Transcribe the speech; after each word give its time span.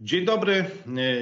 Dzień 0.00 0.24
dobry, 0.24 0.64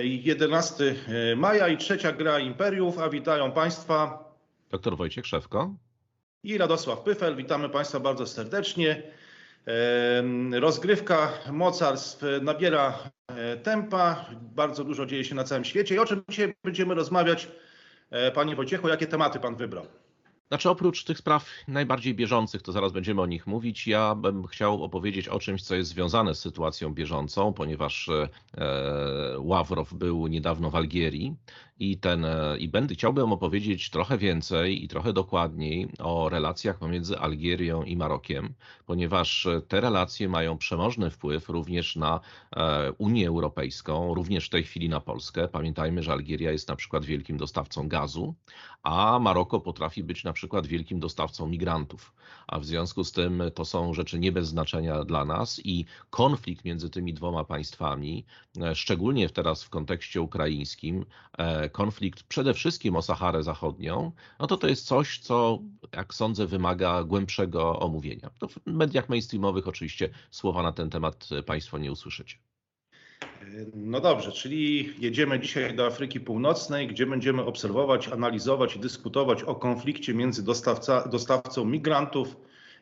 11 0.02 0.94
maja 1.36 1.68
i 1.68 1.76
trzecia 1.76 2.12
gra 2.12 2.38
Imperiów, 2.38 2.98
a 2.98 3.08
witają 3.08 3.52
Państwa 3.52 4.24
Doktor 4.70 4.96
Wojciech 4.96 5.26
Szewko. 5.26 5.74
i 6.42 6.58
Radosław 6.58 7.00
Pyfel. 7.00 7.36
Witamy 7.36 7.68
Państwa 7.68 8.00
bardzo 8.00 8.26
serdecznie. 8.26 9.02
Em, 9.66 10.54
Rozgrywka 10.54 11.32
mocarstw 11.52 12.22
nabiera 12.42 12.98
e, 13.28 13.56
tempa, 13.56 14.30
bardzo 14.40 14.84
dużo 14.84 15.06
dzieje 15.06 15.24
się 15.24 15.34
na 15.34 15.44
całym 15.44 15.64
świecie. 15.64 15.94
I 15.94 15.98
o 15.98 16.06
czym 16.06 16.22
dzisiaj 16.28 16.54
będziemy 16.64 16.94
rozmawiać, 16.94 17.48
e, 18.10 18.30
Panie 18.30 18.56
Wojciechu, 18.56 18.88
jakie 18.88 19.06
tematy 19.06 19.40
Pan 19.40 19.56
wybrał? 19.56 19.86
Znaczy, 20.54 20.70
oprócz 20.70 21.04
tych 21.04 21.18
spraw 21.18 21.46
najbardziej 21.68 22.14
bieżących, 22.14 22.62
to 22.62 22.72
zaraz 22.72 22.92
będziemy 22.92 23.22
o 23.22 23.26
nich 23.26 23.46
mówić, 23.46 23.86
ja 23.86 24.14
bym 24.14 24.46
chciał 24.46 24.84
opowiedzieć 24.84 25.28
o 25.28 25.38
czymś, 25.38 25.62
co 25.62 25.74
jest 25.74 25.90
związane 25.90 26.34
z 26.34 26.40
sytuacją 26.40 26.94
bieżącą, 26.94 27.52
ponieważ 27.52 28.08
e, 28.08 28.28
Ławrow 29.38 29.94
był 29.94 30.26
niedawno 30.26 30.70
w 30.70 30.76
Algierii 30.76 31.36
i, 31.78 31.98
ten, 31.98 32.24
e, 32.24 32.56
i 32.58 32.68
będę, 32.68 32.94
chciałbym 32.94 33.32
opowiedzieć 33.32 33.90
trochę 33.90 34.18
więcej 34.18 34.84
i 34.84 34.88
trochę 34.88 35.12
dokładniej 35.12 35.88
o 35.98 36.28
relacjach 36.28 36.78
pomiędzy 36.78 37.18
Algierią 37.18 37.82
i 37.82 37.96
Marokiem, 37.96 38.54
ponieważ 38.86 39.48
te 39.68 39.80
relacje 39.80 40.28
mają 40.28 40.58
przemożny 40.58 41.10
wpływ 41.10 41.48
również 41.48 41.96
na 41.96 42.20
e, 42.56 42.92
Unię 42.92 43.28
Europejską, 43.28 44.14
również 44.14 44.46
w 44.46 44.50
tej 44.50 44.64
chwili 44.64 44.88
na 44.88 45.00
Polskę. 45.00 45.48
Pamiętajmy, 45.48 46.02
że 46.02 46.12
Algieria 46.12 46.52
jest 46.52 46.68
na 46.68 46.76
przykład 46.76 47.04
wielkim 47.04 47.36
dostawcą 47.36 47.88
gazu, 47.88 48.34
a 48.82 49.18
Maroko 49.18 49.60
potrafi 49.60 50.04
być 50.04 50.24
na 50.24 50.32
przykład 50.32 50.43
wielkim 50.64 51.00
dostawcą 51.00 51.48
migrantów. 51.48 52.14
A 52.46 52.58
w 52.60 52.64
związku 52.64 53.04
z 53.04 53.12
tym 53.12 53.42
to 53.54 53.64
są 53.64 53.94
rzeczy 53.94 54.18
nie 54.18 54.32
bez 54.32 54.48
znaczenia 54.48 55.04
dla 55.04 55.24
nas 55.24 55.60
i 55.64 55.84
konflikt 56.10 56.64
między 56.64 56.90
tymi 56.90 57.14
dwoma 57.14 57.44
państwami, 57.44 58.24
e, 58.60 58.74
szczególnie 58.74 59.30
teraz 59.30 59.64
w 59.64 59.70
kontekście 59.70 60.20
ukraińskim, 60.20 61.06
e, 61.38 61.68
konflikt 61.68 62.22
przede 62.22 62.54
wszystkim 62.54 62.96
o 62.96 63.02
Saharę 63.02 63.42
Zachodnią, 63.42 64.12
no 64.38 64.46
to 64.46 64.56
to 64.56 64.68
jest 64.68 64.86
coś, 64.86 65.18
co 65.18 65.58
jak 65.92 66.14
sądzę 66.14 66.46
wymaga 66.46 67.04
głębszego 67.04 67.78
omówienia. 67.80 68.30
To 68.38 68.48
w 68.48 68.58
mediach 68.66 69.08
mainstreamowych 69.08 69.68
oczywiście 69.68 70.10
słowa 70.30 70.62
na 70.62 70.72
ten 70.72 70.90
temat 70.90 71.28
Państwo 71.46 71.78
nie 71.78 71.92
usłyszycie. 71.92 72.38
No 73.74 74.00
dobrze, 74.00 74.32
czyli 74.32 74.94
jedziemy 74.98 75.40
dzisiaj 75.40 75.74
do 75.74 75.86
Afryki 75.86 76.20
Północnej, 76.20 76.88
gdzie 76.88 77.06
będziemy 77.06 77.42
obserwować, 77.44 78.08
analizować 78.08 78.76
i 78.76 78.78
dyskutować 78.78 79.42
o 79.42 79.54
konflikcie 79.54 80.14
między 80.14 80.44
dostawca, 80.44 81.08
dostawcą 81.08 81.64
migrantów, 81.64 82.36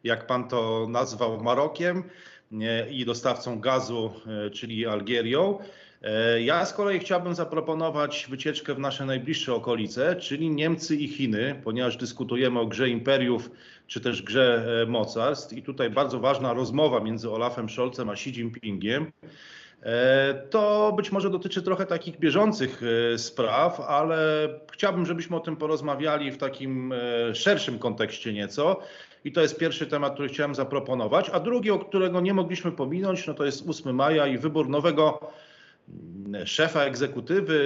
jak 0.05 0.27
pan 0.27 0.49
to 0.49 0.87
nazwał, 0.91 1.43
Marokiem 1.43 2.05
i 2.91 3.05
dostawcą 3.05 3.61
gazu, 3.61 4.13
e, 4.47 4.51
czyli 4.51 4.87
Algierią. 4.87 5.59
E, 6.03 6.43
Ja 6.43 6.67
z 6.67 6.73
kolei 6.73 6.99
chciałbym 6.99 7.35
zaproponować 7.35 8.27
wycieczkę 8.31 8.75
w 8.75 8.79
nasze 8.79 9.07
najbliższe 9.07 9.55
okolice, 9.55 10.17
czyli 10.17 10.51
Niemcy 10.51 10.97
i 10.97 11.09
Chiny, 11.09 11.61
ponieważ 11.65 11.97
dyskutujemy 11.97 12.61
o 12.61 12.67
grze 12.67 12.89
imperiów 12.89 13.51
czy 13.87 14.01
też 14.01 14.23
grze 14.23 14.65
e, 14.83 14.87
mocarstw 14.87 15.53
i 15.53 15.63
tutaj 15.63 15.91
bardzo 15.91 16.21
ważna 16.21 16.53
rozmowa 16.53 17.01
między 17.01 17.31
Olafem 17.31 17.69
Scholzem 17.69 18.09
a 18.11 18.13
Xi 18.13 18.31
Jinpingiem. 18.31 19.13
E, 19.83 20.35
To 20.51 20.93
być 20.97 21.13
może 21.13 21.31
dotyczy 21.31 21.63
trochę 21.63 21.87
takich 21.87 22.19
bieżących 22.19 22.83
e, 23.15 23.19
spraw, 23.19 23.81
ale 23.81 24.49
chciałbym, 24.73 25.07
żebyśmy 25.07 25.37
o 25.37 25.41
tym 25.41 25.57
porozmawiali 25.57 26.31
w 26.31 26.39
takim 26.39 26.93
e, 26.93 27.35
szerszym 27.35 27.79
kontekście 27.79 28.33
nieco. 28.33 28.81
I 29.25 29.33
to 29.33 29.41
jest 29.41 29.59
pierwszy 29.59 29.87
temat, 29.87 30.15
który 30.15 30.29
chciałem 30.29 30.55
zaproponować. 30.55 31.31
A 31.31 31.41
drugi, 31.41 31.71
o 31.71 31.79
którego 31.79 32.21
nie 32.21 32.35
mogliśmy 32.35 32.73
pominąć, 32.73 33.27
no 33.27 33.35
to 33.35 33.45
jest 33.45 33.69
8 33.69 33.95
maja 33.95 34.27
i 34.27 34.39
wybór 34.39 34.69
nowego 34.69 35.31
mm, 36.27 36.47
szefa 36.47 36.85
egzekutywy, 36.85 37.61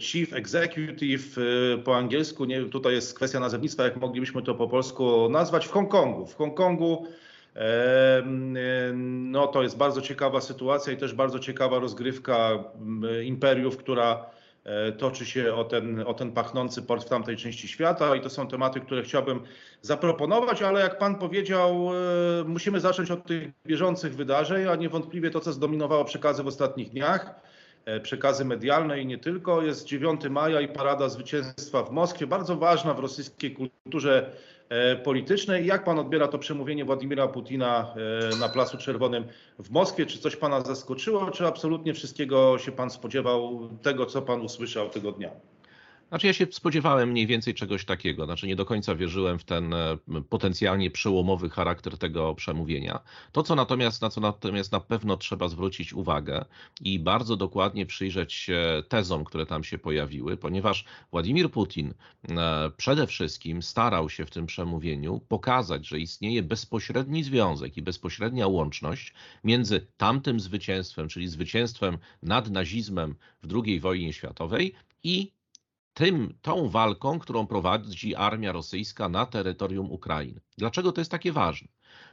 chief 0.00 0.32
executive 0.32 1.36
po 1.84 1.96
angielsku. 1.96 2.44
Nie, 2.44 2.64
tutaj 2.64 2.94
jest 2.94 3.14
kwestia 3.14 3.40
nazewnictwa, 3.40 3.84
jak 3.84 3.96
moglibyśmy 3.96 4.42
to 4.42 4.54
po 4.54 4.68
polsku 4.68 5.28
nazwać, 5.28 5.66
w 5.66 5.70
Hongkongu. 5.70 6.26
W 6.26 6.36
Hongkongu 6.36 7.06
no 9.04 9.46
to 9.46 9.62
jest 9.62 9.76
bardzo 9.76 10.00
ciekawa 10.00 10.40
sytuacja 10.40 10.92
i 10.92 10.96
też 10.96 11.14
bardzo 11.14 11.38
ciekawa 11.38 11.78
rozgrywka 11.78 12.64
imperiów, 13.24 13.76
która 13.76 14.26
e, 14.64 14.92
toczy 14.92 15.26
się 15.26 15.54
o 15.54 15.64
ten, 15.64 16.04
o 16.06 16.14
ten 16.14 16.32
pachnący 16.32 16.82
port 16.82 17.06
w 17.06 17.08
tamtej 17.08 17.36
części 17.36 17.68
świata 17.68 18.16
i 18.16 18.20
to 18.20 18.30
są 18.30 18.48
tematy, 18.48 18.80
które 18.80 19.02
chciałbym 19.02 19.40
zaproponować, 19.82 20.62
ale 20.62 20.80
jak 20.80 20.98
pan 20.98 21.14
powiedział, 21.18 21.90
e, 22.40 22.44
musimy 22.44 22.80
zacząć 22.80 23.10
od 23.10 23.26
tych 23.26 23.48
bieżących 23.66 24.16
wydarzeń, 24.16 24.68
a 24.68 24.76
niewątpliwie 24.76 25.30
to, 25.30 25.40
co 25.40 25.52
zdominowało 25.52 26.04
przekazy 26.04 26.42
w 26.42 26.46
ostatnich 26.46 26.90
dniach, 26.90 27.34
e, 27.84 28.00
przekazy 28.00 28.44
medialne 28.44 29.00
i 29.00 29.06
nie 29.06 29.18
tylko, 29.18 29.62
jest 29.62 29.86
9 29.86 30.28
maja 30.30 30.60
i 30.60 30.68
parada 30.68 31.08
zwycięstwa 31.08 31.82
w 31.82 31.90
Moskwie, 31.90 32.26
bardzo 32.26 32.56
ważna 32.56 32.94
w 32.94 32.98
rosyjskiej 32.98 33.54
kulturze 33.54 34.32
politycznej. 35.04 35.66
Jak 35.66 35.84
pan 35.84 35.98
odbiera 35.98 36.28
to 36.28 36.38
przemówienie 36.38 36.84
Władimira 36.84 37.28
Putina 37.28 37.94
e, 38.32 38.36
na 38.36 38.48
Placu 38.48 38.78
Czerwonym 38.78 39.24
w 39.58 39.70
Moskwie? 39.70 40.06
Czy 40.06 40.18
coś 40.18 40.36
pana 40.36 40.60
zaskoczyło, 40.60 41.30
czy 41.30 41.46
absolutnie 41.46 41.94
wszystkiego 41.94 42.58
się 42.58 42.72
pan 42.72 42.90
spodziewał, 42.90 43.68
tego 43.82 44.06
co 44.06 44.22
pan 44.22 44.40
usłyszał 44.40 44.88
tego 44.88 45.12
dnia? 45.12 45.30
Znaczy 46.08 46.26
ja 46.26 46.32
się 46.32 46.46
spodziewałem 46.50 47.10
mniej 47.10 47.26
więcej 47.26 47.54
czegoś 47.54 47.84
takiego, 47.84 48.24
znaczy 48.24 48.46
nie 48.46 48.56
do 48.56 48.64
końca 48.64 48.94
wierzyłem 48.94 49.38
w 49.38 49.44
ten 49.44 49.74
e, 49.74 49.98
potencjalnie 50.28 50.90
przełomowy 50.90 51.50
charakter 51.50 51.98
tego 51.98 52.34
przemówienia. 52.34 53.00
To, 53.32 53.42
co 53.42 53.54
natomiast, 53.54 54.02
na 54.02 54.10
co 54.10 54.20
natomiast 54.20 54.72
na 54.72 54.80
pewno 54.80 55.16
trzeba 55.16 55.48
zwrócić 55.48 55.92
uwagę 55.92 56.44
i 56.80 56.98
bardzo 56.98 57.36
dokładnie 57.36 57.86
przyjrzeć 57.86 58.32
się 58.32 58.82
tezom, 58.88 59.24
które 59.24 59.46
tam 59.46 59.64
się 59.64 59.78
pojawiły, 59.78 60.36
ponieważ 60.36 60.84
Władimir 61.10 61.50
Putin 61.50 61.94
e, 62.28 62.70
przede 62.76 63.06
wszystkim 63.06 63.62
starał 63.62 64.10
się 64.10 64.26
w 64.26 64.30
tym 64.30 64.46
przemówieniu 64.46 65.20
pokazać, 65.28 65.86
że 65.86 65.98
istnieje 66.00 66.42
bezpośredni 66.42 67.24
związek 67.24 67.76
i 67.76 67.82
bezpośrednia 67.82 68.46
łączność 68.46 69.14
między 69.44 69.86
tamtym 69.96 70.40
zwycięstwem, 70.40 71.08
czyli 71.08 71.28
zwycięstwem 71.28 71.98
nad 72.22 72.50
nazizmem 72.50 73.14
w 73.42 73.48
II 73.64 73.80
wojnie 73.80 74.12
światowej 74.12 74.74
i 75.02 75.37
tym, 75.98 76.34
tą 76.42 76.68
walką, 76.68 77.18
którą 77.18 77.46
prowadzi 77.46 78.14
armia 78.14 78.52
rosyjska 78.52 79.08
na 79.08 79.26
terytorium 79.26 79.90
Ukrainy. 79.90 80.40
Dlaczego 80.58 80.92
to 80.92 81.00
jest 81.00 81.10
takie 81.10 81.32
ważne? 81.32 81.68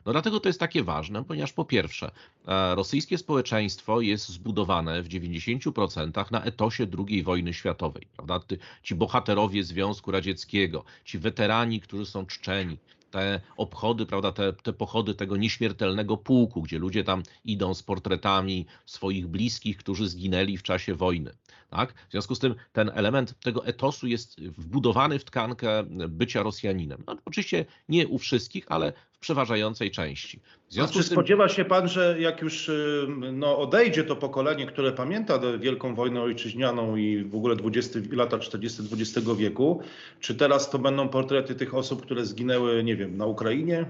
No 0.05 0.11
dlatego 0.11 0.39
to 0.39 0.49
jest 0.49 0.59
takie 0.59 0.83
ważne, 0.83 1.23
ponieważ 1.23 1.53
po 1.53 1.65
pierwsze, 1.65 2.11
e, 2.47 2.75
rosyjskie 2.75 3.17
społeczeństwo 3.17 4.01
jest 4.01 4.29
zbudowane 4.29 5.03
w 5.03 5.07
90% 5.07 6.31
na 6.31 6.43
etosie 6.43 6.87
II 7.07 7.23
wojny 7.23 7.53
światowej. 7.53 8.07
Prawda? 8.15 8.39
Ci 8.83 8.95
bohaterowie 8.95 9.63
Związku 9.63 10.11
Radzieckiego, 10.11 10.83
ci 11.03 11.19
weterani, 11.19 11.81
którzy 11.81 12.05
są 12.05 12.25
czczeni, 12.25 12.77
te 13.15 13.41
obchody, 13.57 14.05
prawda, 14.05 14.31
te, 14.31 14.53
te 14.53 14.73
pochody 14.73 15.15
tego 15.15 15.37
nieśmiertelnego 15.37 16.17
pułku, 16.17 16.61
gdzie 16.61 16.79
ludzie 16.79 17.03
tam 17.03 17.23
idą 17.45 17.73
z 17.73 17.83
portretami 17.83 18.65
swoich 18.85 19.27
bliskich, 19.27 19.77
którzy 19.77 20.07
zginęli 20.09 20.57
w 20.57 20.63
czasie 20.63 20.95
wojny. 20.95 21.31
Tak? 21.69 21.93
W 22.07 22.11
związku 22.11 22.35
z 22.35 22.39
tym 22.39 22.55
ten 22.73 22.91
element 22.93 23.39
tego 23.39 23.65
etosu 23.65 24.07
jest 24.07 24.41
wbudowany 24.41 25.19
w 25.19 25.25
tkankę 25.25 25.83
bycia 26.09 26.43
Rosjaninem. 26.43 27.03
No, 27.07 27.15
oczywiście 27.25 27.65
nie 27.89 28.07
u 28.07 28.17
wszystkich, 28.17 28.65
ale 28.67 28.93
przeważającej 29.25 29.91
części. 29.91 30.39
A 30.83 30.87
czy 30.87 31.03
spodziewa 31.03 31.49
się 31.49 31.65
pan, 31.65 31.87
że 31.87 32.15
jak 32.19 32.41
już 32.41 32.69
y, 32.69 33.07
no, 33.33 33.57
odejdzie 33.57 34.03
to 34.03 34.15
pokolenie, 34.15 34.65
które 34.65 34.91
pamięta 34.91 35.39
Wielką 35.59 35.95
Wojnę 35.95 36.21
Ojczyźnianą 36.21 36.95
i 36.95 37.23
w 37.23 37.35
ogóle 37.35 37.55
20, 37.55 37.99
lata 38.11 38.39
40 38.39 38.83
XX 38.91 39.27
wieku, 39.37 39.81
czy 40.19 40.35
teraz 40.35 40.69
to 40.69 40.79
będą 40.79 41.09
portrety 41.09 41.55
tych 41.55 41.73
osób, 41.73 42.01
które 42.01 42.25
zginęły, 42.25 42.83
nie 42.83 42.95
wiem, 42.95 43.17
na 43.17 43.25
Ukrainie? 43.25 43.85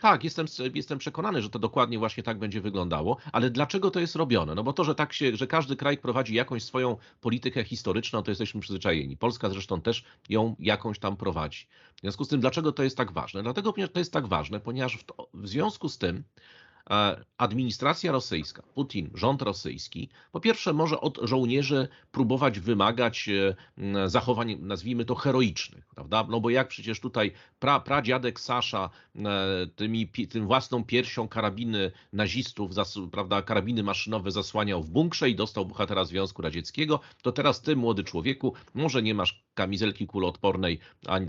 Tak, 0.00 0.24
jestem, 0.24 0.46
jestem 0.74 0.98
przekonany, 0.98 1.42
że 1.42 1.50
to 1.50 1.58
dokładnie 1.58 1.98
właśnie 1.98 2.22
tak 2.22 2.38
będzie 2.38 2.60
wyglądało, 2.60 3.16
ale 3.32 3.50
dlaczego 3.50 3.90
to 3.90 4.00
jest 4.00 4.16
robione? 4.16 4.54
No 4.54 4.62
bo 4.62 4.72
to, 4.72 4.84
że 4.84 4.94
tak 4.94 5.12
się, 5.12 5.36
że 5.36 5.46
każdy 5.46 5.76
kraj 5.76 5.98
prowadzi 5.98 6.34
jakąś 6.34 6.62
swoją 6.62 6.96
politykę 7.20 7.64
historyczną, 7.64 8.22
to 8.22 8.30
jesteśmy 8.30 8.60
przyzwyczajeni. 8.60 9.16
Polska 9.16 9.50
zresztą 9.50 9.80
też 9.80 10.04
ją 10.28 10.56
jakąś 10.58 10.98
tam 10.98 11.16
prowadzi. 11.16 11.66
W 11.96 12.00
związku 12.00 12.24
z 12.24 12.28
tym, 12.28 12.40
dlaczego 12.40 12.72
to 12.72 12.82
jest 12.82 12.96
tak 12.96 13.12
ważne? 13.12 13.42
Dlatego 13.42 13.72
ponieważ 13.72 13.92
to 13.92 13.98
jest 13.98 14.12
tak 14.12 14.26
ważne, 14.26 14.60
ponieważ 14.60 14.96
w, 14.96 15.04
to, 15.04 15.28
w 15.34 15.48
związku 15.48 15.88
z 15.88 15.98
tym 15.98 16.24
administracja 17.38 18.12
rosyjska, 18.12 18.62
Putin, 18.74 19.10
rząd 19.14 19.42
rosyjski, 19.42 20.08
po 20.32 20.40
pierwsze 20.40 20.72
może 20.72 21.00
od 21.00 21.18
żołnierzy 21.22 21.88
próbować 22.12 22.60
wymagać 22.60 23.28
e, 23.28 24.08
zachowań, 24.08 24.56
nazwijmy 24.60 25.04
to 25.04 25.14
heroicznych, 25.14 25.86
prawda? 25.94 26.26
No 26.28 26.40
bo 26.40 26.50
jak 26.50 26.68
przecież 26.68 27.00
tutaj 27.00 27.32
pra, 27.58 27.80
pradziadek 27.80 28.40
Sasza 28.40 28.90
e, 29.16 29.20
tymi, 29.76 30.08
tym 30.08 30.46
własną 30.46 30.84
piersią 30.84 31.28
karabiny 31.28 31.92
nazistów, 32.12 32.70
prawda, 33.12 33.42
karabiny 33.42 33.82
maszynowe 33.82 34.30
zasłaniał 34.30 34.82
w 34.82 34.90
bunkrze 34.90 35.30
i 35.30 35.34
dostał 35.34 35.66
bohatera 35.66 36.04
Związku 36.04 36.42
Radzieckiego, 36.42 37.00
to 37.22 37.32
teraz 37.32 37.62
ty, 37.62 37.76
młody 37.76 38.04
człowieku, 38.04 38.54
może 38.74 39.02
nie 39.02 39.14
masz 39.14 39.44
kamizelki 39.54 40.06
kuloodpornej, 40.06 40.78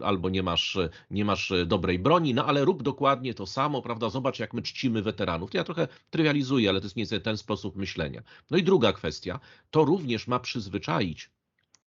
albo 0.03 0.29
nie 0.29 0.43
masz, 0.43 0.77
nie 1.11 1.25
masz 1.25 1.53
dobrej 1.65 1.99
broni, 1.99 2.33
no 2.33 2.45
ale 2.45 2.65
rób 2.65 2.83
dokładnie 2.83 3.33
to 3.33 3.45
samo, 3.45 3.81
prawda? 3.81 4.09
Zobacz, 4.09 4.39
jak 4.39 4.53
my 4.53 4.61
czcimy 4.61 5.01
weteranów. 5.01 5.51
To 5.51 5.57
ja 5.57 5.63
trochę 5.63 5.87
trywializuję, 6.09 6.69
ale 6.69 6.81
to 6.81 6.85
jest 6.85 6.95
nie 6.95 7.19
ten 7.19 7.37
sposób 7.37 7.75
myślenia. 7.75 8.21
No 8.51 8.57
i 8.57 8.63
druga 8.63 8.93
kwestia, 8.93 9.39
to 9.71 9.85
również 9.85 10.27
ma 10.27 10.39
przyzwyczaić 10.39 11.29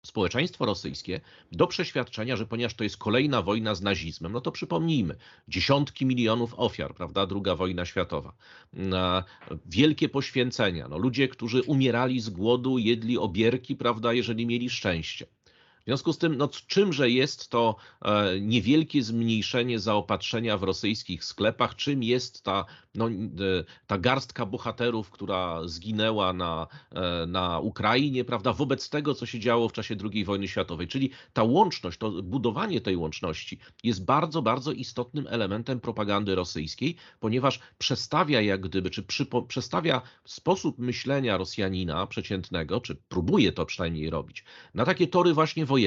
społeczeństwo 0.07 0.67
rosyjskie 0.67 1.21
do 1.53 1.67
przeświadczenia, 1.67 2.37
że 2.37 2.47
ponieważ 2.47 2.75
to 2.75 2.85
jest 2.85 2.97
kolejna 2.97 3.43
wojna 3.43 3.75
z 3.75 3.83
nazizmem, 3.83 4.33
no 4.33 4.41
to 4.41 4.53
przypomnijmy, 4.53 5.17
dziesiątki 5.49 6.07
milionów 6.07 6.55
ofiar, 6.57 6.95
prawda, 6.95 7.27
druga 7.27 7.57
wojna 7.57 7.85
światowa, 7.85 8.33
wielkie 9.67 10.09
poświęcenia, 10.09 10.89
no, 10.89 10.99
ludzie, 10.99 11.29
którzy 11.29 11.63
umierali 11.63 12.21
z 12.21 12.31
głodu, 12.31 12.79
jedli 12.79 13.19
obierki, 13.19 13.77
prawda, 13.77 14.13
jeżeli 14.13 14.47
mieli 14.47 14.71
szczęście. 14.71 15.27
Związku 15.91 16.13
z 16.13 16.19
tym, 16.19 16.37
no 16.37 16.49
czymże 16.49 17.11
jest 17.11 17.49
to 17.49 17.77
e, 18.03 18.41
niewielkie 18.41 19.03
zmniejszenie 19.03 19.79
zaopatrzenia 19.79 20.59
w 20.59 20.63
rosyjskich 20.63 21.25
sklepach, 21.25 21.77
czym 21.77 22.03
jest 22.03 22.43
ta, 22.43 22.65
no, 22.95 23.09
e, 23.09 23.11
ta 23.87 23.99
garstka 23.99 24.47
bohaterów, 24.47 25.11
która 25.11 25.69
zginęła 25.69 26.33
na, 26.33 26.67
e, 26.91 27.27
na 27.27 27.59
Ukrainie, 27.59 28.25
prawda, 28.25 28.53
wobec 28.53 28.91
tego, 28.91 29.15
co 29.15 29.27
się 29.27 29.41
działo 29.41 29.69
w 29.69 29.73
czasie 29.73 29.97
II 30.13 30.25
wojny 30.25 30.49
światowej. 30.49 30.89
Czyli 30.89 31.11
ta 31.33 31.43
łączność, 31.43 31.99
to 31.99 32.11
budowanie 32.11 32.81
tej 32.81 32.97
łączności 32.97 33.59
jest 33.85 34.05
bardzo, 34.05 34.43
bardzo 34.43 34.73
istotnym 34.73 35.27
elementem 35.31 35.81
propagandy 35.81 36.35
rosyjskiej, 36.35 36.97
ponieważ 37.21 37.61
przestawia 37.79 38.41
jak 38.41 38.61
gdyby, 38.61 38.91
czy 38.91 39.03
przypo, 39.03 39.43
przestawia 39.43 40.03
sposób 40.25 40.79
myślenia 40.79 41.37
Rosjanina 41.37 42.07
przeciętnego, 42.07 42.81
czy 42.81 42.95
próbuje 42.95 43.53
to 43.53 43.67
przynajmniej 43.67 44.11
robić, 44.11 44.45
na 44.75 44.85
takie 44.85 45.07
tory 45.07 45.35
właśnie 45.35 45.67
wojenne, 45.67 45.80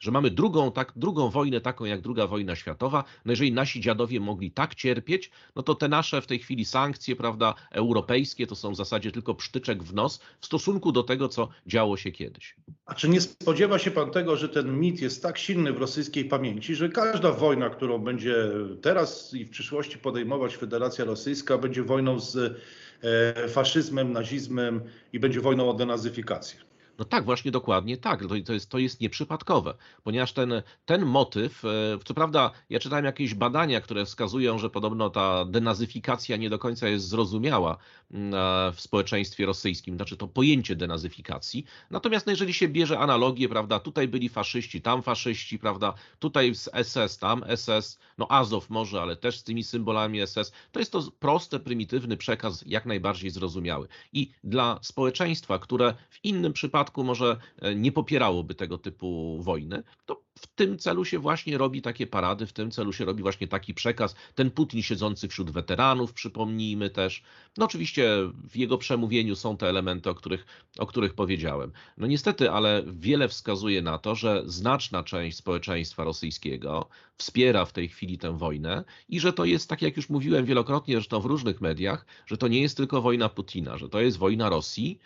że 0.00 0.10
mamy 0.10 0.30
drugą, 0.30 0.72
tak, 0.72 0.92
drugą 0.96 1.30
wojnę 1.30 1.60
taką 1.60 1.84
jak 1.84 2.00
druga 2.00 2.26
wojna 2.26 2.56
światowa, 2.56 3.04
no 3.24 3.32
jeżeli 3.32 3.52
nasi 3.52 3.80
dziadowie 3.80 4.20
mogli 4.20 4.50
tak 4.50 4.74
cierpieć, 4.74 5.30
no 5.56 5.62
to 5.62 5.74
te 5.74 5.88
nasze 5.88 6.20
w 6.20 6.26
tej 6.26 6.38
chwili 6.38 6.64
sankcje, 6.64 7.16
prawda, 7.16 7.54
europejskie 7.70 8.46
to 8.46 8.56
są 8.56 8.72
w 8.72 8.76
zasadzie 8.76 9.12
tylko 9.12 9.34
psztyczek 9.34 9.82
w 9.82 9.94
nos 9.94 10.20
w 10.40 10.46
stosunku 10.46 10.92
do 10.92 11.02
tego, 11.02 11.28
co 11.28 11.48
działo 11.66 11.96
się 11.96 12.12
kiedyś. 12.12 12.56
A 12.86 12.94
czy 12.94 13.08
nie 13.08 13.20
spodziewa 13.20 13.78
się 13.78 13.90
pan 13.90 14.10
tego, 14.10 14.36
że 14.36 14.48
ten 14.48 14.80
mit 14.80 15.00
jest 15.00 15.22
tak 15.22 15.38
silny 15.38 15.72
w 15.72 15.78
rosyjskiej 15.78 16.24
pamięci, 16.24 16.74
że 16.74 16.88
każda 16.88 17.32
wojna, 17.32 17.70
którą 17.70 17.98
będzie 17.98 18.34
teraz 18.82 19.34
i 19.34 19.44
w 19.44 19.50
przyszłości 19.50 19.98
podejmować 19.98 20.56
Federacja 20.56 21.04
Rosyjska, 21.04 21.58
będzie 21.58 21.82
wojną 21.82 22.20
z 22.20 22.60
e, 23.02 23.48
faszyzmem, 23.48 24.12
nazizmem 24.12 24.80
i 25.12 25.20
będzie 25.20 25.40
wojną 25.40 25.70
o 25.70 25.74
denazyfikację? 25.74 26.67
No 26.98 27.04
tak, 27.04 27.24
właśnie 27.24 27.50
dokładnie 27.50 27.96
tak. 27.96 28.20
To, 28.44 28.52
jest, 28.52 28.70
to 28.70 28.78
jest 28.78 29.00
nieprzypadkowe, 29.00 29.74
ponieważ 30.04 30.32
ten, 30.32 30.62
ten 30.86 31.06
motyw, 31.06 31.64
e, 31.64 31.68
co 32.04 32.14
prawda 32.14 32.50
ja 32.70 32.78
czytałem 32.80 33.04
jakieś 33.04 33.34
badania, 33.34 33.80
które 33.80 34.04
wskazują, 34.04 34.58
że 34.58 34.70
podobno 34.70 35.10
ta 35.10 35.44
denazyfikacja 35.44 36.36
nie 36.36 36.50
do 36.50 36.58
końca 36.58 36.88
jest 36.88 37.08
zrozumiała 37.08 37.76
mm, 38.10 38.34
e, 38.34 38.72
w 38.72 38.80
społeczeństwie 38.80 39.46
rosyjskim, 39.46 39.96
znaczy 39.96 40.16
to 40.16 40.28
pojęcie 40.28 40.76
denazyfikacji. 40.76 41.64
Natomiast 41.90 42.26
no, 42.26 42.32
jeżeli 42.32 42.54
się 42.54 42.68
bierze 42.68 42.98
analogię, 42.98 43.48
prawda, 43.48 43.80
tutaj 43.80 44.08
byli 44.08 44.28
faszyści, 44.28 44.82
tam 44.82 45.02
faszyści, 45.02 45.58
prawda, 45.58 45.94
tutaj 46.18 46.54
z 46.54 46.70
SS, 46.82 47.18
tam 47.18 47.44
SS, 47.56 47.98
no 48.18 48.26
Azow 48.28 48.70
może, 48.70 49.02
ale 49.02 49.16
też 49.16 49.38
z 49.38 49.44
tymi 49.44 49.64
symbolami 49.64 50.26
SS, 50.26 50.52
to 50.72 50.78
jest 50.78 50.92
to 50.92 51.02
prosty, 51.18 51.60
prymitywny 51.60 52.16
przekaz, 52.16 52.64
jak 52.66 52.86
najbardziej 52.86 53.30
zrozumiały. 53.30 53.88
I 54.12 54.30
dla 54.44 54.78
społeczeństwa, 54.82 55.58
które 55.58 55.94
w 56.10 56.24
innym 56.24 56.52
przypadku 56.52 56.87
przypadku 56.88 57.04
może 57.04 57.36
e, 57.58 57.74
nie 57.74 57.92
popierałoby 57.92 58.54
tego 58.54 58.78
typu 58.78 59.38
wojny, 59.42 59.82
to 60.06 60.22
w 60.38 60.46
tym 60.46 60.78
celu 60.78 61.04
się 61.04 61.18
właśnie 61.18 61.58
robi 61.58 61.82
takie 61.82 62.06
parady, 62.06 62.46
w 62.46 62.52
tym 62.52 62.70
celu 62.70 62.92
się 62.92 63.04
robi 63.04 63.22
właśnie 63.22 63.48
taki 63.48 63.74
przekaz. 63.74 64.14
Ten 64.34 64.50
Putin 64.50 64.82
siedzący 64.82 65.28
wśród 65.28 65.50
weteranów, 65.50 66.12
przypomnijmy 66.12 66.90
też. 66.90 67.22
No 67.56 67.64
oczywiście 67.64 68.08
w 68.50 68.56
jego 68.56 68.78
przemówieniu 68.78 69.36
są 69.36 69.56
te 69.56 69.68
elementy, 69.68 70.10
o 70.10 70.14
których, 70.14 70.46
o 70.78 70.86
których 70.86 71.14
powiedziałem. 71.14 71.72
No 71.96 72.06
niestety, 72.06 72.50
ale 72.50 72.82
wiele 72.86 73.28
wskazuje 73.28 73.82
na 73.82 73.98
to, 73.98 74.14
że 74.14 74.42
znaczna 74.46 75.02
część 75.02 75.36
społeczeństwa 75.36 76.04
rosyjskiego 76.04 76.88
wspiera 77.16 77.64
w 77.64 77.72
tej 77.72 77.88
chwili 77.88 78.18
tę 78.18 78.38
wojnę 78.38 78.84
i 79.08 79.20
że 79.20 79.32
to 79.32 79.44
jest, 79.44 79.68
tak 79.68 79.82
jak 79.82 79.96
już 79.96 80.08
mówiłem 80.08 80.44
wielokrotnie, 80.44 80.94
zresztą 80.94 81.20
w 81.20 81.26
różnych 81.26 81.60
mediach, 81.60 82.06
że 82.26 82.36
to 82.36 82.48
nie 82.48 82.60
jest 82.60 82.76
tylko 82.76 83.02
wojna 83.02 83.28
Putina, 83.28 83.78
że 83.78 83.88
to 83.88 84.00
jest 84.00 84.18
wojna 84.18 84.48
Rosji, 84.48 84.98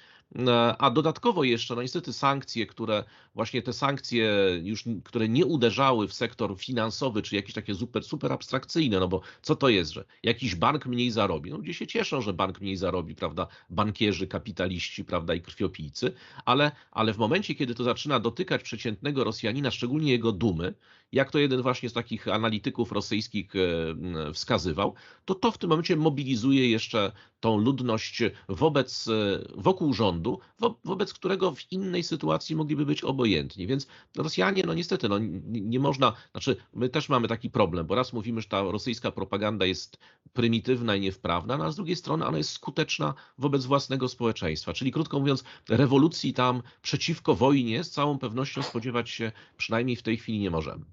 a 0.79 0.91
dodatkowo 0.91 1.45
jeszcze, 1.45 1.75
no 1.75 1.83
niestety 1.83 2.13
sankcje, 2.13 2.67
które 2.67 3.05
właśnie 3.35 3.63
te 3.63 3.73
sankcje 3.73 4.33
już, 4.63 4.85
które 5.05 5.29
nie 5.29 5.47
uderzały 5.47 6.09
w 6.09 6.15
sektor 6.15 6.59
finansowy, 6.59 7.23
czy 7.23 7.37
jakieś 7.37 7.55
takie 7.55 7.75
super, 7.75 8.05
super 8.05 8.33
abstrakcyjne, 8.33 9.01
no 9.01 9.09
bo 9.09 9.21
co 9.43 9.57
to 9.57 9.69
jest, 9.69 9.93
że 9.93 10.05
jakiś 10.23 10.55
bank 10.55 10.87
mniej 10.87 11.11
zarobi? 11.11 11.51
No 11.51 11.57
ludzie 11.57 11.75
się 11.75 11.87
cieszą, 11.87 12.21
że 12.21 12.33
bank 12.33 12.61
mniej 12.61 12.77
zarobi, 12.77 13.15
prawda? 13.15 13.47
Bankierzy, 13.71 14.27
kapitaliści, 14.27 15.05
prawda, 15.05 15.35
i 15.35 15.41
krwiopijcy, 15.41 16.13
ale, 16.45 16.73
ale 16.91 17.15
w 17.15 17.19
momencie, 17.19 17.55
kiedy 17.55 17.75
to 17.75 17.85
zaczyna 17.85 18.21
dotykać 18.21 18.63
przeciętnego 18.63 19.25
Rosjanina, 19.25 19.71
szczególnie 19.71 20.13
jego 20.13 20.33
dumy, 20.33 20.75
jak 21.13 21.31
to 21.31 21.39
jeden 21.39 21.63
właśnie 21.63 21.89
z 21.89 21.93
takich 21.93 22.29
analityków 22.29 22.93
rosyjskich 22.93 23.53
e, 23.57 24.33
wskazywał, 24.33 24.95
to 25.25 25.35
to 25.35 25.51
w 25.51 25.59
tym 25.59 25.71
momencie 25.71 25.97
mobilizuje 25.97 26.71
jeszcze 26.71 27.13
tą 27.41 27.59
ludność 27.59 28.23
wobec, 28.49 29.09
e, 29.09 29.13
wokół 29.55 29.95
rządu, 29.95 30.39
wo, 30.59 30.79
wobec 30.85 31.13
którego 31.13 31.55
w 31.55 31.73
innej 31.73 32.03
sytuacji 32.03 32.57
mogliby 32.57 32.87
być 32.87 33.05
obojętni. 33.05 33.67
Więc 33.67 33.87
Rosjanie, 34.17 34.63
no 34.67 34.75
niestety, 34.75 35.09
no, 35.09 35.19
nie, 35.49 35.81
można, 35.81 36.13
znaczy 36.31 36.57
my 36.75 36.89
też 36.89 37.09
mamy 37.09 37.29
taki 37.29 37.51
problem, 37.51 37.87
bo 37.87 37.95
raz 37.95 38.13
mówimy, 38.13 38.41
że 38.41 38.49
ta 38.49 38.63
rosyjska 38.63 39.11
propaganda 39.11 39.67
jest 39.67 39.99
prymitywna 40.33 40.97
i 40.97 41.01
niewprawna, 41.01 41.59
no, 41.59 41.65
a 41.65 41.71
z 41.71 41.77
drugiej 41.77 41.97
strony 41.97 42.27
ona 42.27 42.39
jest 42.39 42.51
skuteczna 42.51 43.15
wobec 43.39 43.67
własnego 43.67 44.09
społeczeństwa. 44.09 44.73
Czyli 44.73 44.93
krótko 44.93 45.21
mówiąc, 45.21 45.45
rewolucji 45.69 46.35
tam 46.35 46.63
przeciwko 46.83 47.35
wojnie 47.35 47.85
z 47.85 47.91
całą 47.91 48.19
pewnością 48.19 48.63
spodziewać 48.63 49.11
się 49.11 49.33
przynajmniej 49.57 49.97
w 49.97 50.03
tej 50.03 50.17
chwili 50.17 50.39
nie 50.39 50.51
możemy. 50.51 50.85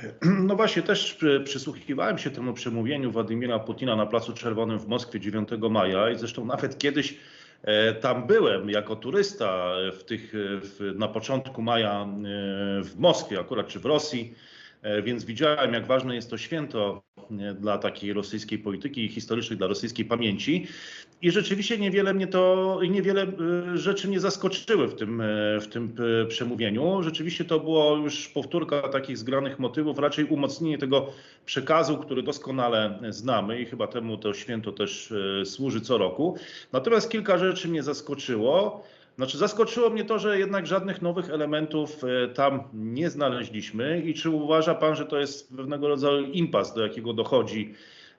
No 0.48 0.56
właśnie, 0.56 0.82
też 0.82 1.18
przysłuchiwałem 1.44 2.18
się 2.18 2.30
temu 2.30 2.52
przemówieniu 2.52 3.12
Władimira 3.12 3.58
Putina 3.58 3.96
na 3.96 4.06
Placu 4.06 4.32
Czerwonym 4.32 4.78
w 4.78 4.86
Moskwie 4.86 5.20
9 5.20 5.48
maja 5.70 6.10
i 6.10 6.18
zresztą 6.18 6.44
nawet 6.44 6.78
kiedyś 6.78 7.16
e, 7.62 7.94
tam 7.94 8.26
byłem 8.26 8.70
jako 8.70 8.96
turysta 8.96 9.74
w 9.98 10.04
tych, 10.04 10.32
w, 10.34 10.92
na 10.98 11.08
początku 11.08 11.62
maja 11.62 12.02
e, 12.02 12.06
w 12.82 12.94
Moskwie 12.98 13.40
akurat, 13.40 13.68
czy 13.68 13.80
w 13.80 13.84
Rosji. 13.84 14.34
E, 14.82 15.02
więc 15.02 15.24
widziałem, 15.24 15.74
jak 15.74 15.86
ważne 15.86 16.14
jest 16.14 16.30
to 16.30 16.38
święto 16.38 17.02
dla 17.60 17.78
takiej 17.78 18.12
rosyjskiej 18.12 18.58
polityki 18.58 19.08
historycznej, 19.08 19.58
dla 19.58 19.66
rosyjskiej 19.66 20.04
pamięci. 20.04 20.66
I 21.22 21.30
rzeczywiście 21.30 21.78
niewiele 21.78 22.14
mnie 22.14 22.26
to, 22.26 22.80
niewiele 22.90 23.22
e, 23.22 23.78
rzeczy 23.78 24.08
mnie 24.08 24.20
zaskoczyły 24.20 24.88
w 24.88 24.94
tym, 24.94 25.20
e, 25.20 25.24
w 25.60 25.66
tym 25.66 25.94
przemówieniu. 26.28 27.02
Rzeczywiście 27.02 27.44
to 27.44 27.60
było 27.60 27.96
już 27.96 28.28
powtórka 28.28 28.88
takich 28.88 29.18
zgranych 29.18 29.58
motywów, 29.58 29.98
raczej 29.98 30.24
umocnienie 30.24 30.78
tego 30.78 31.12
przekazu, 31.46 31.98
który 31.98 32.22
doskonale 32.22 32.98
znamy 33.10 33.60
i 33.60 33.66
chyba 33.66 33.86
temu 33.86 34.16
to 34.16 34.34
święto 34.34 34.72
też 34.72 35.14
służy 35.44 35.80
co 35.80 35.98
roku. 35.98 36.36
Natomiast 36.72 37.10
kilka 37.10 37.38
rzeczy 37.38 37.68
mnie 37.68 37.82
zaskoczyło. 37.82 38.84
Znaczy 39.16 39.38
zaskoczyło 39.38 39.90
mnie 39.90 40.04
to, 40.04 40.18
że 40.18 40.38
jednak 40.38 40.66
żadnych 40.66 41.02
nowych 41.02 41.30
elementów 41.30 42.04
e, 42.04 42.28
tam 42.28 42.62
nie 42.74 43.10
znaleźliśmy 43.10 44.00
i 44.00 44.14
czy 44.14 44.30
uważa 44.30 44.74
Pan, 44.74 44.96
że 44.96 45.06
to 45.06 45.18
jest 45.18 45.56
pewnego 45.56 45.88
rodzaju 45.88 46.26
impas, 46.26 46.74
do 46.74 46.82
jakiego 46.82 47.12
dochodzi, 47.12 47.74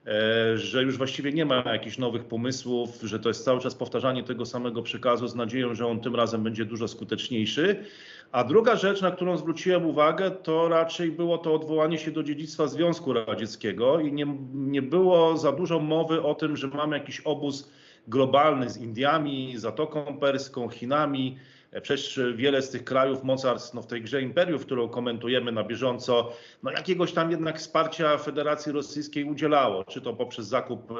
e, 0.06 0.58
że 0.58 0.82
już 0.82 0.98
właściwie 0.98 1.32
nie 1.32 1.44
ma 1.44 1.62
jakichś 1.72 1.98
nowych 1.98 2.24
pomysłów, 2.24 3.00
że 3.02 3.18
to 3.18 3.28
jest 3.28 3.44
cały 3.44 3.60
czas 3.60 3.74
powtarzanie 3.74 4.22
tego 4.22 4.46
samego 4.46 4.82
przekazu 4.82 5.28
z 5.28 5.34
nadzieją, 5.34 5.74
że 5.74 5.86
on 5.86 6.00
tym 6.00 6.14
razem 6.14 6.42
będzie 6.42 6.64
dużo 6.64 6.88
skuteczniejszy. 6.88 7.84
A 8.32 8.44
druga 8.44 8.76
rzecz, 8.76 9.02
na 9.02 9.10
którą 9.10 9.36
zwróciłem 9.36 9.86
uwagę, 9.86 10.30
to 10.30 10.68
raczej 10.68 11.10
było 11.10 11.38
to 11.38 11.54
odwołanie 11.54 11.98
się 11.98 12.10
do 12.10 12.22
dziedzictwa 12.22 12.66
Związku 12.66 13.12
Radzieckiego 13.12 14.00
i 14.00 14.12
nie, 14.12 14.26
nie 14.54 14.82
było 14.82 15.36
za 15.36 15.52
dużo 15.52 15.80
mowy 15.80 16.22
o 16.22 16.34
tym, 16.34 16.56
że 16.56 16.68
mamy 16.68 16.98
jakiś 16.98 17.20
obóz 17.20 17.70
globalny 18.08 18.70
z 18.70 18.76
Indiami, 18.76 19.54
Zatoką 19.56 20.18
Perską, 20.18 20.68
Chinami. 20.68 21.38
Przecież 21.82 22.20
wiele 22.34 22.62
z 22.62 22.70
tych 22.70 22.84
krajów 22.84 23.24
mocarstw 23.24 23.74
no 23.74 23.82
w 23.82 23.86
tej 23.86 24.02
grze 24.02 24.22
imperiów, 24.22 24.66
którą 24.66 24.88
komentujemy 24.88 25.52
na 25.52 25.64
bieżąco, 25.64 26.32
no 26.62 26.70
jakiegoś 26.70 27.12
tam 27.12 27.30
jednak 27.30 27.58
wsparcia 27.58 28.18
Federacji 28.18 28.72
Rosyjskiej 28.72 29.24
udzielało, 29.24 29.84
czy 29.84 30.00
to 30.00 30.12
poprzez 30.12 30.46
zakup 30.46 30.92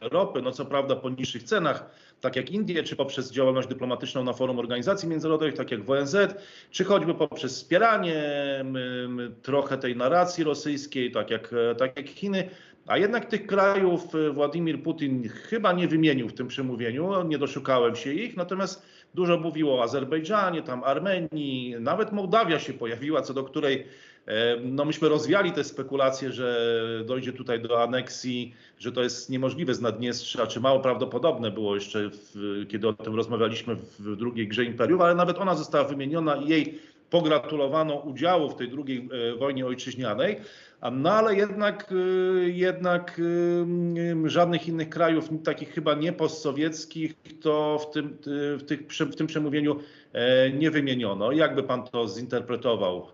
ropy, 0.00 0.42
no 0.42 0.52
co 0.52 0.64
prawda 0.64 0.96
po 0.96 1.10
niższych 1.10 1.42
cenach, 1.42 1.90
tak 2.20 2.36
jak 2.36 2.50
Indie, 2.50 2.82
czy 2.82 2.96
poprzez 2.96 3.32
działalność 3.32 3.68
dyplomatyczną 3.68 4.24
na 4.24 4.32
forum 4.32 4.58
organizacji 4.58 5.08
międzynarodowych, 5.08 5.54
tak 5.54 5.70
jak 5.70 5.84
w 5.84 5.90
ONZ, 5.90 6.16
czy 6.70 6.84
choćby 6.84 7.14
poprzez 7.14 7.54
wspieranie 7.54 8.24
trochę 9.42 9.78
tej 9.78 9.96
narracji 9.96 10.44
rosyjskiej, 10.44 11.10
tak 11.10 11.30
jak, 11.30 11.54
tak 11.78 11.96
jak 11.96 12.08
Chiny. 12.08 12.48
A 12.86 12.98
jednak 12.98 13.24
tych 13.24 13.46
krajów 13.46 14.14
e, 14.14 14.30
Władimir 14.30 14.82
Putin 14.82 15.28
chyba 15.28 15.72
nie 15.72 15.88
wymienił 15.88 16.28
w 16.28 16.32
tym 16.32 16.48
przemówieniu, 16.48 17.22
nie 17.22 17.38
doszukałem 17.38 17.96
się 17.96 18.12
ich, 18.12 18.36
natomiast 18.36 18.86
dużo 19.14 19.38
mówiło 19.38 19.78
o 19.78 19.82
Azerbejdżanie, 19.82 20.62
tam 20.62 20.84
Armenii, 20.84 21.76
nawet 21.80 22.12
Mołdawia 22.12 22.58
się 22.58 22.72
pojawiła, 22.72 23.22
co 23.22 23.34
do 23.34 23.44
której 23.44 23.86
e, 24.26 24.56
no 24.60 24.84
myśmy 24.84 25.08
rozwiali 25.08 25.52
te 25.52 25.64
spekulacje, 25.64 26.32
że 26.32 26.80
dojdzie 27.06 27.32
tutaj 27.32 27.60
do 27.60 27.82
aneksji, 27.82 28.54
że 28.78 28.92
to 28.92 29.02
jest 29.02 29.30
niemożliwe 29.30 29.74
z 29.74 29.80
Naddniestrza, 29.80 30.46
czy 30.46 30.60
mało 30.60 30.80
prawdopodobne 30.80 31.50
było 31.50 31.74
jeszcze, 31.74 32.10
w, 32.10 32.66
kiedy 32.68 32.88
o 32.88 32.92
tym 32.92 33.14
rozmawialiśmy 33.14 33.74
w 33.74 34.16
drugiej 34.16 34.48
grze 34.48 34.64
Imperium, 34.64 35.00
ale 35.00 35.14
nawet 35.14 35.38
ona 35.38 35.54
została 35.54 35.84
wymieniona 35.84 36.36
i 36.36 36.48
jej 36.48 36.78
pogratulowano 37.14 37.94
udziału 37.94 38.50
w 38.50 38.56
tej 38.56 38.68
drugiej 38.68 39.08
e, 39.32 39.36
wojnie 39.36 39.66
ojczyźnianej. 39.66 40.36
No 40.92 41.12
ale 41.12 41.34
jednak, 41.34 41.92
y, 41.92 42.50
jednak 42.50 43.20
żadnych 44.24 44.68
innych 44.68 44.88
krajów, 44.88 45.28
takich 45.44 45.74
chyba 45.74 45.94
nie 45.94 46.12
postsowieckich, 46.12 47.14
to 47.40 47.78
w 47.78 47.90
tym, 47.90 48.18
y, 48.26 48.56
w, 48.56 48.64
tych, 48.64 48.80
w 49.12 49.16
tym 49.16 49.26
przemówieniu 49.26 49.80
e, 50.12 50.50
nie 50.50 50.70
wymieniono. 50.70 51.32
Jakby 51.32 51.62
pan 51.62 51.84
to 51.84 52.08
zinterpretował? 52.08 53.06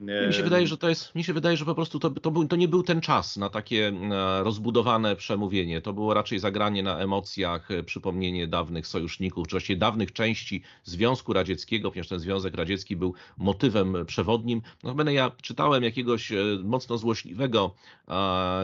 Mi 0.00 0.34
się 0.34 0.42
wydaje, 0.42 0.66
że 0.66 0.78
to 0.78 0.88
jest, 0.88 1.14
mi 1.14 1.24
się 1.24 1.32
wydaje, 1.32 1.56
że 1.56 1.64
po 1.64 1.74
prostu 1.74 1.98
to, 1.98 2.10
to, 2.10 2.30
był, 2.30 2.48
to 2.48 2.56
nie 2.56 2.68
był 2.68 2.82
ten 2.82 3.00
czas 3.00 3.36
na 3.36 3.50
takie 3.50 3.88
e, 3.88 4.42
rozbudowane 4.42 5.16
przemówienie. 5.16 5.80
To 5.80 5.92
było 5.92 6.14
raczej 6.14 6.38
zagranie 6.38 6.82
na 6.82 6.98
emocjach, 6.98 7.70
e, 7.70 7.82
przypomnienie 7.82 8.46
dawnych 8.46 8.86
sojuszników, 8.86 9.48
czy 9.48 9.50
właściwie 9.50 9.78
dawnych 9.78 10.12
części 10.12 10.62
Związku 10.84 11.32
Radzieckiego, 11.32 11.90
ponieważ 11.90 12.08
ten 12.08 12.18
Związek 12.18 12.54
Radziecki 12.54 12.96
był 12.96 13.14
motywem 13.38 13.96
przewodnim. 14.06 14.62
Notabene 14.82 15.14
ja 15.14 15.32
czytałem 15.42 15.82
jakiegoś 15.82 16.32
e, 16.32 16.36
mocno 16.64 16.98
złośliwego 16.98 17.74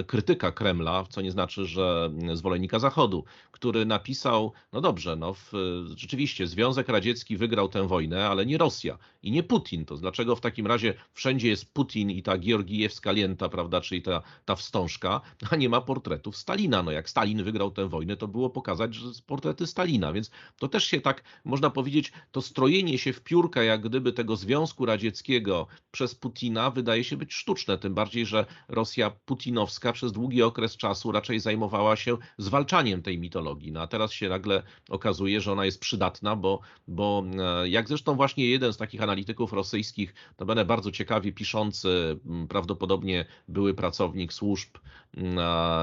krytyka 0.07 0.53
Kremla, 0.53 1.05
co 1.09 1.21
nie 1.21 1.31
znaczy, 1.31 1.67
że 1.67 2.11
zwolennika 2.35 2.79
Zachodu, 2.79 3.25
który 3.51 3.87
napisał, 3.87 4.53
no 4.73 4.81
dobrze, 4.81 5.17
no 5.17 5.35
w, 5.35 5.53
rzeczywiście 5.97 6.47
Związek 6.47 6.89
Radziecki 6.89 7.37
wygrał 7.37 7.69
tę 7.69 7.89
wojnę, 7.89 8.29
ale 8.29 8.47
nie 8.47 8.59
Rosja 8.59 8.99
i 9.23 9.31
nie 9.31 9.43
Putin. 9.43 9.85
To 9.85 9.97
dlaczego 9.97 10.37
w 10.37 10.41
takim 10.41 10.67
razie 10.67 10.95
w 11.13 11.21
wszędzie 11.25 11.49
jest 11.49 11.73
Putin 11.73 12.11
i 12.11 12.23
ta 12.23 12.39
Georgijewska 12.39 13.13
lenta, 13.13 13.49
prawda, 13.49 13.81
czyli 13.81 14.03
ta, 14.03 14.23
ta 14.45 14.57
wstążka, 14.57 15.21
a 15.51 15.57
nie 15.57 15.69
ma 15.69 15.81
portretów 15.81 16.37
Stalina. 16.37 16.83
No 16.83 16.91
jak 16.91 17.11
Stalin 17.11 17.45
wygrał 17.45 17.71
tę 17.71 17.89
wojnę, 17.89 18.17
to 18.17 18.29
było 18.29 18.51
pokazać, 18.51 18.95
że 18.95 19.09
portrety 19.27 19.67
Stalina, 19.67 20.13
więc 20.13 20.31
to 20.59 20.69
też 20.69 20.85
się 20.85 21.01
tak, 21.01 21.25
można 21.45 21.71
powiedzieć, 21.71 22.13
to 22.33 22.43
strojenie 22.43 22.99
się 22.99 23.13
w 23.13 23.21
piórka, 23.21 23.63
jak 23.63 23.81
gdyby 23.89 24.13
tego 24.13 24.37
Związku 24.37 24.87
Radzieckiego 24.87 25.67
przez 25.91 26.15
Putina 26.15 26.71
wydaje 26.71 27.05
się 27.05 27.17
być 27.17 27.35
sztuczne, 27.35 27.79
tym 27.79 27.95
bardziej, 27.95 28.27
że 28.27 28.47
Rosja 28.69 29.11
putinowska 29.11 29.93
przez 29.93 30.13
długi 30.13 30.43
okres 30.43 30.77
czasu 30.77 31.13
raczej 31.13 31.41
zajmowała 31.41 31.97
się 31.97 32.17
zwalczaniem 32.39 33.03
tej 33.03 33.19
mitologii. 33.19 33.73
No 33.73 33.81
a 33.81 33.87
teraz 33.87 34.13
się 34.13 34.29
nagle 34.29 34.63
okazuje, 34.89 35.41
że 35.41 35.53
ona 35.53 35.65
jest 35.65 35.81
przydatna, 35.81 36.37
bo, 36.37 36.61
bo 36.89 37.25
e, 37.39 37.69
jak 37.69 37.89
zresztą 37.89 38.15
właśnie 38.15 38.47
jeden 38.47 38.73
z 38.73 38.77
takich 38.77 39.03
analityków 39.03 39.53
rosyjskich, 39.53 40.15
to 40.37 40.47
będę 40.47 40.65
bardzo 40.65 40.91
ciekawy, 40.91 41.14
ciekawie 41.15 41.33
piszący, 41.33 42.19
prawdopodobnie 42.49 43.25
były 43.49 43.75
pracownik 43.75 44.33
służb, 44.33 44.69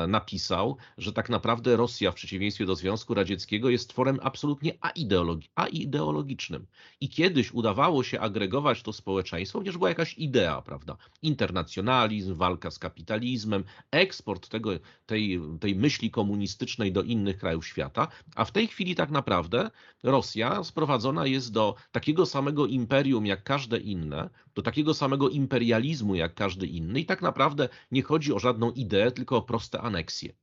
napisał, 0.07 0.77
że 0.97 1.13
tak 1.13 1.29
naprawdę 1.29 1.77
Rosja 1.77 2.11
w 2.11 2.15
przeciwieństwie 2.15 2.65
do 2.65 2.75
Związku 2.75 3.13
Radzieckiego 3.13 3.69
jest 3.69 3.89
tworem 3.89 4.19
absolutnie 4.21 4.73
aideologi 4.81 5.49
aideologicznym. 5.55 6.65
I 7.01 7.09
kiedyś 7.09 7.51
udawało 7.51 8.03
się 8.03 8.19
agregować 8.19 8.81
to 8.81 8.93
społeczeństwo, 8.93 9.59
ponieważ 9.59 9.77
była 9.77 9.89
jakaś 9.89 10.17
idea, 10.17 10.61
prawda? 10.61 10.97
Internacjonalizm, 11.21 12.35
walka 12.35 12.71
z 12.71 12.79
kapitalizmem, 12.79 13.63
eksport 13.91 14.49
tego, 14.49 14.71
tej, 15.05 15.41
tej 15.59 15.75
myśli 15.75 16.11
komunistycznej 16.11 16.91
do 16.91 17.03
innych 17.03 17.37
krajów 17.37 17.67
świata, 17.67 18.07
a 18.35 18.45
w 18.45 18.51
tej 18.51 18.67
chwili 18.67 18.95
tak 18.95 19.11
naprawdę 19.11 19.71
Rosja 20.03 20.63
sprowadzona 20.63 21.25
jest 21.25 21.51
do 21.51 21.75
takiego 21.91 22.25
samego 22.25 22.65
imperium 22.65 23.25
jak 23.25 23.43
każde 23.43 23.77
inne, 23.77 24.29
do 24.55 24.61
takiego 24.61 24.93
samego 24.93 25.20
imperializmu 25.29 26.15
jak 26.15 26.33
każdy 26.33 26.67
inny 26.67 26.99
i 26.99 27.05
tak 27.05 27.21
naprawdę 27.21 27.69
nie 27.91 28.03
chodzi 28.03 28.33
o 28.33 28.39
żadną 28.39 28.71
ideę, 28.71 29.11
tylko 29.11 29.37
o 29.37 29.41
proste 29.41 29.81
aneksje. 29.81 30.33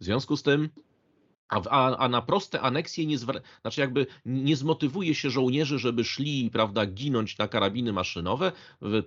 W 0.00 0.04
związku 0.04 0.36
z 0.36 0.42
tym 0.42 0.68
a, 1.48 1.60
a, 1.70 1.96
a, 1.96 2.08
na 2.08 2.22
proste 2.22 2.60
aneksje 2.60 3.06
nie, 3.06 3.18
znaczy 3.18 3.80
jakby 3.80 4.06
nie 4.26 4.56
zmotywuje 4.56 5.14
się 5.14 5.30
żołnierzy, 5.30 5.78
żeby 5.78 6.04
szli 6.04 6.50
prawda, 6.50 6.86
ginąć 6.86 7.38
na 7.38 7.48
karabiny 7.48 7.92
maszynowe, 7.92 8.52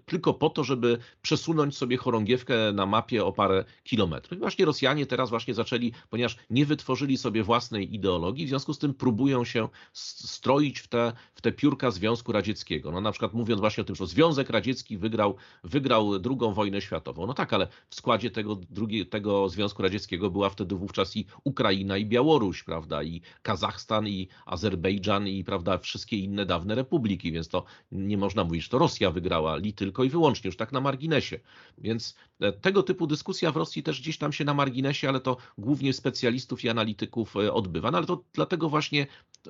tylko 0.06 0.34
po 0.34 0.50
to, 0.50 0.64
żeby 0.64 0.98
przesunąć 1.22 1.78
sobie 1.78 1.98
chorągiewkę 1.98 2.56
na 2.74 2.86
mapie 2.86 3.26
o 3.26 3.32
parę 3.32 3.66
kilometrów. 3.84 4.38
I 4.38 4.40
właśnie 4.40 4.66
Rosjanie 4.66 5.06
teraz 5.06 5.30
właśnie 5.30 5.54
zaczęli, 5.54 5.92
ponieważ 6.10 6.38
nie 6.50 6.66
wytworzyli 6.66 7.18
sobie 7.18 7.44
własnej 7.44 7.96
ideologii, 7.96 8.46
w 8.46 8.50
związku 8.50 8.74
z 8.74 8.80
tym 8.80 8.94
próbują 8.94 9.46
się 9.46 9.70
stroić 9.94 10.80
w 10.80 10.88
te, 10.88 11.14
w 11.34 11.42
te 11.42 11.52
piórka 11.52 11.92
Związku 11.92 12.32
Radzieckiego. 12.32 12.92
No 12.92 13.02
na 13.02 13.12
przykład 13.12 13.34
mówiąc 13.34 13.62
właśnie 13.62 13.82
o 13.82 13.86
tym, 13.86 13.96
że 13.96 14.08
Związek 14.08 14.50
Radziecki 14.50 14.98
wygrał, 14.98 15.36
wygrał 15.64 16.20
drugą 16.20 16.54
wojnę 16.54 16.82
światową. 16.82 17.28
No 17.28 17.34
tak, 17.34 17.54
ale 17.54 17.68
w 17.90 17.96
składzie 17.96 18.32
tego, 18.32 18.56
drugi, 18.56 19.06
tego 19.06 19.50
Związku 19.50 19.84
Radzieckiego 19.84 20.30
była 20.30 20.50
wtedy 20.50 20.76
wówczas 20.76 21.18
i 21.18 21.26
Ukraina 21.44 21.98
i 21.98 22.06
Białoruś 22.06 22.29
Białoruś, 22.30 22.64
prawda, 22.64 23.04
i 23.04 23.22
Kazachstan, 23.42 24.08
i 24.08 24.28
Azerbejdżan, 24.46 25.28
i 25.28 25.44
prawda, 25.44 25.78
wszystkie 25.78 26.18
inne 26.18 26.46
dawne 26.46 26.76
republiki, 26.76 27.32
więc 27.32 27.48
to 27.48 27.64
nie 27.92 28.18
można 28.18 28.44
mówić, 28.44 28.64
że 28.64 28.70
to 28.70 28.78
Rosja 28.78 29.12
wygrała, 29.12 29.58
li 29.58 29.74
tylko 29.74 30.04
i 30.04 30.10
wyłącznie, 30.10 30.48
już 30.48 30.58
tak 30.58 30.72
na 30.72 30.82
marginesie. 30.82 31.40
Więc 31.78 32.16
e, 32.40 32.52
tego 32.52 32.84
typu 32.84 33.08
dyskusja 33.08 33.52
w 33.52 33.58
Rosji 33.58 33.84
też 33.84 34.02
gdzieś 34.02 34.18
tam 34.18 34.34
się 34.34 34.46
na 34.46 34.54
marginesie, 34.54 35.10
ale 35.10 35.20
to 35.20 35.38
głównie 35.58 35.94
specjalistów 35.94 36.64
i 36.64 36.70
analityków 36.70 37.36
e, 37.36 37.54
odbywa. 37.54 37.92
No 37.92 37.98
ale 37.98 38.08
to 38.08 38.24
dlatego 38.34 38.70
właśnie 38.70 39.08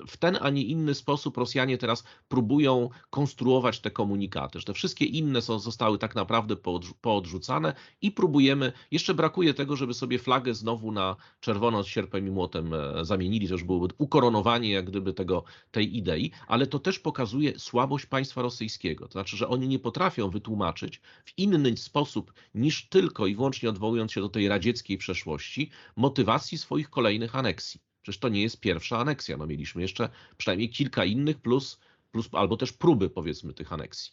w 0.08 0.16
ten, 0.16 0.38
a 0.40 0.50
nie 0.50 0.62
inny 0.62 0.94
sposób 0.94 1.36
Rosjanie 1.36 1.78
teraz 1.78 2.04
próbują 2.28 2.88
konstruować 3.10 3.80
te 3.80 3.90
komunikaty, 3.90 4.58
że 4.58 4.64
te 4.64 4.74
wszystkie 4.74 5.04
inne 5.04 5.42
są, 5.42 5.58
zostały 5.58 5.98
tak 5.98 6.14
naprawdę 6.14 6.56
poodrzucane 7.00 7.74
i 8.02 8.10
próbujemy, 8.10 8.72
jeszcze 8.90 9.14
brakuje 9.14 9.54
tego, 9.54 9.76
żeby 9.76 9.94
sobie 9.94 10.18
flagę 10.18 10.54
znowu 10.54 10.92
na 10.92 11.16
czerwono 11.40 11.82
z 11.82 11.86
sierpem 11.86 12.26
i 12.26 12.30
młotem 12.30 12.70
E, 12.74 13.04
zamienili, 13.04 13.48
to 13.48 13.54
już 13.54 13.64
byłoby 13.64 13.94
ukoronowanie 13.98 14.70
jak 14.70 14.90
gdyby 14.90 15.12
tego, 15.12 15.44
tej 15.70 15.96
idei, 15.96 16.30
ale 16.46 16.66
to 16.66 16.78
też 16.78 16.98
pokazuje 16.98 17.58
słabość 17.58 18.06
państwa 18.06 18.42
rosyjskiego. 18.42 19.06
To 19.06 19.12
znaczy, 19.12 19.36
że 19.36 19.48
oni 19.48 19.68
nie 19.68 19.78
potrafią 19.78 20.30
wytłumaczyć 20.30 21.00
w 21.24 21.38
inny 21.38 21.76
sposób 21.76 22.32
niż 22.54 22.88
tylko 22.88 23.26
i 23.26 23.34
wyłącznie 23.34 23.68
odwołując 23.68 24.12
się 24.12 24.20
do 24.20 24.28
tej 24.28 24.48
radzieckiej 24.48 24.98
przeszłości 24.98 25.70
motywacji 25.96 26.58
swoich 26.58 26.90
kolejnych 26.90 27.36
aneksji. 27.36 27.89
Przecież 28.02 28.20
to 28.20 28.28
nie 28.28 28.42
jest 28.42 28.60
pierwsza 28.60 28.98
aneksja. 28.98 29.36
No 29.36 29.46
mieliśmy 29.46 29.82
jeszcze 29.82 30.08
przynajmniej 30.36 30.68
kilka 30.68 31.04
innych 31.04 31.38
plus, 31.38 31.80
plus 32.12 32.28
albo 32.32 32.56
też 32.56 32.72
próby 32.72 33.10
powiedzmy 33.10 33.54
tych 33.54 33.72
aneksji. 33.72 34.12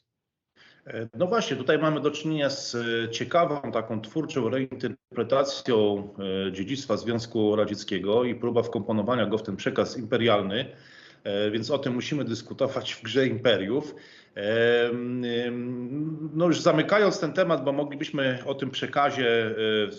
No 1.14 1.28
właśnie, 1.28 1.58
tutaj 1.58 1.80
mamy 1.80 2.02
do 2.02 2.12
czynienia 2.12 2.50
z 2.50 2.76
e, 2.76 3.10
ciekawą, 3.10 3.72
taką 3.72 4.02
twórczą 4.02 4.50
reinterpretacją 4.50 6.10
e, 6.48 6.52
dziedzictwa 6.52 6.98
Związku 6.98 7.56
Radzieckiego 7.56 8.24
i 8.24 8.36
próba 8.36 8.64
wkomponowania 8.64 9.26
go 9.26 9.38
w 9.38 9.44
ten 9.44 9.56
przekaz 9.56 9.98
imperialny, 9.98 10.60
e, 10.60 10.76
więc 11.52 11.72
o 11.72 11.78
tym 11.78 11.94
musimy 11.94 12.24
dyskutować 12.24 12.94
w 12.94 13.04
grze 13.04 13.28
imperiów. 13.28 13.96
No 16.34 16.46
już 16.48 16.62
zamykając 16.62 17.20
ten 17.20 17.34
temat, 17.34 17.64
bo 17.64 17.74
moglibyśmy 17.74 18.40
o 18.46 18.56
tym 18.56 18.72
przekazie, 18.72 19.56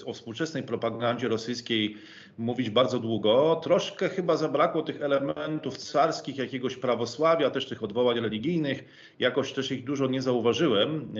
o 0.07 0.13
współczesnej 0.13 0.63
propagandzie 0.63 1.29
rosyjskiej 1.29 1.97
mówić 2.39 2.71
bardzo 2.71 2.99
długo. 2.99 3.61
Troszkę 3.63 4.09
chyba 4.09 4.37
zabrakło 4.37 4.83
tych 4.83 5.03
elementów 5.03 5.77
carskich, 5.77 6.37
jakiegoś 6.37 6.77
prawosławia, 6.77 7.51
też 7.51 7.67
tych 7.67 7.83
odwołań 7.83 8.21
religijnych. 8.21 8.85
Jakoś 9.19 9.53
też 9.53 9.73
ich 9.73 9.85
dużo 9.85 10.07
nie 10.07 10.23
zauważyłem, 10.23 11.15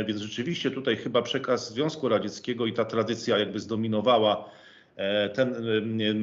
e, 0.00 0.04
więc 0.04 0.20
rzeczywiście 0.20 0.70
tutaj 0.70 0.96
chyba 0.96 1.22
przekaz 1.22 1.72
Związku 1.72 2.08
Radzieckiego 2.08 2.66
i 2.66 2.72
ta 2.72 2.84
tradycja 2.84 3.38
jakby 3.38 3.60
zdominowała 3.60 4.44
e, 4.44 4.69
ten, 5.34 5.54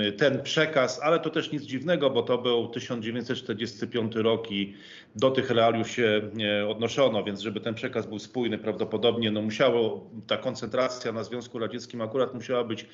e, 0.02 0.12
ten 0.12 0.44
przekaz, 0.44 1.00
ale 1.04 1.20
to 1.20 1.30
też 1.30 1.52
nic 1.52 1.64
dziwnego, 1.64 2.10
bo 2.10 2.24
to 2.24 2.38
był 2.38 2.68
1945 2.68 4.16
rok 4.16 4.52
i 4.52 4.74
do 5.16 5.32
tych 5.32 5.50
realiów 5.50 5.90
się 5.90 6.22
odnoszono, 6.68 7.24
więc 7.24 7.40
żeby 7.40 7.60
ten 7.60 7.74
przekaz 7.74 8.06
był 8.06 8.20
spójny, 8.20 8.58
prawdopodobnie 8.58 9.32
no 9.32 9.42
musiało, 9.42 10.10
ta 10.28 10.38
koncentracja 10.38 11.12
na 11.12 11.24
Związku 11.24 11.60
Radzieckim 11.60 12.02
akurat 12.02 12.34
musiała 12.34 12.64
być 12.64 12.86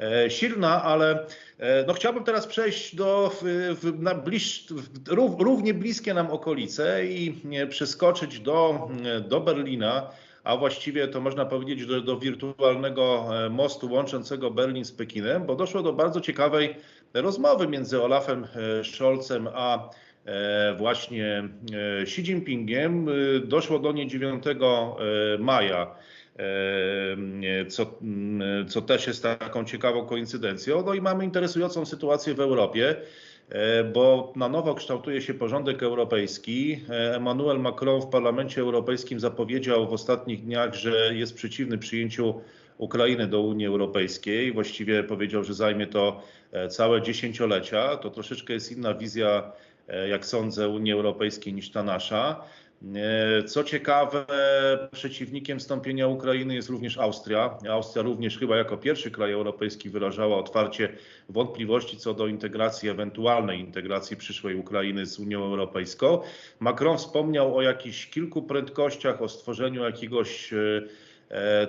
E, 0.00 0.30
silna, 0.30 0.82
ale 0.82 1.26
e, 1.58 1.84
no 1.86 1.92
chciałbym 1.92 2.24
teraz 2.24 2.46
przejść 2.46 2.94
do 2.94 3.32
na 3.98 4.14
bliż, 4.14 4.66
równie 5.38 5.74
bliskie 5.74 6.14
nam 6.14 6.30
okolice 6.30 7.06
i 7.06 7.40
przeskoczyć 7.68 8.40
do, 8.40 8.88
do 9.28 9.40
Berlina, 9.40 10.10
a 10.44 10.56
właściwie 10.56 11.08
to 11.08 11.20
można 11.20 11.44
powiedzieć 11.44 11.86
do, 11.86 12.00
do 12.00 12.18
wirtualnego 12.18 13.26
e, 13.46 13.50
mostu 13.50 13.92
łączącego 13.92 14.50
Berlin 14.50 14.84
z 14.84 14.92
Pekinem, 14.92 15.46
bo 15.46 15.54
doszło 15.54 15.82
do 15.82 15.92
bardzo 15.92 16.20
ciekawej 16.20 16.74
rozmowy 17.14 17.68
między 17.68 18.02
Olafem 18.02 18.46
Scholzem 18.84 19.48
a 19.54 19.90
właśnie 20.78 21.48
Xi 22.02 22.20
Jinpingiem. 22.20 23.06
Doszło 23.44 23.78
do 23.78 23.92
niej 23.92 24.06
9 24.06 24.44
maja 25.38 25.94
co, 27.68 27.98
co 28.68 28.82
też 28.82 29.06
jest 29.06 29.22
taką 29.22 29.64
ciekawą 29.64 30.06
koincydencją. 30.06 30.82
No 30.86 30.94
i 30.94 31.00
mamy 31.00 31.24
interesującą 31.24 31.86
sytuację 31.86 32.34
w 32.34 32.40
Europie, 32.40 32.96
bo 33.92 34.32
na 34.36 34.48
nowo 34.48 34.74
kształtuje 34.74 35.22
się 35.22 35.34
porządek 35.34 35.82
europejski. 35.82 36.80
Emmanuel 36.88 37.60
Macron 37.60 38.00
w 38.00 38.06
Parlamencie 38.06 38.60
Europejskim 38.60 39.20
zapowiedział 39.20 39.88
w 39.88 39.92
ostatnich 39.92 40.44
dniach, 40.44 40.74
że 40.74 41.14
jest 41.14 41.34
przeciwny 41.34 41.78
przyjęciu 41.78 42.34
Ukrainy 42.78 43.26
do 43.26 43.40
Unii 43.40 43.66
Europejskiej. 43.66 44.52
Właściwie 44.52 45.02
powiedział, 45.02 45.44
że 45.44 45.54
zajmie 45.54 45.86
to 45.86 46.22
całe 46.70 47.02
dziesięciolecia. 47.02 47.96
To 47.96 48.10
troszeczkę 48.10 48.52
jest 48.52 48.72
inna 48.72 48.94
wizja, 48.94 49.52
jak 50.08 50.26
sądzę, 50.26 50.68
Unii 50.68 50.92
Europejskiej 50.92 51.54
niż 51.54 51.70
ta 51.70 51.82
nasza. 51.82 52.44
E, 52.82 53.44
co 53.44 53.64
ciekawe, 53.64 54.26
przeciwnikiem 54.92 55.58
wstąpienia 55.58 56.08
Ukrainy 56.08 56.54
jest 56.54 56.68
również 56.68 56.98
Austria. 56.98 57.58
Austria 57.70 58.02
również 58.02 58.38
chyba 58.38 58.56
jako 58.56 58.76
pierwszy 58.76 59.10
kraj 59.10 59.32
europejski 59.32 59.90
wyrażała 59.90 60.36
otwarcie 60.36 60.92
wątpliwości 61.28 61.96
co 61.96 62.14
do 62.14 62.26
integracji, 62.26 62.88
ewentualnej 62.88 63.60
integracji 63.60 64.16
przyszłej 64.16 64.54
Ukrainy 64.54 65.06
z 65.06 65.18
Unią 65.18 65.44
Europejską. 65.44 66.20
Macron 66.60 66.98
wspomniał 66.98 67.56
o 67.56 67.62
jakichś 67.62 68.06
kilku 68.06 68.42
prędkościach, 68.42 69.22
o 69.22 69.28
stworzeniu 69.28 69.84
jakiegoś 69.84 70.52
e, 70.52 70.56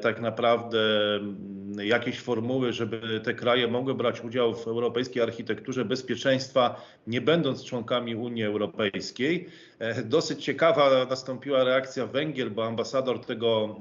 tak 0.01 0.22
naprawdę 0.22 0.80
mm, 1.15 1.75
jakieś 1.80 2.20
formuły, 2.20 2.74
żeby 2.74 3.22
te 3.24 3.34
kraje 3.34 3.68
mogły 3.68 3.96
brać 3.96 4.22
udział 4.24 4.56
w 4.56 4.68
europejskiej 4.68 5.24
architekturze 5.24 5.86
bezpieczeństwa, 5.86 6.82
nie 7.08 7.22
będąc 7.22 7.65
członkami 7.65 8.15
Unii 8.15 8.44
Europejskiej. 8.44 9.48
E, 9.80 10.03
dosyć 10.03 10.44
ciekawa 10.44 11.06
nastąpiła 11.10 11.63
reakcja 11.63 12.06
Węgier, 12.06 12.51
bo 12.51 12.65
ambasador 12.65 13.25
tego 13.25 13.75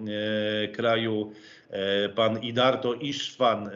e, 0.65 0.69
kraju, 0.69 1.33
pan 2.15 2.43
Idarto 2.43 2.95
Iszwan 2.95 3.71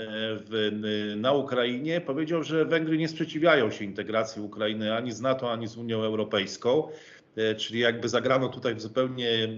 na 1.16 1.32
Ukrainie, 1.32 2.00
powiedział, 2.00 2.42
że 2.42 2.64
Węgry 2.64 2.98
nie 2.98 3.08
sprzeciwiają 3.08 3.70
się 3.70 3.84
integracji 3.84 4.42
Ukrainy 4.42 4.94
ani 4.94 5.12
z 5.12 5.20
NATO, 5.20 5.52
ani 5.52 5.66
z 5.68 5.76
Unią 5.76 6.02
Europejską. 6.02 6.88
E, 7.36 7.54
czyli 7.54 7.80
jakby 7.80 8.08
zagrano 8.08 8.48
tutaj 8.48 8.80
zupełnie 8.80 9.30
e, 9.30 9.48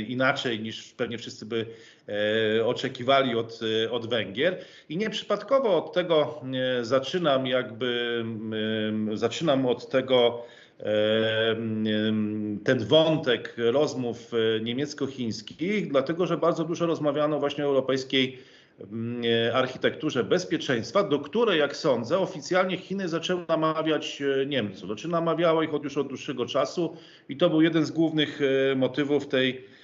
inaczej 0.00 0.60
niż 0.60 0.92
pewnie 0.92 1.18
wszyscy 1.18 1.46
by 1.46 1.66
e, 2.58 2.66
oczekiwali 2.66 3.36
od, 3.36 3.60
od 3.90 4.10
Węgier. 4.10 4.58
I 4.88 4.96
nieprzypadkowo 4.96 5.84
od 5.84 5.92
tego 5.92 6.40
zaczynam 6.82 7.46
jakby, 7.46 8.24
zaczynam 9.14 9.66
od 9.66 9.88
tego 9.88 10.42
ten 12.64 12.84
wątek 12.88 13.54
rozmów 13.56 14.32
niemiecko-chińskich, 14.62 15.88
dlatego 15.88 16.26
że 16.26 16.36
bardzo 16.36 16.64
dużo 16.64 16.86
rozmawiano 16.86 17.38
właśnie 17.38 17.64
o 17.64 17.66
europejskiej 17.66 18.38
architekturze 19.54 20.24
bezpieczeństwa, 20.24 21.02
do 21.02 21.18
której, 21.18 21.58
jak 21.58 21.76
sądzę, 21.76 22.18
oficjalnie 22.18 22.76
Chiny 22.76 23.08
zaczęły 23.08 23.44
namawiać 23.48 24.22
e, 24.22 24.46
Niemców. 24.46 24.86
Znaczy 24.86 25.08
namawiało 25.08 25.62
ich 25.62 25.74
od 25.74 25.84
już 25.84 25.96
od 25.96 26.08
dłuższego 26.08 26.46
czasu 26.46 26.96
i 27.28 27.36
to 27.36 27.50
był 27.50 27.62
jeden 27.62 27.86
z 27.86 27.90
głównych 27.90 28.40
e, 28.72 28.74
motywów 28.74 29.28
tej 29.28 29.76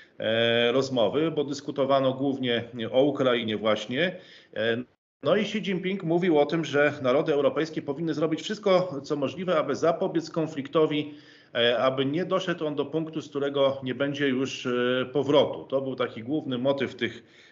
rozmowy, 0.73 1.31
bo 1.31 1.45
dyskutowano 1.45 2.13
głównie 2.13 2.65
o 2.93 3.03
Ukrainie 3.03 3.57
właśnie. 3.57 4.17
No 5.23 5.37
i 5.37 5.41
Xi 5.41 5.59
Jinping 5.59 6.03
mówił 6.03 6.39
o 6.39 6.47
tym, 6.47 6.65
że 6.65 6.93
narody 7.03 7.33
europejskie 7.33 7.83
powinny 7.83 8.15
zrobić 8.15 8.43
wszystko, 8.43 9.01
co 9.05 9.17
możliwe, 9.17 9.59
aby 9.59 9.75
zapobiec 9.75 10.31
konfliktowi, 10.31 11.15
aby 11.79 12.07
nie 12.07 12.25
doszedł 12.25 12.67
on 12.67 12.75
do 12.75 12.85
punktu, 12.85 13.23
z 13.23 13.29
którego 13.29 13.81
nie 13.83 13.95
będzie 13.95 14.29
już 14.29 14.69
powrotu. 15.13 15.65
To 15.65 15.81
był 15.81 15.95
taki 15.95 16.23
główny 16.23 16.59
motyw 16.59 16.95
tych 16.95 17.23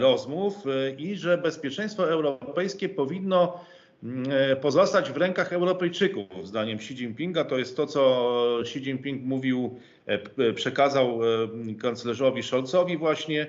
rozmów 0.00 0.54
e, 0.66 0.90
i 0.90 1.16
że 1.16 1.38
bezpieczeństwo 1.38 2.10
europejskie 2.10 2.88
powinno 2.88 3.64
mm, 4.02 4.24
e, 4.30 4.56
pozostać 4.56 5.10
w 5.10 5.16
rękach 5.16 5.52
Europejczyków. 5.52 6.48
Zdaniem 6.48 6.78
Xi 6.78 6.94
Jinpinga 6.94 7.44
to 7.44 7.58
jest 7.58 7.76
to, 7.76 7.86
co 7.86 8.60
Xi 8.60 8.78
Jinping 8.78 9.22
mówił, 9.24 9.80
przekazał 10.54 11.20
kanclerzowi 11.82 12.42
Scholzowi 12.42 12.96
właśnie. 12.96 13.46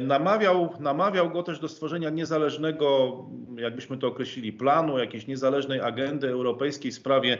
Namawiał, 0.00 0.74
namawiał 0.80 1.30
go 1.30 1.42
też 1.42 1.60
do 1.60 1.68
stworzenia 1.68 2.10
niezależnego, 2.10 3.16
jakbyśmy 3.56 3.98
to 3.98 4.06
określili, 4.06 4.52
planu, 4.52 4.98
jakiejś 4.98 5.26
niezależnej 5.26 5.80
agendy 5.80 6.28
europejskiej 6.28 6.90
w 6.90 6.94
sprawie, 6.94 7.38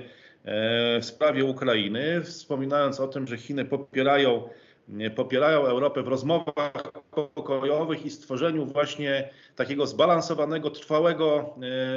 w 1.01 1.05
sprawie 1.05 1.45
Ukrainy, 1.45 2.21
wspominając 2.25 3.01
o 3.01 3.09
tym, 3.09 3.27
że 3.27 3.37
Chiny 3.37 3.65
popierają 3.65 4.49
popierają 5.17 5.67
Europę 5.67 6.03
w 6.03 6.09
rozmowach 6.09 6.73
pokojowych 7.35 8.07
i 8.07 8.11
stworzeniu 8.11 8.67
właśnie 8.67 9.29
takiego 9.57 9.87
zbalansowanego, 9.87 10.71
trwałego, 10.71 11.55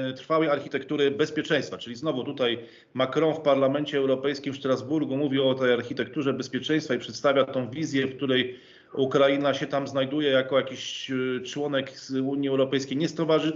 e, 0.10 0.13
trwałej 0.13 0.49
architektury 0.49 1.12
bezpieczeństwa. 1.12 1.77
Czyli 1.77 1.95
znowu 1.95 2.23
tutaj 2.23 2.60
Macron 2.93 3.34
w 3.34 3.39
Parlamencie 3.39 3.97
Europejskim 3.97 4.54
w 4.54 4.58
Strasburgu 4.58 5.17
mówił 5.17 5.49
o 5.49 5.56
tej 5.56 5.73
architekturze 5.73 6.34
bezpieczeństwa 6.34 6.93
i 6.93 6.99
przedstawia 6.99 7.45
tą 7.45 7.69
wizję, 7.69 8.08
w 8.08 8.15
której 8.15 8.60
Ukraina 8.93 9.54
się 9.54 9.67
tam 9.67 9.88
znajduje 9.88 10.30
jako 10.30 10.58
jakiś 10.58 11.12
e, 11.12 11.41
członek 11.43 11.91
Unii 12.23 12.49
Europejskiej, 12.49 12.97
nie 12.97 13.08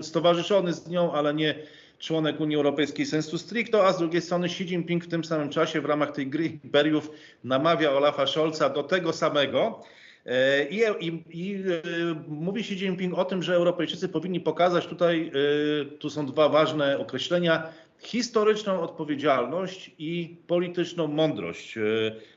stowarzyszony 0.02 0.74
z 0.74 0.88
nią, 0.88 1.12
ale 1.12 1.34
nie 1.34 1.56
członek 2.00 2.40
Unii 2.40 2.56
Europejskiej 2.56 3.06
sensu 3.06 3.38
stricto, 3.38 3.88
a 3.88 3.94
z 3.94 3.98
drugiej 3.98 4.22
strony 4.22 4.46
Xi 4.48 4.64
Jinping 4.64 5.06
w 5.06 5.08
tym 5.08 5.24
samym 5.24 5.50
czasie 5.50 5.82
w 5.82 5.86
ramach 5.86 6.12
tej 6.12 6.28
gry 6.28 6.46
imperiów 6.46 7.12
namawia 7.44 7.92
Olafa 7.92 8.28
Scholza 8.28 8.70
do 8.70 8.84
tego 8.84 9.14
samego. 9.14 9.84
E, 10.26 10.66
I, 10.70 10.82
i, 11.00 11.24
I, 11.30 11.56
e, 11.56 12.16
mówi 12.28 12.62
Xi 12.62 12.74
Jinping 12.74 13.18
o 13.18 13.26
tym, 13.26 13.44
że 13.44 13.56
Europejczycy 13.56 14.10
powinni 14.10 14.40
pokazać 14.40 14.88
tutaj, 14.88 15.32
e, 15.82 15.86
tu 15.86 16.10
są 16.10 16.26
dwa 16.26 16.50
ważne 16.50 17.00
określenia, 17.00 17.70
historyczną 18.06 18.82
odpowiedzialność 18.82 19.92
i 20.00 20.38
polityczną 20.48 21.08
mądrość, 21.08 21.78
e, 21.78 21.82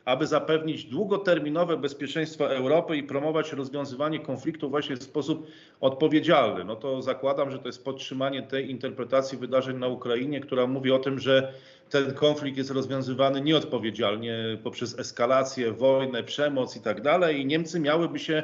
aby 0.04 0.26
zapewnić 0.26 0.84
długoterminowe 0.84 1.76
bezpieczeństwo 1.76 2.54
Europy 2.54 2.96
i 2.96 3.02
promować 3.02 3.52
rozwiązywanie 3.52 4.18
konfliktów 4.18 4.70
właśnie 4.70 4.96
w 4.96 5.02
sposób 5.02 5.46
odpowiedzialny. 5.80 6.64
No 6.64 6.76
to 6.76 7.02
zakładam, 7.02 7.50
że 7.50 7.58
to 7.58 7.68
jest 7.68 7.84
podtrzymanie 7.84 8.42
tej 8.42 8.70
interpretacji 8.70 9.38
wydarzeń 9.38 9.76
na 9.78 9.88
Ukrainie, 9.88 10.40
która 10.40 10.66
mówi 10.66 10.92
o 10.92 10.98
tym, 10.98 11.18
że 11.18 11.52
ten 11.90 12.14
konflikt 12.14 12.58
jest 12.58 12.70
rozwiązywany 12.70 13.40
nieodpowiedzialnie 13.40 14.58
poprzez 14.62 14.98
eskalację, 14.98 15.72
wojnę, 15.72 16.22
przemoc 16.22 16.76
i 16.76 16.80
tak 16.80 17.02
dalej 17.02 17.40
i 17.40 17.46
Niemcy 17.46 17.80
miałyby 17.80 18.18
się 18.18 18.42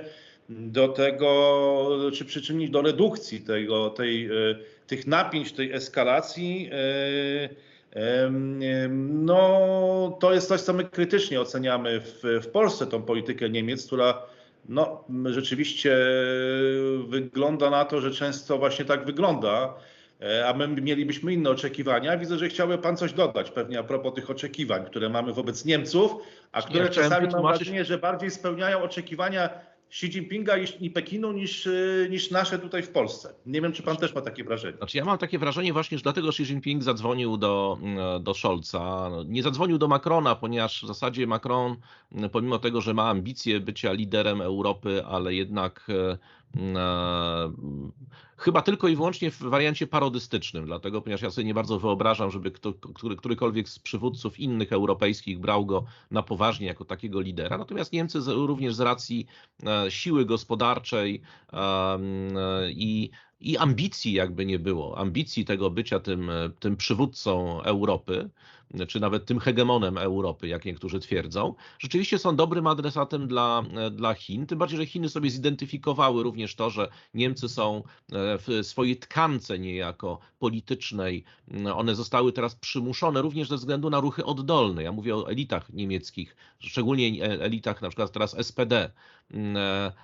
do 0.49 0.89
tego, 0.89 2.11
czy 2.13 2.25
przyczynić 2.25 2.71
do 2.71 2.83
redukcji 2.83 3.41
tego, 3.41 3.91
tej, 3.91 4.27
e, 4.27 4.31
tych 4.87 5.07
napięć, 5.07 5.53
tej 5.53 5.73
eskalacji. 5.73 6.71
E, 6.73 7.49
no, 9.11 10.19
to 10.21 10.35
jest 10.35 10.49
coś, 10.49 10.61
co 10.61 10.73
my 10.73 10.85
krytycznie 10.85 11.41
oceniamy 11.41 12.01
w, 12.01 12.23
w 12.43 12.47
Polsce, 12.47 12.87
tą 12.87 13.03
politykę 13.03 13.51
Niemiec, 13.51 13.87
która 13.87 14.23
no, 14.69 15.05
rzeczywiście 15.25 15.97
wygląda 17.09 17.71
na 17.71 17.85
to, 17.85 18.01
że 18.01 18.11
często 18.11 18.59
właśnie 18.59 18.85
tak 18.85 19.05
wygląda, 19.05 19.75
e, 20.21 20.49
a 20.49 20.55
my 20.55 20.69
mielibyśmy 20.69 21.33
inne 21.33 21.51
oczekiwania. 21.51 22.19
Widzę, 22.19 22.39
że 22.39 22.49
chciałby 22.49 22.79
Pan 22.79 22.97
coś 22.97 23.13
dodać 23.13 23.51
pewnie 23.51 23.79
a 23.79 23.83
propos 23.83 24.15
tych 24.15 24.31
oczekiwań, 24.31 24.85
które 24.87 25.09
mamy 25.09 25.33
wobec 25.33 25.65
Niemców, 25.65 26.13
a 26.53 26.63
które 26.63 26.85
ja 26.85 26.91
czasami 26.91 27.29
mam 27.29 27.43
wrażenie, 27.43 27.85
że 27.85 27.99
bardziej 27.99 28.31
spełniają 28.31 28.83
oczekiwania 28.83 29.51
Xi 29.90 30.07
Jinpinga 30.07 30.57
i 30.81 30.90
Pekinu 30.90 31.33
niż, 31.33 31.66
y, 31.66 32.09
niż 32.11 32.31
nasze 32.31 32.59
tutaj 32.59 32.83
w 32.83 32.88
Polsce. 32.88 33.35
Nie 33.47 33.61
wiem, 33.61 33.73
czy 33.73 33.83
pan 33.83 33.97
też 33.97 34.14
ma 34.14 34.20
takie 34.20 34.44
wrażenie. 34.44 34.77
Znaczy 34.77 34.99
ja 34.99 35.05
mam 35.05 35.18
takie 35.18 35.38
wrażenie 35.38 35.73
właśnie, 35.73 35.99
że 35.99 36.03
dlatego 36.03 36.29
Xi 36.29 36.42
Jinping 36.42 36.83
zadzwonił 36.83 37.37
do, 37.37 37.79
mm, 37.83 38.23
do 38.23 38.35
Scholza. 38.35 39.11
Nie 39.27 39.42
zadzwonił 39.42 39.79
do 39.79 39.88
Macrona, 39.88 40.35
ponieważ 40.35 40.83
w 40.83 40.87
zasadzie 40.87 41.27
Macron, 41.27 41.77
mm, 42.12 42.31
pomimo 42.31 42.59
tego, 42.59 42.81
że 42.81 42.94
ma 42.94 43.09
ambicje 43.09 43.61
bycia 43.61 43.92
liderem 43.92 44.40
Europy, 44.40 45.05
ale 45.05 45.35
jednak 45.35 45.87
mm, 45.88 46.18
chyba 48.37 48.62
tylko 48.62 48.88
i 48.88 48.97
wyłącznie 48.97 49.31
w 49.31 49.38
wariancie 49.38 49.87
parodystycznym, 49.87 50.67
dlatego, 50.67 51.03
ponieważ 51.03 51.23
ja 51.23 51.31
sobie 51.31 51.45
nie 51.45 51.55
bardzo 51.55 51.79
wyobrażam, 51.79 52.31
żeby 52.31 52.51
kto, 52.51 52.73
który, 52.73 53.17
którykolwiek 53.17 53.69
z 53.69 53.79
przywódców 53.79 54.40
innych 54.40 54.73
europejskich 54.73 55.38
brał 55.38 55.67
go 55.67 55.85
na 56.11 56.23
poważnie 56.23 56.67
jako 56.67 56.85
takiego 56.85 57.21
lidera. 57.21 57.59
Natomiast 57.59 57.93
Niemcy 57.93 58.19
również 58.27 58.75
z 58.75 58.81
racji 58.81 59.27
e, 59.67 59.90
siły 59.90 60.25
gospodarczej 60.25 61.23
e, 61.53 61.99
i 62.71 63.11
i 63.40 63.57
ambicji 63.57 64.12
jakby 64.12 64.47
nie 64.47 64.59
było, 64.59 64.99
ambicji 64.99 65.45
tego 65.45 65.71
bycia 65.71 66.01
tym, 66.01 66.31
tym 66.61 66.77
przywódcą 66.77 67.62
Europy, 67.62 68.31
czy 68.89 69.01
nawet 69.01 69.27
tym 69.27 69.41
hegemonem 69.41 69.99
Europy, 69.99 70.49
jak 70.49 70.65
niektórzy 70.65 71.01
twierdzą, 71.01 71.55
rzeczywiście 71.79 72.19
są 72.19 72.37
dobrym 72.37 72.67
adresatem 72.67 73.29
dla, 73.29 73.63
dla 73.91 74.15
Chin. 74.15 74.47
Tym 74.47 74.59
bardziej, 74.59 74.79
że 74.79 74.87
Chiny 74.87 75.09
sobie 75.09 75.31
zidentyfikowały 75.31 76.23
również 76.23 76.55
to, 76.55 76.71
że 76.71 76.89
Niemcy 77.15 77.49
są 77.49 77.83
w 78.13 78.61
swojej 78.63 78.97
tkance 78.97 79.59
niejako 79.59 80.19
politycznej. 80.39 81.25
One 81.75 81.95
zostały 81.95 82.33
teraz 82.33 82.55
przymuszone 82.57 83.23
również 83.23 83.49
ze 83.49 83.57
względu 83.57 83.91
na 83.91 84.01
ruchy 84.01 84.25
oddolne. 84.25 84.83
Ja 84.83 84.93
mówię 84.93 85.17
o 85.17 85.31
elitach 85.31 85.73
niemieckich, 85.73 86.37
szczególnie 86.59 87.25
elitach 87.25 87.83
na 87.83 87.89
przykład 87.89 88.13
teraz 88.13 88.37
SPD, 88.39 88.73
e, 88.77 88.91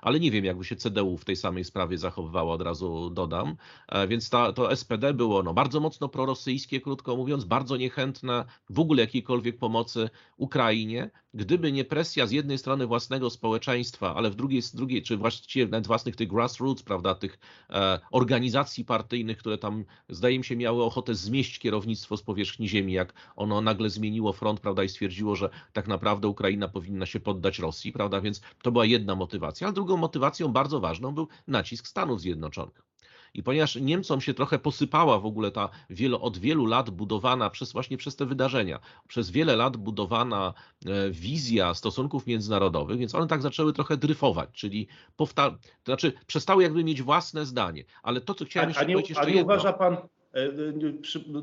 ale 0.03 0.21
nie 0.21 0.31
wiem, 0.31 0.45
jakby 0.45 0.65
się 0.65 0.77
CDU 0.77 1.17
w 1.17 1.25
tej 1.25 1.37
samej 1.37 1.65
sprawie 1.65 1.99
zachowywało, 1.99 2.53
od 2.53 2.63
razu 2.63 3.11
dodam. 3.11 3.57
E, 3.89 4.09
więc 4.09 4.31
ta, 4.31 4.53
to 4.53 4.77
SPD 4.77 5.15
było 5.15 5.43
no, 5.43 5.55
bardzo 5.55 5.81
mocno 5.81 6.09
prorosyjskie, 6.09 6.81
krótko 6.81 7.17
mówiąc, 7.17 7.45
bardzo 7.45 7.77
niechętne 7.77 8.45
w 8.71 8.81
ogóle 8.81 9.03
jakiejkolwiek 9.03 9.59
pomocy 9.59 10.11
Ukrainie. 10.37 11.11
Gdyby 11.35 11.73
nie 11.73 11.85
presja 11.85 12.27
z 12.27 12.31
jednej 12.31 12.59
strony 12.59 12.87
własnego 12.87 13.31
społeczeństwa, 13.31 14.15
ale 14.15 14.31
w 14.31 14.35
drugiej, 14.35 14.63
z 14.63 14.75
drugiej 14.75 15.03
czy 15.03 15.17
właściwie 15.17 15.67
nawet 15.67 15.87
własnych 15.87 16.17
tych 16.17 16.29
grassroots, 16.29 16.83
prawda, 16.83 17.15
tych 17.15 17.39
e, 17.71 18.01
organizacji 18.11 18.85
partyjnych, 18.85 19.39
które 19.39 19.59
tam 19.59 19.85
zdaje 20.09 20.39
mi 20.39 20.45
się 20.45 20.57
miały 20.57 20.85
ochotę 20.85 21.15
zmieść 21.15 21.59
kierownictwo 21.59 22.17
z 22.17 22.23
powierzchni 22.23 22.69
ziemi, 22.69 22.93
jak 22.93 23.13
ono 23.37 23.61
nagle 23.61 23.91
zmieniło 23.91 24.33
front, 24.33 24.61
prawda, 24.61 24.85
i 24.85 24.89
stwierdziło, 24.89 25.37
że 25.37 25.51
tak 25.73 25.89
naprawdę 25.89 26.29
Ukraina 26.29 26.69
powinna 26.69 27.07
się 27.07 27.21
poddać 27.21 27.59
Rosji, 27.59 27.93
prawda, 27.93 28.21
więc 28.21 28.41
to 28.63 28.73
była 28.73 28.85
jedna 28.85 29.15
motywacja, 29.15 29.69
a 29.69 29.73
drugą 29.73 29.97
motywacją 29.97 30.49
bardzo 30.49 30.81
ważną 30.81 31.15
był 31.15 31.29
nacisk 31.47 31.87
Stanów 31.89 32.21
Zjednoczonych. 32.21 32.90
I 33.35 33.43
ponieważ 33.43 33.77
Niemcom 33.77 34.21
się 34.21 34.35
trochę 34.35 34.59
posypała 34.59 35.19
w 35.19 35.27
ogóle 35.27 35.51
ta 35.51 35.69
wielo, 35.91 36.21
od 36.21 36.39
wielu 36.39 36.67
lat 36.67 36.91
budowana 36.91 37.51
przez 37.51 37.73
właśnie 37.73 37.97
przez 37.97 38.17
te 38.17 38.27
wydarzenia, 38.27 38.81
przez 39.09 39.31
wiele 39.31 39.57
lat 39.57 39.77
budowana 39.77 40.55
e, 40.87 41.11
wizja 41.11 41.75
stosunków 41.75 42.27
międzynarodowych, 42.27 42.99
więc 42.99 43.15
one 43.15 43.27
tak 43.27 43.43
zaczęły 43.43 43.73
trochę 43.73 43.97
dryfować, 43.97 44.51
czyli 44.53 44.89
powta- 45.17 45.51
to 45.51 45.93
znaczy 45.93 46.13
przestały 46.27 46.63
jakby 46.63 46.85
mieć 46.85 47.03
własne 47.03 47.47
zdanie. 47.47 47.85
Ale 48.03 48.21
to, 48.21 48.35
co 48.35 48.45
chciałem 48.45 48.67
a, 48.67 48.71
jeszcze 48.71 48.85
a 48.85 48.89
nie, 48.89 48.95
powiedzieć 48.95 49.11
jeszcze 49.11 49.25
a 49.25 49.29
nie 49.29 49.35
jedno. 49.35 49.55
uważa 49.55 49.73
pan, 49.73 49.97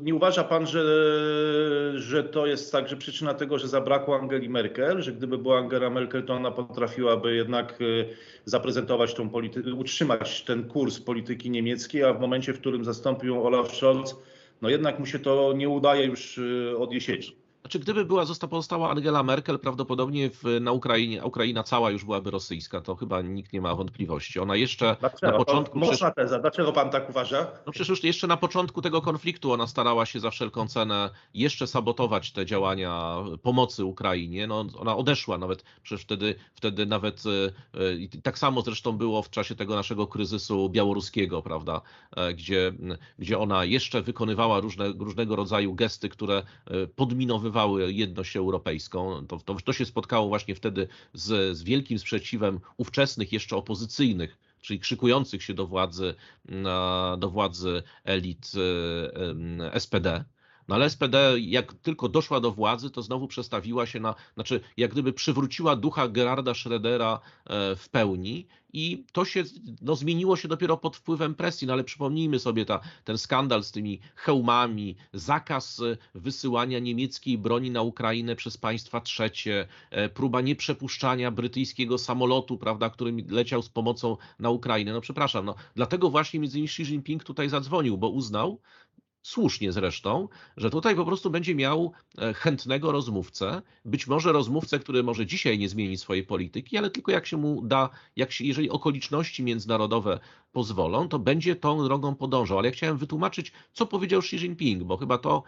nie 0.02 0.14
uważa 0.14 0.44
pan, 0.44 0.66
że, 0.66 0.82
że 1.96 2.24
to 2.24 2.46
jest 2.46 2.72
także 2.72 2.96
przyczyna 2.96 3.34
tego, 3.34 3.58
że 3.58 3.68
zabrakło 3.68 4.20
Angeli 4.20 4.48
Merkel, 4.48 5.02
że 5.02 5.12
gdyby 5.12 5.38
była 5.38 5.58
Angela 5.58 5.90
Merkel, 5.90 6.22
to 6.22 6.34
ona 6.34 6.50
potrafiłaby 6.50 7.34
jednak 7.34 7.72
e, 7.72 7.84
zaprezentować 8.44 9.14
tą 9.14 9.28
politykę, 9.28 9.74
utrzymać 9.74 10.44
ten 10.44 10.64
kurs 10.64 11.00
polityki 11.00 11.50
niemieckiej, 11.50 12.04
a 12.04 12.14
w 12.14 12.20
momencie, 12.20 12.52
w 12.52 12.60
którym 12.60 12.84
zastąpił 12.84 13.34
ją 13.34 13.42
Olaf 13.42 13.76
Scholz, 13.76 14.16
no 14.62 14.68
jednak 14.68 14.98
mu 14.98 15.06
się 15.06 15.18
to 15.18 15.52
nie 15.56 15.68
udaje 15.68 16.06
już 16.06 16.38
e, 16.38 16.76
od 16.76 16.92
jesieni. 16.92 17.47
Znaczy, 17.68 17.78
gdyby 17.78 18.04
była 18.04 18.24
została 18.24 18.50
pozostała 18.50 18.90
Angela 18.90 19.22
Merkel, 19.22 19.58
prawdopodobnie 19.58 20.30
w, 20.30 20.60
na 20.60 20.72
Ukrainie, 20.72 21.24
Ukraina 21.24 21.62
cała 21.62 21.90
już 21.90 22.04
byłaby 22.04 22.30
rosyjska, 22.30 22.80
to 22.80 22.96
chyba 22.96 23.22
nikt 23.22 23.52
nie 23.52 23.60
ma 23.60 23.74
wątpliwości. 23.74 24.40
Ona 24.40 24.56
jeszcze 24.56 24.96
Dlaczego? 25.00 25.32
na 25.32 25.38
początku. 25.38 25.78
Mocna 25.78 26.10
teza. 26.10 26.38
Dlaczego 26.38 26.72
pan 26.72 26.90
tak 26.90 27.10
uważa? 27.10 27.46
No 27.66 27.72
przecież 27.72 27.88
już 27.88 28.04
jeszcze 28.04 28.26
na 28.26 28.36
początku 28.36 28.82
tego 28.82 29.02
konfliktu 29.02 29.52
ona 29.52 29.66
starała 29.66 30.06
się 30.06 30.20
za 30.20 30.30
wszelką 30.30 30.68
cenę 30.68 31.10
jeszcze 31.34 31.66
sabotować 31.66 32.32
te 32.32 32.46
działania 32.46 33.16
pomocy 33.42 33.84
Ukrainie. 33.84 34.46
No, 34.46 34.64
ona 34.78 34.96
odeszła 34.96 35.38
nawet, 35.38 35.64
przecież 35.82 36.04
wtedy, 36.04 36.34
wtedy 36.54 36.86
nawet 36.86 37.22
e, 38.16 38.20
tak 38.22 38.38
samo 38.38 38.62
zresztą 38.62 38.92
było 38.92 39.22
w 39.22 39.30
czasie 39.30 39.54
tego 39.54 39.74
naszego 39.74 40.06
kryzysu 40.06 40.68
białoruskiego, 40.70 41.42
prawda, 41.42 41.80
e, 42.16 42.34
gdzie, 42.34 42.72
gdzie 43.18 43.38
ona 43.38 43.64
jeszcze 43.64 44.02
wykonywała 44.02 44.60
różne, 44.60 44.88
różnego 44.88 45.36
rodzaju 45.36 45.74
gesty, 45.74 46.08
które 46.08 46.42
e, 46.66 46.86
podminowywały 47.58 47.92
jedność 47.92 48.36
europejską. 48.36 49.26
To, 49.26 49.38
to, 49.38 49.54
to 49.54 49.72
się 49.72 49.86
spotkało 49.86 50.28
właśnie 50.28 50.54
wtedy 50.54 50.88
z, 51.12 51.56
z 51.56 51.62
wielkim 51.62 51.98
sprzeciwem 51.98 52.60
ówczesnych 52.76 53.32
jeszcze 53.32 53.56
opozycyjnych 53.56 54.38
czyli 54.60 54.80
krzykujących 54.80 55.42
się 55.42 55.54
do 55.54 55.66
władzy, 55.66 56.14
do 57.18 57.30
władzy 57.30 57.82
elit 58.04 58.52
SPD. 59.78 60.24
No 60.68 60.74
ale 60.74 60.90
SPD, 60.90 61.40
jak 61.40 61.72
tylko 61.72 62.08
doszła 62.08 62.40
do 62.40 62.52
władzy, 62.52 62.90
to 62.90 63.02
znowu 63.02 63.28
przestawiła 63.28 63.86
się 63.86 64.00
na, 64.00 64.14
znaczy 64.34 64.60
jak 64.76 64.92
gdyby 64.92 65.12
przywróciła 65.12 65.76
ducha 65.76 66.08
Gerarda 66.08 66.52
Schrödera 66.52 67.18
e, 67.46 67.76
w 67.76 67.88
pełni 67.88 68.46
i 68.72 69.04
to 69.12 69.24
się 69.24 69.44
no, 69.82 69.96
zmieniło 69.96 70.36
się 70.36 70.48
dopiero 70.48 70.76
pod 70.76 70.96
wpływem 70.96 71.34
presji, 71.34 71.66
no 71.66 71.72
ale 71.72 71.84
przypomnijmy 71.84 72.38
sobie 72.38 72.64
ta, 72.64 72.80
ten 73.04 73.18
skandal 73.18 73.64
z 73.64 73.72
tymi 73.72 74.00
hełmami, 74.14 74.96
zakaz 75.12 75.80
e, 75.80 75.96
wysyłania 76.14 76.78
niemieckiej 76.78 77.38
broni 77.38 77.70
na 77.70 77.82
Ukrainę 77.82 78.36
przez 78.36 78.56
państwa 78.56 79.00
trzecie, 79.00 79.68
e, 79.90 80.08
próba 80.08 80.40
nieprzepuszczania 80.40 81.30
brytyjskiego 81.30 81.98
samolotu, 81.98 82.58
prawda, 82.58 82.90
który 82.90 83.24
leciał 83.28 83.62
z 83.62 83.68
pomocą 83.68 84.16
na 84.38 84.50
Ukrainę. 84.50 84.92
No 84.92 85.00
przepraszam, 85.00 85.44
no, 85.44 85.54
dlatego 85.74 86.10
właśnie 86.10 86.40
między 86.40 86.58
innymi 86.58 86.68
Xi 86.68 86.82
Jinping 86.82 87.24
tutaj 87.24 87.48
zadzwonił, 87.48 87.98
bo 87.98 88.08
uznał, 88.08 88.60
słusznie 89.22 89.72
zresztą, 89.72 90.28
że 90.56 90.70
tutaj 90.70 90.96
po 90.96 91.04
prostu 91.04 91.30
będzie 91.30 91.54
miał 91.54 91.92
e, 92.18 92.34
chętnego 92.34 92.92
rozmówcę, 92.92 93.62
być 93.84 94.06
może 94.06 94.32
rozmówcę, 94.32 94.78
który 94.78 95.02
może 95.02 95.26
dzisiaj 95.26 95.58
nie 95.58 95.68
zmieni 95.68 95.96
swojej 95.96 96.24
polityki, 96.24 96.78
ale 96.78 96.90
tylko 96.90 97.12
jak 97.12 97.26
się 97.26 97.36
mu 97.36 97.62
da, 97.62 97.90
jak 98.16 98.32
się, 98.32 98.44
jeżeli 98.44 98.70
okoliczności 98.70 99.42
międzynarodowe 99.42 100.20
pozwolą, 100.52 101.08
to 101.08 101.18
będzie 101.18 101.56
tą 101.56 101.84
drogą 101.84 102.14
podążał. 102.14 102.58
Ale 102.58 102.68
ja 102.68 102.72
chciałem 102.72 102.96
wytłumaczyć, 102.96 103.52
co 103.72 103.86
powiedział 103.86 104.20
Xi 104.20 104.36
Jinping, 104.36 104.82
bo 104.82 104.96
chyba 104.96 105.18
to, 105.18 105.42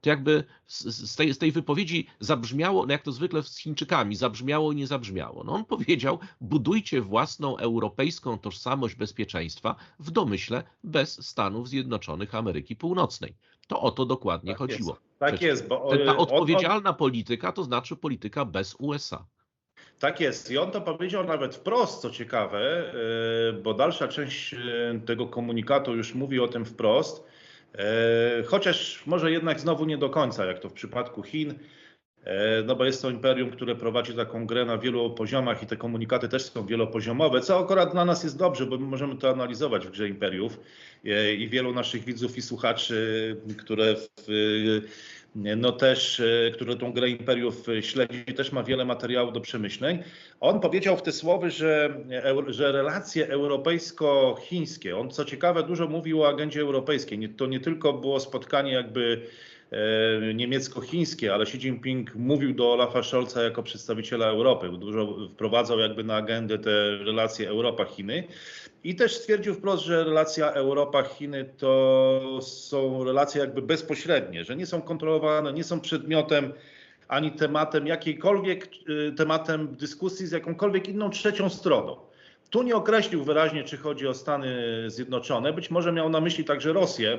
to 0.00 0.10
jakby 0.10 0.44
z 0.66 1.16
tej, 1.16 1.34
z 1.34 1.38
tej 1.38 1.52
wypowiedzi 1.52 2.06
zabrzmiało, 2.20 2.86
no 2.86 2.92
jak 2.92 3.02
to 3.02 3.12
zwykle 3.12 3.42
z 3.42 3.58
Chińczykami, 3.58 4.16
zabrzmiało 4.16 4.72
i 4.72 4.76
nie 4.76 4.86
zabrzmiało. 4.86 5.44
No 5.44 5.52
on 5.52 5.64
powiedział, 5.64 6.18
budujcie 6.40 7.00
własną 7.00 7.56
europejską 7.56 8.38
tożsamość 8.38 8.94
bezpieczeństwa 8.94 9.76
w 9.98 10.10
domyśle 10.10 10.62
bez 10.84 11.26
Stanów 11.26 11.68
Zjednoczonych 11.68 12.34
Ameryki 12.34 12.76
Północnej. 12.76 13.34
To 13.68 13.80
o 13.80 13.90
to 13.90 14.06
dokładnie 14.06 14.52
tak 14.52 14.58
chodziło. 14.58 14.90
Jest. 14.90 15.18
Tak 15.18 15.34
Przecież 15.34 15.48
jest, 15.48 15.68
bo 15.68 15.96
ta 16.06 16.16
odpowiedzialna 16.16 16.92
polityka 16.92 17.52
to 17.52 17.64
znaczy 17.64 17.96
polityka 17.96 18.44
bez 18.44 18.76
USA. 18.78 19.26
Tak 19.98 20.20
jest. 20.20 20.50
I 20.50 20.58
on 20.58 20.70
to 20.70 20.80
powiedział 20.80 21.24
nawet 21.24 21.54
wprost, 21.54 22.00
co 22.00 22.10
ciekawe, 22.10 22.92
e, 23.48 23.52
bo 23.52 23.74
dalsza 23.74 24.08
część 24.08 24.54
e, 24.54 24.58
tego 25.06 25.26
komunikatu 25.26 25.96
już 25.96 26.14
mówi 26.14 26.40
o 26.40 26.48
tym 26.48 26.64
wprost, 26.64 27.26
e, 27.26 27.35
chociaż 28.46 29.02
może 29.06 29.30
jednak 29.30 29.60
znowu 29.60 29.84
nie 29.84 29.98
do 29.98 30.10
końca, 30.10 30.44
jak 30.44 30.58
to 30.58 30.68
w 30.68 30.72
przypadku 30.72 31.22
Chin, 31.22 31.54
no 32.66 32.76
bo 32.76 32.84
jest 32.84 33.02
to 33.02 33.10
imperium, 33.10 33.50
które 33.50 33.74
prowadzi 33.74 34.14
taką 34.14 34.46
grę 34.46 34.64
na 34.64 34.78
wielu 34.78 35.10
poziomach 35.10 35.62
i 35.62 35.66
te 35.66 35.76
komunikaty 35.76 36.28
też 36.28 36.42
są 36.42 36.66
wielopoziomowe, 36.66 37.40
co 37.40 37.58
akurat 37.58 37.92
dla 37.92 38.04
nas 38.04 38.24
jest 38.24 38.38
dobrze, 38.38 38.66
bo 38.66 38.78
my 38.78 38.86
możemy 38.86 39.16
to 39.16 39.30
analizować 39.30 39.86
w 39.86 39.90
grze 39.90 40.08
imperiów 40.08 40.60
i 41.38 41.48
wielu 41.48 41.72
naszych 41.72 42.04
widzów 42.04 42.36
i 42.36 42.42
słuchaczy, 42.42 43.36
które 43.58 43.94
w 43.96 44.26
no 45.36 45.72
też, 45.72 46.20
e, 46.20 46.50
który 46.50 46.76
tą 46.76 46.92
grę 46.92 47.08
imperiów 47.08 47.68
e, 47.68 47.82
śledzi, 47.82 48.24
też 48.24 48.52
ma 48.52 48.62
wiele 48.62 48.84
materiałów 48.84 49.32
do 49.32 49.40
przemyśleń. 49.40 50.02
On 50.40 50.60
powiedział 50.60 50.96
w 50.96 51.02
te 51.02 51.12
słowy, 51.12 51.50
że, 51.50 52.00
że 52.46 52.72
relacje 52.72 53.28
europejsko-chińskie, 53.28 54.98
on 54.98 55.10
co 55.10 55.24
ciekawe 55.24 55.62
dużo 55.62 55.88
mówił 55.88 56.22
o 56.22 56.28
agendzie 56.28 56.60
europejskiej, 56.60 57.28
to 57.28 57.46
nie 57.46 57.60
tylko 57.60 57.92
było 57.92 58.20
spotkanie 58.20 58.72
jakby 58.72 59.26
niemiecko-chińskie, 60.34 61.34
ale 61.34 61.42
Xi 61.42 61.58
Jinping 61.58 62.14
mówił 62.14 62.54
do 62.54 62.72
Olafa 62.72 63.02
Scholza 63.02 63.42
jako 63.42 63.62
przedstawiciela 63.62 64.26
Europy, 64.26 64.68
dużo 64.68 65.28
wprowadzał 65.34 65.78
jakby 65.78 66.04
na 66.04 66.16
agendę 66.16 66.58
te 66.58 66.96
relacje 66.96 67.48
Europa-Chiny. 67.48 68.24
I 68.84 68.94
też 68.94 69.14
stwierdził 69.14 69.54
wprost, 69.54 69.84
że 69.84 70.04
relacja 70.04 70.52
Europa-Chiny 70.52 71.44
to 71.58 72.38
są 72.42 73.04
relacje 73.04 73.40
jakby 73.40 73.62
bezpośrednie, 73.62 74.44
że 74.44 74.56
nie 74.56 74.66
są 74.66 74.82
kontrolowane, 74.82 75.52
nie 75.52 75.64
są 75.64 75.80
przedmiotem 75.80 76.52
ani 77.08 77.32
tematem 77.32 77.86
jakiejkolwiek, 77.86 78.68
y, 79.08 79.12
tematem 79.12 79.76
dyskusji 79.76 80.26
z 80.26 80.32
jakąkolwiek 80.32 80.88
inną 80.88 81.10
trzecią 81.10 81.48
stroną. 81.48 81.96
Tu 82.50 82.62
nie 82.62 82.76
określił 82.76 83.24
wyraźnie, 83.24 83.64
czy 83.64 83.76
chodzi 83.76 84.06
o 84.06 84.14
Stany 84.14 84.56
Zjednoczone, 84.86 85.52
być 85.52 85.70
może 85.70 85.92
miał 85.92 86.08
na 86.08 86.20
myśli 86.20 86.44
także 86.44 86.72
Rosję, 86.72 87.18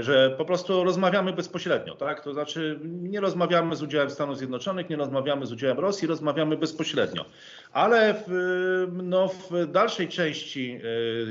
że 0.00 0.34
po 0.38 0.44
prostu 0.44 0.84
rozmawiamy 0.84 1.32
bezpośrednio, 1.32 1.94
tak? 1.94 2.24
To 2.24 2.32
znaczy 2.32 2.80
nie 2.84 3.20
rozmawiamy 3.20 3.76
z 3.76 3.82
udziałem 3.82 4.10
Stanów 4.10 4.38
Zjednoczonych, 4.38 4.90
nie 4.90 4.96
rozmawiamy 4.96 5.46
z 5.46 5.52
udziałem 5.52 5.78
Rosji, 5.78 6.08
rozmawiamy 6.08 6.56
bezpośrednio. 6.56 7.24
Ale 7.72 8.14
w, 8.26 8.88
no, 9.02 9.28
w 9.28 9.66
dalszej 9.72 10.08
części 10.08 10.80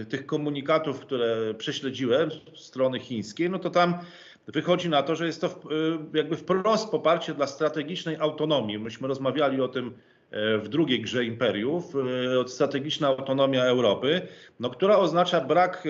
e, 0.01 0.05
tych 0.05 0.25
komunikatów, 0.25 0.99
które 0.99 1.53
prześledziłem 1.53 2.29
strony 2.55 2.99
chińskiej, 2.99 3.49
no 3.49 3.59
to 3.59 3.69
tam 3.69 3.93
wychodzi 4.47 4.89
na 4.89 5.03
to, 5.03 5.15
że 5.15 5.25
jest 5.25 5.41
to 5.41 5.59
jakby 6.13 6.37
wprost 6.37 6.91
poparcie 6.91 7.33
dla 7.33 7.47
strategicznej 7.47 8.17
autonomii. 8.17 8.79
Myśmy 8.79 9.07
rozmawiali 9.07 9.61
o 9.61 9.67
tym 9.67 9.93
w 10.31 10.67
drugiej 10.69 11.01
grze 11.01 11.25
imperiów, 11.25 11.93
strategiczna 12.47 13.07
autonomia 13.07 13.63
Europy, 13.63 14.21
no, 14.59 14.69
która 14.69 14.97
oznacza 14.97 15.41
brak, 15.41 15.87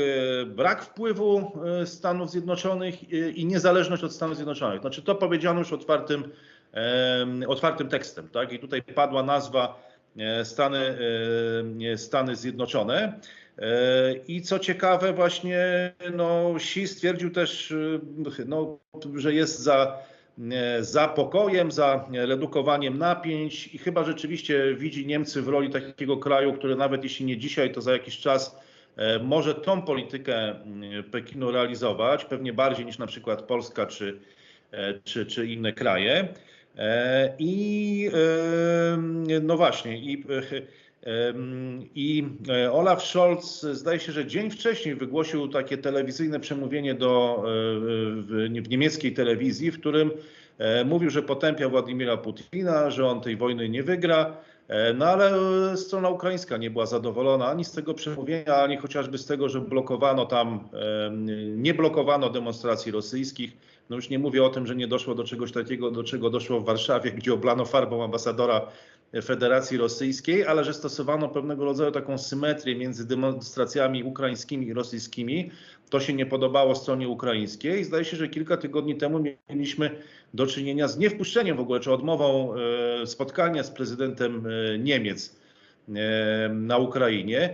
brak 0.48 0.84
wpływu 0.84 1.52
Stanów 1.86 2.32
Zjednoczonych 2.32 3.14
i 3.14 3.46
niezależność 3.46 4.04
od 4.04 4.14
Stanów 4.14 4.36
Zjednoczonych. 4.36 4.82
Znaczy 4.82 5.02
to 5.02 5.16
powiedziano 5.16 5.60
już 5.60 5.74
otwartym, 5.74 6.24
otwartym 7.48 7.88
tekstem. 7.88 8.30
Tak? 8.30 8.54
I 8.54 8.60
tutaj 8.60 8.82
padła 8.84 9.24
nazwa 9.24 9.90
Stany, 10.44 10.98
Stany 11.96 12.36
Zjednoczone. 12.36 13.20
I 14.28 14.42
co 14.42 14.60
ciekawe, 14.60 15.14
właśnie 15.14 15.92
no, 16.14 16.54
Xi 16.56 16.88
stwierdził 16.88 17.30
też, 17.30 17.74
no, 18.46 18.78
że 19.16 19.34
jest 19.34 19.60
za, 19.60 19.98
za 20.80 21.08
pokojem, 21.08 21.72
za 21.72 22.06
redukowaniem 22.12 22.98
napięć 22.98 23.68
i 23.68 23.78
chyba 23.78 24.04
rzeczywiście 24.04 24.76
widzi 24.76 25.06
Niemcy 25.08 25.42
w 25.42 25.48
roli 25.48 25.70
takiego 25.70 26.18
kraju, 26.18 26.54
który 26.54 26.76
nawet 26.76 27.04
jeśli 27.04 27.26
nie 27.26 27.38
dzisiaj, 27.38 27.72
to 27.72 27.82
za 27.82 27.94
jakiś 27.94 28.18
czas 28.18 28.60
może 29.24 29.56
tą 29.56 29.82
politykę 29.82 30.56
Pekinu 31.12 31.52
realizować, 31.52 32.26
pewnie 32.26 32.54
bardziej 32.54 32.86
niż 32.86 32.98
na 32.98 33.08
przykład 33.08 33.42
Polska 33.42 33.86
czy, 33.86 34.20
czy, 35.04 35.26
czy 35.26 35.48
inne 35.48 35.74
kraje. 35.74 36.28
I 37.40 38.12
no 39.42 39.58
właśnie, 39.58 39.98
i 39.98 40.24
i 41.96 42.28
e, 42.50 42.72
Olaf 42.72 43.04
Scholz 43.04 43.62
zdaje 43.62 44.00
się, 44.00 44.12
że 44.12 44.26
dzień 44.26 44.52
wcześniej 44.52 44.96
wygłosił 44.96 45.48
takie 45.48 45.78
telewizyjne 45.78 46.40
przemówienie 46.40 46.94
do, 46.94 47.38
e, 47.38 47.42
w, 47.42 48.50
w 48.64 48.70
niemieckiej 48.70 49.14
telewizji, 49.14 49.72
w 49.72 49.80
którym 49.80 50.12
e, 50.58 50.86
mówił, 50.86 51.10
że 51.10 51.22
potępia 51.22 51.70
Władimira 51.70 52.18
Putina, 52.18 52.92
że 52.92 53.08
on 53.08 53.22
tej 53.22 53.38
wojny 53.38 53.70
nie 53.70 53.84
wygra. 53.84 54.38
No 54.96 55.06
ale 55.06 55.32
strona 55.78 56.10
ukraińska 56.10 56.58
nie 56.58 56.70
była 56.70 56.86
zadowolona 56.86 57.48
ani 57.48 57.66
z 57.66 57.72
tego 57.72 57.94
przemówienia, 57.94 58.56
ani 58.56 58.78
chociażby 58.78 59.18
z 59.18 59.26
tego, 59.26 59.50
że 59.50 59.62
blokowano 59.62 60.26
tam, 60.26 60.70
nie 61.56 61.74
blokowano 61.74 62.30
demonstracji 62.30 62.92
rosyjskich. 62.92 63.58
No 63.90 63.96
już 63.96 64.10
nie 64.10 64.20
mówię 64.20 64.44
o 64.44 64.50
tym, 64.50 64.68
że 64.68 64.76
nie 64.76 64.88
doszło 64.88 65.16
do 65.16 65.24
czegoś 65.24 65.52
takiego, 65.52 65.92
do 65.92 66.04
czego 66.04 66.30
doszło 66.30 66.60
w 66.60 66.66
Warszawie, 66.66 67.12
gdzie 67.12 67.34
oblano 67.34 67.66
farbą 67.66 68.04
ambasadora 68.04 68.62
Federacji 69.24 69.78
Rosyjskiej, 69.78 70.46
ale 70.46 70.64
że 70.64 70.74
stosowano 70.74 71.30
pewnego 71.30 71.66
rodzaju 71.66 71.92
taką 71.92 72.18
symetrię 72.18 72.76
między 72.76 73.08
demonstracjami 73.08 74.04
ukraińskimi 74.04 74.68
i 74.68 74.74
rosyjskimi. 74.74 75.52
To 75.90 76.00
się 76.00 76.14
nie 76.14 76.26
podobało 76.26 76.76
stronie 76.76 77.08
ukraińskiej. 77.08 77.84
Zdaje 77.84 78.06
się, 78.06 78.18
że 78.18 78.28
kilka 78.28 78.58
tygodni 78.58 78.96
temu 78.96 79.24
mieliśmy 79.50 79.92
do 80.34 80.48
czynienia 80.48 80.88
z 80.88 80.98
niewpuszczeniem 80.98 81.58
w 81.58 81.60
ogóle, 81.60 81.80
czy 81.80 81.92
odmową 81.92 82.54
e, 82.56 83.08
spotkania 83.08 83.64
z 83.64 83.72
prezydentem 83.72 84.48
e, 84.48 84.80
Niemiec 84.80 85.36
e, 85.90 86.50
na 86.50 86.78
Ukrainie. 86.78 87.54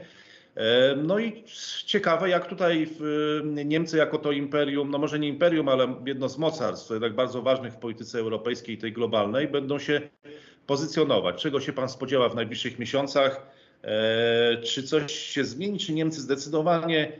No 1.03 1.19
i 1.19 1.43
ciekawe, 1.85 2.29
jak 2.29 2.47
tutaj 2.47 2.87
Niemcy 3.65 3.97
jako 3.97 4.17
to 4.17 4.31
imperium, 4.31 4.91
no 4.91 4.97
może 4.97 5.19
nie 5.19 5.27
imperium, 5.27 5.69
ale 5.69 5.95
jedno 6.05 6.29
z 6.29 6.37
mocarstw, 6.37 6.91
tak 7.01 7.15
bardzo 7.15 7.41
ważnych 7.41 7.73
w 7.73 7.77
polityce 7.77 8.19
europejskiej, 8.19 8.77
tej 8.77 8.91
globalnej, 8.93 9.47
będą 9.47 9.79
się 9.79 10.01
pozycjonować? 10.67 11.41
Czego 11.41 11.59
się 11.59 11.73
Pan 11.73 11.89
spodziewa 11.89 12.29
w 12.29 12.35
najbliższych 12.35 12.79
miesiącach? 12.79 13.47
E, 13.83 14.57
czy 14.57 14.83
coś 14.83 15.13
się 15.13 15.45
zmieni? 15.45 15.79
Czy 15.79 15.93
Niemcy 15.93 16.21
zdecydowanie 16.21 17.11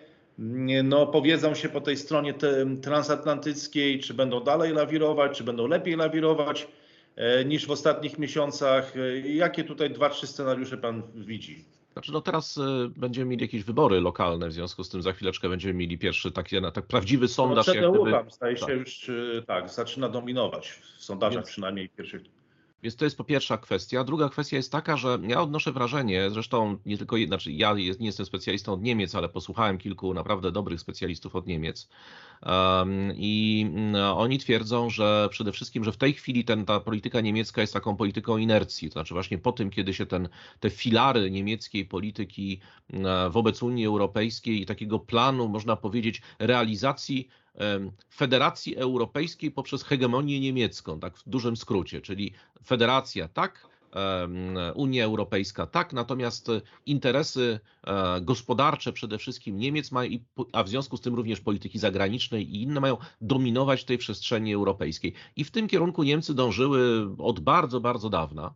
no, 0.84 1.08
powiedzą 1.08 1.56
się 1.56 1.70
po 1.70 1.82
tej 1.82 1.98
stronie 1.98 2.34
transatlantyckiej, 2.82 4.00
czy 4.00 4.14
będą 4.14 4.40
dalej 4.40 4.74
lawirować, 4.74 5.38
czy 5.38 5.44
będą 5.44 5.68
lepiej 5.68 5.96
lawirować 5.96 6.68
e, 7.16 7.46
niż 7.46 7.68
w 7.68 7.72
ostatnich 7.72 8.20
miesiącach? 8.20 8.94
E, 8.98 9.20
jakie 9.20 9.64
tutaj 9.64 9.90
dwa, 9.90 10.10
trzy 10.10 10.28
scenariusze 10.28 10.78
Pan 10.78 11.04
widzi? 11.16 11.66
Znaczy, 11.94 12.12
no 12.12 12.22
teraz 12.22 12.60
będziemy 12.98 13.32
mieli 13.32 13.42
jakieś 13.42 13.64
wybory 13.64 14.02
lokalne, 14.02 14.48
w 14.48 14.54
związku 14.54 14.84
z 14.84 14.90
tym 14.90 15.02
za 15.02 15.14
chwileczkę 15.14 15.50
będziemy 15.50 15.74
mieli 15.74 15.98
pierwszy 15.98 16.32
taki 16.32 16.56
tak 16.74 16.86
prawdziwy 16.86 17.28
sondaż. 17.28 17.68
No, 17.68 17.74
jak 17.74 17.92
gdyby... 17.92 18.32
staje 18.32 18.58
się 18.58 18.66
tak. 18.66 18.76
już 18.76 19.12
tak, 19.48 19.70
zaczyna 19.70 20.10
dominować 20.10 20.70
w 20.98 21.04
sondażach 21.04 21.38
Więc... 21.38 21.48
przynajmniej 21.48 21.90
pierwszych 21.90 22.22
więc 22.86 22.96
to 22.96 23.06
jest 23.06 23.18
po 23.18 23.24
pierwsza 23.24 23.58
kwestia. 23.58 24.04
Druga 24.04 24.30
kwestia 24.30 24.58
jest 24.58 24.72
taka, 24.72 24.98
że 24.98 25.20
ja 25.28 25.42
odnoszę 25.42 25.72
wrażenie, 25.72 26.30
zresztą 26.30 26.78
nie 26.86 26.98
tylko, 26.98 27.16
znaczy 27.28 27.52
ja 27.52 27.74
nie 27.74 28.06
jestem 28.06 28.26
specjalistą 28.26 28.74
od 28.74 28.82
Niemiec, 28.82 29.16
ale 29.16 29.30
posłuchałem 29.30 29.78
kilku 29.78 30.14
naprawdę 30.14 30.52
dobrych 30.52 30.80
specjalistów 30.80 31.36
od 31.36 31.48
Niemiec. 31.48 31.90
I 33.16 33.66
no, 33.74 34.18
oni 34.18 34.40
twierdzą, 34.40 34.90
że 34.90 35.28
przede 35.32 35.52
wszystkim, 35.52 35.84
że 35.84 35.92
w 35.92 35.98
tej 35.98 36.14
chwili 36.14 36.46
ten, 36.46 36.66
ta 36.66 36.80
polityka 36.80 37.22
niemiecka 37.22 37.62
jest 37.62 37.74
taką 37.74 37.98
polityką 37.98 38.38
inercji. 38.38 38.90
To 38.90 38.94
znaczy 38.94 39.14
właśnie 39.14 39.38
po 39.38 39.52
tym, 39.52 39.70
kiedy 39.70 39.94
się 39.94 40.06
ten, 40.06 40.30
te 40.60 40.70
filary 40.70 41.32
niemieckiej 41.32 41.86
polityki 41.86 42.60
wobec 43.30 43.64
Unii 43.64 43.86
Europejskiej 43.86 44.62
i 44.62 44.66
takiego 44.66 45.00
planu, 45.00 45.48
można 45.48 45.76
powiedzieć, 45.76 46.22
realizacji 46.40 47.30
Federacji 48.16 48.76
Europejskiej 48.76 49.52
poprzez 49.52 49.84
hegemonię 49.84 50.40
niemiecką, 50.40 51.00
tak 51.00 51.18
w 51.18 51.30
dużym 51.30 51.58
skrócie, 51.58 52.02
czyli 52.02 52.34
federacja 52.66 53.28
tak, 53.28 53.68
Unia 54.76 55.06
Europejska 55.06 55.66
tak, 55.68 55.94
natomiast 55.94 56.52
interesy 56.86 57.60
e, 57.88 58.22
gospodarcze 58.22 58.94
przede 58.94 59.18
wszystkim 59.18 59.58
Niemiec 59.58 59.92
mają, 59.92 60.10
a 60.52 60.64
w 60.64 60.70
związku 60.70 60.98
z 60.98 61.02
tym 61.02 61.16
również 61.16 61.42
polityki 61.42 61.80
zagranicznej 61.80 62.56
i 62.56 62.62
inne 62.62 62.80
mają 62.80 62.98
dominować 63.22 63.84
tej 63.84 63.98
przestrzeni 63.98 64.54
europejskiej. 64.54 65.14
I 65.36 65.44
w 65.44 65.52
tym 65.52 65.68
kierunku 65.68 66.04
Niemcy 66.04 66.34
dążyły 66.34 67.08
od 67.18 67.40
bardzo, 67.40 67.80
bardzo 67.82 68.10
dawna. 68.10 68.54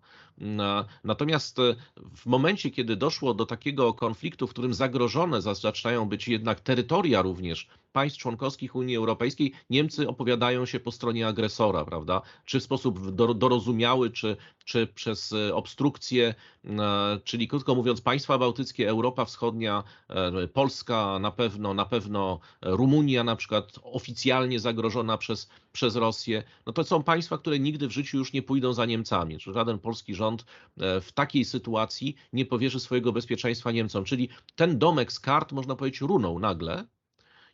Natomiast 1.03 1.59
e, 1.59 1.75
w 2.15 2.25
momencie, 2.25 2.71
kiedy 2.71 2.95
doszło 2.95 3.33
do 3.33 3.45
takiego 3.45 3.93
konfliktu, 3.93 4.47
w 4.47 4.49
którym 4.49 4.73
zagrożone 4.73 5.41
zaczynają 5.41 6.05
być 6.09 6.27
jednak 6.27 6.59
terytoria 6.59 7.21
również 7.21 7.67
państw 7.91 8.19
członkowskich 8.19 8.75
Unii 8.75 8.95
Europejskiej, 8.95 9.53
Niemcy 9.69 10.07
opowiadają 10.07 10.65
się 10.65 10.79
po 10.79 10.91
stronie 10.91 11.27
agresora, 11.27 11.85
prawda? 11.85 12.21
Czy 12.45 12.59
w 12.59 12.63
sposób 12.63 13.11
dorozumiały, 13.15 14.11
czy, 14.11 14.37
czy 14.65 14.87
przez 14.87 15.33
e, 15.33 15.55
obstrukcję, 15.55 16.35
e, 16.65 17.19
czyli 17.23 17.47
krótko 17.47 17.75
mówiąc, 17.75 18.01
państwa 18.01 18.37
bałtyckie, 18.37 18.89
Europa 18.89 19.25
Wschodnia, 19.25 19.83
Polska 20.53 21.19
na 21.19 21.31
pewno, 21.31 21.73
na 21.73 21.85
pewno 21.85 22.39
Rumunia 22.61 23.23
na 23.23 23.35
przykład 23.35 23.79
oficjalnie 23.83 24.59
zagrożona 24.59 25.17
przez, 25.17 25.49
przez 25.79 25.95
Rosję, 25.95 26.43
no 26.65 26.73
to 26.73 26.83
są 26.83 27.03
państwa, 27.03 27.37
które 27.37 27.59
nigdy 27.59 27.87
w 27.87 27.91
życiu 27.91 28.17
już 28.17 28.33
nie 28.33 28.41
pójdą 28.41 28.73
za 28.73 28.85
Niemcami. 28.85 29.39
Żaden 29.39 29.79
polski 29.79 30.15
rząd 30.15 30.29
rząd 30.29 30.45
e, 30.77 31.01
w 31.01 31.11
takiej 31.11 31.45
sytuacji 31.45 32.15
nie 32.33 32.45
powierzy 32.45 32.79
swojego 32.79 33.11
bezpieczeństwa 33.11 33.71
Niemcom. 33.71 34.03
Czyli 34.03 34.29
ten 34.55 34.79
domek 34.79 35.11
z 35.11 35.19
kart, 35.19 35.51
można 35.51 35.75
powiedzieć, 35.75 36.01
runął 36.01 36.39
nagle. 36.39 36.85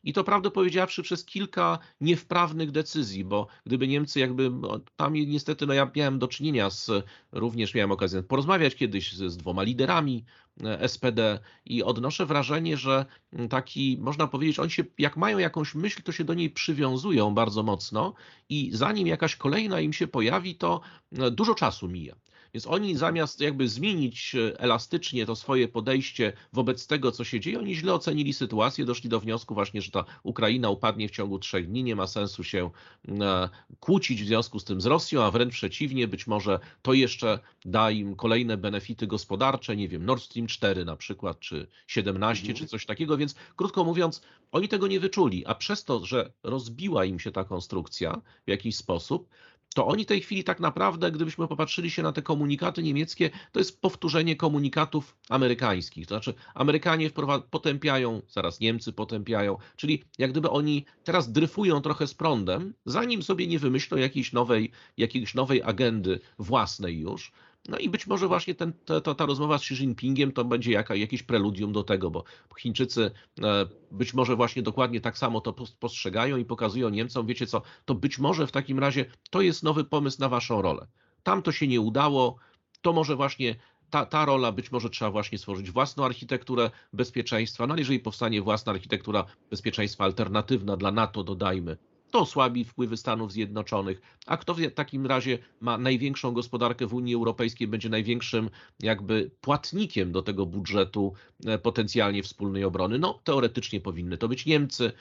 I 0.05 0.13
to 0.13 0.23
prawdę 0.23 0.51
powiedziawszy 0.51 1.03
przez 1.03 1.25
kilka 1.25 1.79
niewprawnych 2.01 2.71
decyzji, 2.71 3.25
bo 3.25 3.47
gdyby 3.65 3.87
Niemcy 3.87 4.19
jakby, 4.19 4.51
tam 4.95 5.13
niestety 5.13 5.65
no 5.65 5.73
ja 5.73 5.91
miałem 5.95 6.19
do 6.19 6.27
czynienia 6.27 6.69
z, 6.69 6.91
również 7.31 7.73
miałem 7.73 7.91
okazję 7.91 8.23
porozmawiać 8.23 8.75
kiedyś 8.75 9.13
z, 9.13 9.31
z 9.31 9.37
dwoma 9.37 9.63
liderami 9.63 10.25
e, 10.63 10.89
SPD 10.89 11.39
i 11.65 11.83
odnoszę 11.83 12.25
wrażenie, 12.25 12.77
że 12.77 13.05
taki, 13.49 13.97
można 14.01 14.27
powiedzieć, 14.27 14.59
oni 14.59 14.71
się, 14.71 14.83
jak 14.97 15.17
mają 15.17 15.37
jakąś 15.37 15.75
myśl, 15.75 16.03
to 16.03 16.11
się 16.11 16.23
do 16.23 16.33
niej 16.33 16.49
przywiązują 16.49 17.33
bardzo 17.33 17.63
mocno 17.63 18.13
i 18.49 18.69
zanim 18.73 19.07
jakaś 19.07 19.35
kolejna 19.35 19.79
im 19.79 19.93
się 19.93 20.07
pojawi, 20.07 20.55
to 20.55 20.81
e, 21.11 21.31
dużo 21.31 21.55
czasu 21.55 21.87
mija. 21.87 22.15
Więc 22.55 22.67
oni 22.67 22.95
zamiast 22.95 23.41
jakby 23.41 23.69
zmienić 23.69 24.35
e, 24.35 24.59
elastycznie 24.59 25.25
to 25.25 25.35
swoje 25.35 25.67
podejście 25.67 26.33
wobec 26.53 26.87
tego, 26.87 27.11
co 27.11 27.23
się 27.23 27.39
dzieje, 27.39 27.59
oni 27.59 27.75
źle 27.75 27.93
ocenili 27.93 28.33
sytuację, 28.33 28.85
doszli 28.85 29.09
do 29.09 29.19
wniosku 29.19 29.53
właśnie, 29.53 29.81
że 29.81 29.91
ta 29.91 30.05
Ukraina 30.23 30.69
upadnie 30.69 31.09
w 31.09 31.11
ciągu 31.11 31.39
trzech 31.39 31.67
dni, 31.67 31.83
nie 31.83 31.95
ma 31.95 32.07
sensu 32.07 32.43
się 32.43 32.69
e, 33.07 33.49
kłócić 33.79 34.23
w 34.23 34.27
związku 34.27 34.59
z 34.59 34.63
tym 34.63 34.81
z 34.81 34.85
Rosją, 34.85 35.23
a 35.23 35.31
wręcz 35.31 35.53
przeciwnie, 35.53 36.07
być 36.07 36.27
może 36.27 36.59
to 36.81 36.93
jeszcze 36.93 37.39
da 37.65 37.91
im 37.91 38.15
kolejne 38.15 38.57
benefity 38.57 39.07
gospodarcze, 39.07 39.75
nie 39.75 39.87
wiem, 39.87 40.05
Nord 40.05 40.23
Stream 40.23 40.47
4 40.47 40.85
na 40.85 40.95
przykład, 40.95 41.39
czy 41.39 41.67
17, 41.87 42.41
mhm. 42.41 42.57
czy 42.57 42.67
coś 42.67 42.85
takiego, 42.85 43.17
więc 43.17 43.35
krótko 43.55 43.83
mówiąc, 43.83 44.21
oni 44.51 44.67
tego 44.67 44.87
nie 44.87 44.99
wyczuli, 44.99 45.45
a 45.45 45.55
przez 45.55 45.83
to, 45.83 46.05
że 46.05 46.31
rozbiła 46.43 47.05
im 47.05 47.19
się 47.19 47.31
ta 47.31 47.43
konstrukcja 47.43 48.21
w 48.45 48.49
jakiś 48.49 48.75
sposób, 48.75 49.29
to 49.75 49.87
oni 49.87 50.03
w 50.03 50.07
tej 50.07 50.21
chwili 50.21 50.43
tak 50.43 50.59
naprawdę, 50.59 51.11
gdybyśmy 51.11 51.47
popatrzyli 51.47 51.91
się 51.91 52.03
na 52.03 52.11
te 52.11 52.21
komunikaty 52.21 52.83
niemieckie, 52.83 53.29
to 53.51 53.59
jest 53.59 53.81
powtórzenie 53.81 54.35
komunikatów 54.35 55.15
amerykańskich. 55.29 56.07
To 56.07 56.15
znaczy 56.15 56.33
Amerykanie 56.53 57.09
potępiają, 57.51 58.21
zaraz 58.29 58.59
Niemcy 58.59 58.93
potępiają, 58.93 59.57
czyli 59.75 60.03
jak 60.17 60.31
gdyby 60.31 60.49
oni 60.49 60.85
teraz 61.03 61.31
dryfują 61.31 61.81
trochę 61.81 62.07
z 62.07 62.13
prądem, 62.13 62.73
zanim 62.85 63.23
sobie 63.23 63.47
nie 63.47 63.59
wymyślą 63.59 63.97
jakiejś 63.97 64.33
nowej, 64.33 64.71
jakiejś 64.97 65.35
nowej 65.35 65.63
agendy 65.63 66.19
własnej 66.39 66.99
już, 66.99 67.31
no 67.69 67.77
i 67.77 67.89
być 67.89 68.07
może 68.07 68.27
właśnie 68.27 68.55
ten, 68.55 68.73
ta, 69.03 69.15
ta 69.15 69.25
rozmowa 69.25 69.57
z 69.57 69.61
Xi 69.61 69.73
Jinpingiem 69.73 70.31
to 70.31 70.45
będzie 70.45 70.71
jaka, 70.71 70.95
jakieś 70.95 71.23
preludium 71.23 71.73
do 71.73 71.83
tego, 71.83 72.11
bo 72.11 72.23
Chińczycy 72.59 73.11
e, 73.43 73.65
być 73.91 74.13
może 74.13 74.35
właśnie 74.35 74.61
dokładnie 74.61 75.01
tak 75.01 75.17
samo 75.17 75.41
to 75.41 75.53
postrzegają 75.79 76.37
i 76.37 76.45
pokazują 76.45 76.89
Niemcom, 76.89 77.27
wiecie 77.27 77.47
co, 77.47 77.61
to 77.85 77.95
być 77.95 78.19
może 78.19 78.47
w 78.47 78.51
takim 78.51 78.79
razie 78.79 79.05
to 79.29 79.41
jest 79.41 79.63
nowy 79.63 79.83
pomysł 79.83 80.17
na 80.19 80.29
waszą 80.29 80.61
rolę. 80.61 80.87
Tam 81.23 81.41
to 81.41 81.51
się 81.51 81.67
nie 81.67 81.81
udało, 81.81 82.35
to 82.81 82.93
może 82.93 83.15
właśnie 83.15 83.55
ta, 83.89 84.05
ta 84.05 84.25
rola 84.25 84.51
być 84.51 84.71
może 84.71 84.89
trzeba 84.89 85.11
właśnie 85.11 85.37
stworzyć 85.37 85.71
własną 85.71 86.05
architekturę 86.05 86.71
bezpieczeństwa, 86.93 87.67
no 87.67 87.73
ale 87.73 87.81
jeżeli 87.81 87.99
powstanie 87.99 88.41
własna 88.41 88.71
architektura 88.71 89.25
bezpieczeństwa 89.49 90.03
alternatywna 90.03 90.77
dla 90.77 90.91
NATO, 90.91 91.23
dodajmy, 91.23 91.77
to 92.15 92.21
osłabi 92.21 92.63
wpływy 92.63 92.97
Stanów 92.97 93.31
Zjednoczonych. 93.31 94.01
A 94.25 94.37
kto 94.37 94.53
w 94.53 94.71
takim 94.75 95.05
razie 95.05 95.37
ma 95.61 95.77
największą 95.77 96.31
gospodarkę 96.31 96.87
w 96.87 96.93
Unii 96.93 97.15
Europejskiej, 97.15 97.67
będzie 97.67 97.89
największym 97.89 98.49
jakby 98.79 99.31
płatnikiem 99.41 100.11
do 100.11 100.21
tego 100.21 100.45
budżetu 100.45 101.13
e, 101.45 101.57
potencjalnie 101.57 102.23
wspólnej 102.23 102.63
obrony? 102.63 102.99
No, 102.99 103.19
teoretycznie 103.23 103.81
powinny 103.81 104.17
to 104.17 104.27
być 104.27 104.45
Niemcy, 104.45 104.91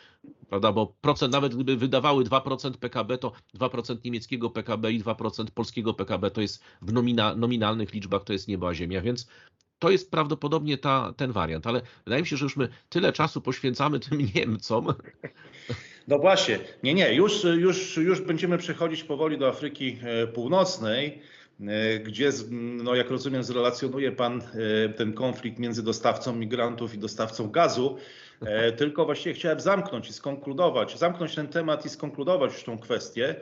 prawda? 0.48 0.72
Bo 0.72 0.94
procent, 1.00 1.33
nawet 1.33 1.55
gdyby 1.55 1.77
wydawały 1.77 2.24
2% 2.24 2.72
PKB, 2.72 3.18
to 3.18 3.33
2% 3.59 4.05
niemieckiego 4.05 4.50
PKB 4.50 4.92
i 4.92 5.03
2% 5.03 5.50
polskiego 5.50 5.94
PKB 5.94 6.31
to 6.31 6.40
jest 6.40 6.62
w 6.83 6.92
nomina, 6.92 7.35
nominalnych 7.35 7.92
liczbach 7.92 8.24
to 8.24 8.33
jest 8.33 8.48
nieba 8.48 8.74
ziemia, 8.74 9.00
więc 9.00 9.27
to 9.79 9.90
jest 9.90 10.11
prawdopodobnie 10.11 10.79
ta, 10.79 11.14
ten 11.16 11.33
wariant, 11.33 11.66
ale 11.66 11.83
wydaje 12.05 12.22
mi 12.22 12.29
się, 12.29 12.37
że 12.37 12.44
już 12.44 12.57
my 12.57 12.68
tyle 12.88 13.12
czasu 13.12 13.40
poświęcamy 13.40 14.00
tym 14.00 14.18
Niemcom. 14.35 14.87
No 16.08 16.18
właśnie, 16.18 16.58
nie, 16.82 16.94
nie, 16.94 17.14
już, 17.14 17.44
już, 17.44 17.96
już 17.96 18.20
będziemy 18.20 18.58
przechodzić 18.58 19.04
powoli 19.04 19.38
do 19.38 19.48
Afryki 19.48 19.98
e, 20.02 20.26
Północnej, 20.26 21.22
e, 21.60 21.98
gdzie, 21.98 22.30
no 22.50 22.94
jak 22.94 23.10
rozumiem, 23.10 23.44
zrelacjonuje 23.44 24.12
Pan 24.12 24.42
e, 24.42 24.88
ten 24.88 25.12
konflikt 25.12 25.58
między 25.58 25.82
dostawcą 25.82 26.36
migrantów 26.36 26.94
i 26.94 26.98
dostawcą 26.98 27.50
gazu. 27.50 27.98
Tylko 28.76 29.04
właściwie 29.04 29.34
chciałem 29.34 29.60
zamknąć 29.60 30.08
i 30.08 30.12
skonkludować, 30.12 30.98
zamknąć 30.98 31.34
ten 31.34 31.48
temat 31.48 31.86
i 31.86 31.88
skonkludować 31.88 32.52
już 32.52 32.64
tą 32.64 32.78
kwestię. 32.78 33.36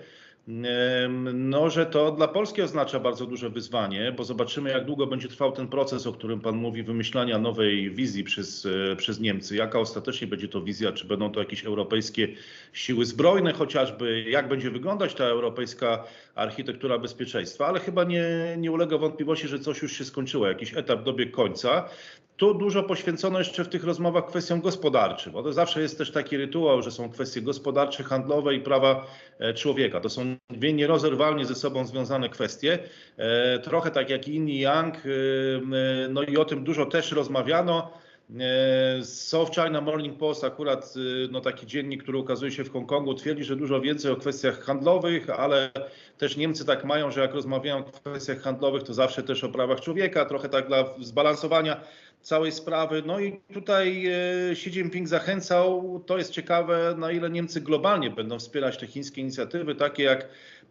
No, 1.35 1.71
że 1.71 1.87
to 1.87 2.13
dla 2.13 2.29
Polski 2.29 2.63
oznacza 2.63 3.01
bardzo 3.01 3.27
duże 3.27 3.51
wyzwanie, 3.51 4.13
bo 4.17 4.25
zobaczymy, 4.25 4.71
jak 4.71 4.85
długo 4.85 5.07
będzie 5.07 5.29
trwał 5.29 5.53
ten 5.53 5.69
proces, 5.69 6.07
o 6.07 6.13
którym 6.13 6.41
Pan 6.41 6.57
mówi, 6.57 6.83
wymyślania 6.83 7.39
nowej 7.39 7.91
wizji 7.91 8.25
przez, 8.25 8.67
e, 8.93 8.97
przez 8.97 9.21
Niemcy. 9.21 9.57
Jaka 9.57 9.79
ostatecznie 9.79 10.27
będzie 10.27 10.49
to 10.49 10.63
wizja? 10.63 10.93
Czy 10.93 11.07
będą 11.07 11.33
to 11.33 11.41
jakieś 11.41 11.65
europejskie 11.65 12.29
siły 12.73 13.05
zbrojne 13.05 13.53
chociażby? 13.53 14.25
Jak 14.29 14.49
będzie 14.49 14.71
wyglądać 14.71 15.15
ta 15.15 15.25
europejska 15.25 16.05
architektura 16.35 16.99
bezpieczeństwa? 16.99 17.67
Ale 17.67 17.81
chyba 17.81 18.05
nie, 18.05 18.25
nie 18.59 18.73
ulega 18.73 18.99
wątpliwości, 18.99 19.49
że 19.49 19.59
coś 19.59 19.83
już 19.83 19.93
się 19.93 20.05
skończyło, 20.05 20.47
jakiś 20.47 20.77
etap 20.77 21.03
dobiegł 21.03 21.33
końca 21.33 21.89
tu 22.37 22.55
dużo 22.55 22.83
poświęcono 22.83 23.39
jeszcze 23.39 23.65
w 23.65 23.69
tych 23.69 23.85
rozmowach 23.85 24.27
kwestiom 24.27 24.61
gospodarczym, 24.61 25.33
bo 25.33 25.43
to 25.43 25.53
zawsze 25.53 25.83
jest 25.83 25.99
też 25.99 26.11
taki 26.11 26.37
rytuał, 26.37 26.83
że 26.83 26.91
są 26.91 27.11
kwestie 27.11 27.43
gospodarcze, 27.43 28.05
handlowe 28.05 28.55
i 28.55 28.61
prawa 28.61 29.07
e, 29.39 29.55
człowieka. 29.55 30.01
To 30.01 30.09
są 30.09 30.32
dwie 30.51 30.73
nierozerwalnie 30.73 31.45
ze 31.45 31.55
sobą 31.55 31.87
związane 31.87 32.29
kwestie. 32.29 32.79
E, 33.16 33.59
trochę 33.59 33.90
tak 33.90 34.11
jak 34.11 34.29
Yin 34.29 34.49
i 34.49 34.59
Yang, 34.59 34.97
e, 34.97 35.09
no 36.09 36.23
i 36.23 36.37
o 36.37 36.45
tym 36.45 36.64
dużo 36.64 36.87
też 36.87 37.12
rozmawiano. 37.12 38.03
South 39.03 39.55
China 39.55 39.81
Morning 39.81 40.18
Post, 40.18 40.45
akurat 40.45 40.95
no 41.31 41.40
taki 41.40 41.66
dziennik, 41.66 42.03
który 42.03 42.18
ukazuje 42.18 42.53
się 42.53 42.64
w 42.64 42.73
Hongkongu, 42.73 43.14
twierdzi, 43.14 43.45
że 43.45 43.57
dużo 43.57 43.81
więcej 43.81 44.11
o 44.11 44.16
kwestiach 44.16 44.61
handlowych, 44.64 45.31
ale 45.31 45.71
też 46.18 46.37
Niemcy 46.37 46.64
tak 46.64 46.85
mają, 46.85 47.11
że 47.11 47.21
jak 47.21 47.35
rozmawiają 47.35 47.79
o 47.79 47.83
kwestiach 47.83 48.40
handlowych, 48.40 48.83
to 48.83 48.95
zawsze 48.95 49.23
też 49.23 49.45
o 49.45 49.49
prawach 49.49 49.81
człowieka, 49.81 50.25
trochę 50.25 50.49
tak 50.49 50.66
dla 50.66 50.85
zbalansowania 51.01 51.81
całej 52.23 52.53
sprawy. 52.53 53.03
No 53.07 53.21
i 53.21 53.41
tutaj 53.55 54.07
e, 54.07 54.51
Xi 54.51 54.71
Jinping 54.71 55.09
zachęcał, 55.09 56.01
to 56.07 56.19
jest 56.19 56.33
ciekawe, 56.33 56.95
na 56.99 57.13
ile 57.13 57.31
Niemcy 57.31 57.61
globalnie 57.61 58.11
będą 58.11 58.39
wspierać 58.39 58.79
te 58.79 58.87
chińskie 58.87 59.21
inicjatywy, 59.21 59.75
takie 59.75 60.03
jak 60.03 60.29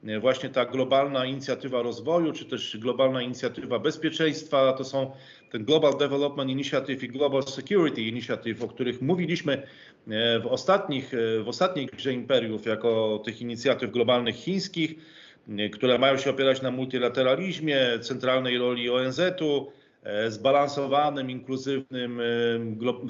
e, 0.07 0.19
właśnie 0.19 0.49
ta 0.49 0.65
globalna 0.65 1.25
inicjatywa 1.25 1.81
rozwoju, 1.81 2.33
czy 2.33 2.45
też 2.45 2.77
globalna 2.77 3.21
inicjatywa 3.21 3.79
bezpieczeństwa. 3.79 4.73
To 4.73 4.83
są 4.83 5.11
ten 5.51 5.65
Global 5.65 5.97
Development 5.97 6.51
Initiative 6.51 7.03
i 7.03 7.07
Global 7.07 7.43
Security 7.43 8.01
Initiative, 8.01 8.63
o 8.63 8.67
których 8.67 9.01
mówiliśmy 9.01 9.53
e, 9.53 10.39
w, 10.39 10.47
ostatnich, 10.47 11.11
w 11.43 11.47
ostatniej 11.47 11.85
grze 11.85 12.13
imperiów 12.13 12.65
jako 12.65 13.21
tych 13.25 13.41
inicjatyw 13.41 13.91
globalnych 13.91 14.35
chińskich, 14.35 14.95
które 15.73 15.97
mają 15.97 16.17
się 16.17 16.29
opierać 16.29 16.61
na 16.61 16.71
multilateralizmie, 16.71 17.99
centralnej 18.01 18.57
roli 18.57 18.89
ONZ-u, 18.89 19.71
zbalansowanym, 20.29 21.29
inkluzywnym, 21.29 22.21
e, 22.21 22.23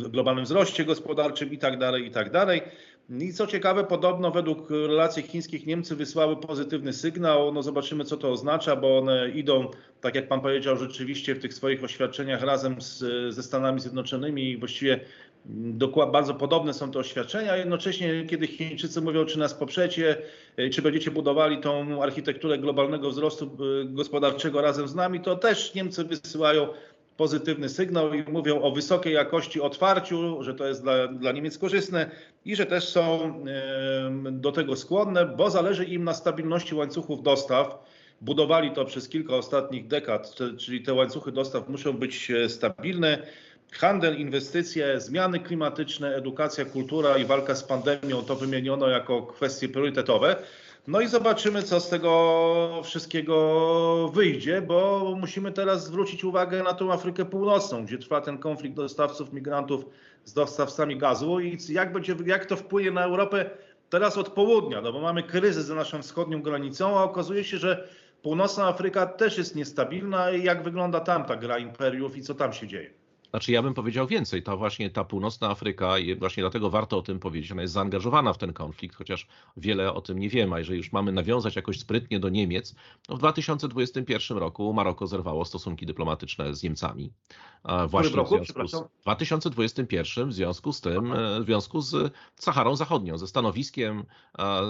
globalnym 0.10 0.46
wzroście 0.46 0.86
gospodarczym 0.86 1.52
itd., 1.52 1.92
tak 1.92 2.04
itd. 2.04 2.46
Tak 2.46 2.72
I 3.22 3.34
co 3.34 3.48
ciekawe, 3.48 3.84
podobno 3.84 4.32
według 4.32 4.70
relacji 4.70 5.24
chińskich 5.24 5.66
Niemcy 5.66 5.96
wysłały 5.96 6.38
pozytywny 6.38 6.94
sygnał. 6.94 7.54
No 7.54 7.64
zobaczymy, 7.64 8.06
co 8.06 8.18
to 8.18 8.32
oznacza, 8.32 8.76
bo 8.76 8.98
one 8.98 9.30
idą, 9.30 9.68
tak 10.02 10.16
jak 10.16 10.28
pan 10.28 10.42
powiedział, 10.42 10.78
rzeczywiście 10.78 11.36
w 11.36 11.40
tych 11.40 11.54
swoich 11.54 11.84
oświadczeniach 11.84 12.42
razem 12.42 12.82
z, 12.82 13.00
ze 13.34 13.44
Stanami 13.44 13.80
Zjednoczonymi 13.80 14.52
i 14.52 14.58
właściwie 14.58 15.00
bardzo 16.12 16.34
podobne 16.34 16.74
są 16.74 16.92
te 16.92 17.00
oświadczenia. 17.00 17.58
Jednocześnie, 17.58 18.26
kiedy 18.30 18.48
Chińczycy 18.48 19.02
mówią, 19.02 19.26
czy 19.26 19.40
nas 19.40 19.54
poprzecie, 19.54 20.18
e, 20.58 20.70
czy 20.70 20.82
będziecie 20.82 21.12
budowali 21.12 21.58
tą 21.58 22.04
architekturę 22.04 22.58
globalnego 22.58 23.10
wzrostu 23.10 23.46
e, 23.46 23.86
gospodarczego 23.86 24.62
razem 24.62 24.88
z 24.88 24.96
nami, 24.96 25.20
to 25.20 25.36
też 25.36 25.76
Niemcy 25.76 26.04
wysyłają 26.04 26.68
pozytywny 27.18 27.70
sygnał 27.70 28.14
i 28.14 28.24
mówią 28.32 28.62
o 28.62 28.72
wysokiej 28.72 29.14
jakości 29.14 29.62
otwarciu, 29.62 30.44
że 30.44 30.54
to 30.54 30.68
jest 30.68 30.82
dla, 30.82 31.08
dla 31.08 31.32
Niemiec 31.32 31.58
korzystne 31.58 32.12
i 32.46 32.56
że 32.56 32.66
też 32.66 32.90
są 32.90 33.34
do 34.32 34.52
tego 34.52 34.76
skłonne, 34.76 35.26
bo 35.26 35.50
zależy 35.50 35.86
im 35.86 36.04
na 36.04 36.14
stabilności 36.14 36.76
łańcuchów 36.76 37.24
dostaw. 37.24 37.86
Budowali 38.22 38.72
to 38.72 38.86
przez 38.86 39.10
kilka 39.10 39.36
ostatnich 39.36 39.88
dekad, 39.88 40.36
czyli 40.58 40.82
te 40.82 40.94
łańcuchy 40.94 41.32
dostaw 41.32 41.70
muszą 41.70 41.94
być 41.94 42.32
e, 42.32 42.50
stabilne 42.50 43.18
handel, 43.72 44.20
inwestycje, 44.20 45.02
zmiany 45.02 45.40
klimatyczne, 45.40 46.16
edukacja, 46.16 46.66
kultura 46.66 47.18
i 47.18 47.26
walka 47.26 47.56
z 47.56 47.64
pandemią 47.64 48.22
to 48.22 48.36
wymieniono 48.36 48.88
jako 48.88 49.22
kwestie 49.22 49.70
priorytetowe. 49.70 50.36
No 50.88 51.02
i 51.02 51.08
zobaczymy, 51.08 51.64
co 51.64 51.80
z 51.80 51.90
tego 51.90 52.82
wszystkiego 52.84 54.12
wyjdzie, 54.14 54.62
bo 54.62 55.14
musimy 55.20 55.52
teraz 55.52 55.86
zwrócić 55.86 56.24
uwagę 56.24 56.64
na 56.64 56.74
tą 56.74 56.94
Afrykę 56.94 57.26
Północną, 57.26 57.86
gdzie 57.86 57.98
trwa 57.98 58.22
ten 58.22 58.38
konflikt 58.38 58.76
dostawców 58.76 59.34
migrantów 59.34 59.86
z 60.26 60.34
dostawcami 60.34 60.98
gazu 60.98 61.40
i 61.40 61.58
jak, 61.70 61.94
będzie, 61.94 62.16
jak 62.26 62.46
to 62.46 62.56
wpłynie 62.56 62.92
na 62.92 63.04
Europę 63.04 63.50
teraz 63.90 64.18
od 64.18 64.30
południa, 64.30 64.82
no 64.82 64.94
bo 64.94 65.02
mamy 65.02 65.24
kryzys 65.24 65.66
za 65.66 65.76
naszą 65.76 66.02
wschodnią 66.02 66.42
granicą, 66.42 67.00
a 67.00 67.04
okazuje 67.04 67.44
się, 67.44 67.58
że 67.58 67.88
północna 68.22 68.68
Afryka 68.68 69.06
też 69.06 69.38
jest 69.38 69.56
niestabilna 69.56 70.32
i 70.32 70.44
jak 70.44 70.64
wygląda 70.64 71.00
tam 71.00 71.26
ta 71.26 71.36
gra 71.36 71.58
imperiów 71.58 72.18
i 72.18 72.22
co 72.22 72.36
tam 72.36 72.54
się 72.54 72.68
dzieje. 72.68 73.01
Znaczy 73.32 73.52
ja 73.52 73.62
bym 73.62 73.74
powiedział 73.74 74.08
więcej, 74.08 74.44
ta 74.44 74.56
właśnie 74.56 74.90
ta 74.90 75.04
północna 75.04 75.50
Afryka 75.50 75.98
i 75.98 76.16
właśnie 76.16 76.44
dlatego 76.44 76.70
warto 76.70 76.98
o 76.98 77.02
tym 77.02 77.20
powiedzieć, 77.20 77.52
ona 77.52 77.62
jest 77.62 77.74
zaangażowana 77.74 78.34
w 78.34 78.38
ten 78.38 78.54
konflikt, 78.54 78.96
chociaż 78.96 79.28
wiele 79.58 79.94
o 79.94 80.02
tym 80.02 80.20
nie 80.20 80.30
wiemy, 80.30 80.56
a 80.56 80.60
jeżeli 80.60 80.78
już 80.78 80.92
mamy 80.92 81.12
nawiązać 81.12 81.56
jakoś 81.56 81.80
sprytnie 81.80 82.20
do 82.20 82.30
Niemiec, 82.30 82.76
no 83.10 83.16
w 83.16 83.20
2021 83.20 84.38
roku 84.38 84.74
Maroko 84.74 85.08
zerwało 85.08 85.46
stosunki 85.46 85.86
dyplomatyczne 85.86 86.56
z 86.56 86.64
Niemcami. 86.64 87.12
Właśnie 87.88 88.12
w, 88.12 88.16
roku, 88.16 88.40
w 88.40 88.46
związku 88.46 88.68
z 88.68 89.02
2021 89.02 90.30
w 90.30 90.34
związku 90.34 90.74
z 90.74 90.82
tym, 90.82 91.14
e, 91.14 91.42
w 91.42 91.46
związku 91.46 91.82
z 91.82 92.14
Saharą 92.36 92.76
Zachodnią, 92.76 93.18
ze 93.18 93.28
stanowiskiem 93.28 94.04
e, 94.40 94.62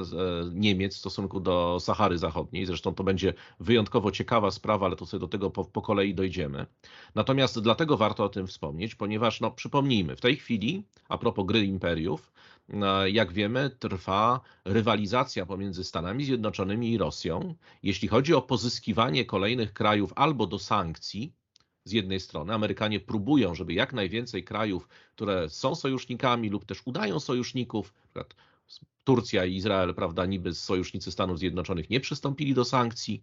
Niemiec 0.54 0.96
w 0.96 0.98
stosunku 0.98 1.40
do 1.40 1.78
Sahary 1.80 2.18
Zachodniej. 2.18 2.66
Zresztą 2.66 2.94
to 2.94 3.04
będzie 3.04 3.34
wyjątkowo 3.60 4.12
ciekawa 4.12 4.52
sprawa, 4.52 4.86
ale 4.86 4.96
to 4.96 5.06
sobie 5.06 5.22
do 5.22 5.28
tego 5.28 5.50
po, 5.50 5.66
po 5.66 5.82
kolei 5.82 6.16
dojdziemy. 6.16 6.66
Natomiast 7.16 7.60
dlatego 7.60 7.98
warto 7.98 8.24
o 8.24 8.30
tym 8.30 8.48
wspomnieć, 8.52 8.96
ponieważ, 8.96 9.42
no, 9.42 9.52
przypomnijmy, 9.52 10.16
w 10.16 10.22
tej 10.22 10.36
chwili, 10.36 10.84
a 11.10 11.18
propos 11.18 11.46
gry 11.46 11.66
imperiów, 11.66 12.32
e, 12.70 13.10
jak 13.10 13.34
wiemy, 13.34 13.70
trwa 13.80 14.42
rywalizacja 14.66 15.46
pomiędzy 15.46 15.84
Stanami 15.84 16.26
Zjednoczonymi 16.26 16.92
i 16.92 16.98
Rosją, 16.98 17.56
jeśli 17.84 18.08
chodzi 18.08 18.34
o 18.34 18.42
pozyskiwanie 18.42 19.26
kolejnych 19.26 19.74
krajów 19.74 20.14
albo 20.16 20.48
do 20.48 20.60
sankcji, 20.60 21.34
z 21.86 21.92
jednej 21.92 22.20
strony. 22.20 22.54
Amerykanie 22.54 23.00
próbują, 23.00 23.56
żeby 23.56 23.74
jak 23.74 23.94
najwięcej 23.94 24.44
krajów, 24.44 24.88
które 25.16 25.50
są 25.50 25.76
sojusznikami 25.76 26.50
lub 26.50 26.66
też 26.66 26.82
udają 26.86 27.20
sojuszników, 27.20 27.94
np. 28.16 28.36
Turcja 29.04 29.46
i 29.46 29.56
Izrael, 29.56 29.96
prawda, 29.96 30.26
niby 30.26 30.54
sojusznicy 30.54 31.12
Stanów 31.12 31.40
Zjednoczonych 31.40 31.90
nie 31.90 32.00
przystąpili 32.00 32.54
do 32.54 32.66
sankcji, 32.66 33.22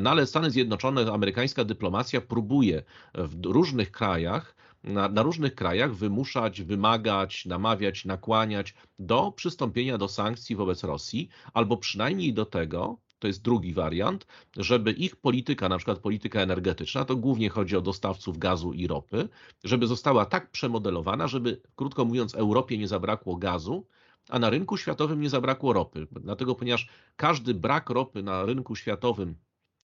no 0.00 0.10
ale 0.10 0.26
Stany 0.26 0.50
Zjednoczone, 0.50 1.12
amerykańska 1.12 1.64
dyplomacja 1.64 2.20
próbuje 2.20 2.82
w 3.14 3.44
różnych 3.44 3.90
krajach, 3.90 4.56
na, 4.84 5.08
na, 5.08 5.22
różnych 5.22 5.54
krajach 5.54 5.94
wymuszać, 5.94 6.62
wymagać, 6.62 7.46
namawiać, 7.46 8.04
nakłaniać 8.04 8.74
do 8.98 9.32
przystąpienia 9.32 9.98
do 9.98 10.08
sankcji 10.08 10.56
wobec 10.56 10.84
Rosji, 10.84 11.28
albo 11.54 11.76
przynajmniej 11.76 12.32
do 12.32 12.46
tego, 12.46 12.98
to 13.18 13.26
jest 13.26 13.42
drugi 13.42 13.74
wariant, 13.74 14.26
żeby 14.56 14.92
ich 14.92 15.16
polityka, 15.16 15.68
na 15.68 15.76
przykład 15.76 15.98
polityka 15.98 16.40
energetyczna, 16.40 17.04
to 17.04 17.16
głównie 17.16 17.48
chodzi 17.48 17.76
o 17.76 17.80
dostawców 17.80 18.38
gazu 18.38 18.72
i 18.72 18.86
ropy, 18.86 19.28
żeby 19.64 19.86
została 19.86 20.26
tak 20.26 20.50
przemodelowana, 20.50 21.28
żeby, 21.28 21.60
krótko 21.76 22.04
mówiąc, 22.04 22.34
Europie 22.34 22.78
nie 22.78 22.88
zabrakło 22.88 23.36
gazu, 23.36 23.86
a 24.28 24.38
na 24.38 24.50
rynku 24.50 24.76
światowym 24.76 25.20
nie 25.20 25.30
zabrakło 25.30 25.72
ropy. 25.72 26.06
Dlatego, 26.10 26.54
ponieważ 26.54 26.88
każdy 27.16 27.54
brak 27.54 27.90
ropy 27.90 28.22
na 28.22 28.44
rynku 28.44 28.76
światowym, 28.76 29.34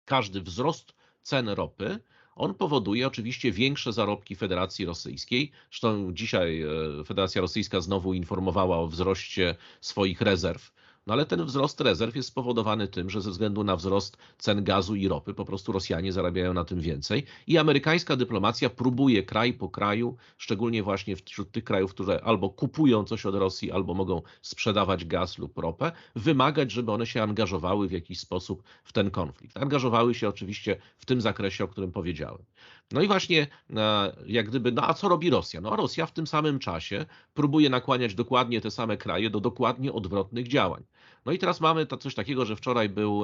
każdy 0.06 0.42
wzrost 0.42 0.96
cen 1.22 1.50
ropy, 1.50 2.00
on 2.36 2.54
powoduje 2.54 3.08
oczywiście 3.08 3.52
większe 3.52 3.94
zarobki 3.94 4.36
Federacji 4.36 4.86
Rosyjskiej. 4.86 5.52
Zresztą 5.70 6.14
dzisiaj 6.14 6.62
e, 6.62 7.04
Federacja 7.06 7.42
Rosyjska 7.42 7.82
znowu 7.82 8.14
informowała 8.14 8.78
o 8.78 8.88
wzroście 8.88 9.56
swoich 9.82 10.22
rezerw 10.22 10.72
no 11.08 11.14
ale 11.14 11.26
ten 11.26 11.46
wzrost 11.46 11.82
rezerw 11.82 12.16
jest 12.16 12.30
spowodowany 12.30 12.88
tym, 12.88 13.10
że 13.10 13.22
ze 13.22 13.32
względu 13.32 13.64
na 13.64 13.76
wzrost 13.76 14.18
cen 14.38 14.64
gazu 14.64 14.96
i 14.96 15.08
ropy 15.08 15.34
po 15.34 15.46
prostu 15.46 15.72
Rosjanie 15.72 16.14
zarabiają 16.14 16.54
na 16.54 16.66
tym 16.66 16.80
więcej 16.80 17.24
i 17.48 17.58
amerykańska 17.58 18.16
dyplomacja 18.16 18.70
próbuje 18.70 19.24
kraj 19.24 19.54
po 19.54 19.70
kraju, 19.70 20.18
szczególnie 20.38 20.84
właśnie 20.84 21.16
wśród 21.16 21.52
tych 21.52 21.64
krajów, 21.64 21.92
które 21.92 22.22
albo 22.24 22.50
kupują 22.50 23.04
coś 23.04 23.26
od 23.26 23.36
Rosji, 23.36 23.72
albo 23.72 23.94
mogą 23.94 24.22
sprzedawać 24.42 25.06
gaz 25.06 25.38
lub 25.38 25.58
ropę, 25.58 25.92
wymagać, 26.16 26.72
żeby 26.72 26.92
one 26.92 27.06
się 27.06 27.24
angażowały 27.24 27.88
w 27.88 27.92
jakiś 27.92 28.20
sposób 28.20 28.64
w 28.84 28.94
ten 28.94 29.12
konflikt. 29.12 29.58
Angażowały 29.58 30.14
się 30.14 30.30
oczywiście 30.30 30.78
w 30.98 31.06
tym 31.06 31.22
zakresie, 31.22 31.64
o 31.64 31.68
którym 31.68 31.92
powiedziałem. 31.92 32.44
No 32.92 33.02
i 33.02 33.08
właśnie 33.08 33.48
e, 33.76 34.16
jak 34.28 34.50
gdyby, 34.50 34.72
no 34.72 34.90
a 34.90 34.94
co 34.94 35.10
robi 35.10 35.30
Rosja? 35.30 35.62
No 35.62 35.76
Rosja 35.76 36.06
w 36.06 36.12
tym 36.12 36.28
samym 36.28 36.60
czasie 36.60 37.06
próbuje 37.34 37.70
nakłaniać 37.70 38.16
dokładnie 38.16 38.62
te 38.62 38.72
same 38.72 38.98
kraje 38.98 39.30
do 39.30 39.40
dokładnie 39.40 39.94
odwrotnych 39.94 40.48
działań. 40.48 40.84
No 41.26 41.32
i 41.32 41.38
teraz 41.40 41.62
mamy 41.62 41.86
to 41.86 41.98
coś 41.98 42.16
takiego, 42.16 42.46
że 42.46 42.56
wczoraj 42.56 42.90
był 42.90 43.24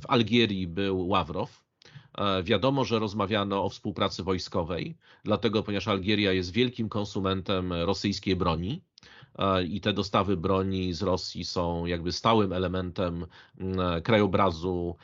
w 0.00 0.06
Algierii 0.08 0.66
był 0.66 1.08
Ławrow. 1.08 1.62
E, 2.18 2.42
wiadomo, 2.42 2.84
że 2.84 2.98
rozmawiano 2.98 3.64
o 3.64 3.68
współpracy 3.68 4.22
wojskowej, 4.22 4.96
dlatego 5.24 5.62
ponieważ 5.62 5.88
Algieria 5.88 6.32
jest 6.32 6.52
wielkim 6.52 6.88
konsumentem 6.88 7.72
rosyjskiej 7.72 8.36
broni 8.36 8.82
e, 9.38 9.64
i 9.64 9.80
te 9.80 9.92
dostawy 9.92 10.36
broni 10.36 10.92
z 10.92 11.02
Rosji 11.02 11.44
są 11.44 11.86
jakby 11.86 12.12
stałym 12.12 12.52
elementem 12.52 13.26
krajobrazu 14.02 14.96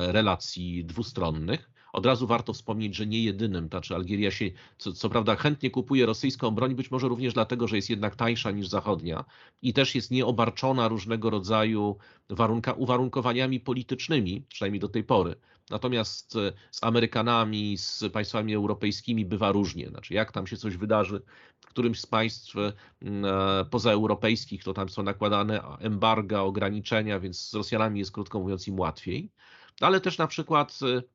relacji 0.00 0.84
dwustronnych. 0.84 1.73
Od 1.94 2.06
razu 2.06 2.26
warto 2.26 2.52
wspomnieć, 2.52 2.96
że 2.96 3.06
nie 3.06 3.22
jedynym, 3.22 3.68
znaczy 3.68 3.94
Algieria 3.94 4.30
się, 4.30 4.50
co, 4.78 4.92
co, 4.92 5.10
prawda 5.10 5.36
chętnie 5.36 5.70
kupuje 5.70 6.06
rosyjską 6.06 6.50
broń, 6.50 6.74
być 6.74 6.90
może 6.90 7.08
również 7.08 7.34
dlatego, 7.34 7.68
że 7.68 7.76
jest 7.76 7.90
jednak 7.90 8.16
tańsza 8.16 8.50
niż 8.50 8.68
zachodnia 8.68 9.24
i 9.62 9.72
też 9.72 9.94
jest 9.94 10.10
nieobarczona 10.10 10.88
różnego 10.88 11.30
rodzaju 11.30 11.96
warunka, 12.30 12.72
uwarunkowaniami 12.72 13.60
politycznymi, 13.60 14.44
przynajmniej 14.48 14.80
do 14.80 14.88
tej 14.88 15.04
pory. 15.04 15.34
Natomiast 15.70 16.36
e, 16.36 16.52
z 16.70 16.84
Amerykanami, 16.84 17.78
z 17.78 18.04
państwami 18.12 18.54
europejskimi 18.54 19.24
bywa 19.24 19.52
różnie. 19.52 19.88
Znaczy, 19.88 20.14
jak 20.14 20.32
tam 20.32 20.46
się 20.46 20.56
coś 20.56 20.76
wydarzy 20.76 21.22
w 21.60 21.66
którymś 21.66 22.00
z 22.00 22.06
państw 22.06 22.56
e, 22.56 22.72
pozaeuropejskich, 23.70 24.64
to 24.64 24.74
tam 24.74 24.88
są 24.88 25.02
nakładane 25.02 25.62
embarga, 25.78 26.40
ograniczenia, 26.40 27.20
więc 27.20 27.50
z 27.50 27.54
Rosjanami 27.54 27.98
jest 27.98 28.12
krótko 28.12 28.40
mówiąc 28.40 28.68
im 28.68 28.80
łatwiej. 28.80 29.30
Ale 29.80 30.00
też 30.00 30.18
na 30.18 30.26
przykład 30.26 30.78
e, 30.82 31.13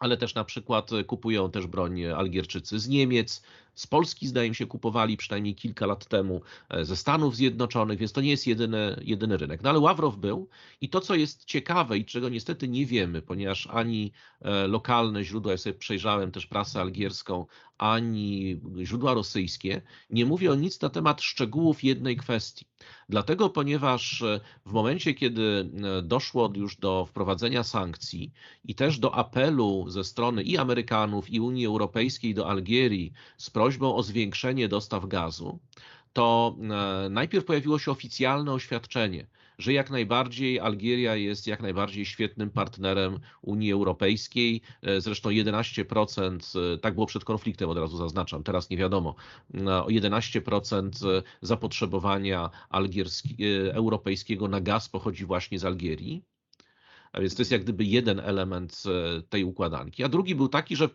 ale 0.00 0.16
też 0.16 0.34
na 0.34 0.44
przykład 0.44 0.90
kupują 1.06 1.50
też 1.50 1.66
broń 1.66 2.04
Algierczycy 2.04 2.78
z 2.78 2.88
Niemiec, 2.88 3.42
z 3.80 3.86
Polski 3.86 4.26
zdaje 4.26 4.48
mi 4.48 4.54
się 4.54 4.66
kupowali 4.66 5.16
przynajmniej 5.16 5.54
kilka 5.54 5.86
lat 5.86 6.06
temu, 6.06 6.40
e, 6.68 6.84
ze 6.84 6.96
Stanów 6.96 7.36
Zjednoczonych, 7.36 7.98
więc 7.98 8.12
to 8.12 8.20
nie 8.20 8.30
jest 8.30 8.46
jedyny, 8.46 9.02
jedyny 9.04 9.36
rynek. 9.36 9.62
No 9.62 9.70
ale 9.70 9.78
Ławrow 9.78 10.16
był 10.16 10.48
i 10.80 10.88
to, 10.88 11.00
co 11.00 11.14
jest 11.14 11.44
ciekawe 11.44 11.98
i 11.98 12.04
czego 12.04 12.28
niestety 12.28 12.68
nie 12.68 12.86
wiemy, 12.86 13.22
ponieważ 13.22 13.68
ani 13.70 14.12
e, 14.40 14.66
lokalne 14.66 15.24
źródła, 15.24 15.52
ja 15.52 15.58
sobie 15.58 15.74
przejrzałem 15.74 16.32
też 16.32 16.46
prasę 16.46 16.80
algierską, 16.80 17.46
ani 17.78 18.60
źródła 18.82 19.14
rosyjskie, 19.14 19.82
nie 20.10 20.26
mówią 20.26 20.54
nic 20.54 20.80
na 20.80 20.90
temat 20.90 21.22
szczegółów 21.22 21.84
jednej 21.84 22.16
kwestii. 22.16 22.66
Dlatego, 23.08 23.50
ponieważ 23.50 24.22
e, 24.22 24.40
w 24.66 24.72
momencie, 24.72 25.14
kiedy 25.14 25.70
doszło 26.02 26.52
już 26.56 26.76
do 26.76 27.06
wprowadzenia 27.06 27.64
sankcji 27.64 28.32
i 28.64 28.74
też 28.74 28.98
do 28.98 29.14
apelu 29.14 29.84
ze 29.88 30.04
strony 30.04 30.42
i 30.42 30.58
Amerykanów, 30.58 31.30
i 31.30 31.40
Unii 31.40 31.66
Europejskiej 31.66 32.34
do 32.34 32.48
Algierii 32.48 33.12
z 33.36 33.50
prośbą 33.50 33.69
o 33.80 34.02
zwiększenie 34.02 34.68
dostaw 34.68 35.06
gazu, 35.06 35.58
to 36.12 36.56
e, 37.06 37.08
najpierw 37.10 37.44
pojawiło 37.44 37.78
się 37.78 37.90
oficjalne 37.90 38.52
oświadczenie, 38.52 39.26
że 39.58 39.72
jak 39.72 39.90
najbardziej 39.90 40.60
Algieria 40.60 41.16
jest 41.16 41.46
jak 41.46 41.60
najbardziej 41.60 42.06
świetnym 42.06 42.50
partnerem 42.50 43.20
Unii 43.42 43.72
Europejskiej. 43.72 44.62
E, 44.82 45.00
zresztą 45.00 45.30
11%, 45.30 46.74
e, 46.74 46.78
tak 46.78 46.94
było 46.94 47.06
przed 47.06 47.24
konfliktem, 47.24 47.70
od 47.70 47.78
razu 47.78 47.96
zaznaczam, 47.96 48.42
teraz 48.42 48.70
nie 48.70 48.76
wiadomo, 48.76 49.14
o 49.84 49.86
11% 49.88 51.22
zapotrzebowania 51.42 52.50
europejskiego 53.72 54.48
na 54.48 54.60
gaz 54.60 54.88
pochodzi 54.88 55.24
właśnie 55.24 55.58
z 55.58 55.64
Algierii. 55.64 56.22
A 57.12 57.20
więc 57.20 57.34
to 57.34 57.40
jest 57.40 57.52
jak 57.52 57.62
gdyby 57.62 57.84
jeden 57.84 58.20
element 58.20 58.82
e, 58.86 59.22
tej 59.22 59.44
układanki. 59.44 60.04
A 60.04 60.08
drugi 60.08 60.34
był 60.34 60.48
taki, 60.48 60.76
że 60.76 60.88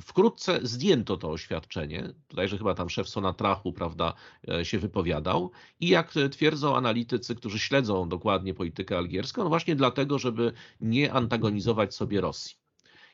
wkrótce 0.00 0.60
zdjęto 0.62 1.16
to 1.16 1.30
oświadczenie. 1.30 2.14
Tutaj, 2.28 2.48
że 2.48 2.58
chyba 2.58 2.74
tam 2.74 2.90
szef 2.90 3.08
Sonatrachu, 3.08 3.72
prawda, 3.72 4.14
e, 4.48 4.64
się 4.64 4.78
wypowiadał. 4.78 5.50
I 5.80 5.88
jak 5.88 6.14
twierdzą 6.30 6.76
analitycy, 6.76 7.34
którzy 7.34 7.58
śledzą 7.58 8.08
dokładnie 8.08 8.54
politykę 8.54 8.96
algierską, 8.96 9.42
no 9.42 9.48
właśnie 9.48 9.76
dlatego, 9.76 10.18
żeby 10.18 10.52
nie 10.80 11.12
antagonizować 11.12 11.94
sobie 11.94 12.20
Rosji. 12.20 12.56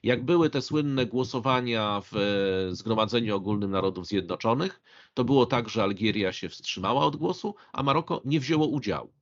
Jak 0.03 0.25
były 0.25 0.51
te 0.51 0.63
słynne 0.63 1.07
głosowania 1.07 2.01
w 2.01 2.17
e, 2.17 2.75
Zgromadzeniu 2.75 3.37
Ogólnym 3.37 3.71
Narodów 3.71 4.07
Zjednoczonych, 4.07 4.83
to 5.15 5.25
było 5.25 5.47
tak, 5.47 5.69
że 5.69 5.83
Algieria 5.83 6.33
się 6.33 6.49
wstrzymała 6.49 7.05
od 7.05 7.17
głosu, 7.17 7.55
a 7.73 7.83
Maroko 7.83 8.23
nie 8.25 8.41
wzięło 8.41 8.67
udziału. 8.67 9.20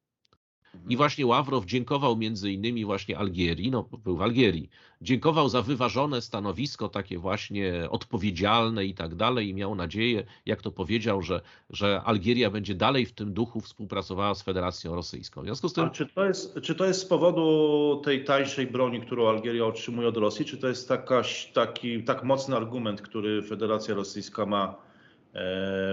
I 0.88 0.96
właśnie 0.96 1.26
Ławrow 1.26 1.64
dziękował 1.66 2.16
między 2.16 2.52
innymi 2.52 2.84
właśnie 2.84 3.18
Algierii, 3.18 3.70
no 3.70 3.88
był 4.04 4.16
w 4.16 4.22
Algierii, 4.22 4.68
dziękował 5.02 5.48
za 5.48 5.62
wyważone 5.62 6.22
stanowisko, 6.22 6.88
takie 6.88 7.18
właśnie 7.18 7.90
odpowiedzialne 7.90 8.84
i 8.84 8.94
tak 8.94 9.14
dalej 9.14 9.48
i 9.48 9.54
miał 9.54 9.74
nadzieję, 9.74 10.24
jak 10.46 10.62
to 10.62 10.70
powiedział, 10.70 11.22
że, 11.22 11.40
że 11.70 12.02
Algieria 12.04 12.50
będzie 12.50 12.74
dalej 12.74 13.06
w 13.06 13.12
tym 13.12 13.32
duchu 13.32 13.60
współpracowała 13.60 14.34
z 14.34 14.42
Federacją 14.42 14.94
Rosyjską. 14.94 15.42
W 15.42 15.44
związku 15.44 15.68
z 15.68 15.72
tym... 15.72 15.84
A 15.84 15.90
czy 15.90 16.06
to, 16.06 16.24
jest, 16.24 16.60
czy 16.62 16.74
to 16.74 16.84
jest 16.84 17.00
z 17.00 17.04
powodu 17.04 18.00
tej 18.04 18.24
tańszej 18.24 18.66
broni, 18.66 19.00
którą 19.00 19.28
Algieria 19.28 19.64
otrzymuje 19.64 20.08
od 20.08 20.16
Rosji, 20.16 20.44
czy 20.44 20.56
to 20.58 20.68
jest 20.68 20.88
takaś, 20.88 21.52
taki 21.52 22.04
tak 22.04 22.24
mocny 22.24 22.56
argument, 22.56 23.02
który 23.02 23.42
Federacja 23.42 23.94
Rosyjska 23.94 24.46
ma 24.46 24.87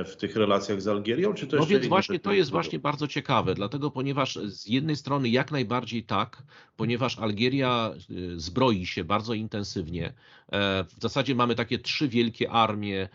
w 0.05 0.13
tych 0.17 0.35
relacjach 0.35 0.81
z 0.81 0.87
Algierią? 0.87 1.33
Czy 1.33 1.47
to 1.47 1.57
no 1.57 1.65
więc 1.65 1.87
właśnie 1.87 2.19
to 2.19 2.33
jest 2.33 2.51
właśnie 2.51 2.79
bardzo 2.79 3.07
ciekawe, 3.07 3.55
dlatego 3.55 3.91
ponieważ 3.91 4.35
z 4.35 4.67
jednej 4.67 4.95
strony 4.95 5.29
jak 5.29 5.51
najbardziej 5.51 6.03
tak, 6.03 6.43
ponieważ 6.77 7.19
Algieria 7.19 7.93
y, 8.11 8.39
zbroi 8.39 8.85
się 8.85 9.03
bardzo 9.03 9.33
intensywnie. 9.33 10.13
E, 10.51 10.83
w 10.83 11.01
zasadzie 11.01 11.35
mamy 11.35 11.55
takie 11.55 11.79
trzy 11.79 12.07
wielkie 12.07 12.51
armie 12.51 13.01
e, 13.01 13.07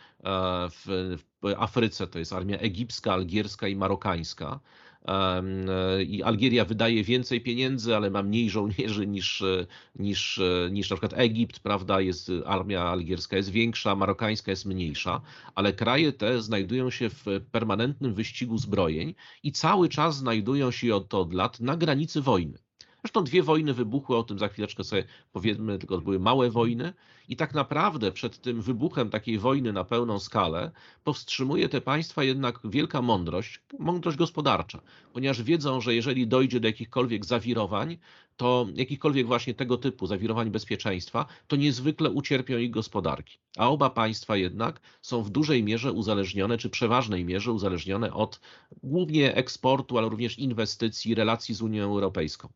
w 0.70 1.16
Afryce, 1.56 2.06
to 2.06 2.18
jest 2.18 2.32
armia 2.32 2.58
egipska, 2.58 3.12
algierska 3.12 3.68
i 3.68 3.76
marokańska. 3.76 4.60
E, 5.08 6.02
i 6.02 6.22
Algieria 6.22 6.64
wydaje 6.64 7.04
więcej 7.04 7.40
pieniędzy, 7.40 7.96
ale 7.96 8.10
ma 8.10 8.22
mniej 8.22 8.50
żołnierzy 8.50 9.06
niż, 9.06 9.42
e, 9.42 9.66
niż, 9.96 10.38
e, 10.38 10.70
niż 10.70 10.90
na 10.90 10.96
przykład 10.96 11.20
Egipt, 11.20 11.60
prawda? 11.60 12.00
Jest, 12.00 12.30
armia 12.46 12.82
algierska 12.82 13.36
jest 13.36 13.50
większa, 13.50 13.94
marokańska 13.94 14.50
jest 14.50 14.66
mniejsza, 14.66 15.20
ale 15.54 15.72
kraje 15.72 16.12
te 16.12 16.42
znajdują 16.42 16.90
się 16.90 17.10
w 17.10 17.24
permanentnym 17.52 18.14
wyścigu 18.14 18.58
zbrojeń 18.58 19.14
i 19.42 19.52
cały 19.52 19.88
czas 19.88 20.16
znajdują 20.16 20.70
się 20.70 20.94
od, 20.94 21.14
od 21.14 21.32
lat 21.32 21.60
na 21.60 21.76
granicy 21.76 22.20
wojny. 22.20 22.58
Zresztą 23.02 23.24
dwie 23.24 23.42
wojny 23.42 23.74
wybuchły, 23.74 24.16
o 24.16 24.22
tym 24.22 24.38
za 24.38 24.48
chwileczkę 24.48 24.84
sobie 24.84 25.04
powiedzmy, 25.32 25.78
tylko 25.78 25.98
były 25.98 26.20
małe 26.20 26.50
wojny 26.50 26.92
i 27.28 27.36
tak 27.36 27.54
naprawdę 27.54 28.12
przed 28.12 28.40
tym 28.40 28.62
wybuchem 28.62 29.10
takiej 29.10 29.38
wojny 29.38 29.72
na 29.72 29.84
pełną 29.84 30.18
skalę 30.18 30.70
powstrzymuje 31.04 31.68
te 31.68 31.80
państwa 31.80 32.24
jednak 32.24 32.60
wielka 32.64 33.02
mądrość, 33.02 33.60
mądrość 33.78 34.18
gospodarcza, 34.18 34.80
ponieważ 35.12 35.42
wiedzą, 35.42 35.80
że 35.80 35.94
jeżeli 35.94 36.26
dojdzie 36.26 36.60
do 36.60 36.68
jakichkolwiek 36.68 37.24
zawirowań, 37.24 37.98
to 38.36 38.66
jakichkolwiek 38.74 39.26
właśnie 39.26 39.54
tego 39.54 39.76
typu 39.76 40.06
zawirowań 40.06 40.50
bezpieczeństwa, 40.50 41.26
to 41.46 41.56
niezwykle 41.56 42.10
ucierpią 42.10 42.58
ich 42.58 42.70
gospodarki. 42.70 43.38
A 43.56 43.68
oba 43.68 43.90
państwa 43.90 44.36
jednak 44.36 44.80
są 45.02 45.22
w 45.22 45.30
dużej 45.30 45.64
mierze 45.64 45.92
uzależnione, 45.92 46.58
czy 46.58 46.70
przeważnej 46.70 47.24
mierze 47.24 47.52
uzależnione 47.52 48.12
od 48.12 48.40
głównie 48.82 49.34
eksportu, 49.34 49.98
ale 49.98 50.08
również 50.08 50.38
inwestycji, 50.38 51.14
relacji 51.14 51.54
z 51.54 51.62
Unią 51.62 51.84
Europejską. 51.84 52.48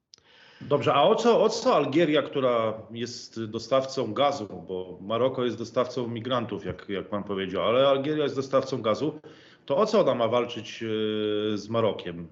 Dobrze, 0.60 0.94
a 0.94 1.02
o 1.02 1.14
co, 1.14 1.42
o 1.42 1.48
co 1.48 1.76
Algieria, 1.76 2.22
która 2.22 2.74
jest 2.90 3.44
dostawcą 3.44 4.14
gazu, 4.14 4.48
bo 4.68 4.98
Maroko 5.00 5.44
jest 5.44 5.58
dostawcą 5.58 6.08
migrantów, 6.08 6.64
jak, 6.64 6.88
jak 6.88 7.08
pan 7.08 7.24
powiedział, 7.24 7.62
ale 7.62 7.88
Algieria 7.88 8.22
jest 8.22 8.36
dostawcą 8.36 8.82
gazu, 8.82 9.20
to 9.66 9.76
o 9.76 9.86
co 9.86 10.00
ona 10.00 10.14
ma 10.14 10.28
walczyć 10.28 10.82
e, 10.82 11.58
z 11.58 11.68
Marokiem? 11.68 12.28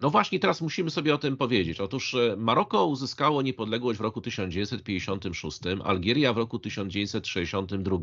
No 0.00 0.10
właśnie, 0.10 0.40
teraz 0.40 0.60
musimy 0.60 0.90
sobie 0.90 1.14
o 1.14 1.18
tym 1.18 1.36
powiedzieć. 1.36 1.80
Otóż 1.80 2.14
e, 2.14 2.36
Maroko 2.36 2.86
uzyskało 2.86 3.42
niepodległość 3.42 3.98
w 3.98 4.02
roku 4.02 4.20
1956, 4.20 5.60
Algieria 5.84 6.32
w 6.32 6.36
roku 6.36 6.58
1962. 6.58 7.96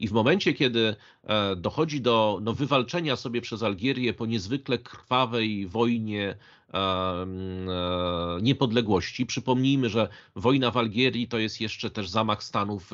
I 0.00 0.08
w 0.08 0.12
momencie, 0.12 0.54
kiedy 0.54 0.96
e, 1.24 1.56
dochodzi 1.56 2.00
do 2.00 2.38
no, 2.42 2.52
wywalczenia 2.52 3.16
sobie 3.16 3.40
przez 3.40 3.62
Algierię 3.62 4.14
po 4.14 4.26
niezwykle 4.26 4.78
krwawej 4.78 5.66
wojnie 5.66 6.36
niepodległości. 8.42 9.26
Przypomnijmy, 9.26 9.88
że 9.88 10.08
wojna 10.36 10.70
w 10.70 10.76
Algierii 10.76 11.28
to 11.28 11.38
jest 11.38 11.60
jeszcze 11.60 11.90
też 11.90 12.08
zamach 12.08 12.42
stanu, 12.42 12.78
w, 12.78 12.90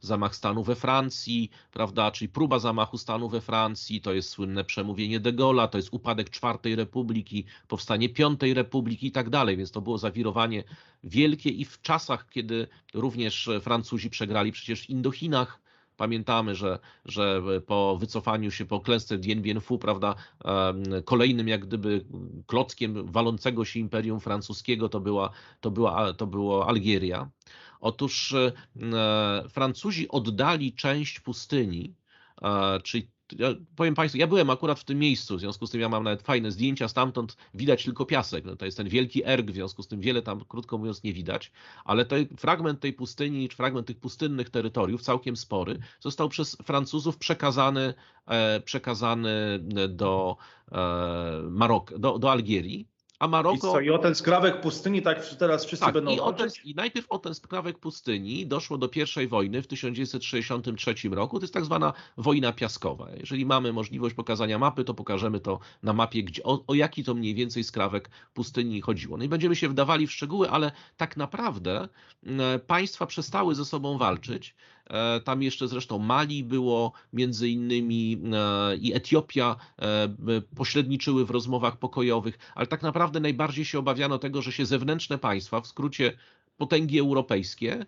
zamach 0.00 0.36
stanu 0.36 0.64
we 0.64 0.74
Francji, 0.74 1.50
prawda, 1.72 2.10
czyli 2.10 2.28
próba 2.28 2.58
zamachu 2.58 2.98
stanu 2.98 3.28
we 3.28 3.40
Francji, 3.40 4.00
to 4.00 4.12
jest 4.12 4.28
słynne 4.28 4.64
przemówienie 4.64 5.20
de 5.20 5.32
Gaulle'a, 5.32 5.68
to 5.68 5.78
jest 5.78 5.88
upadek 5.92 6.30
czwartej 6.30 6.76
republiki, 6.76 7.44
powstanie 7.68 8.08
piątej 8.08 8.54
republiki 8.54 9.06
i 9.06 9.12
tak 9.12 9.30
dalej, 9.30 9.56
więc 9.56 9.70
to 9.70 9.80
było 9.80 9.98
zawirowanie 9.98 10.64
wielkie 11.04 11.50
i 11.50 11.64
w 11.64 11.82
czasach, 11.82 12.28
kiedy 12.30 12.66
również 12.94 13.50
Francuzi 13.60 14.10
przegrali 14.10 14.52
przecież 14.52 14.80
w 14.80 14.90
Indochinach, 14.90 15.65
Pamiętamy, 15.96 16.54
że, 16.54 16.78
że 17.04 17.42
po 17.66 17.96
wycofaniu 17.96 18.50
się, 18.50 18.64
po 18.64 18.80
klęsce 18.80 19.18
Dien 19.18 19.42
Bien 19.42 19.60
Phu, 19.60 19.78
prawda, 19.78 20.14
kolejnym 21.04 21.48
jak 21.48 21.66
gdyby 21.66 22.04
klockiem 22.46 23.12
walącego 23.12 23.64
się 23.64 23.80
imperium 23.80 24.20
francuskiego 24.20 24.88
to 24.88 25.00
była, 25.00 25.30
to 25.60 25.70
była, 25.70 26.12
to 26.12 26.26
było 26.26 26.68
Algieria. 26.68 27.30
Otóż 27.80 28.32
e, 28.32 28.52
Francuzi 29.48 30.08
oddali 30.08 30.72
część 30.72 31.20
pustyni, 31.20 31.94
e, 32.42 32.80
czyli 32.80 33.10
ja 33.32 33.48
powiem 33.76 33.94
Państwu, 33.94 34.18
ja 34.18 34.26
byłem 34.26 34.50
akurat 34.50 34.80
w 34.80 34.84
tym 34.84 34.98
miejscu, 34.98 35.36
w 35.36 35.40
związku 35.40 35.66
z 35.66 35.70
tym 35.70 35.80
ja 35.80 35.88
mam 35.88 36.04
nawet 36.04 36.22
fajne 36.22 36.52
zdjęcia, 36.52 36.88
stamtąd 36.88 37.36
widać 37.54 37.84
tylko 37.84 38.06
piasek. 38.06 38.44
No 38.44 38.56
to 38.56 38.64
jest 38.64 38.76
ten 38.76 38.88
wielki 38.88 39.22
erg, 39.24 39.50
w 39.50 39.54
związku 39.54 39.82
z 39.82 39.88
tym 39.88 40.00
wiele 40.00 40.22
tam, 40.22 40.44
krótko 40.48 40.78
mówiąc, 40.78 41.02
nie 41.02 41.12
widać, 41.12 41.52
ale 41.84 42.04
ten 42.04 42.26
fragment 42.36 42.80
tej 42.80 42.92
pustyni, 42.92 43.48
czy 43.48 43.56
fragment 43.56 43.86
tych 43.86 44.00
pustynnych 44.00 44.50
terytoriów, 44.50 45.02
całkiem 45.02 45.36
spory, 45.36 45.78
został 46.00 46.28
przez 46.28 46.56
Francuzów 46.64 47.18
przekazany, 47.18 47.94
e, 48.26 48.60
przekazany 48.60 49.58
do 49.88 50.36
e, 50.72 50.78
Marok, 51.50 51.98
do, 51.98 52.18
do 52.18 52.30
Algierii 52.30 52.95
a 53.18 53.28
Maroko. 53.28 53.56
I, 53.56 53.60
co, 53.60 53.80
I 53.80 53.90
o 53.90 53.98
ten 53.98 54.14
skrawek 54.14 54.60
pustyni, 54.60 55.02
tak 55.02 55.26
teraz 55.38 55.64
wszyscy 55.64 55.84
tak, 55.84 55.94
będą 55.94 56.10
i, 56.10 56.36
ten, 56.36 56.48
I 56.64 56.74
najpierw 56.74 57.06
o 57.08 57.18
ten 57.18 57.34
skrawek 57.34 57.78
pustyni 57.78 58.46
doszło 58.46 58.78
do 58.78 58.88
pierwszej 58.88 59.28
wojny 59.28 59.62
w 59.62 59.66
1963 59.66 60.94
roku. 61.10 61.38
To 61.38 61.44
jest 61.44 61.54
tak 61.54 61.64
zwana 61.64 61.92
wojna 62.16 62.52
piaskowa. 62.52 63.08
Jeżeli 63.20 63.46
mamy 63.46 63.72
możliwość 63.72 64.14
pokazania 64.14 64.58
mapy, 64.58 64.84
to 64.84 64.94
pokażemy 64.94 65.40
to 65.40 65.58
na 65.82 65.92
mapie, 65.92 66.22
gdzie, 66.22 66.42
o, 66.42 66.64
o 66.66 66.74
jaki 66.74 67.04
to 67.04 67.14
mniej 67.14 67.34
więcej 67.34 67.64
skrawek 67.64 68.10
pustyni 68.34 68.80
chodziło. 68.80 69.16
No 69.16 69.24
i 69.24 69.28
będziemy 69.28 69.56
się 69.56 69.68
wdawali 69.68 70.06
w 70.06 70.12
szczegóły, 70.12 70.50
ale 70.50 70.72
tak 70.96 71.16
naprawdę 71.16 71.88
państwa 72.66 73.06
przestały 73.06 73.54
ze 73.54 73.64
sobą 73.64 73.98
walczyć. 73.98 74.54
E, 74.90 75.20
tam 75.20 75.42
jeszcze 75.42 75.68
zresztą 75.68 75.98
Mali 75.98 76.44
było 76.44 76.92
między 77.12 77.48
innymi 77.48 78.22
e, 78.32 78.76
i 78.76 78.94
Etiopia 78.94 79.56
e, 79.78 80.08
pośredniczyły 80.56 81.26
w 81.26 81.30
rozmowach 81.30 81.78
pokojowych, 81.78 82.38
ale 82.54 82.66
tak 82.66 82.82
naprawdę 82.82 83.20
najbardziej 83.20 83.64
się 83.64 83.78
obawiano 83.78 84.18
tego, 84.18 84.42
że 84.42 84.52
się 84.52 84.66
zewnętrzne 84.66 85.18
państwa, 85.18 85.60
w 85.60 85.66
skrócie 85.66 86.12
potęgi 86.56 86.98
europejskie, 86.98 87.86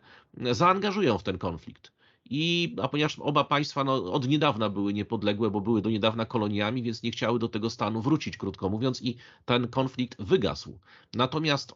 zaangażują 0.53 1.18
w 1.18 1.22
ten 1.22 1.38
konflikt. 1.38 1.92
I, 2.30 2.76
a 2.82 2.88
ponieważ 2.88 3.18
oba 3.18 3.44
państwa 3.44 3.84
no, 3.84 4.12
od 4.12 4.28
niedawna 4.28 4.68
były 4.68 4.92
niepodległe, 4.92 5.51
bo 5.51 5.61
były 5.61 5.82
do 5.82 5.90
niedawna 5.90 6.26
koloniami, 6.26 6.82
więc 6.82 7.03
nie 7.03 7.11
chciały 7.11 7.38
do 7.38 7.49
tego 7.49 7.70
stanu 7.70 8.03
wrócić, 8.03 8.36
krótko 8.36 8.68
mówiąc, 8.68 9.03
i 9.03 9.16
ten 9.44 9.68
konflikt 9.68 10.22
wygasł. 10.22 10.78
Natomiast 11.14 11.74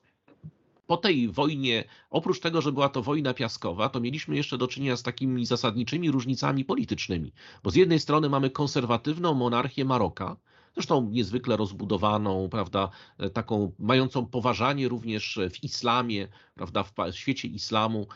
po 0.86 0.96
tej 0.96 1.28
wojnie, 1.28 1.84
oprócz 2.10 2.40
tego, 2.40 2.62
że 2.62 2.72
była 2.72 2.88
to 2.88 3.02
wojna 3.02 3.34
piaskowa, 3.34 3.88
to 3.88 4.00
mieliśmy 4.00 4.36
jeszcze 4.36 4.58
do 4.58 4.68
czynienia 4.68 4.96
z 4.96 5.02
takimi 5.02 5.46
zasadniczymi 5.46 6.10
różnicami 6.10 6.64
politycznymi. 6.64 7.32
Bo 7.62 7.70
z 7.70 7.74
jednej 7.74 8.00
strony 8.00 8.28
mamy 8.28 8.50
konserwatywną 8.50 9.34
monarchię 9.34 9.84
Maroka, 9.84 10.36
zresztą 10.74 11.10
niezwykle 11.10 11.56
rozbudowaną, 11.56 12.48
prawda, 12.48 12.90
taką 13.32 13.72
mającą 13.78 14.26
poważanie 14.26 14.88
również 14.88 15.38
w 15.50 15.64
islamie, 15.64 16.28
prawda, 16.66 17.12
w 17.12 17.16
świecie 17.16 17.48
islamu 17.48 18.06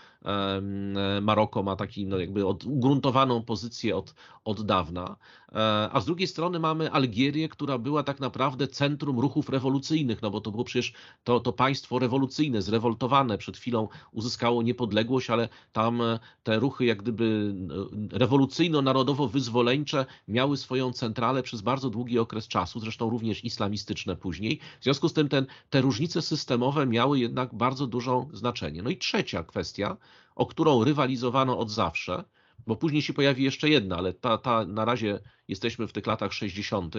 Maroko 1.22 1.62
ma 1.62 1.76
taki 1.76 2.07
no 2.07 2.18
jakby 2.18 2.47
od, 2.47 2.64
ugruntowaną 2.64 3.42
pozycję 3.42 3.97
od, 3.97 4.14
od 4.44 4.66
dawna, 4.66 5.16
e, 5.53 5.88
a 5.92 6.01
z 6.01 6.07
drugiej 6.07 6.26
strony 6.28 6.59
mamy 6.59 6.90
Algierię, 6.90 7.49
która 7.49 7.78
była 7.78 8.03
tak 8.03 8.20
naprawdę 8.20 8.68
centrum 8.68 9.18
ruchów 9.18 9.49
rewolucyjnych, 9.49 10.22
no 10.22 10.30
bo 10.30 10.40
to 10.40 10.51
było 10.51 10.64
przecież 10.64 10.92
to, 11.24 11.40
to 11.40 11.53
państwo 11.53 11.99
rewolucyjne, 11.99 12.62
zrewoltowane, 12.62 13.38
przed 13.38 13.57
chwilą 13.57 13.88
uzyskało 14.12 14.62
niepodległość, 14.62 15.30
ale 15.30 15.49
tam 15.72 16.03
e, 16.03 16.18
te 16.42 16.59
ruchy 16.59 16.84
jak 16.84 17.03
gdyby 17.03 17.55
e, 18.12 18.18
rewolucyjno-narodowo-wyzwoleńcze 18.18 20.07
miały 20.28 20.57
swoją 20.57 20.92
centralę 20.92 21.42
przez 21.42 21.62
bardzo 21.62 21.90
długi 21.90 22.18
okres 22.18 22.49
czasu, 22.49 22.80
zresztą 22.80 23.11
również 23.11 23.44
islamistyczne 23.44 24.16
później. 24.16 24.61
W 24.80 24.84
związku 24.84 25.09
z 25.09 25.12
tym 25.12 25.28
ten, 25.28 25.47
te 25.70 25.80
różnice 25.80 26.22
systemowe 26.22 26.86
miały 26.86 27.18
jednak 27.18 27.55
bardzo 27.55 27.86
dużą 27.86 28.28
znaczenie. 28.37 28.82
No 28.82 28.91
i 28.91 28.97
trzecia 28.97 29.43
kwestia, 29.43 29.97
o 30.34 30.47
którą 30.47 30.84
rywalizowano 30.84 31.59
od 31.59 31.70
zawsze, 31.70 32.24
bo 32.66 32.76
później 32.76 33.03
się 33.03 33.12
pojawi 33.12 33.45
jeszcze 33.45 33.68
jedna, 33.68 33.97
ale 33.97 34.12
ta, 34.12 34.39
ta 34.39 34.64
na 34.64 34.84
razie 34.84 35.20
jesteśmy 35.49 35.89
w 35.89 35.93
tych 35.93 36.07
latach 36.07 36.32
60., 36.32 36.95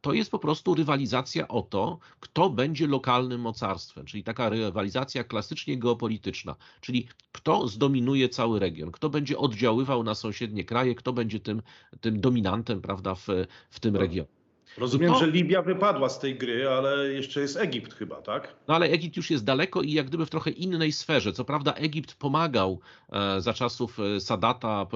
to 0.00 0.12
jest 0.12 0.30
po 0.30 0.38
prostu 0.38 0.74
rywalizacja 0.74 1.48
o 1.48 1.62
to, 1.62 1.98
kto 2.20 2.50
będzie 2.50 2.86
lokalnym 2.86 3.40
mocarstwem, 3.40 4.06
czyli 4.06 4.24
taka 4.24 4.48
rywalizacja 4.48 5.24
klasycznie 5.24 5.78
geopolityczna, 5.78 6.56
czyli 6.80 7.08
kto 7.32 7.68
zdominuje 7.68 8.28
cały 8.28 8.58
region, 8.58 8.92
kto 8.92 9.10
będzie 9.10 9.38
oddziaływał 9.38 10.02
na 10.02 10.14
sąsiednie 10.14 10.64
kraje, 10.64 10.94
kto 10.94 11.12
będzie 11.12 11.40
tym, 11.40 11.62
tym 12.00 12.20
dominantem 12.20 12.80
prawda, 12.80 13.14
w, 13.14 13.26
w 13.70 13.80
tym 13.80 13.96
regionie. 13.96 14.41
Rozumiem, 14.78 15.12
to... 15.12 15.18
że 15.18 15.26
Libia 15.26 15.62
wypadła 15.62 16.08
z 16.08 16.18
tej 16.18 16.34
gry, 16.34 16.68
ale 16.68 17.12
jeszcze 17.12 17.40
jest 17.40 17.56
Egipt 17.56 17.94
chyba, 17.94 18.22
tak? 18.22 18.54
No 18.68 18.74
ale 18.74 18.86
Egipt 18.86 19.16
już 19.16 19.30
jest 19.30 19.44
daleko 19.44 19.82
i 19.82 19.92
jak 19.92 20.06
gdyby 20.06 20.26
w 20.26 20.30
trochę 20.30 20.50
innej 20.50 20.92
sferze. 20.92 21.32
Co 21.32 21.44
prawda 21.44 21.72
Egipt 21.72 22.14
pomagał 22.14 22.80
e, 23.12 23.40
za 23.40 23.54
czasów 23.54 23.98
e, 24.00 24.20
Sadata, 24.20 24.86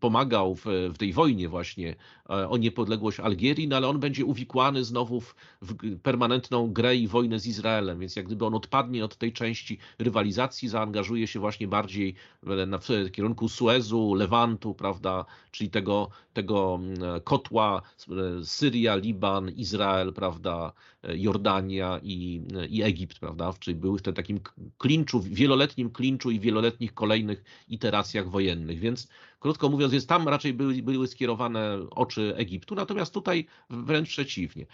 pomagał 0.00 0.54
w, 0.54 0.64
w 0.94 0.98
tej 0.98 1.12
wojnie 1.12 1.48
właśnie 1.48 1.94
o 2.28 2.56
niepodległość 2.56 3.20
Algierii, 3.20 3.68
no 3.68 3.76
ale 3.76 3.88
on 3.88 4.00
będzie 4.00 4.24
uwikłany 4.24 4.84
znowu 4.84 5.20
w, 5.20 5.34
permanentną 6.02 6.72
grę 6.72 6.96
i 6.96 7.08
wojnę 7.08 7.38
z 7.38 7.46
Izraelem, 7.46 7.98
więc 7.98 8.16
jak 8.16 8.26
gdyby 8.26 8.46
on 8.46 8.54
odpadnie 8.54 9.04
od 9.04 9.16
tej 9.16 9.32
części 9.32 9.78
rywalizacji, 9.98 10.68
zaangażuje 10.68 11.26
się 11.26 11.40
właśnie 11.40 11.68
bardziej 11.68 12.14
w 12.42 13.10
kierunku 13.10 13.48
Suezu, 13.48 14.14
Lewantu, 14.14 14.74
prawda, 14.74 15.24
czyli 15.50 15.70
tego, 15.70 16.08
tego 16.32 16.80
kotła 17.24 17.82
Syria, 18.44 18.96
Liban, 18.96 19.50
Izrael, 19.50 20.12
prawda, 20.12 20.72
Jordania 21.14 22.00
i, 22.02 22.42
i 22.68 22.82
Egipt, 22.82 23.18
prawda, 23.18 23.54
czyli 23.60 23.76
były 23.76 23.98
w 23.98 24.02
tym 24.02 24.14
takim 24.14 24.40
klinczu, 24.78 25.20
wieloletnim 25.20 25.90
klinczu 25.90 26.30
i 26.30 26.40
wieloletnich 26.40 26.94
kolejnych 26.94 27.44
iteracjach 27.68 28.30
wojennych, 28.30 28.78
więc 28.78 29.08
krótko 29.40 29.68
mówiąc, 29.68 29.92
jest 29.92 30.08
tam 30.08 30.28
raczej 30.28 30.54
były, 30.54 30.82
były 30.82 31.08
skierowane 31.08 31.78
oczy 31.90 32.34
Egiptu, 32.36 32.74
natomiast 32.74 33.14
tutaj 33.14 33.46
wręcz 33.70 34.08
przeciwnie. 34.08 34.66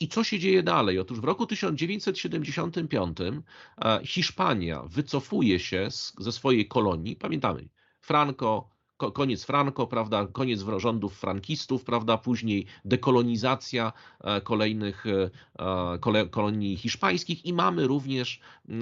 I 0.00 0.08
co 0.08 0.24
się 0.24 0.38
dzieje 0.38 0.62
dalej? 0.62 0.98
Otóż 0.98 1.20
w 1.20 1.24
roku 1.24 1.46
1975 1.46 3.18
e, 3.20 4.00
Hiszpania 4.04 4.82
wycofuje 4.82 5.58
się 5.60 5.90
z, 5.90 6.14
ze 6.18 6.32
swojej 6.32 6.68
kolonii, 6.68 7.16
pamiętamy, 7.16 7.68
Franco, 8.00 8.68
koniec 8.96 9.44
Franco, 9.44 9.86
prawda, 9.86 10.26
koniec 10.26 10.64
rządów 10.76 11.18
frankistów, 11.18 11.84
prawda, 11.84 12.18
później 12.18 12.66
dekolonizacja 12.84 13.92
e, 14.20 14.40
kolejnych 14.40 15.04
e, 15.06 16.28
kolonii 16.30 16.76
hiszpańskich 16.76 17.46
i 17.46 17.52
mamy 17.52 17.86
również 17.86 18.40
e, 18.68 18.72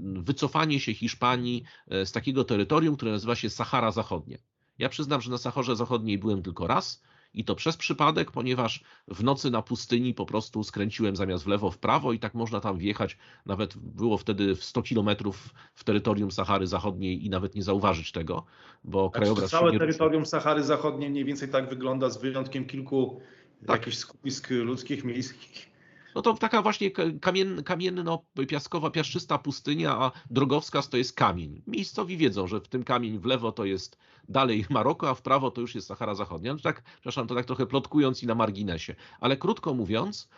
wycofanie 0.00 0.80
się 0.80 0.94
Hiszpanii 0.94 1.64
z 2.04 2.12
takiego 2.12 2.44
terytorium, 2.44 2.96
które 2.96 3.12
nazywa 3.12 3.34
się 3.34 3.50
Sahara 3.50 3.90
Zachodnia. 3.90 4.38
Ja 4.78 4.88
przyznam, 4.88 5.20
że 5.20 5.30
na 5.30 5.38
Saharze 5.38 5.76
Zachodniej 5.76 6.18
byłem 6.18 6.42
tylko 6.42 6.66
raz, 6.66 7.02
i 7.34 7.44
to 7.44 7.54
przez 7.54 7.76
przypadek, 7.76 8.30
ponieważ 8.30 8.84
w 9.08 9.24
nocy 9.24 9.50
na 9.50 9.62
pustyni 9.62 10.14
po 10.14 10.26
prostu 10.26 10.64
skręciłem 10.64 11.16
zamiast 11.16 11.44
w 11.44 11.46
lewo 11.46 11.70
w 11.70 11.78
prawo 11.78 12.12
i 12.12 12.18
tak 12.18 12.34
można 12.34 12.60
tam 12.60 12.78
wjechać. 12.78 13.18
Nawet 13.46 13.76
było 13.76 14.18
wtedy 14.18 14.54
w 14.54 14.64
100 14.64 14.82
kilometrów 14.82 15.54
w 15.74 15.84
terytorium 15.84 16.30
Sahary 16.30 16.66
Zachodniej 16.66 17.26
i 17.26 17.30
nawet 17.30 17.54
nie 17.54 17.62
zauważyć 17.62 18.12
tego, 18.12 18.44
bo 18.84 19.08
tak, 19.08 19.22
krajobraz. 19.22 19.50
Całe 19.50 19.78
terytorium 19.78 20.26
Sahary 20.26 20.62
Zachodniej 20.62 21.10
mniej 21.10 21.24
więcej 21.24 21.48
tak 21.48 21.68
wygląda 21.68 22.10
z 22.10 22.20
wyjątkiem 22.20 22.64
kilku 22.64 23.20
tak. 23.66 23.80
jakichś 23.80 23.96
skupisk 23.96 24.50
ludzkich, 24.50 25.04
miejskich. 25.04 25.73
No 26.14 26.22
to 26.22 26.34
taka 26.34 26.62
właśnie 26.62 26.90
kamien, 27.20 27.62
kamienno-piaskowa, 27.62 28.90
piaszczysta 28.90 29.38
pustynia, 29.38 29.98
a 29.98 30.12
drogowskaz 30.30 30.88
to 30.88 30.96
jest 30.96 31.16
kamień. 31.16 31.62
Miejscowi 31.66 32.16
wiedzą, 32.16 32.46
że 32.46 32.60
w 32.60 32.68
tym 32.68 32.84
kamień 32.84 33.18
w 33.18 33.24
lewo 33.24 33.52
to 33.52 33.64
jest 33.64 33.98
dalej 34.28 34.66
Maroko, 34.70 35.10
a 35.10 35.14
w 35.14 35.22
prawo 35.22 35.50
to 35.50 35.60
już 35.60 35.74
jest 35.74 35.86
Sahara 35.86 36.14
Zachodnia. 36.14 36.52
No 36.52 36.60
tak, 36.60 36.82
przepraszam, 36.82 37.26
to 37.26 37.34
tak 37.34 37.46
trochę 37.46 37.66
plotkując 37.66 38.22
i 38.22 38.26
na 38.26 38.34
marginesie. 38.34 38.94
Ale 39.20 39.36
krótko 39.36 39.74
mówiąc, 39.74 40.28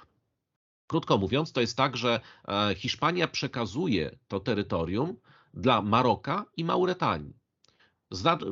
Krótko 0.87 1.18
mówiąc, 1.18 1.53
to 1.53 1.61
jest 1.61 1.77
tak, 1.77 1.97
że 1.97 2.20
e, 2.49 2.74
Hiszpania 2.74 3.29
przekazuje 3.29 4.18
to 4.29 4.41
terytorium 4.41 5.16
dla 5.55 5.83
Maroka 5.83 6.45
i 6.57 6.64
Mauretanii. 6.64 7.37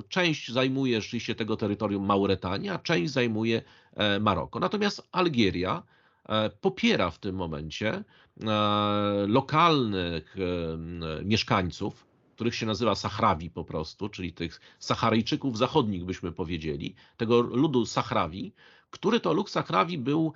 Część 0.08 0.52
zajmuje 0.52 1.00
rzeczywiście 1.00 1.34
tego 1.34 1.56
terytorium 1.56 2.06
Mauretania, 2.06 2.78
część 2.78 3.12
zajmuje 3.12 3.62
e, 3.92 4.20
Maroko. 4.20 4.60
Natomiast 4.60 5.08
Algieria 5.12 5.82
popiera 6.60 7.10
w 7.10 7.18
tym 7.18 7.36
momencie 7.36 8.04
lokalnych 9.26 10.36
mieszkańców, 11.24 12.06
których 12.34 12.54
się 12.54 12.66
nazywa 12.66 12.94
Sahrawi 12.94 13.50
po 13.50 13.64
prostu, 13.64 14.08
czyli 14.08 14.32
tych 14.32 14.60
Saharyjczyków 14.78 15.58
zachodnich 15.58 16.04
byśmy 16.04 16.32
powiedzieli, 16.32 16.94
tego 17.16 17.40
ludu 17.40 17.86
Sahrawi, 17.86 18.52
który 18.90 19.20
to 19.20 19.32
lud 19.32 19.50
Sahrawi 19.50 19.98
był 19.98 20.32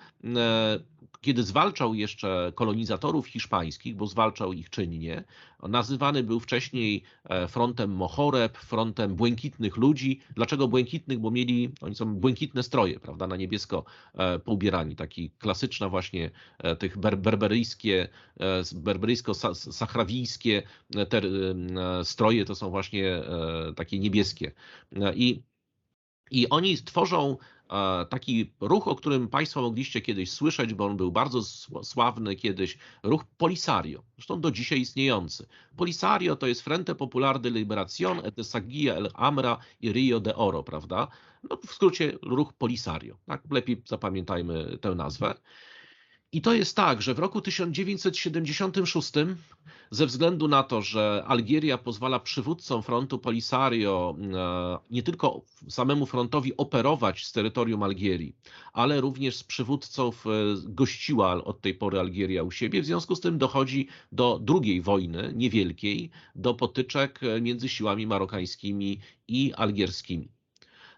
kiedy 1.21 1.43
zwalczał 1.43 1.95
jeszcze 1.95 2.53
kolonizatorów 2.55 3.27
hiszpańskich, 3.27 3.97
bo 3.97 4.07
zwalczał 4.07 4.53
ich 4.53 4.71
czynnie, 4.71 5.25
nazywany 5.63 6.23
był 6.23 6.41
wcześniej 6.41 7.03
e, 7.25 7.49
frontem 7.49 7.91
Mohoreb, 7.91 8.59
frontem 8.59 9.15
błękitnych 9.15 9.77
ludzi. 9.77 10.21
Dlaczego 10.35 10.69
błękitnych? 10.69 11.19
Bo 11.19 11.31
mieli, 11.31 11.71
oni 11.81 11.95
są 11.95 12.15
błękitne 12.15 12.63
stroje, 12.63 13.01
prawda, 13.01 13.27
na 13.27 13.37
niebiesko 13.37 13.85
e, 14.15 14.39
poubierani. 14.39 14.97
Taki 14.97 15.31
klasyczna 15.31 15.89
właśnie 15.89 16.31
e, 16.59 16.77
tych 16.77 16.99
berberyjskie, 16.99 18.09
berberyjsko-sachrawijskie 18.75 20.63
te 21.09 21.23
stroje 22.05 22.45
to 22.45 22.55
są 22.55 22.71
właśnie 22.71 23.23
takie 23.77 23.99
niebieskie. 23.99 24.53
I, 25.15 25.43
i 26.31 26.49
oni 26.49 26.77
tworzą 26.77 27.37
taki 28.09 28.53
ruch, 28.61 28.89
o 28.89 28.97
którym 28.97 29.29
Państwo 29.29 29.63
mogliście 29.63 30.01
kiedyś 30.01 30.31
słyszeć, 30.31 30.75
bo 30.75 30.87
on 30.87 30.97
był 30.97 31.13
bardzo 31.13 31.43
sławny 31.83 32.37
kiedyś, 32.37 32.79
ruch 33.03 33.25
Polisario, 33.25 34.03
zresztą 34.17 34.41
do 34.41 34.51
dzisiaj 34.51 34.81
istniejący. 34.81 35.47
Polisario 35.77 36.37
to 36.37 36.47
jest 36.47 36.63
Frente 36.63 36.95
Popular 36.95 37.41
de 37.41 37.51
Liberación 37.51 38.21
et 38.25 38.35
de 38.35 38.45
Sagia 38.45 38.95
el 38.95 39.11
Amra 39.15 39.59
i 39.81 39.93
Rio 39.93 40.21
de 40.21 40.37
Oro, 40.37 40.63
prawda? 40.63 41.09
No, 41.51 41.57
w 41.67 41.75
skrócie 41.75 42.19
ruch 42.23 42.53
Polisario, 42.53 43.17
tak? 43.27 43.43
Lepiej 43.51 43.83
zapamiętajmy 43.87 44.79
tę 44.81 44.95
nazwę. 44.95 45.35
I 46.33 46.41
to 46.41 46.55
jest 46.55 46.77
tak, 46.77 47.03
że 47.03 47.15
w 47.15 47.19
roku 47.19 47.41
1976 47.41 49.13
ze 49.91 50.07
względu 50.07 50.49
na 50.49 50.63
to, 50.63 50.83
że 50.83 51.25
Algieria 51.27 51.79
pozwala 51.79 52.21
przywódcom 52.21 52.83
frontu 52.83 53.19
Polisario 53.19 54.17
e, 54.35 54.79
nie 54.91 55.03
tylko 55.03 55.45
samemu 55.69 56.07
frontowi 56.07 56.57
operować 56.57 57.27
z 57.27 57.33
terytorium 57.33 57.83
Algierii, 57.83 58.37
ale 58.73 59.01
również 59.01 59.37
z 59.37 59.45
przywódców 59.45 60.27
e, 60.27 60.31
gościła 60.65 61.45
od 61.45 61.61
tej 61.61 61.75
pory 61.75 62.01
Algieria 62.01 62.43
u 62.43 62.51
siebie. 62.51 62.83
W 62.83 62.87
związku 62.87 63.17
z 63.17 63.21
tym 63.21 63.39
dochodzi 63.39 63.89
do 64.13 64.39
drugiej 64.39 64.83
wojny, 64.83 65.33
niewielkiej, 65.37 66.11
do 66.35 66.55
potyczek 66.55 67.21
między 67.41 67.69
siłami 67.69 68.07
marokańskimi 68.07 69.01
i 69.29 69.53
algierskimi. 69.57 70.29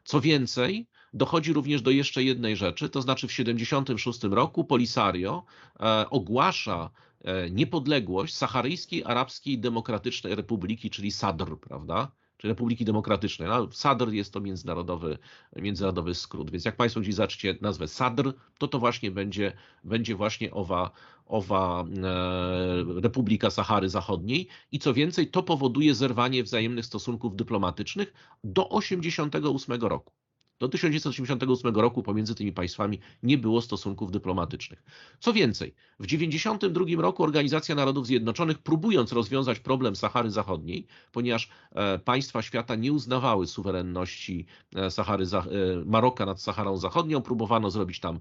Co 0.05 0.21
więcej, 0.21 0.87
dochodzi 1.13 1.53
również 1.53 1.83
do 1.83 1.91
jeszcze 1.91 2.23
jednej 2.23 2.57
rzeczy, 2.57 2.89
to 2.89 3.03
znaczy 3.03 3.29
w 3.29 3.31
1976 3.31 4.35
roku 4.35 4.65
Polisario 4.65 5.45
e, 5.81 6.11
ogłasza 6.11 6.91
e, 7.25 7.51
niepodległość 7.51 8.35
Saharyjskiej 8.35 9.05
Arabskiej 9.05 9.59
Demokratycznej 9.59 10.35
Republiki, 10.35 10.91
czyli 10.91 11.11
SADR, 11.11 11.59
prawda? 11.61 12.13
Czyli 12.37 12.49
Republiki 12.49 12.85
Demokratycznej. 12.85 13.49
No, 13.49 13.69
SADR 13.73 14.09
jest 14.09 14.33
to 14.33 14.41
międzynarodowy, 14.41 15.19
międzynarodowy 15.57 16.15
skrót, 16.15 16.51
więc 16.51 16.65
jak 16.65 16.77
Państwo 16.77 17.01
gdzieś 17.01 17.15
zaczniecie 17.15 17.59
nazwę 17.61 17.89
SADR, 17.89 18.33
to 18.59 18.69
to 18.69 18.79
właśnie 18.79 19.11
będzie, 19.11 19.53
będzie 19.85 20.15
właśnie 20.15 20.51
owa, 20.51 20.91
owa 21.27 21.85
e, 21.85 23.01
Republika 23.01 23.51
Sahary 23.51 23.89
Zachodniej 23.89 24.49
i 24.73 24.79
co 24.79 24.95
więcej, 24.95 25.31
to 25.31 25.43
powoduje 25.43 25.95
zerwanie 25.95 26.43
wzajemnych 26.43 26.87
stosunków 26.87 27.37
dyplomatycznych 27.37 28.13
do 28.45 28.63
1988 28.63 29.83
roku. 29.83 30.20
Do 30.61 30.69
1988 30.69 31.77
roku 31.77 32.03
pomiędzy 32.03 32.35
tymi 32.35 32.53
państwami 32.53 32.99
nie 33.23 33.39
było 33.39 33.61
stosunków 33.61 34.11
dyplomatycznych. 34.11 34.83
Co 35.21 35.33
więcej, 35.33 35.75
w 36.01 36.03
1992 36.03 37.03
roku 37.03 37.23
Organizacja 37.23 37.75
Narodów 37.75 38.07
Zjednoczonych, 38.07 38.59
próbując 38.59 39.13
rozwiązać 39.13 39.59
problem 39.59 39.97
Sahary 39.97 40.31
Zachodniej, 40.31 40.87
ponieważ 41.13 41.49
e, 41.73 41.99
państwa 41.99 42.43
świata 42.43 42.75
nie 42.75 42.93
uznawały 42.93 43.47
suwerenności 43.47 44.47
e, 44.77 44.91
Sahary, 44.91 45.25
e, 45.25 45.45
Maroka 45.87 46.27
nad 46.27 46.43
Saharą 46.43 46.77
Zachodnią, 46.77 47.23
próbowano 47.23 47.71
zrobić 47.71 48.01
tam 48.01 48.21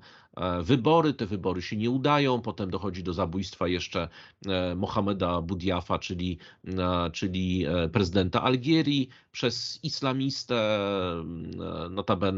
wybory, 0.61 1.13
te 1.13 1.25
wybory 1.25 1.61
się 1.61 1.77
nie 1.77 1.89
udają, 1.89 2.41
potem 2.41 2.69
dochodzi 2.69 3.03
do 3.03 3.13
zabójstwa 3.13 3.67
jeszcze 3.67 4.09
Mohameda 4.75 5.41
Budiafa, 5.41 5.99
czyli, 5.99 6.37
czyli 7.13 7.65
prezydenta 7.91 8.43
Algierii 8.43 9.09
przez 9.31 9.79
islamistę, 9.83 10.79
notabene 11.89 12.28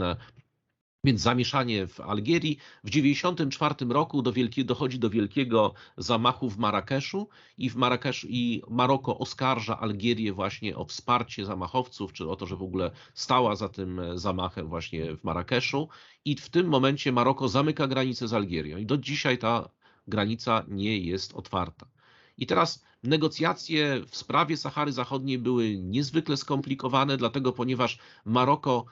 więc 1.04 1.22
zamieszanie 1.22 1.88
w 1.88 2.00
Algierii. 2.00 2.58
W 2.84 2.90
1994 2.90 3.94
roku 3.94 4.22
do 4.22 4.34
wielkie, 4.34 4.64
dochodzi 4.64 5.00
do 5.00 5.10
wielkiego 5.10 5.74
zamachu 5.98 6.50
w 6.50 6.58
Marrakeszu 6.58 7.30
i 7.58 7.70
w 7.70 7.76
Marrakeszu 7.76 8.28
i 8.30 8.62
Maroko 8.70 9.18
oskarża 9.18 9.80
Algierię 9.80 10.34
właśnie 10.34 10.78
o 10.78 10.86
wsparcie 10.86 11.46
zamachowców, 11.46 12.14
czy 12.14 12.30
o 12.30 12.36
to, 12.36 12.46
że 12.46 12.56
w 12.56 12.64
ogóle 12.64 12.92
stała 13.14 13.56
za 13.56 13.70
tym 13.70 14.02
zamachem 14.16 14.68
właśnie 14.68 15.16
w 15.16 15.24
Marrakeszu. 15.24 15.90
I 16.26 16.36
w 16.36 16.50
tym 16.50 16.68
momencie 16.68 17.12
Maroko 17.12 17.48
zamyka 17.48 17.88
granicę 17.88 18.28
z 18.28 18.34
Algierią. 18.34 18.78
I 18.78 18.86
do 18.86 18.98
dzisiaj 18.98 19.38
ta 19.38 19.70
granica 20.08 20.66
nie 20.68 20.98
jest 20.98 21.34
otwarta. 21.34 21.88
I 22.38 22.48
teraz 22.48 22.86
negocjacje 23.04 24.02
w 24.08 24.18
sprawie 24.18 24.58
Sahary 24.58 24.92
Zachodniej 24.92 25.40
były 25.40 25.78
niezwykle 25.78 26.38
skomplikowane, 26.38 27.18
dlatego 27.18 27.52
ponieważ 27.52 28.00
Maroko 28.26 28.86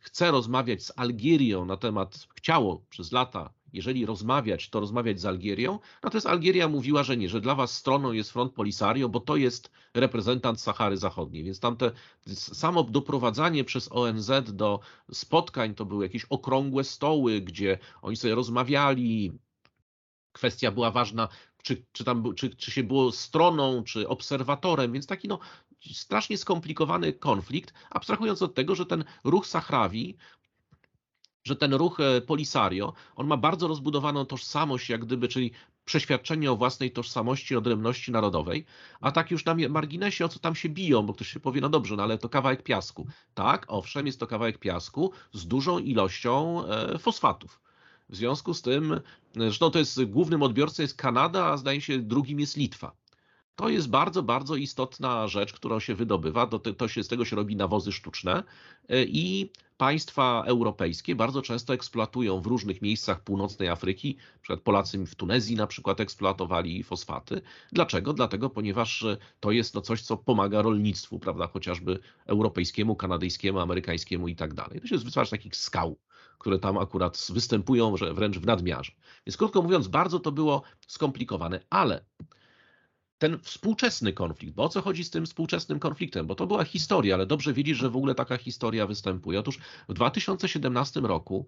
chce 0.00 0.30
rozmawiać 0.30 0.82
z 0.82 0.92
Algierią 0.96 1.64
na 1.64 1.76
temat, 1.76 2.26
chciało 2.34 2.84
przez 2.90 3.12
lata, 3.12 3.52
jeżeli 3.72 4.06
rozmawiać, 4.06 4.70
to 4.70 4.80
rozmawiać 4.80 5.20
z 5.20 5.26
Algierią, 5.26 5.78
natomiast 6.02 6.26
Algieria 6.26 6.68
mówiła, 6.68 7.02
że 7.02 7.16
nie, 7.16 7.28
że 7.28 7.40
dla 7.40 7.54
was 7.54 7.76
stroną 7.76 8.12
jest 8.12 8.30
front 8.30 8.52
Polisario, 8.52 9.08
bo 9.08 9.20
to 9.20 9.36
jest 9.36 9.70
reprezentant 9.94 10.60
Sahary 10.60 10.96
Zachodniej. 10.96 11.44
Więc 11.44 11.60
tamte 11.60 11.90
samo 12.26 12.84
doprowadzanie 12.84 13.64
przez 13.64 13.92
ONZ 13.92 14.30
do 14.52 14.80
spotkań 15.12 15.74
to 15.74 15.84
były 15.84 16.04
jakieś 16.04 16.24
okrągłe 16.24 16.84
stoły, 16.84 17.40
gdzie 17.40 17.78
oni 18.02 18.16
sobie 18.16 18.34
rozmawiali. 18.34 19.32
Kwestia 20.32 20.70
była 20.70 20.90
ważna, 20.90 21.28
czy, 21.62 21.84
czy, 21.92 22.04
tam, 22.04 22.34
czy, 22.34 22.50
czy 22.56 22.70
się 22.70 22.82
było 22.82 23.12
stroną, 23.12 23.84
czy 23.84 24.08
obserwatorem, 24.08 24.92
więc 24.92 25.06
taki 25.06 25.28
no, 25.28 25.38
strasznie 25.92 26.38
skomplikowany 26.38 27.12
konflikt, 27.12 27.74
abstrahując 27.90 28.42
od 28.42 28.54
tego, 28.54 28.74
że 28.74 28.86
ten 28.86 29.04
ruch 29.24 29.46
Sahrawi 29.46 30.16
że 31.44 31.56
ten 31.56 31.74
ruch 31.74 32.00
e, 32.00 32.20
Polisario, 32.20 32.92
on 33.16 33.26
ma 33.26 33.36
bardzo 33.36 33.68
rozbudowaną 33.68 34.24
tożsamość, 34.24 34.88
jak 34.90 35.04
gdyby, 35.04 35.28
czyli 35.28 35.50
przeświadczenie 35.84 36.52
o 36.52 36.56
własnej 36.56 36.90
tożsamości, 36.90 37.56
odrębności 37.56 38.12
narodowej, 38.12 38.64
a 39.00 39.12
tak 39.12 39.30
już 39.30 39.44
na 39.44 39.54
marginesie, 39.54 40.24
o 40.24 40.28
co 40.28 40.38
tam 40.38 40.54
się 40.54 40.68
biją, 40.68 41.02
bo 41.02 41.14
ktoś 41.14 41.28
się 41.28 41.40
powie, 41.40 41.60
no 41.60 41.68
dobrze, 41.68 41.96
no 41.96 42.02
ale 42.02 42.18
to 42.18 42.28
kawałek 42.28 42.62
piasku. 42.62 43.06
Tak, 43.34 43.64
owszem, 43.68 44.06
jest 44.06 44.20
to 44.20 44.26
kawałek 44.26 44.58
piasku 44.58 45.12
z 45.32 45.46
dużą 45.46 45.78
ilością 45.78 46.64
e, 46.66 46.98
fosfatów. 46.98 47.60
W 48.08 48.16
związku 48.16 48.54
z 48.54 48.62
tym, 48.62 49.00
zresztą 49.36 49.70
to 49.70 49.78
jest 49.78 50.04
głównym 50.04 50.42
odbiorcą 50.42 50.82
jest 50.82 50.96
Kanada, 50.96 51.46
a 51.46 51.56
zdaje 51.56 51.80
się 51.80 51.98
drugim 51.98 52.40
jest 52.40 52.56
Litwa. 52.56 53.01
To 53.56 53.68
jest 53.68 53.90
bardzo, 53.90 54.22
bardzo 54.22 54.56
istotna 54.56 55.28
rzecz, 55.28 55.52
którą 55.52 55.80
się 55.80 55.94
wydobywa. 55.94 56.46
To, 56.46 56.58
to 56.58 56.88
się, 56.88 57.04
z 57.04 57.08
tego 57.08 57.24
się 57.24 57.36
robi 57.36 57.56
nawozy 57.56 57.92
sztuczne 57.92 58.42
e, 58.88 59.04
i 59.04 59.50
państwa 59.76 60.44
europejskie 60.46 61.14
bardzo 61.14 61.42
często 61.42 61.74
eksploatują 61.74 62.40
w 62.40 62.46
różnych 62.46 62.82
miejscach 62.82 63.20
północnej 63.20 63.68
Afryki, 63.68 64.16
np. 64.48 64.56
Polacy 64.56 65.06
w 65.06 65.14
Tunezji 65.14 65.56
na 65.56 65.66
przykład 65.66 66.00
eksploatowali 66.00 66.82
fosfaty. 66.82 67.42
Dlaczego? 67.72 68.12
Dlatego, 68.12 68.50
ponieważ 68.50 69.04
to 69.40 69.50
jest 69.50 69.74
no 69.74 69.80
coś, 69.80 70.02
co 70.02 70.16
pomaga 70.16 70.62
rolnictwu, 70.62 71.18
prawda, 71.18 71.46
chociażby 71.46 71.98
europejskiemu, 72.26 72.96
kanadyjskiemu, 72.96 73.58
amerykańskiemu 73.58 74.28
i 74.28 74.36
tak 74.36 74.54
dalej. 74.54 74.80
To 74.80 74.86
się 74.86 74.98
wytwarza 74.98 75.30
takich 75.30 75.56
skał, 75.56 75.98
które 76.38 76.58
tam 76.58 76.78
akurat 76.78 77.26
występują 77.30 77.96
że 77.96 78.14
wręcz 78.14 78.38
w 78.38 78.46
nadmiarze. 78.46 78.92
Więc 79.26 79.36
krótko 79.36 79.62
mówiąc, 79.62 79.88
bardzo 79.88 80.20
to 80.20 80.32
było 80.32 80.62
skomplikowane, 80.86 81.60
ale 81.70 82.04
ten 83.22 83.38
współczesny 83.38 84.12
konflikt. 84.12 84.54
Bo 84.54 84.62
o 84.62 84.68
co 84.68 84.82
chodzi 84.82 85.04
z 85.04 85.10
tym 85.10 85.26
współczesnym 85.26 85.78
konfliktem? 85.78 86.26
Bo 86.26 86.34
to 86.34 86.46
była 86.46 86.64
historia, 86.64 87.14
ale 87.14 87.26
dobrze 87.26 87.52
wiedzieć, 87.52 87.76
że 87.76 87.90
w 87.90 87.96
ogóle 87.96 88.14
taka 88.14 88.36
historia 88.36 88.86
występuje. 88.86 89.40
Otóż 89.40 89.58
w 89.88 89.94
2017 89.94 91.00
roku, 91.00 91.46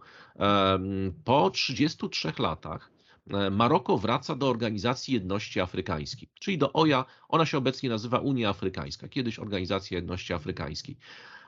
po 1.25 1.51
33 1.51 2.33
latach, 2.39 2.91
e, 3.31 3.51
Maroko 3.51 3.99
wraca 3.99 4.37
do 4.37 4.49
Organizacji 4.49 5.15
Jedności 5.15 5.61
Afrykańskiej, 5.61 6.29
czyli 6.41 6.59
do 6.59 6.73
OJA. 6.73 7.05
Ona 7.29 7.47
się 7.47 7.59
obecnie 7.59 7.89
nazywa 7.89 8.19
Unia 8.19 8.49
Afrykańska, 8.49 9.09
kiedyś 9.09 9.39
Organizacja 9.39 9.97
Jedności 9.97 10.33
Afrykańskiej. 10.33 10.97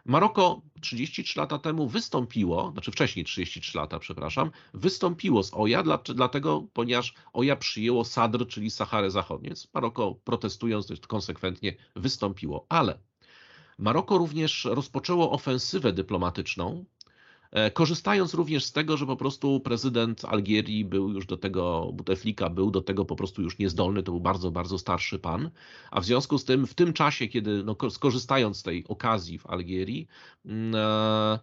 Maroko 0.09 0.63
33 0.81 1.41
lata 1.41 1.59
temu 1.59 1.89
wystąpiło, 1.89 2.71
znaczy 2.73 2.93
wcześniej 2.93 3.25
33 3.25 3.79
lata, 3.79 3.99
przepraszam, 3.99 4.51
wystąpiło 4.75 5.43
z 5.43 5.55
OJA, 5.55 5.83
dlatego, 6.15 6.67
ponieważ 6.73 7.15
OJA 7.33 7.57
przyjęło 7.57 8.05
Sadr, 8.05 8.47
czyli 8.47 8.71
Saharę 8.71 9.11
Zachodnią. 9.11 9.49
Więc 9.49 9.69
Maroko 9.75 10.15
protestując 10.25 10.93
konsekwentnie 11.09 11.77
wystąpiło. 11.97 12.67
Ale 12.69 12.99
Maroko 13.79 14.19
również 14.19 14.65
rozpoczęło 14.65 15.31
ofensywę 15.31 15.93
dyplomatyczną 15.93 16.85
korzystając 17.75 18.35
również 18.35 18.65
z 18.65 18.73
tego, 18.73 18.97
że 18.97 19.07
po 19.07 19.17
prostu 19.17 19.61
prezydent 19.61 20.25
Algierii 20.25 20.85
był 20.85 21.13
już 21.13 21.27
do 21.27 21.37
tego, 21.37 21.91
Bouteflika 21.93 22.51
był 22.51 22.71
do 22.71 22.83
tego 22.83 23.05
po 23.05 23.17
prostu 23.17 23.43
już 23.43 23.59
niezdolny, 23.59 24.03
to 24.03 24.13
był 24.13 24.21
bardzo, 24.21 24.51
bardzo 24.51 24.79
starszy 24.79 25.19
pan, 25.19 25.51
a 25.91 26.01
w 26.01 26.05
związku 26.05 26.39
z 26.39 26.45
tym 26.45 26.67
w 26.67 26.75
tym 26.75 26.93
czasie, 26.93 27.29
kiedy 27.29 27.65
no, 27.65 27.77
skorzystając 27.91 28.57
z 28.57 28.63
tej 28.63 28.85
okazji 28.89 29.39
w 29.39 29.47
Algierii, 29.47 30.07
mm, 30.45 30.75
e, 30.75 31.39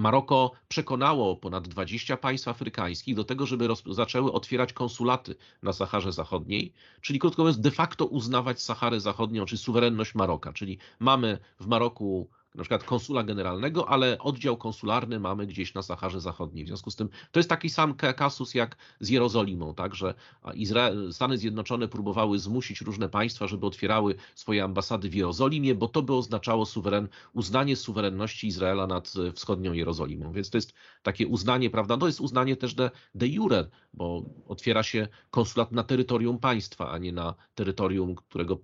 Maroko 0.00 0.52
przekonało 0.68 1.36
ponad 1.36 1.68
20 1.68 2.16
państw 2.16 2.48
afrykańskich 2.48 3.14
do 3.14 3.24
tego, 3.24 3.46
żeby 3.46 3.68
zaczęły 3.86 4.32
otwierać 4.32 4.72
konsulaty 4.72 5.36
na 5.62 5.72
Saharze 5.72 6.12
Zachodniej, 6.12 6.72
czyli 7.00 7.18
krótko 7.18 7.42
mówiąc, 7.42 7.60
de 7.60 7.70
facto 7.70 8.06
uznawać 8.06 8.62
Saharę 8.62 9.00
Zachodnią, 9.00 9.46
czy 9.46 9.56
suwerenność 9.56 10.14
Maroka. 10.14 10.52
Czyli 10.52 10.78
mamy 10.98 11.38
w 11.60 11.66
Maroku 11.66 12.30
na 12.54 12.62
przykład 12.62 12.84
konsula 12.84 13.22
generalnego, 13.22 13.88
ale 13.88 14.18
oddział 14.18 14.56
konsularny 14.56 15.20
mamy 15.20 15.46
gdzieś 15.46 15.74
na 15.74 15.82
Saharze 15.82 16.20
Zachodniej. 16.20 16.64
W 16.64 16.68
związku 16.68 16.90
z 16.90 16.96
tym 16.96 17.08
to 17.32 17.40
jest 17.40 17.48
taki 17.48 17.70
sam 17.70 17.94
kasus 17.94 18.54
jak 18.54 18.76
z 19.00 19.08
Jerozolimą, 19.08 19.74
tak, 19.74 19.94
że 19.94 20.14
Izrael, 20.54 21.12
Stany 21.12 21.38
Zjednoczone 21.38 21.88
próbowały 21.88 22.38
zmusić 22.38 22.80
różne 22.80 23.08
państwa, 23.08 23.46
żeby 23.46 23.66
otwierały 23.66 24.14
swoje 24.34 24.64
ambasady 24.64 25.08
w 25.08 25.14
Jerozolimie, 25.14 25.74
bo 25.74 25.88
to 25.88 26.02
by 26.02 26.14
oznaczało 26.14 26.66
suweren, 26.66 27.08
uznanie 27.32 27.76
suwerenności 27.76 28.46
Izraela 28.46 28.86
nad 28.86 29.12
wschodnią 29.34 29.72
Jerozolimą. 29.72 30.32
Więc 30.32 30.50
to 30.50 30.58
jest 30.58 30.72
takie 31.02 31.26
uznanie, 31.26 31.70
prawda, 31.70 31.96
to 31.96 32.06
jest 32.06 32.20
uznanie 32.20 32.56
też 32.56 32.74
de, 32.74 32.90
de 33.14 33.28
jure, 33.28 33.68
bo 33.94 34.24
otwiera 34.46 34.82
się 34.82 35.08
konsulat 35.30 35.72
na 35.72 35.82
terytorium 35.82 36.38
państwa, 36.38 36.90
a 36.90 36.98
nie 36.98 37.12
na 37.12 37.34
terytorium, 37.54 38.14
którego, 38.14 38.58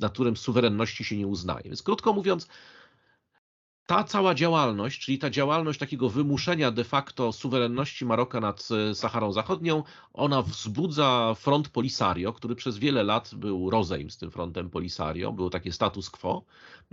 na 0.00 0.08
którym 0.08 0.36
suwerenności 0.36 1.04
się 1.04 1.16
nie 1.16 1.26
uznaje. 1.26 1.62
Więc 1.64 1.82
krótko 1.82 2.12
mówiąc, 2.12 2.48
ta 3.92 4.04
cała 4.04 4.34
działalność, 4.34 5.00
czyli 5.00 5.18
ta 5.18 5.30
działalność 5.30 5.78
takiego 5.78 6.08
wymuszenia 6.08 6.70
de 6.70 6.84
facto 6.84 7.32
suwerenności 7.32 8.06
Maroka 8.06 8.40
nad 8.40 8.68
e, 8.90 8.94
Saharą 8.94 9.32
Zachodnią, 9.32 9.82
ona 10.12 10.42
wzbudza 10.42 11.34
front 11.34 11.68
Polisario, 11.68 12.32
który 12.32 12.54
przez 12.54 12.78
wiele 12.78 13.02
lat 13.02 13.30
był 13.34 13.70
rozejm 13.70 14.10
z 14.10 14.18
tym 14.18 14.30
frontem 14.30 14.70
Polisario, 14.70 15.32
było 15.32 15.50
takie 15.50 15.72
status 15.72 16.10
quo. 16.10 16.44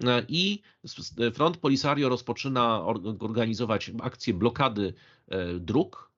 E, 0.04 0.26
i 0.28 0.62
front 1.34 1.58
Polisario 1.58 2.10
rozpoczyna 2.10 2.86
organizować 3.20 3.92
akcje 4.02 4.34
blokady 4.34 4.94
e, 5.28 5.54
dróg, 5.60 6.09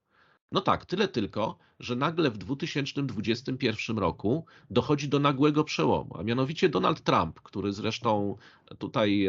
no 0.52 0.62
tak, 0.62 0.86
tyle 0.86 1.08
tylko, 1.08 1.58
że 1.80 1.96
nagle 1.96 2.32
w 2.32 2.38
2021 2.38 3.98
roku 3.98 4.46
dochodzi 4.70 5.10
do 5.10 5.20
nagłego 5.20 5.64
przełomu, 5.64 6.18
a 6.20 6.24
mianowicie 6.24 6.70
Donald 6.70 7.02
Trump, 7.02 7.42
który 7.42 7.74
zresztą 7.74 8.38
tutaj 8.78 9.28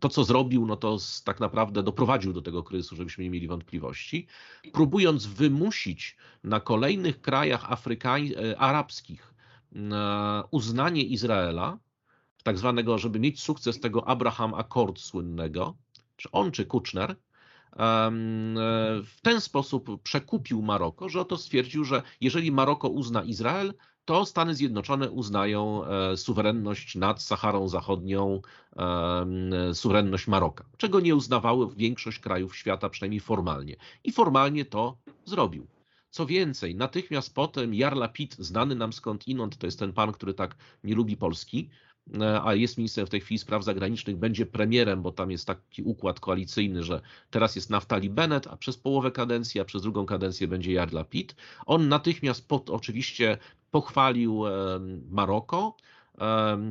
to, 0.00 0.08
co 0.08 0.24
zrobił, 0.24 0.66
no 0.66 0.76
to 0.76 0.98
tak 1.24 1.40
naprawdę 1.40 1.82
doprowadził 1.82 2.32
do 2.32 2.42
tego 2.42 2.62
kryzysu, 2.62 2.96
żebyśmy 2.96 3.24
nie 3.24 3.30
mieli 3.30 3.48
wątpliwości, 3.48 4.26
próbując 4.72 5.26
wymusić 5.26 6.16
na 6.44 6.60
kolejnych 6.60 7.20
krajach 7.20 7.72
afrykań, 7.72 8.30
e, 8.36 8.58
arabskich 8.58 9.34
uznanie 10.50 11.02
Izraela, 11.02 11.78
tak 12.42 12.58
zwanego, 12.58 12.98
żeby 12.98 13.20
mieć 13.20 13.42
sukces 13.42 13.80
tego 13.80 14.08
Abraham 14.08 14.54
Accord 14.54 14.98
słynnego, 14.98 15.76
czy 16.16 16.30
on, 16.30 16.50
czy 16.50 16.66
Kuczner, 16.66 17.10
E, 17.10 17.27
w 19.04 19.18
ten 19.22 19.40
sposób 19.40 20.02
przekupił 20.02 20.62
Maroko, 20.62 21.08
że 21.08 21.20
oto 21.20 21.36
stwierdził, 21.36 21.84
że 21.84 22.02
jeżeli 22.20 22.52
Maroko 22.52 22.88
uzna 22.88 23.22
Izrael, 23.22 23.74
to 24.04 24.26
Stany 24.26 24.54
Zjednoczone 24.54 25.10
uznają 25.10 25.84
e, 25.84 26.16
suwerenność 26.16 26.94
nad 26.94 27.22
Saharą 27.22 27.68
Zachodnią, 27.68 28.42
suwerenność 29.72 30.26
Maroka, 30.26 30.64
czego 30.76 31.00
nie 31.00 31.14
uznawały 31.14 31.74
większość 31.76 32.18
krajów 32.18 32.56
świata, 32.56 32.88
przynajmniej 32.88 33.20
formalnie. 33.20 33.76
I 34.04 34.12
formalnie 34.12 34.64
to 34.64 34.98
zrobił. 35.24 35.66
Co 36.10 36.26
więcej, 36.26 36.74
natychmiast 36.74 37.34
potem 37.34 37.74
Jarla 37.74 38.08
Pitt, 38.08 38.36
znany 38.38 38.74
nam 38.74 38.92
skąd 38.92 39.28
inąd, 39.28 39.58
to 39.58 39.66
jest 39.66 39.78
ten 39.78 39.92
pan, 39.92 40.12
który 40.12 40.34
tak 40.34 40.56
nie 40.84 40.94
lubi 40.94 41.16
Polski, 41.16 41.70
E, 41.87 41.87
a 42.44 42.54
jest 42.54 42.78
ministrem 42.78 43.06
w 43.06 43.10
tej 43.10 43.20
chwili 43.20 43.38
spraw 43.38 43.64
zagranicznych, 43.64 44.16
będzie 44.16 44.46
premierem, 44.46 45.02
bo 45.02 45.12
tam 45.12 45.30
jest 45.30 45.46
taki 45.46 45.82
układ 45.82 46.20
koalicyjny, 46.20 46.82
że 46.82 47.00
teraz 47.30 47.56
jest 47.56 47.70
Naftali 47.70 48.10
Bennett, 48.10 48.46
a 48.46 48.56
przez 48.56 48.76
połowę 48.76 49.10
kadencji, 49.10 49.60
a 49.60 49.64
przez 49.64 49.82
drugą 49.82 50.06
kadencję 50.06 50.48
będzie 50.48 50.72
Jarla 50.72 51.04
Pitt. 51.04 51.36
On 51.66 51.88
natychmiast 51.88 52.48
pod, 52.48 52.70
oczywiście 52.70 53.38
pochwalił 53.70 54.42
Maroko, 55.10 55.76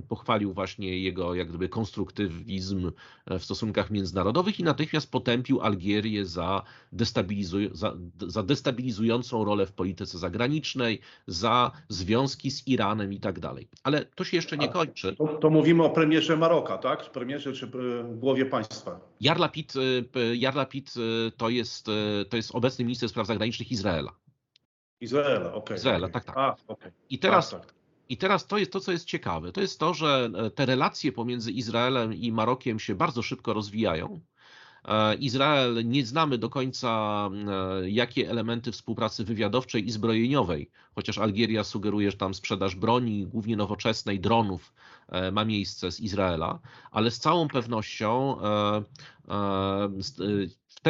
pochwalił 0.08 0.54
właśnie 0.54 1.00
jego 1.00 1.36
jak 1.36 1.50
gdyby 1.50 1.70
konstruktywizm 1.70 2.92
e, 3.26 3.40
w 3.40 3.44
stosunkach 3.44 3.92
międzynarodowych 3.92 4.60
i 4.60 4.64
natychmiast 4.64 5.12
potępił 5.12 5.62
Algierię 5.62 6.26
za, 6.26 6.64
destabilizuj 6.92 7.70
za, 7.72 7.98
za 8.28 8.44
destabilizującą 8.44 9.46
rolę 9.46 9.66
w 9.66 9.72
polityce 9.72 10.18
zagranicznej, 10.18 11.00
za 11.28 11.72
związki 11.90 12.52
z 12.52 12.68
Iranem 12.68 13.14
i 13.14 13.20
tak 13.20 13.40
dalej. 13.40 13.68
Ale 13.84 14.06
to 14.06 14.24
się 14.24 14.38
jeszcze 14.38 14.58
nie 14.58 14.68
kończy. 14.68 15.16
To, 15.16 15.28
to 15.28 15.50
mówimy 15.50 15.84
o 15.84 15.90
premierze 15.90 16.38
Maroka, 16.38 16.78
tak? 16.78 17.12
Premierze 17.12 17.54
czy 17.54 17.72
głowie 18.04 18.46
państwa? 18.46 19.00
Jarlapit, 19.22 19.74
e, 20.16 20.36
Jarlapit 20.36 20.94
e, 20.98 21.32
to 21.32 21.50
jest, 21.50 21.86
to 22.30 22.38
jest 22.38 22.56
obecny 22.56 22.86
minister 22.86 23.10
spraw 23.10 23.28
zagranicznych 23.28 23.72
Izraela. 23.72 24.12
Izraela, 25.02 25.48
okej. 25.48 25.60
Okay, 25.60 25.78
Izraela, 25.78 26.10
tak, 26.10 26.26
tak. 26.26 26.38
A, 26.38 26.56
okay. 26.68 26.92
I 27.10 27.20
teraz, 27.20 27.50
tak, 27.50 27.66
tak. 27.66 27.77
I 28.10 28.18
teraz 28.18 28.48
to 28.48 28.58
jest 28.58 28.72
to, 28.72 28.80
co 28.80 28.92
jest 28.92 29.06
ciekawe. 29.06 29.52
To 29.52 29.62
jest 29.62 29.80
to, 29.80 29.94
że 29.94 30.30
e, 30.36 30.50
te 30.52 30.66
relacje 30.66 31.12
pomiędzy 31.12 31.52
Izraelem 31.52 32.14
i 32.14 32.32
Marokiem 32.32 32.80
się 32.80 32.96
bardzo 32.96 33.22
szybko 33.22 33.54
rozwijają. 33.54 34.20
E, 34.86 35.16
Izrael 35.16 35.88
nie 35.88 36.06
znamy 36.06 36.38
do 36.38 36.50
końca, 36.50 37.30
e, 37.82 37.90
jakie 37.90 38.30
elementy 38.30 38.72
współpracy 38.72 39.24
wywiadowczej 39.24 39.88
i 39.88 39.92
zbrojeniowej, 39.92 40.70
chociaż 40.96 41.18
Algieria 41.18 41.64
sugeruje, 41.64 42.12
że 42.12 42.18
tam 42.18 42.34
sprzedaż 42.34 42.76
broni, 42.76 43.28
głównie 43.28 43.56
nowoczesnej, 43.56 44.20
dronów 44.20 44.74
ma 45.32 45.46
miejsce 45.46 45.92
z 45.92 46.00
Izraela, 46.00 46.60
ale 46.92 47.12
z 47.12 47.20
całą 47.20 47.48
pewnością 47.48 48.38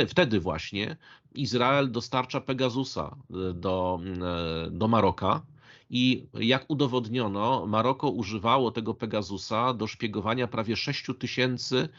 wtedy 0.08 0.40
właśnie 0.40 0.98
Izrael 1.36 1.92
dostarcza 1.92 2.42
Pegasusa 2.42 3.16
do, 3.54 4.00
do 4.72 4.88
Maroka 4.88 5.42
i 5.90 6.28
jak 6.34 6.66
udowodniono, 6.68 7.66
Maroko 7.68 8.10
używało 8.10 8.72
tego 8.72 8.94
Pegasusa 8.94 9.74
do 9.74 9.88
szpiegowania 9.88 10.48
prawie 10.48 10.76
6 10.76 11.06
tysięcy 11.20 11.90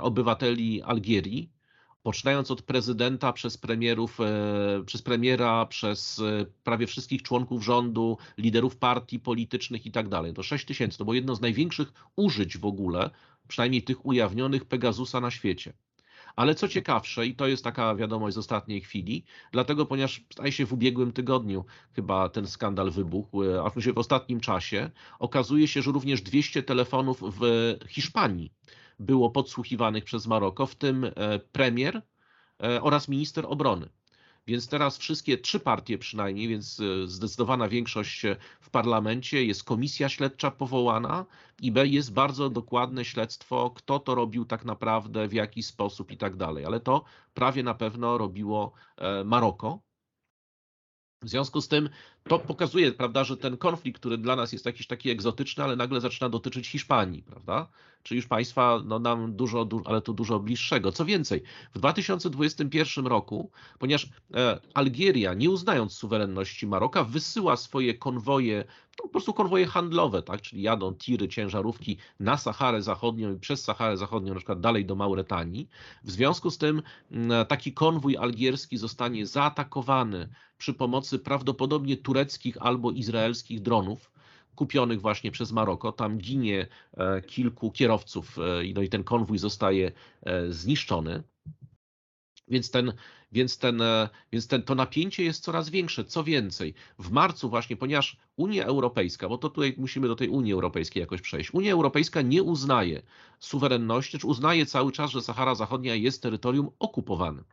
obywateli 0.00 0.82
Algierii, 0.82 1.50
poczynając 2.02 2.50
od 2.50 2.62
prezydenta, 2.62 3.32
przez 3.32 3.58
premierów, 3.58 4.20
e, 4.20 4.82
przez 4.86 5.02
premiera, 5.02 5.66
przez 5.66 6.18
e, 6.18 6.46
prawie 6.64 6.86
wszystkich 6.86 7.22
członków 7.22 7.64
rządu, 7.64 8.18
liderów 8.38 8.76
partii 8.76 9.20
politycznych 9.20 9.86
i 9.86 9.90
tak 9.90 10.08
dalej. 10.08 10.34
To 10.34 10.42
6 10.42 10.64
tysięcy. 10.64 10.98
To 10.98 11.04
było 11.04 11.14
jedno 11.14 11.34
z 11.34 11.40
największych 11.40 11.92
użyć 12.16 12.58
w 12.58 12.64
ogóle, 12.64 13.10
przynajmniej 13.48 13.82
tych 13.82 14.06
ujawnionych 14.06 14.64
Pegasusa 14.64 15.20
na 15.20 15.30
świecie. 15.30 15.72
Ale 16.36 16.54
co 16.54 16.68
ciekawsze, 16.68 17.26
i 17.26 17.34
to 17.34 17.46
jest 17.46 17.64
taka 17.64 17.94
wiadomość 17.94 18.34
z 18.34 18.38
ostatniej 18.38 18.80
chwili, 18.80 19.24
dlatego 19.52 19.86
ponieważ 19.86 20.24
staje 20.32 20.52
się 20.52 20.66
w 20.66 20.72
ubiegłym 20.72 21.12
tygodniu 21.12 21.64
chyba 21.92 22.28
ten 22.28 22.46
skandal 22.46 22.90
wybuchł, 22.90 23.44
e, 23.44 23.62
a 23.62 23.70
w 23.70 23.98
ostatnim 23.98 24.40
czasie, 24.40 24.90
okazuje 25.18 25.68
się, 25.68 25.82
że 25.82 25.92
również 25.92 26.22
200 26.22 26.62
telefonów 26.62 27.22
w 27.40 27.74
Hiszpanii 27.88 28.52
było 28.98 29.30
podsłuchiwanych 29.30 30.04
przez 30.04 30.26
Maroko, 30.26 30.66
w 30.66 30.74
tym 30.74 31.04
e, 31.04 31.38
premier 31.38 32.02
e, 32.62 32.82
oraz 32.82 33.08
minister 33.08 33.44
obrony. 33.48 33.88
Więc 34.50 34.68
teraz 34.68 34.98
wszystkie 34.98 35.38
trzy 35.38 35.60
partie 35.60 35.98
przynajmniej, 35.98 36.48
więc 36.48 36.80
e, 36.80 37.08
zdecydowana 37.08 37.68
większość 37.68 38.22
w 38.60 38.70
parlamencie, 38.70 39.44
jest 39.44 39.64
komisja 39.64 40.08
śledcza 40.08 40.50
powołana 40.50 41.26
i 41.62 41.72
B 41.72 41.86
jest 41.86 42.12
bardzo 42.12 42.50
dokładne 42.50 43.04
śledztwo, 43.04 43.70
kto 43.70 43.98
to 43.98 44.14
robił 44.14 44.44
tak 44.44 44.64
naprawdę, 44.64 45.28
w 45.28 45.32
jaki 45.32 45.62
sposób 45.62 46.10
i 46.10 46.16
tak 46.16 46.36
dalej. 46.36 46.64
Ale 46.64 46.80
to 46.80 47.04
prawie 47.34 47.62
na 47.62 47.74
pewno 47.74 48.18
robiło 48.18 48.72
e, 48.96 49.24
Maroko. 49.24 49.80
W 51.22 51.28
związku 51.28 51.60
z 51.60 51.68
tym 51.68 51.88
to 52.28 52.38
pokazuje, 52.38 52.92
prawda, 52.92 53.24
że 53.24 53.36
ten 53.36 53.56
konflikt, 53.56 54.00
który 54.00 54.18
dla 54.18 54.36
nas 54.36 54.52
jest 54.52 54.66
jakiś 54.66 54.86
taki 54.86 55.10
egzotyczny, 55.10 55.64
ale 55.64 55.76
nagle 55.76 56.00
zaczyna 56.00 56.28
dotyczyć 56.28 56.68
Hiszpanii, 56.68 57.22
prawda? 57.22 57.66
Czy 58.02 58.16
już 58.16 58.26
państwa 58.26 58.80
no, 58.84 58.98
nam 58.98 59.36
dużo, 59.36 59.68
ale 59.84 60.02
to 60.02 60.12
dużo 60.12 60.40
bliższego. 60.40 60.92
Co 60.92 61.04
więcej, 61.04 61.42
w 61.74 61.78
2021 61.78 63.06
roku, 63.06 63.50
ponieważ 63.78 64.08
e, 64.34 64.60
Algieria, 64.74 65.34
nie 65.34 65.50
uznając 65.50 65.92
suwerenności 65.92 66.66
Maroka, 66.66 67.04
wysyła 67.04 67.56
swoje 67.56 67.94
konwoje, 67.94 68.64
no, 68.98 69.02
po 69.02 69.08
prostu 69.08 69.32
konwoje 69.32 69.66
handlowe, 69.66 70.22
tak? 70.22 70.40
czyli 70.42 70.62
jadą 70.62 70.94
tiry, 70.94 71.28
ciężarówki 71.28 71.96
na 72.20 72.36
Saharę 72.36 72.82
Zachodnią 72.82 73.34
i 73.34 73.38
przez 73.38 73.64
Saharę 73.64 73.96
Zachodnią, 73.96 74.34
na 74.34 74.40
przykład 74.40 74.60
dalej 74.60 74.84
do 74.84 74.96
Mauretanii. 74.96 75.68
W 76.04 76.10
związku 76.10 76.50
z 76.50 76.58
tym 76.58 76.82
taki 77.48 77.72
konwój 77.72 78.16
algierski 78.16 78.78
zostanie 78.78 79.26
zaatakowany 79.26 80.28
przy 80.58 80.74
pomocy 80.74 81.18
prawdopodobnie 81.18 81.96
tureckich 82.10 82.56
albo 82.60 82.90
izraelskich 82.90 83.62
dronów 83.62 84.10
kupionych 84.54 85.00
właśnie 85.00 85.30
przez 85.30 85.52
Maroko. 85.52 85.92
Tam 85.92 86.18
ginie 86.18 86.66
kilku 87.26 87.70
kierowców 87.70 88.36
no 88.74 88.82
i 88.82 88.88
ten 88.88 89.04
konwój 89.04 89.38
zostaje 89.38 89.92
zniszczony. 90.48 91.22
Więc, 92.48 92.70
ten, 92.70 92.92
więc, 93.32 93.58
ten, 93.58 93.82
więc 94.32 94.46
ten, 94.46 94.62
to 94.62 94.74
napięcie 94.74 95.24
jest 95.24 95.44
coraz 95.44 95.70
większe. 95.70 96.04
Co 96.04 96.24
więcej, 96.24 96.74
w 96.98 97.10
marcu 97.10 97.50
właśnie, 97.50 97.76
ponieważ 97.76 98.16
Unia 98.36 98.64
Europejska, 98.64 99.28
bo 99.28 99.38
to 99.38 99.48
tutaj 99.48 99.74
musimy 99.78 100.08
do 100.08 100.16
tej 100.16 100.28
Unii 100.28 100.52
Europejskiej 100.52 101.00
jakoś 101.00 101.20
przejść, 101.20 101.54
Unia 101.54 101.72
Europejska 101.72 102.22
nie 102.22 102.42
uznaje 102.42 103.02
suwerenności, 103.38 104.18
czy 104.18 104.26
uznaje 104.26 104.66
cały 104.66 104.92
czas, 104.92 105.10
że 105.10 105.22
Sahara 105.22 105.54
Zachodnia 105.54 105.94
jest 105.94 106.22
terytorium 106.22 106.70
okupowanym. 106.78 107.44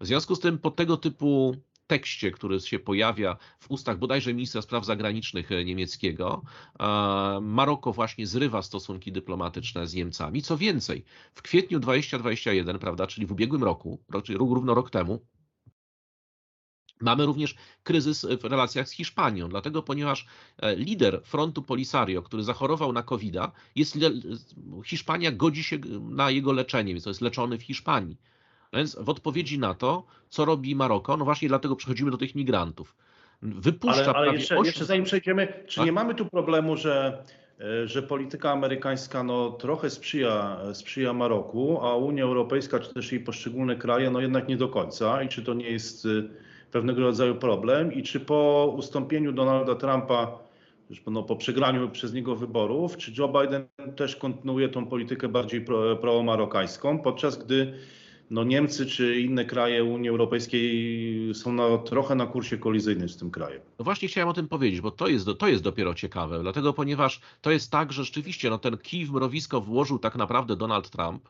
W 0.00 0.06
związku 0.06 0.36
z 0.36 0.40
tym 0.40 0.58
po 0.58 0.70
tego 0.70 0.96
typu 0.96 1.56
tekście, 1.90 2.30
który 2.30 2.60
się 2.60 2.78
pojawia 2.78 3.36
w 3.58 3.70
ustach 3.70 3.98
bodajże 3.98 4.34
ministra 4.34 4.62
spraw 4.62 4.84
zagranicznych 4.84 5.52
e, 5.52 5.64
niemieckiego, 5.64 6.42
Maroko 7.40 7.92
właśnie 7.92 8.26
zrywa 8.26 8.62
stosunki 8.62 9.12
dyplomatyczne 9.12 9.86
z 9.86 9.94
Niemcami. 9.94 10.42
Co 10.42 10.56
więcej, 10.56 11.04
w 11.34 11.42
kwietniu 11.42 11.80
2021, 11.80 12.78
prawda, 12.78 13.06
czyli 13.06 13.26
w 13.26 13.32
ubiegłym 13.32 13.64
roku, 13.64 14.00
czyli 14.24 14.38
równo 14.38 14.74
rok 14.74 14.90
temu, 14.90 15.20
Mamy 17.00 17.26
również 17.26 17.54
kryzys 17.82 18.26
w 18.40 18.44
relacjach 18.44 18.88
z 18.88 18.92
Hiszpanią, 18.92 19.48
dlatego 19.48 19.82
ponieważ 19.82 20.26
e, 20.58 20.76
lider 20.76 21.20
frontu 21.24 21.62
Polisario, 21.62 22.22
który 22.22 22.42
zachorował 22.42 22.92
na 22.92 23.02
covid 23.02 23.36
jest 23.74 23.98
Hiszpania 24.84 25.32
godzi 25.32 25.64
się 25.64 25.78
na 26.00 26.30
jego 26.30 26.52
leczenie, 26.52 26.92
więc 26.92 27.04
to 27.04 27.10
jest 27.10 27.20
leczony 27.20 27.58
w 27.58 27.62
Hiszpanii. 27.62 28.16
Więc 28.72 28.96
w 29.00 29.08
odpowiedzi 29.08 29.58
na 29.58 29.74
to, 29.74 30.04
co 30.28 30.44
robi 30.44 30.74
Maroko, 30.74 31.16
no 31.16 31.24
właśnie 31.24 31.48
dlatego 31.48 31.76
przechodzimy 31.76 32.10
do 32.10 32.16
tych 32.16 32.34
migrantów. 32.34 32.96
Wypuszcza 33.42 34.14
ale, 34.14 34.28
ale 34.28 34.32
jeszcze, 34.34 34.54
8... 34.54 34.64
jeszcze 34.64 34.84
zanim 34.84 35.04
przejdziemy, 35.04 35.64
czy 35.66 35.76
tak? 35.76 35.86
nie 35.86 35.92
mamy 35.92 36.14
tu 36.14 36.26
problemu, 36.26 36.76
że, 36.76 37.24
e, 37.60 37.88
że 37.88 38.02
polityka 38.02 38.50
amerykańska 38.50 39.22
no, 39.22 39.50
trochę 39.50 39.90
sprzyja, 39.90 40.60
sprzyja 40.72 41.12
Maroku, 41.12 41.80
a 41.82 41.96
Unia 41.96 42.24
Europejska, 42.24 42.78
czy 42.78 42.94
też 42.94 43.12
jej 43.12 43.20
poszczególne 43.20 43.76
kraje, 43.76 44.10
no 44.10 44.20
jednak 44.20 44.48
nie 44.48 44.56
do 44.56 44.68
końca. 44.68 45.22
I 45.22 45.28
czy 45.28 45.42
to 45.42 45.54
nie 45.54 45.70
jest 45.70 46.06
e, 46.06 46.08
pewnego 46.70 47.00
rodzaju 47.00 47.34
problem? 47.34 47.92
I 47.92 48.02
czy 48.02 48.20
po 48.20 48.72
ustąpieniu 48.78 49.32
Donalda 49.32 49.74
Trumpa, 49.74 50.38
no, 51.06 51.22
po 51.22 51.36
przegraniu 51.36 51.90
przez 51.90 52.12
niego 52.12 52.36
wyborów, 52.36 52.96
czy 52.96 53.12
Joe 53.18 53.28
Biden 53.28 53.66
też 53.96 54.16
kontynuuje 54.16 54.68
tą 54.68 54.86
politykę 54.86 55.28
bardziej 55.28 55.60
pro, 55.60 55.96
pro-marokańską, 55.96 56.98
podczas 56.98 57.44
gdy 57.44 57.74
no 58.30 58.44
Niemcy 58.44 58.86
czy 58.86 59.20
inne 59.20 59.44
kraje 59.44 59.84
Unii 59.84 60.08
Europejskiej 60.08 61.34
są 61.34 61.52
na, 61.52 61.78
trochę 61.78 62.14
na 62.14 62.26
kursie 62.26 62.58
kolizyjnym 62.58 63.08
z 63.08 63.16
tym 63.16 63.30
krajem. 63.30 63.60
No 63.78 63.84
właśnie 63.84 64.08
chciałem 64.08 64.28
o 64.28 64.32
tym 64.32 64.48
powiedzieć, 64.48 64.80
bo 64.80 64.90
to 64.90 65.08
jest, 65.08 65.26
to 65.38 65.48
jest 65.48 65.62
dopiero 65.62 65.94
ciekawe, 65.94 66.40
dlatego 66.42 66.72
ponieważ 66.72 67.20
to 67.40 67.50
jest 67.50 67.70
tak, 67.70 67.92
że 67.92 68.04
rzeczywiście 68.04 68.50
no 68.50 68.58
ten 68.58 68.78
kij 68.78 69.06
w 69.06 69.12
mrowisko 69.12 69.60
włożył 69.60 69.98
tak 69.98 70.16
naprawdę 70.16 70.56
Donald 70.56 70.90
Trump, 70.90 71.28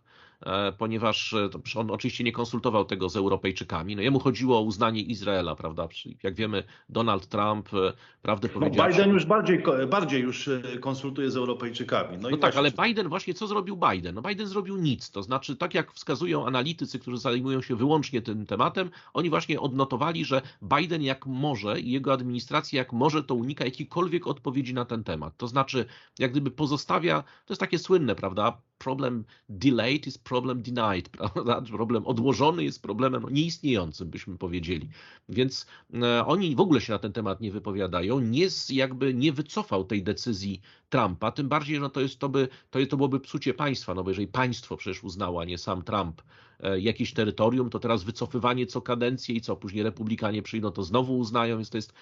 ponieważ 0.78 1.32
e, 1.32 1.50
on 1.76 1.90
oczywiście 1.90 2.24
nie 2.24 2.32
konsultował 2.32 2.84
tego 2.84 3.08
z 3.08 3.16
Europejczykami. 3.16 3.96
No 3.96 4.02
jemu 4.02 4.18
chodziło 4.18 4.58
o 4.58 4.60
uznanie 4.60 5.02
Izraela, 5.02 5.56
prawda? 5.56 5.88
Jak 6.22 6.34
wiemy, 6.34 6.64
Donald 6.88 7.26
Trump, 7.26 7.74
e, 7.74 7.92
prawdę 8.22 8.48
no, 8.54 8.60
powiedział... 8.60 8.88
Biden 8.88 9.10
już 9.10 9.24
bardziej, 9.24 9.62
bardziej 9.90 10.22
już 10.22 10.50
konsultuje 10.80 11.30
z 11.30 11.36
Europejczykami. 11.36 12.18
No, 12.18 12.30
no 12.30 12.36
tak, 12.36 12.56
ale 12.56 12.70
Biden 12.70 13.08
właśnie, 13.08 13.34
co 13.34 13.46
zrobił 13.46 13.76
Biden? 13.90 14.14
No 14.14 14.22
Biden 14.22 14.46
zrobił 14.46 14.76
nic, 14.76 15.10
to 15.10 15.22
znaczy 15.22 15.56
tak 15.56 15.74
jak 15.74 15.92
wskazują 15.92 16.46
analitycy, 16.46 16.98
którzy 16.98 17.18
zajmują 17.18 17.62
się 17.62 17.76
wyłącznie 17.76 18.22
tym 18.22 18.46
tematem, 18.46 18.90
oni 19.14 19.30
właśnie 19.30 19.60
odnotowali, 19.60 20.24
że 20.24 20.42
Biden 20.62 21.02
jak 21.02 21.26
może 21.26 21.80
i 21.80 21.90
jego 21.90 22.12
administracja 22.12 22.78
jak 22.78 22.92
może 22.92 23.22
to 23.24 23.34
unika 23.34 23.64
jakiejkolwiek 23.64 24.26
odpowiedzi 24.26 24.74
na 24.74 24.84
ten 24.84 25.04
temat. 25.04 25.36
To 25.36 25.48
znaczy 25.48 25.84
jak 26.18 26.30
gdyby 26.30 26.50
pozostawia, 26.50 27.22
to 27.22 27.52
jest 27.52 27.60
takie 27.60 27.78
słynne, 27.78 28.14
prawda, 28.14 28.60
problem 28.78 29.24
delayed 29.48 30.06
is 30.06 30.18
problem 30.30 30.62
denied, 30.62 31.08
prawda? 31.18 31.62
Problem 31.62 32.06
odłożony 32.06 32.64
jest 32.64 32.82
problemem 32.82 33.26
nieistniejącym, 33.30 34.10
byśmy 34.10 34.38
powiedzieli. 34.38 34.88
Więc 35.28 35.66
e, 35.94 36.26
oni 36.26 36.56
w 36.56 36.60
ogóle 36.60 36.80
się 36.80 36.92
na 36.92 36.98
ten 36.98 37.12
temat 37.12 37.40
nie 37.40 37.52
wypowiadają, 37.52 38.20
nie 38.20 38.48
jakby 38.70 39.14
nie 39.14 39.32
wycofał 39.32 39.84
tej 39.84 40.02
decyzji 40.02 40.60
Trumpa, 40.88 41.32
tym 41.32 41.48
bardziej, 41.48 41.74
że 41.76 41.80
no 41.80 41.90
to, 41.90 42.00
jest, 42.00 42.18
to, 42.18 42.28
by, 42.28 42.48
to, 42.70 42.86
to 42.86 42.96
byłoby 42.96 43.20
psucie 43.20 43.54
państwa, 43.54 43.94
no 43.94 44.04
bo 44.04 44.10
jeżeli 44.10 44.28
państwo 44.28 44.76
przecież 44.76 45.04
uznało, 45.04 45.40
a 45.40 45.44
nie 45.44 45.58
sam 45.58 45.82
Trump, 45.82 46.22
jakieś 46.78 47.12
terytorium, 47.12 47.70
to 47.70 47.78
teraz 47.78 48.04
wycofywanie 48.04 48.66
co 48.66 48.80
kadencję 48.80 49.34
i 49.34 49.40
co, 49.40 49.56
później 49.56 49.82
republikanie 49.82 50.42
przyjdą, 50.42 50.70
to 50.70 50.82
znowu 50.82 51.18
uznają, 51.18 51.56
więc 51.56 51.70
to 51.70 51.78
jest, 51.78 51.92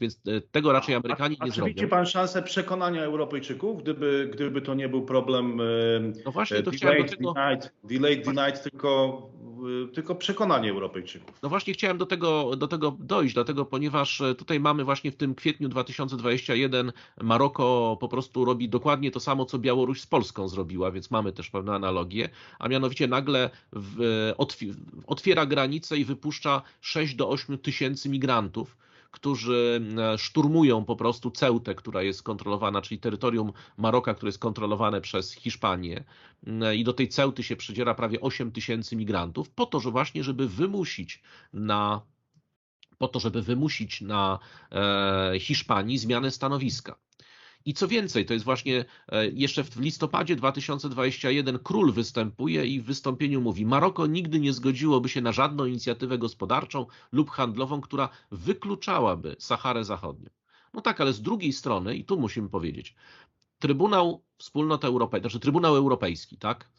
więc 0.00 0.20
e, 0.28 0.40
tego 0.40 0.72
raczej 0.72 0.94
Amerykanie 0.94 1.36
a, 1.40 1.42
a, 1.42 1.46
nie 1.46 1.52
zrobią. 1.52 1.74
Widzi 1.74 1.88
pan 1.88 2.06
szansę 2.06 2.42
przekonania 2.42 3.04
Europejczyków, 3.04 3.82
gdyby, 3.82 4.30
gdyby 4.32 4.62
to 4.62 4.74
nie 4.74 4.88
był 4.88 5.02
problem 5.02 5.60
no 6.24 6.32
właśnie, 6.32 6.62
to 6.62 6.70
delayed, 6.70 7.10
do 7.10 7.16
tego... 7.16 7.32
denied, 7.32 7.72
delayed, 7.84 8.24
denied, 8.24 8.62
tylko 8.62 9.22
tylko 9.94 10.14
przekonanie 10.14 10.70
Europejczyków. 10.70 11.42
No 11.42 11.48
właśnie 11.48 11.72
chciałem 11.72 11.98
do 11.98 12.06
tego, 12.06 12.56
do 12.56 12.68
tego 12.68 12.96
dojść, 13.00 13.34
dlatego 13.34 13.64
ponieważ 13.64 14.20
e, 14.20 14.34
tutaj 14.34 14.60
mamy 14.60 14.84
właśnie 14.84 15.10
w 15.10 15.16
tym 15.16 15.34
kwietniu 15.34 15.68
2021 15.68 16.92
Maroko 17.22 17.96
po 18.00 18.08
prostu 18.08 18.44
robi 18.44 18.68
dokładnie 18.68 19.10
to 19.10 19.20
samo, 19.20 19.44
co 19.44 19.58
Białoruś 19.58 20.00
z 20.00 20.06
Polską 20.06 20.48
zrobiła, 20.48 20.90
więc 20.90 21.10
mamy 21.10 21.32
też 21.32 21.50
pewne 21.50 21.74
analogie, 21.74 22.28
a 22.58 22.68
mianowicie 22.68 23.06
nagle 23.08 23.50
w, 23.72 23.95
e, 23.95 23.95
otwiera 25.06 25.46
granice 25.46 25.96
i 25.96 26.04
wypuszcza 26.04 26.62
6 26.80 27.14
do 27.14 27.28
8 27.28 27.58
tysięcy 27.58 28.08
migrantów 28.08 28.76
którzy 29.16 29.80
e, 29.98 30.18
szturmują 30.18 30.84
po 30.84 30.96
prostu 30.96 31.30
Ceutę, 31.30 31.74
która 31.74 32.02
jest 32.02 32.22
kontrolowana, 32.22 32.82
czyli 32.82 33.00
terytorium 33.00 33.52
Maroka, 33.76 34.14
które 34.14 34.28
jest 34.28 34.38
kontrolowane 34.38 35.00
przez 35.00 35.32
Hiszpanię. 35.32 36.04
E, 36.46 36.76
I 36.76 36.84
do 36.84 36.92
tej 36.92 37.08
Ceuty 37.08 37.42
się 37.42 37.56
przydziera 37.56 37.94
prawie 37.94 38.20
8 38.20 38.52
tysięcy 38.52 38.96
migrantów, 38.96 39.50
po 39.50 39.66
to, 39.66 39.80
że 39.80 39.90
właśnie, 39.90 40.24
żeby 40.24 40.48
wymusić 40.48 41.22
na 41.52 42.00
po 42.98 43.08
to, 43.08 43.20
żeby 43.20 43.42
wymusić 43.42 44.00
na 44.00 44.38
e, 44.72 45.40
Hiszpanii 45.40 45.98
zmianę 45.98 46.30
stanowiska. 46.30 46.98
I 47.66 47.74
co 47.74 47.88
więcej, 47.88 48.26
to 48.26 48.32
jest 48.32 48.44
właśnie 48.44 48.84
e, 49.08 49.26
jeszcze 49.26 49.64
w 49.64 49.80
listopadzie 49.80 50.36
2021 50.36 51.58
król 51.58 51.92
występuje 51.92 52.66
i 52.66 52.80
w 52.80 52.84
wystąpieniu 52.84 53.40
mówi: 53.40 53.66
Maroko 53.66 54.06
nigdy 54.06 54.40
nie 54.40 54.52
zgodziłoby 54.52 55.08
się 55.08 55.20
na 55.20 55.32
żadną 55.32 55.64
inicjatywę 55.64 56.18
gospodarczą 56.18 56.86
lub 57.12 57.30
handlową, 57.30 57.80
która 57.80 58.08
wykluczałaby 58.30 59.36
Saharę 59.38 59.84
Zachodnią. 59.84 60.30
No 60.74 60.80
tak, 60.80 61.00
ale 61.00 61.12
z 61.12 61.22
drugiej 61.22 61.52
strony, 61.52 61.96
i 61.96 62.04
tu 62.04 62.20
musimy 62.20 62.48
powiedzieć, 62.48 62.94
Trybunał 63.58 64.22
Wspólnot 64.38 64.84
Europejskiej, 64.84 65.30
znaczy 65.30 65.40
Trybunał 65.40 65.76
Europejski, 65.76 66.36
tak? 66.36 66.70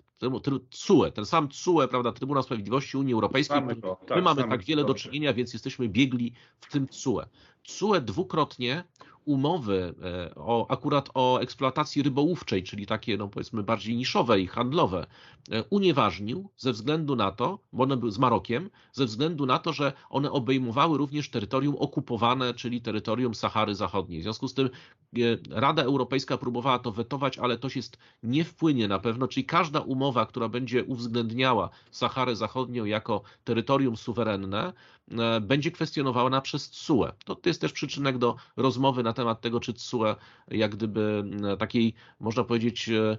TSUE, 0.70 1.12
ten 1.12 1.26
sam 1.26 1.48
TSUE, 1.48 1.88
prawda, 1.88 2.12
Trybunał 2.12 2.44
Sprawiedliwości 2.44 2.98
Unii 2.98 3.14
Europejskiej, 3.14 3.62
mamy 3.62 3.76
tak, 3.76 4.16
my 4.16 4.22
mamy 4.22 4.44
tak 4.44 4.64
wiele 4.64 4.86
do 4.86 4.94
czynienia, 4.94 5.34
więc 5.34 5.54
jesteśmy 5.54 5.90
biegli 5.90 6.34
w 6.60 6.72
tym 6.72 6.88
TSUE. 6.88 7.22
TSUE 7.64 8.02
dwukrotnie 8.02 8.84
umowy 9.28 9.94
e, 10.04 10.36
o, 10.36 10.72
akurat 10.72 11.10
o 11.14 11.40
eksploatacji 11.40 12.04
rybołówczej, 12.04 12.64
czyli 12.64 12.86
takie, 12.86 13.18
no 13.18 13.28
powiedzmy, 13.28 13.64
bardziej 13.64 13.96
niszowe 13.96 14.40
i 14.40 14.48
handlowe, 14.48 15.08
e, 15.52 15.64
unieważnił 15.64 16.50
ze 16.58 16.72
względu 16.72 17.16
na 17.16 17.32
to, 17.32 17.60
bo 17.74 17.84
one 17.84 17.98
były 17.98 18.12
z 18.12 18.18
Marokiem, 18.20 18.70
ze 18.94 19.06
względu 19.06 19.46
na 19.46 19.60
to, 19.60 19.74
że 19.74 19.94
one 20.10 20.32
obejmowały 20.32 20.98
również 20.98 21.30
terytorium 21.30 21.76
okupowane, 21.80 22.54
czyli 22.54 22.82
terytorium 22.82 23.36
Sahary 23.36 23.76
Zachodniej. 23.76 24.20
W 24.20 24.24
związku 24.24 24.48
z 24.48 24.54
tym 24.54 24.70
e, 25.16 25.20
Rada 25.50 25.84
Europejska 25.84 26.38
próbowała 26.38 26.80
to 26.80 26.92
wetować, 26.92 27.38
ale 27.38 27.58
to 27.58 27.70
się 27.70 27.82
nie 28.24 28.44
wpłynie 28.44 28.88
na 28.88 29.00
pewno, 29.00 29.28
czyli 29.28 29.46
każda 29.46 29.80
umowa, 29.80 30.26
która 30.26 30.50
będzie 30.50 30.84
uwzględniała 30.84 31.70
Saharę 31.92 32.36
Zachodnią 32.36 32.86
jako 32.86 33.22
terytorium 33.44 33.98
suwerenne, 33.98 34.74
będzie 35.42 35.72
kwestionowana 35.72 36.42
przez 36.42 36.70
TSUE. 36.70 37.06
To 37.26 37.38
jest 37.46 37.62
też 37.62 37.74
przyczynek 37.74 38.18
do 38.18 38.36
rozmowy 38.58 39.04
na 39.04 39.14
temat 39.14 39.42
tego, 39.42 39.60
czy 39.60 39.74
TSUE 39.74 40.16
jak 40.48 40.76
gdyby 40.76 41.24
takiej, 41.60 41.94
można 42.20 42.44
powiedzieć, 42.44 42.90
e, 42.90 43.18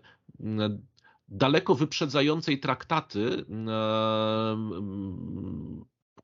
daleko 1.29 1.75
wyprzedzającej 1.75 2.61
traktaty 2.61 3.45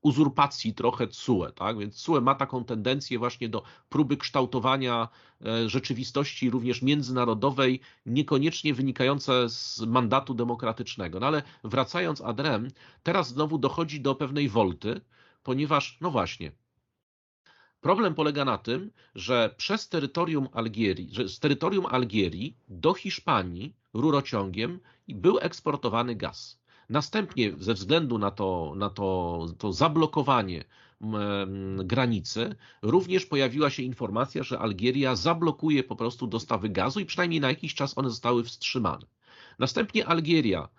uzurpacji 0.05 0.73
trochę 0.73 1.07
TSUE, 1.07 1.51
tak? 1.55 1.77
Więc 1.77 1.95
TSUE 1.95 2.21
ma 2.21 2.35
taką 2.35 2.63
tendencję 2.65 3.19
właśnie 3.19 3.49
do 3.49 3.63
próby 3.89 4.17
kształtowania 4.17 5.07
e, 5.45 5.69
rzeczywistości 5.69 6.49
również 6.49 6.81
międzynarodowej, 6.81 7.79
niekoniecznie 8.05 8.73
wynikające 8.73 9.49
z 9.49 9.81
mandatu 9.81 10.33
demokratycznego. 10.33 11.19
No 11.19 11.27
ale 11.27 11.43
wracając 11.63 12.21
ad 12.21 12.39
rem, 12.39 12.67
teraz 13.03 13.27
znowu 13.27 13.57
dochodzi 13.57 14.01
do 14.01 14.15
pewnej 14.15 14.49
wolty, 14.49 15.01
ponieważ, 15.45 15.97
no 16.01 16.11
właśnie, 16.11 16.51
Problem 17.81 18.15
polega 18.15 18.45
na 18.45 18.57
tym, 18.57 18.91
że 19.15 19.53
przez 19.57 19.89
terytorium 19.89 20.47
Algierii, 20.53 21.09
że 21.11 21.29
z 21.29 21.39
terytorium 21.39 21.85
Algierii 21.85 22.57
do 22.67 22.93
Hiszpanii 22.93 23.75
rurociągiem 23.93 24.79
był 25.07 25.39
eksportowany 25.39 26.15
gaz. 26.15 26.59
Następnie 26.89 27.53
ze 27.57 27.73
względu 27.73 28.17
na 28.17 28.31
to, 28.31 28.73
na 28.75 28.89
to, 28.89 29.45
to 29.57 29.73
zablokowanie 29.73 30.63
granicy, 31.77 32.55
również 32.81 33.25
pojawiła 33.25 33.69
się 33.69 33.83
informacja, 33.83 34.43
że 34.43 34.59
Algieria 34.59 35.15
zablokuje 35.15 35.83
po 35.83 35.95
prostu 35.95 36.27
dostawy 36.27 36.69
gazu 36.69 36.99
i 36.99 37.05
przynajmniej 37.05 37.41
na 37.41 37.49
jakiś 37.49 37.75
czas 37.75 37.97
one 37.97 38.09
zostały 38.09 38.43
wstrzymane. 38.43 39.05
Następnie 39.59 40.07
Algieria 40.07 40.69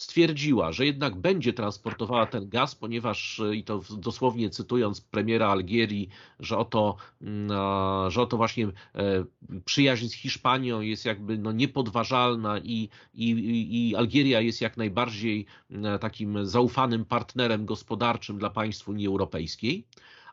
stwierdziła, 0.00 0.72
że 0.72 0.86
jednak 0.86 1.16
będzie 1.16 1.52
transportowała 1.52 2.26
ten 2.26 2.48
gaz, 2.48 2.74
ponieważ, 2.74 3.40
i 3.54 3.64
to 3.64 3.80
dosłownie 3.98 4.50
cytując 4.50 5.00
premiera 5.00 5.48
Algierii, 5.48 6.08
że 6.40 6.58
oto, 6.58 6.96
że 8.08 8.22
oto 8.22 8.36
właśnie 8.36 8.66
e, 8.66 9.24
przyjaźń 9.64 10.06
z 10.06 10.14
Hiszpanią 10.14 10.80
jest 10.80 11.04
jakby 11.04 11.38
no 11.38 11.52
niepodważalna 11.52 12.58
i, 12.58 12.88
i, 13.14 13.88
i 13.90 13.96
Algieria 13.96 14.40
jest 14.40 14.60
jak 14.60 14.76
najbardziej 14.76 15.46
takim 16.00 16.46
zaufanym 16.46 17.04
partnerem 17.04 17.66
gospodarczym 17.66 18.38
dla 18.38 18.50
państw 18.50 18.88
Unii 18.88 19.06
Europejskiej 19.06 19.84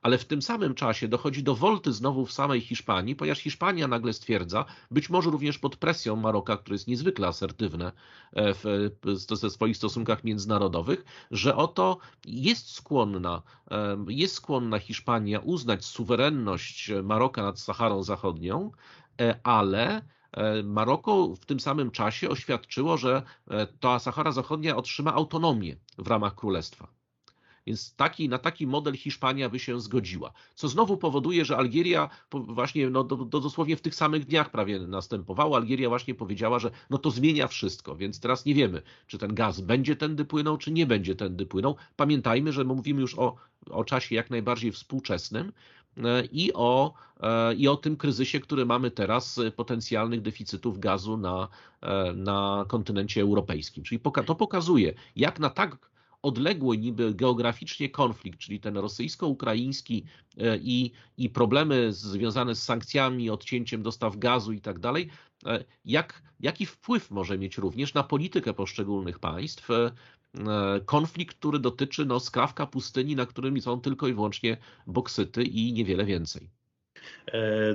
ale 0.01 0.17
w 0.17 0.25
tym 0.25 0.41
samym 0.41 0.75
czasie 0.75 1.07
dochodzi 1.07 1.43
do 1.43 1.55
wolty 1.55 1.93
znowu 1.93 2.25
w 2.25 2.31
samej 2.31 2.61
Hiszpanii, 2.61 3.15
ponieważ 3.15 3.39
Hiszpania 3.39 3.87
nagle 3.87 4.13
stwierdza, 4.13 4.65
być 4.91 5.09
może 5.09 5.29
również 5.29 5.57
pod 5.59 5.75
presją 5.75 6.15
Maroka, 6.15 6.57
które 6.57 6.75
jest 6.75 6.87
niezwykle 6.87 7.27
asertywne 7.27 7.91
e, 8.33 8.53
w, 8.53 8.89
ze 9.33 9.49
swoich 9.49 9.77
stosunkach 9.77 10.23
międzynarodowych, 10.23 11.05
że 11.31 11.55
oto 11.55 11.97
jest 12.25 12.71
skłonna, 12.71 13.41
e, 13.71 13.97
jest 14.07 14.35
skłonna 14.35 14.79
Hiszpania 14.79 15.39
uznać 15.39 15.85
suwerenność 15.85 16.91
Maroka 17.03 17.43
nad 17.43 17.59
Saharą 17.59 18.03
Zachodnią, 18.03 18.71
e, 19.21 19.39
ale 19.43 20.01
Maroko 20.63 21.35
w 21.35 21.45
tym 21.45 21.59
samym 21.59 21.91
czasie 21.91 22.29
oświadczyło, 22.29 22.97
że 22.97 23.21
ta 23.79 23.99
Sahara 23.99 24.31
Zachodnia 24.31 24.75
otrzyma 24.75 25.13
autonomię 25.13 25.75
w 25.97 26.07
ramach 26.07 26.35
królestwa. 26.35 26.96
Więc 27.67 27.95
taki, 27.95 28.29
na 28.29 28.37
taki 28.37 28.67
model 28.67 28.97
Hiszpania 28.97 29.49
by 29.49 29.59
się 29.59 29.81
zgodziła. 29.81 30.31
Co 30.55 30.67
znowu 30.67 30.97
powoduje, 30.97 31.45
że 31.45 31.57
Algieria 31.57 32.09
właśnie 32.31 32.89
no, 32.89 33.03
do, 33.03 33.15
do 33.15 33.39
dosłownie 33.39 33.77
w 33.77 33.81
tych 33.81 33.95
samych 33.95 34.25
dniach 34.25 34.51
prawie 34.51 34.79
następowało. 34.79 35.55
Algieria 35.55 35.89
właśnie 35.89 36.15
powiedziała, 36.15 36.59
że 36.59 36.71
no 36.89 36.97
to 36.97 37.11
zmienia 37.11 37.47
wszystko, 37.47 37.95
więc 37.95 38.19
teraz 38.19 38.45
nie 38.45 38.53
wiemy, 38.53 38.81
czy 39.07 39.17
ten 39.17 39.35
gaz 39.35 39.61
będzie 39.61 39.95
tędy 39.95 40.25
płynął, 40.25 40.57
czy 40.57 40.71
nie 40.71 40.85
będzie 40.85 41.15
tędy 41.15 41.45
płynął. 41.45 41.75
Pamiętajmy, 41.95 42.53
że 42.53 42.63
mówimy 42.63 43.01
już 43.01 43.19
o, 43.19 43.35
o 43.69 43.83
czasie 43.83 44.15
jak 44.15 44.29
najbardziej 44.29 44.71
współczesnym 44.71 45.51
e, 45.97 46.25
i 46.25 46.53
o, 46.53 46.93
e, 47.19 47.53
i 47.53 47.67
o 47.67 47.75
tym 47.75 47.97
kryzysie, 47.97 48.39
który 48.39 48.65
mamy 48.65 48.91
teraz, 48.91 49.37
e, 49.37 49.51
potencjalnych 49.51 50.21
deficytów 50.21 50.79
gazu 50.79 51.17
na, 51.17 51.47
na 52.15 52.65
kontynencie 52.67 53.21
europejskim. 53.21 53.83
Czyli 53.83 54.01
to 54.25 54.35
pokazuje, 54.35 54.93
jak 55.15 55.39
na 55.39 55.49
tak 55.49 55.77
odległy 56.21 56.77
niby 56.77 57.13
geograficznie 57.13 57.89
konflikt, 57.89 58.39
czyli 58.39 58.59
ten 58.59 58.77
rosyjsko-ukraiński 58.77 60.05
e, 60.37 60.57
i, 60.57 60.91
i 61.17 61.29
problemy 61.29 61.93
związane 61.93 62.55
z 62.55 62.63
sankcjami, 62.63 63.29
odcięciem 63.29 63.83
dostaw 63.83 64.17
gazu 64.17 64.51
i 64.51 64.61
tak 64.61 64.79
dalej, 64.79 65.09
e, 65.45 65.63
jak, 65.85 66.21
jaki 66.39 66.65
wpływ 66.65 67.11
może 67.11 67.37
mieć 67.37 67.57
również 67.57 67.93
na 67.93 68.03
politykę 68.03 68.53
poszczególnych 68.53 69.19
państw 69.19 69.71
e, 69.71 69.91
konflikt, 70.85 71.37
który 71.37 71.59
dotyczy 71.59 72.05
no, 72.05 72.19
skrawka 72.19 72.65
pustyni, 72.65 73.15
na 73.15 73.25
którym 73.25 73.61
są 73.61 73.81
tylko 73.81 74.07
i 74.07 74.13
wyłącznie 74.13 74.57
boksyty 74.87 75.43
i 75.43 75.73
niewiele 75.73 76.05
więcej. 76.05 76.49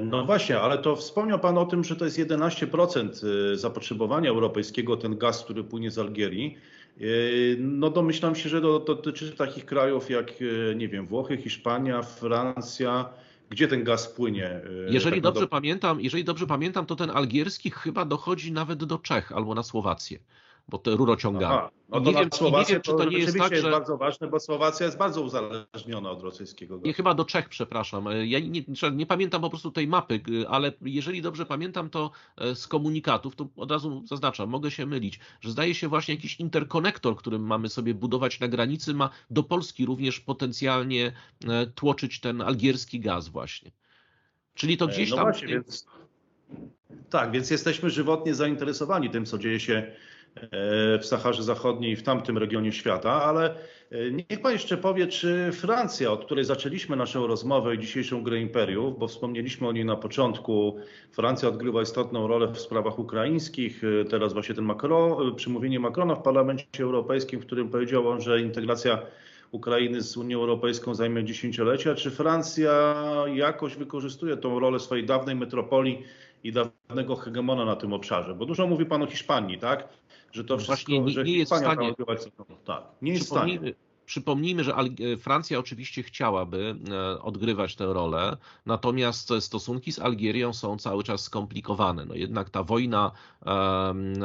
No 0.01 0.25
właśnie, 0.25 0.61
ale 0.61 0.79
to 0.79 0.97
wspomniał 0.97 1.39
Pan 1.39 1.59
o 1.59 1.67
tym, 1.67 1.85
że 1.85 1.97
to 1.97 2.05
jest 2.05 2.19
11% 2.19 3.57
zapotrzebowania 3.57 4.31
europejskiego, 4.31 4.97
ten 4.97 5.19
gaz, 5.19 5.45
który 5.45 5.65
płynie 5.65 5.91
z 5.91 5.99
Algierii. 5.99 6.59
Yy, 6.97 7.57
no 7.59 7.91
domyślam 7.91 8.35
się, 8.35 8.49
że 8.49 8.61
to 8.61 8.79
dotyczy 8.79 9.33
takich 9.33 9.67
krajów 9.67 10.11
jak, 10.11 10.41
yy, 10.41 10.75
nie 10.77 10.89
wiem, 10.89 11.07
Włochy, 11.07 11.37
Hiszpania, 11.37 12.03
Francja, 12.03 13.09
gdzie 13.51 13.69
ten 13.69 13.85
gaz 13.85 14.09
płynie. 14.09 14.61
Yy, 14.65 14.87
jeżeli 14.91 15.17
tak 15.17 15.23
dobrze 15.23 15.41
do... 15.41 15.49
pamiętam, 15.49 16.01
jeżeli 16.01 16.25
dobrze 16.25 16.47
pamiętam, 16.47 16.87
to 16.87 16.97
ten 16.97 17.11
algierski 17.11 17.71
chyba 17.71 18.05
dochodzi 18.05 18.53
nawet 18.53 18.85
do 18.85 18.99
Czech 18.99 19.33
albo 19.33 19.55
na 19.55 19.63
Słowację 19.63 20.19
bo 20.69 20.79
te 20.79 20.91
rurociągami. 20.91 21.69
No 21.89 22.01
to 22.01 22.11
nie, 22.11 22.13
wiem, 22.13 22.29
nie 22.59 22.65
wiem, 22.65 22.83
czy 22.83 22.91
to, 22.91 23.05
nie 23.05 23.19
jest 23.19 23.39
tak, 23.39 23.49
że... 23.49 23.55
jest 23.55 23.69
bardzo 23.69 23.97
ważne, 23.97 24.29
bo 24.29 24.41
Słowacja 24.41 24.87
jest 24.87 24.99
bardzo 24.99 25.23
uzależniona 25.23 26.11
od 26.11 26.23
rosyjskiego 26.23 26.75
gazu. 26.77 26.87
Nie, 26.87 26.93
chyba 26.93 27.15
do 27.15 27.25
Czech, 27.25 27.49
przepraszam. 27.49 28.07
Ja 28.25 28.41
nie, 28.41 28.63
nie, 28.93 29.07
pamiętam 29.07 29.41
po 29.41 29.51
prostu 29.51 29.71
tej 29.71 29.89
mapy, 29.89 30.21
ale 30.49 30.73
jeżeli 30.83 31.23
dobrze 31.23 31.47
pamiętam, 31.47 31.91
to 31.91 32.11
e, 32.37 32.55
z 32.55 32.67
komunikatów, 32.67 33.37
to 33.37 33.49
od 33.57 33.71
razu 33.71 34.03
zaznaczam, 34.07 34.49
mogę 34.49 34.71
się 34.71 34.87
mylić, 34.87 35.21
że 35.41 35.51
zdaje 35.51 35.75
się 35.75 35.89
właśnie 35.89 36.15
jakiś 36.15 36.41
interkonektor, 36.41 37.17
którym 37.17 37.43
mamy 37.43 37.69
sobie 37.69 37.95
budować 37.95 38.41
na 38.41 38.49
granicy, 38.49 38.95
ma 38.95 39.11
do 39.31 39.43
Polski 39.43 39.87
również 39.87 40.21
potencjalnie 40.21 41.13
e, 41.49 41.67
tłoczyć 41.67 42.21
ten 42.21 42.43
algierski 42.43 43.01
gaz 43.01 43.29
właśnie. 43.29 43.71
Czyli 44.55 44.77
to 44.77 44.85
e, 44.85 44.89
gdzieś 44.89 45.11
no 45.11 45.17
tam... 45.17 45.25
Właśnie, 45.25 45.49
więc... 45.49 45.87
Tak, 47.11 47.31
więc 47.31 47.51
jesteśmy 47.51 47.91
żywotnie 47.91 48.35
zainteresowani 48.35 49.11
tym, 49.11 49.27
co 49.27 49.39
dzieje 49.39 49.61
się 49.61 49.73
E, 49.77 50.12
w 51.01 51.07
Saharze 51.07 51.43
Zachodniej 51.43 51.97
w 51.97 52.03
tamtym 52.03 52.39
regionie 52.39 52.73
świata, 52.73 53.23
ale 53.23 53.55
e, 53.91 54.11
niech 54.11 54.43
Pan 54.43 54.53
jeszcze 54.53 54.77
powie, 54.77 55.07
czy 55.07 55.51
Francja, 55.53 56.13
od 56.13 56.25
której 56.25 56.45
zaczęliśmy 56.45 56.97
naszą 56.97 57.27
rozmowę 57.27 57.75
i 57.75 57.79
dzisiejszą 57.79 58.23
grę 58.23 58.41
imperiów, 58.41 58.99
bo 58.99 59.09
wspomnieliśmy 59.09 59.69
o 59.69 59.73
niej 59.73 59.85
na 59.85 59.97
początku, 59.97 60.77
Francja 61.13 61.49
odgrywa 61.49 61.83
istotną 61.83 62.27
rolę 62.27 62.49
w 62.49 62.59
sprawach 62.59 62.99
ukraińskich, 62.99 63.83
e, 63.85 64.05
teraz 64.05 64.33
właśnie 64.33 64.55
ten 64.55 64.65
Macron, 64.65 65.35
przemówienie 65.35 65.81
Macrona 65.81 66.15
w 66.15 66.23
Parlamencie 66.23 66.83
Europejskim, 66.83 67.41
w 67.41 67.47
którym 67.47 67.69
powiedział 67.69 68.09
on, 68.09 68.21
że 68.21 68.41
integracja 68.41 69.03
Ukrainy 69.53 70.03
z 70.03 70.17
Unią 70.17 70.39
Europejską 70.39 70.95
zajmie 70.95 71.25
dziesięciolecia. 71.25 71.95
Czy 71.95 72.11
Francja 72.11 72.95
jakoś 73.35 73.77
wykorzystuje 73.77 74.37
tą 74.37 74.59
rolę 74.59 74.81
swojej 74.81 75.07
dawnej 75.07 75.37
metropolii 75.37 76.03
i 76.45 76.53
dawnego 76.53 77.17
hegemona 77.17 77.65
na 77.65 77.77
tym 77.77 77.93
obszarze? 77.93 78.35
Bo 78.35 78.47
dużo 78.47 78.67
mówi 78.67 78.87
Pan 78.87 79.03
o 79.03 79.07
Hiszpanii, 79.07 79.59
tak? 79.59 79.89
Że 80.33 80.45
to 80.45 80.57
wszystko, 80.57 80.73
Właśnie 80.73 81.01
nie, 81.01 81.23
nie 81.25 81.39
jest 81.39 81.53
w 81.53 81.57
stanie. 81.57 81.95
Tak, 82.65 82.85
nie 83.03 83.13
jest 83.13 83.25
w 83.25 83.29
stanie. 83.29 83.61
Przypomnijmy, 84.07 84.65
że 84.65 84.75
Francja 85.19 85.59
oczywiście 85.59 86.03
chciałaby 86.03 86.77
e, 86.91 87.23
odgrywać 87.23 87.77
tę 87.77 87.93
rolę, 87.93 88.37
natomiast 88.67 89.33
stosunki 89.41 89.93
z 89.93 89.99
Algierią 89.99 90.53
są 90.53 90.79
cały 90.79 91.05
czas 91.05 91.23
skomplikowane. 91.23 92.05
No 92.05 92.15
jednak 92.15 92.51
ta 92.51 92.63
wojna 92.63 93.13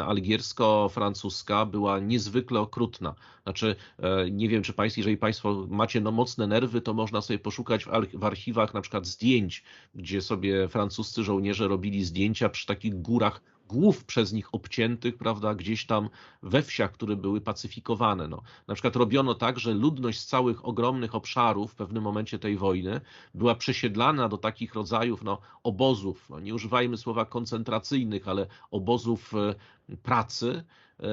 algiersko-francuska 0.05 1.65
była 1.65 1.99
niezwykle 1.99 2.59
okrutna. 2.59 3.15
Znaczy, 3.43 3.75
e, 3.99 4.31
nie 4.31 4.49
wiem, 4.49 4.63
czy 4.63 4.73
państwo, 4.73 4.99
jeżeli 4.99 5.17
Państwo 5.17 5.65
macie 5.69 6.01
no 6.01 6.11
mocne 6.11 6.47
nerwy, 6.47 6.81
to 6.81 6.93
można 6.93 7.21
sobie 7.21 7.39
poszukać 7.39 7.85
w 8.13 8.23
archiwach 8.23 8.73
na 8.73 8.81
przykład 8.81 9.05
zdjęć, 9.05 9.63
gdzie 9.95 10.21
sobie 10.21 10.67
francuscy 10.67 11.23
żołnierze 11.23 11.67
robili 11.67 12.03
zdjęcia 12.03 12.49
przy 12.49 12.65
takich 12.65 13.01
górach 13.01 13.41
głów 13.67 14.05
przez 14.05 14.33
nich 14.33 14.53
obciętych, 14.53 15.17
prawda, 15.17 15.55
gdzieś 15.55 15.85
tam 15.85 16.09
we 16.43 16.61
wsiach, 16.61 16.91
które 16.91 17.15
były 17.15 17.41
pacyfikowane. 17.41 18.27
No. 18.27 18.41
Na 18.67 18.73
przykład 18.73 18.95
robiono 18.95 19.35
tak, 19.35 19.59
że 19.59 19.73
ludność 19.73 20.19
z 20.19 20.25
całych 20.25 20.65
ogromnych 20.65 21.15
obszarów 21.15 21.71
w 21.71 21.75
pewnym 21.75 22.03
momencie 22.03 22.39
tej 22.39 22.57
wojny 22.57 23.01
była 23.33 23.55
przesiedlana 23.55 24.29
do 24.29 24.37
takich 24.37 24.73
rodzajów 24.73 25.23
no, 25.23 25.37
obozów, 25.63 26.29
no, 26.29 26.39
nie 26.39 26.55
używajmy 26.55 26.97
słowa 26.97 27.25
koncentracyjnych, 27.25 28.27
ale 28.27 28.47
obozów 28.71 29.33
e, 29.33 29.55
pracy, 29.95 30.63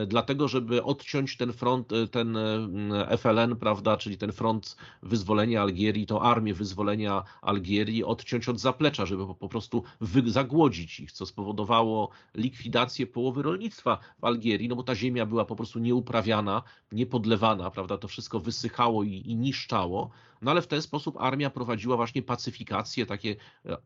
dlatego 0.07 0.49
żeby 0.49 0.82
odciąć 0.82 1.37
ten 1.37 1.53
front, 1.53 1.93
e, 1.93 2.09
ten 2.09 2.37
e, 2.37 3.18
FLN, 3.18 3.57
prawda, 3.57 3.97
czyli 3.97 4.18
ten 4.18 4.32
front 4.32 4.76
wyzwolenia 5.03 5.62
Algierii, 5.62 6.07
tą 6.07 6.20
armię 6.20 6.55
wyzwolenia 6.55 7.22
Algierii, 7.43 8.05
odciąć 8.05 8.49
od 8.49 8.61
zaplecza, 8.61 9.07
żeby 9.07 9.35
po 9.35 9.49
prostu 9.49 9.82
zagłodzić 10.26 11.01
ich, 11.01 11.12
co 11.12 11.26
spowodowało 11.26 12.11
likwidację 12.35 13.07
połowy 13.07 13.43
rolnictwa 13.43 13.99
w 14.18 14.24
Algierii, 14.24 14.68
no 14.68 14.76
bo 14.76 14.82
ta 14.82 14.95
ziemia 14.95 15.26
była 15.26 15.45
po 15.45 15.57
prostu 15.57 15.78
nieuprawiana, 15.78 16.62
niepodlewana, 16.93 17.70
prawda, 17.70 17.99
to 17.99 18.09
wszystko 18.09 18.41
wysychało 18.41 19.03
i, 19.03 19.22
i 19.26 19.37
niszczało, 19.37 20.11
no 20.43 20.51
ale 20.51 20.62
w 20.62 20.66
ten 20.66 20.82
sposób 20.82 21.16
armia 21.20 21.51
prowadziła 21.51 21.97
właśnie 21.97 22.22
pacyfikację, 22.22 23.07
takie 23.07 23.37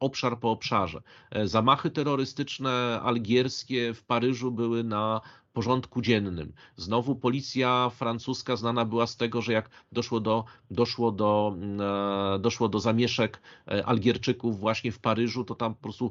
obszar 0.00 0.40
po 0.40 0.50
obszarze. 0.50 1.02
Zamachy 1.44 1.90
terrorystyczne 1.90 3.00
algierskie 3.02 3.94
w 3.94 4.04
Paryżu 4.04 4.50
były 4.52 4.84
na 4.84 5.20
porządku 5.58 6.02
dziennym. 6.02 6.52
Znowu 6.76 7.16
policja 7.16 7.90
francuska 7.90 8.56
znana 8.56 8.84
była 8.84 9.06
z 9.06 9.16
tego, 9.16 9.42
że 9.42 9.52
jak 9.52 9.70
doszło 9.92 10.20
do, 10.20 10.44
doszło 10.70 11.12
do, 11.12 11.56
e, 12.34 12.38
doszło 12.38 12.68
do 12.68 12.80
zamieszek 12.80 13.42
e, 13.68 13.86
Algierczyków 13.86 14.60
właśnie 14.60 14.92
w 14.92 14.98
Paryżu, 14.98 15.44
to 15.44 15.54
tam 15.54 15.74
po 15.74 15.80
prostu 15.82 16.10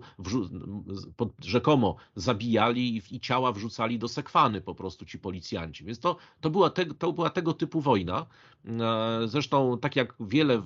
rzekomo 1.40 1.96
zabijali 2.16 3.02
i, 3.12 3.20
ciała 3.20 3.52
wrzucali 3.52 4.00
do 4.00 4.08
sekwany 4.08 4.62
po 4.62 4.76
prostu 4.76 5.06
ci 5.06 5.20
policjanci. 5.20 5.84
Więc 5.84 6.00
to, 6.00 6.18
to, 6.42 6.50
była, 6.50 6.70
te, 6.70 6.86
to 6.86 7.14
była 7.14 7.30
tego 7.30 7.54
typu 7.54 7.82
wojna. 7.82 8.26
E, 8.66 9.28
zresztą 9.28 9.78
tak 9.78 9.96
jak 9.96 10.16
wiele 10.20 10.58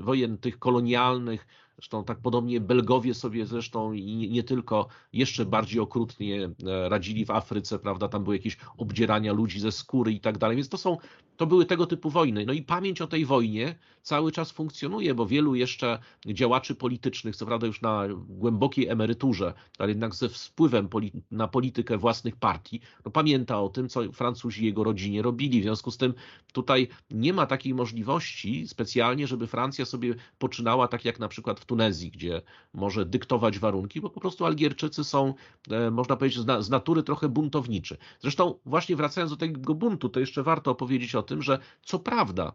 wojen 0.00 0.38
tych 0.38 0.58
kolonialnych 0.58 1.46
Zresztą 1.76 2.04
tak 2.04 2.18
podobnie 2.20 2.60
Belgowie 2.60 3.14
sobie 3.14 3.46
zresztą 3.46 3.92
i 3.92 4.30
nie 4.30 4.42
tylko 4.42 4.88
jeszcze 5.12 5.44
bardziej 5.44 5.80
okrutnie 5.80 6.44
e, 6.44 6.88
radzili 6.88 7.24
w 7.24 7.30
Afryce, 7.30 7.78
prawda? 7.78 8.08
Tam 8.08 8.24
były 8.24 8.36
jakieś 8.36 8.56
obdzierania 8.76 9.32
ludzi 9.32 9.60
ze 9.60 9.72
skóry 9.72 10.12
i 10.12 10.20
tak 10.20 10.38
dalej. 10.38 10.56
Więc 10.56 10.68
to 10.68 10.78
są, 10.78 10.98
to 11.36 11.46
były 11.46 11.66
tego 11.66 11.86
typu 11.86 12.10
wojny. 12.10 12.46
No 12.46 12.52
i 12.52 12.62
pamięć 12.62 13.00
o 13.00 13.06
tej 13.06 13.24
wojnie 13.26 13.78
cały 14.02 14.32
czas 14.32 14.50
funkcjonuje, 14.50 15.14
bo 15.14 15.26
wielu 15.26 15.54
jeszcze 15.54 15.98
działaczy 16.26 16.74
politycznych, 16.74 17.36
co 17.36 17.46
prawda 17.46 17.66
już 17.66 17.82
na 17.82 18.02
głębokiej 18.28 18.88
emeryturze, 18.88 19.54
ale 19.78 19.88
jednak 19.88 20.14
ze 20.14 20.28
wpływem 20.28 20.88
na 21.30 21.48
politykę 21.48 21.98
własnych 21.98 22.36
partii, 22.36 22.80
no 23.04 23.10
pamięta 23.10 23.60
o 23.60 23.68
tym, 23.68 23.88
co 23.88 24.12
Francuzi 24.12 24.66
jego 24.66 24.84
rodzinie 24.84 25.22
robili. 25.22 25.60
W 25.60 25.62
związku 25.62 25.90
z 25.90 25.96
tym 25.96 26.14
tutaj 26.52 26.88
nie 27.10 27.32
ma 27.32 27.46
takiej 27.46 27.74
możliwości 27.74 28.68
specjalnie, 28.68 29.26
żeby 29.26 29.46
Francja 29.46 29.84
sobie 29.84 30.14
poczynała 30.38 30.88
tak 30.88 31.04
jak 31.04 31.18
na 31.18 31.28
przykład 31.28 31.61
w 31.62 31.64
Tunezji, 31.64 32.10
gdzie 32.10 32.42
może 32.72 33.06
dyktować 33.06 33.58
warunki, 33.58 34.00
bo 34.00 34.10
po 34.10 34.20
prostu 34.20 34.46
Algierczycy 34.46 35.04
są, 35.04 35.34
e, 35.70 35.90
można 35.90 36.16
powiedzieć, 36.16 36.44
z 36.60 36.70
natury 36.70 37.02
trochę 37.02 37.28
buntowniczy. 37.28 37.96
Zresztą 38.20 38.58
właśnie 38.64 38.96
wracając 38.96 39.30
do 39.30 39.36
tego 39.36 39.74
buntu, 39.74 40.08
to 40.08 40.20
jeszcze 40.20 40.42
warto 40.42 40.70
opowiedzieć 40.70 41.14
o 41.14 41.22
tym, 41.22 41.42
że 41.42 41.58
co 41.82 41.98
prawda 41.98 42.52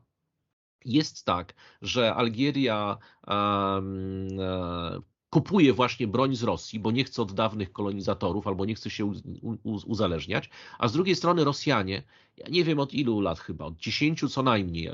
jest 0.86 1.26
tak, 1.26 1.54
że 1.82 2.16
Algieria 2.16 2.98
um, 3.28 4.38
kupuje 5.38 5.74
właśnie 5.74 6.08
broń 6.08 6.36
z 6.36 6.44
Rosji, 6.44 6.80
bo 6.80 6.92
nie 6.92 7.04
chce 7.04 7.22
od 7.22 7.34
dawnych 7.34 7.72
kolonizatorów 7.72 8.48
albo 8.48 8.66
nie 8.66 8.76
chce 8.76 8.90
się 8.90 9.12
uzależniać, 9.64 10.50
a 10.80 10.88
z 10.88 10.94
drugiej 10.94 11.16
strony 11.16 11.44
Rosjanie, 11.44 12.04
ja 12.38 12.50
nie 12.50 12.64
wiem 12.64 12.80
od 12.80 12.94
ilu 12.94 13.20
lat 13.22 13.40
chyba, 13.40 13.66
od 13.66 13.78
10 13.78 14.34
co 14.34 14.44
najmniej, 14.44 14.90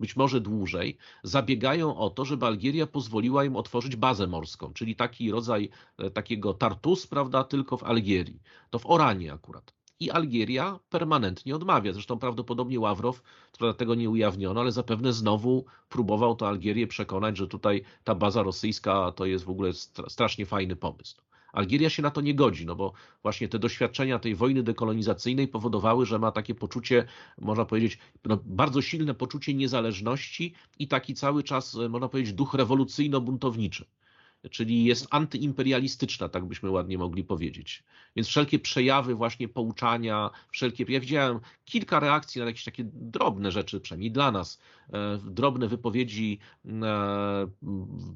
być 0.00 0.16
może 0.16 0.40
dłużej, 0.40 0.96
zabiegają 1.22 1.96
o 1.96 2.10
to, 2.10 2.24
żeby 2.24 2.46
Algieria 2.46 2.86
pozwoliła 2.86 3.44
im 3.44 3.56
otworzyć 3.56 3.96
bazę 3.96 4.26
morską, 4.26 4.72
czyli 4.72 4.96
taki 4.96 5.30
rodzaj 5.30 5.70
e, 5.98 6.10
takiego 6.10 6.54
tartus, 6.54 7.06
prawda, 7.06 7.44
tylko 7.44 7.76
w 7.76 7.84
Algierii. 7.84 8.40
To 8.70 8.78
w 8.78 8.86
Oranie 8.86 9.32
akurat 9.32 9.83
i 10.00 10.10
Algieria 10.10 10.78
permanentnie 10.90 11.56
odmawia. 11.56 11.92
Zresztą 11.92 12.18
prawdopodobnie 12.18 12.80
Ławrow, 12.80 13.22
która 13.52 13.74
tego 13.74 13.94
nie 13.94 14.10
ujawniono, 14.10 14.60
ale 14.60 14.72
zapewne 14.72 15.12
znowu 15.12 15.64
próbował 15.88 16.36
to 16.36 16.48
Algierię 16.48 16.86
przekonać, 16.86 17.36
że 17.36 17.48
tutaj 17.48 17.82
ta 18.04 18.14
baza 18.14 18.42
rosyjska 18.42 19.12
to 19.12 19.26
jest 19.26 19.44
w 19.44 19.50
ogóle 19.50 19.72
strasznie 20.08 20.46
fajny 20.46 20.76
pomysł. 20.76 21.16
Algieria 21.52 21.90
się 21.90 22.02
na 22.02 22.10
to 22.10 22.20
nie 22.20 22.34
godzi, 22.34 22.66
no 22.66 22.76
bo 22.76 22.92
właśnie 23.22 23.48
te 23.48 23.58
doświadczenia 23.58 24.18
tej 24.18 24.34
wojny 24.34 24.62
dekolonizacyjnej 24.62 25.48
powodowały, 25.48 26.06
że 26.06 26.18
ma 26.18 26.32
takie 26.32 26.54
poczucie, 26.54 27.06
można 27.38 27.64
powiedzieć, 27.64 27.98
no 28.24 28.38
bardzo 28.44 28.82
silne 28.82 29.14
poczucie 29.14 29.54
niezależności 29.54 30.54
i 30.78 30.88
taki 30.88 31.14
cały 31.14 31.42
czas, 31.42 31.76
można 31.88 32.08
powiedzieć, 32.08 32.32
duch 32.34 32.54
rewolucyjno-buntowniczy 32.54 33.84
czyli 34.50 34.84
jest 34.84 35.06
antyimperialistyczna, 35.10 36.28
tak 36.28 36.44
byśmy 36.44 36.70
ładnie 36.70 36.98
mogli 36.98 37.24
powiedzieć. 37.24 37.82
Więc 38.16 38.28
wszelkie 38.28 38.58
przejawy 38.58 39.14
właśnie 39.14 39.48
pouczania, 39.48 40.30
wszelkie, 40.50 40.84
ja 40.88 41.00
widziałem 41.00 41.40
kilka 41.64 42.00
reakcji 42.00 42.40
na 42.40 42.46
jakieś 42.46 42.64
takie 42.64 42.84
drobne 42.84 43.50
rzeczy, 43.50 43.80
przynajmniej 43.80 44.10
dla 44.10 44.30
nas, 44.30 44.58
drobne 45.24 45.68
wypowiedzi 45.68 46.38
e, 46.66 47.46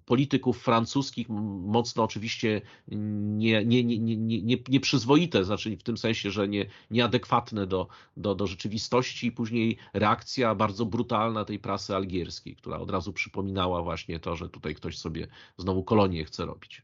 polityków 0.04 0.58
francuskich, 0.58 1.28
mocno 1.28 2.04
oczywiście 2.04 2.60
nie, 2.88 3.64
nie, 3.64 3.84
nie, 3.84 3.98
nie, 3.98 4.16
nie, 4.16 4.56
nieprzyzwoite, 4.68 5.44
znaczy 5.44 5.76
w 5.76 5.82
tym 5.82 5.98
sensie, 5.98 6.30
że 6.30 6.48
nie, 6.48 6.66
nieadekwatne 6.90 7.66
do, 7.66 7.88
do, 8.16 8.34
do 8.34 8.46
rzeczywistości 8.46 9.26
i 9.26 9.32
później 9.32 9.76
reakcja 9.92 10.54
bardzo 10.54 10.86
brutalna 10.86 11.44
tej 11.44 11.58
prasy 11.58 11.96
algierskiej, 11.96 12.56
która 12.56 12.78
od 12.78 12.90
razu 12.90 13.12
przypominała 13.12 13.82
właśnie 13.82 14.20
to, 14.20 14.36
że 14.36 14.48
tutaj 14.48 14.74
ktoś 14.74 14.98
sobie 14.98 15.28
znowu 15.56 15.84
kolonię 15.84 16.24
chce 16.24 16.46
robić. 16.46 16.82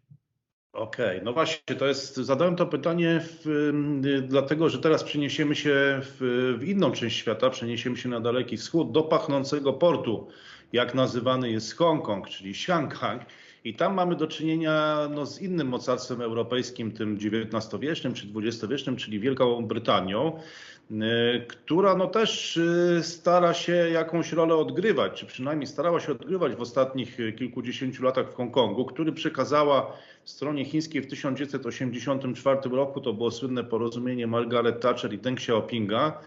Okej, 0.74 1.06
okay, 1.06 1.24
no 1.24 1.32
właśnie, 1.32 1.76
to 1.76 1.86
jest, 1.86 2.16
zadałem 2.16 2.56
to 2.56 2.66
pytanie 2.66 3.20
w, 3.44 3.72
dlatego, 4.28 4.68
że 4.68 4.78
teraz 4.78 5.04
przeniesiemy 5.04 5.54
się 5.56 6.00
w, 6.02 6.56
w, 6.60 6.68
inną 6.68 6.92
część 6.92 7.16
świata, 7.16 7.50
przeniesiemy 7.50 7.96
się 7.96 8.08
na 8.08 8.20
Daleki 8.20 8.56
Wschód, 8.56 8.92
do 8.92 9.02
pachnącego 9.02 9.72
portu, 9.72 10.28
jak 10.72 10.94
nazywany 10.94 11.50
jest 11.50 11.76
Hongkong, 11.76 12.28
czyli 12.28 12.54
Shanghai. 12.54 13.18
I 13.64 13.74
tam 13.74 13.94
mamy 13.94 14.16
do 14.16 14.26
czynienia 14.26 14.98
no, 15.14 15.26
z 15.26 15.42
innym 15.42 15.68
mocarstwem 15.68 16.20
europejskim, 16.20 16.92
tym 16.92 17.16
XIX-wiecznym 17.16 18.14
czy 18.14 18.26
XX-wiecznym, 18.36 18.96
czyli 18.96 19.20
Wielką 19.20 19.66
Brytanią. 19.66 20.38
Y, 20.90 21.46
która 21.48 21.96
no 21.96 22.06
też 22.06 22.56
y, 22.56 23.00
stara 23.02 23.54
się 23.54 23.72
jakąś 23.72 24.32
rolę 24.32 24.54
odgrywać, 24.54 25.12
czy 25.20 25.26
przynajmniej 25.26 25.66
starała 25.66 26.00
się 26.00 26.12
odgrywać 26.12 26.54
w 26.54 26.60
ostatnich 26.60 27.20
y, 27.20 27.32
kilkudziesięciu 27.32 28.02
latach 28.02 28.30
w 28.30 28.34
Hongkongu, 28.34 28.84
który 28.84 29.12
przekazała 29.12 29.96
stronie 30.24 30.64
chińskiej 30.64 31.02
w 31.02 31.06
1984 31.06 32.70
roku, 32.70 33.00
to 33.00 33.12
było 33.12 33.30
słynne 33.30 33.64
porozumienie 33.64 34.26
Margaret 34.26 34.80
Thatcher 34.80 35.12
i 35.12 35.18
Deng 35.18 35.38
Xiaopinga, 35.38 36.20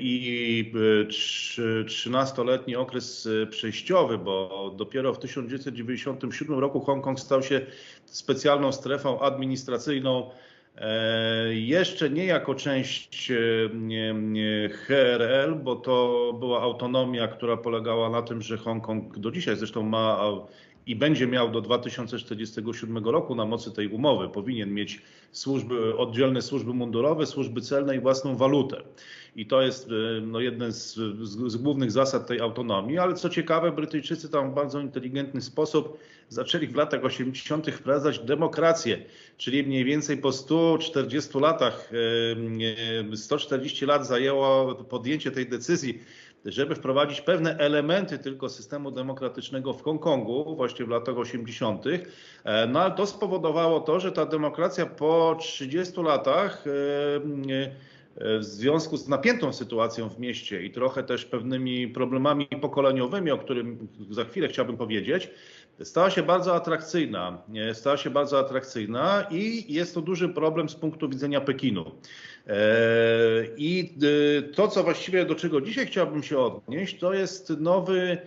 i 0.00 0.72
13-letni 1.84 2.76
okres 2.76 3.28
przejściowy, 3.50 4.18
bo 4.18 4.74
dopiero 4.76 5.14
w 5.14 5.18
1997 5.18 6.58
roku 6.58 6.80
Hongkong 6.80 7.20
stał 7.20 7.42
się 7.42 7.60
specjalną 8.06 8.72
strefą 8.72 9.20
administracyjną 9.20 10.30
E, 10.76 11.54
jeszcze 11.54 12.10
nie 12.10 12.24
jako 12.24 12.54
część 12.54 13.30
e, 13.30 14.68
HRL, 14.68 15.54
bo 15.54 15.76
to 15.76 16.32
była 16.38 16.62
autonomia, 16.62 17.28
która 17.28 17.56
polegała 17.56 18.10
na 18.10 18.22
tym, 18.22 18.42
że 18.42 18.56
Hongkong 18.56 19.18
do 19.18 19.30
dzisiaj 19.30 19.56
zresztą 19.56 19.82
ma 19.82 20.20
i 20.86 20.96
będzie 20.96 21.26
miał 21.26 21.50
do 21.50 21.60
2047 21.60 23.04
roku 23.04 23.34
na 23.34 23.44
mocy 23.44 23.72
tej 23.72 23.88
umowy, 23.88 24.28
powinien 24.28 24.74
mieć 24.74 25.02
służby, 25.32 25.96
oddzielne 25.96 26.42
służby 26.42 26.74
mundurowe, 26.74 27.26
służby 27.26 27.60
celne 27.60 27.96
i 27.96 28.00
własną 28.00 28.36
walutę. 28.36 28.82
I 29.36 29.46
to 29.46 29.62
jest 29.62 29.88
e, 29.88 30.20
no, 30.20 30.40
jeden 30.40 30.72
z, 30.72 30.94
z, 30.94 31.52
z, 31.52 31.56
głównych 31.56 31.90
zasad 31.90 32.26
tej 32.26 32.40
autonomii, 32.40 32.98
ale 32.98 33.14
co 33.14 33.28
ciekawe, 33.28 33.72
Brytyjczycy 33.72 34.28
tam 34.28 34.50
w 34.50 34.54
bardzo 34.54 34.80
inteligentny 34.80 35.40
sposób 35.40 35.98
zaczęli 36.28 36.66
w 36.66 36.76
latach 36.76 37.04
80. 37.04 37.70
wprowadzać 37.70 38.18
demokrację, 38.18 39.04
czyli 39.36 39.62
mniej 39.62 39.84
więcej 39.84 40.16
po 40.16 40.32
140 40.32 41.38
latach, 41.38 41.90
140 43.14 43.84
e, 43.84 43.88
lat 43.88 44.06
zajęło 44.06 44.74
podjęcie 44.74 45.30
tej 45.30 45.48
decyzji 45.48 45.98
żeby 46.44 46.74
wprowadzić 46.74 47.20
pewne 47.20 47.58
elementy 47.58 48.18
tylko 48.18 48.48
systemu 48.48 48.90
demokratycznego 48.90 49.72
w 49.72 49.82
Hongkongu, 49.82 50.56
właśnie 50.56 50.84
w 50.84 50.88
latach 50.88 51.18
80. 51.18 51.84
E, 52.44 52.66
no 52.66 52.80
ale 52.80 52.94
to 52.94 53.06
spowodowało 53.06 53.80
to, 53.80 54.00
że 54.00 54.12
ta 54.12 54.26
demokracja 54.26 54.86
po 54.86 55.36
30 55.40 56.02
latach 56.02 56.64
e, 56.66 56.70
e, 57.56 58.38
w 58.38 58.44
związku 58.44 58.96
z 58.96 59.08
napiętą 59.08 59.52
sytuacją 59.52 60.08
w 60.08 60.18
mieście 60.18 60.62
i 60.62 60.70
trochę 60.70 61.02
też 61.02 61.24
pewnymi 61.24 61.88
problemami 61.88 62.46
pokoleniowymi, 62.46 63.30
o 63.30 63.38
którym 63.38 63.88
za 64.10 64.24
chwilę 64.24 64.48
chciałbym 64.48 64.76
powiedzieć, 64.76 65.30
stała 65.82 66.10
się 66.10 66.22
bardzo 66.22 66.54
atrakcyjna. 66.54 67.42
Stała 67.72 67.96
się 67.96 68.10
bardzo 68.10 68.38
atrakcyjna 68.38 69.26
i 69.30 69.74
jest 69.74 69.94
to 69.94 70.00
duży 70.00 70.28
problem 70.28 70.68
z 70.68 70.74
punktu 70.74 71.08
widzenia 71.08 71.40
Pekinu. 71.40 71.90
E, 72.46 72.54
I 73.56 73.94
e, 74.38 74.42
to, 74.42 74.68
co 74.68 74.82
właściwie 74.82 75.24
do 75.24 75.34
czego 75.34 75.60
dzisiaj 75.60 75.86
chciałbym 75.86 76.22
się 76.22 76.38
odnieść, 76.38 76.98
to 76.98 77.14
jest 77.14 77.50
nowy 77.60 78.18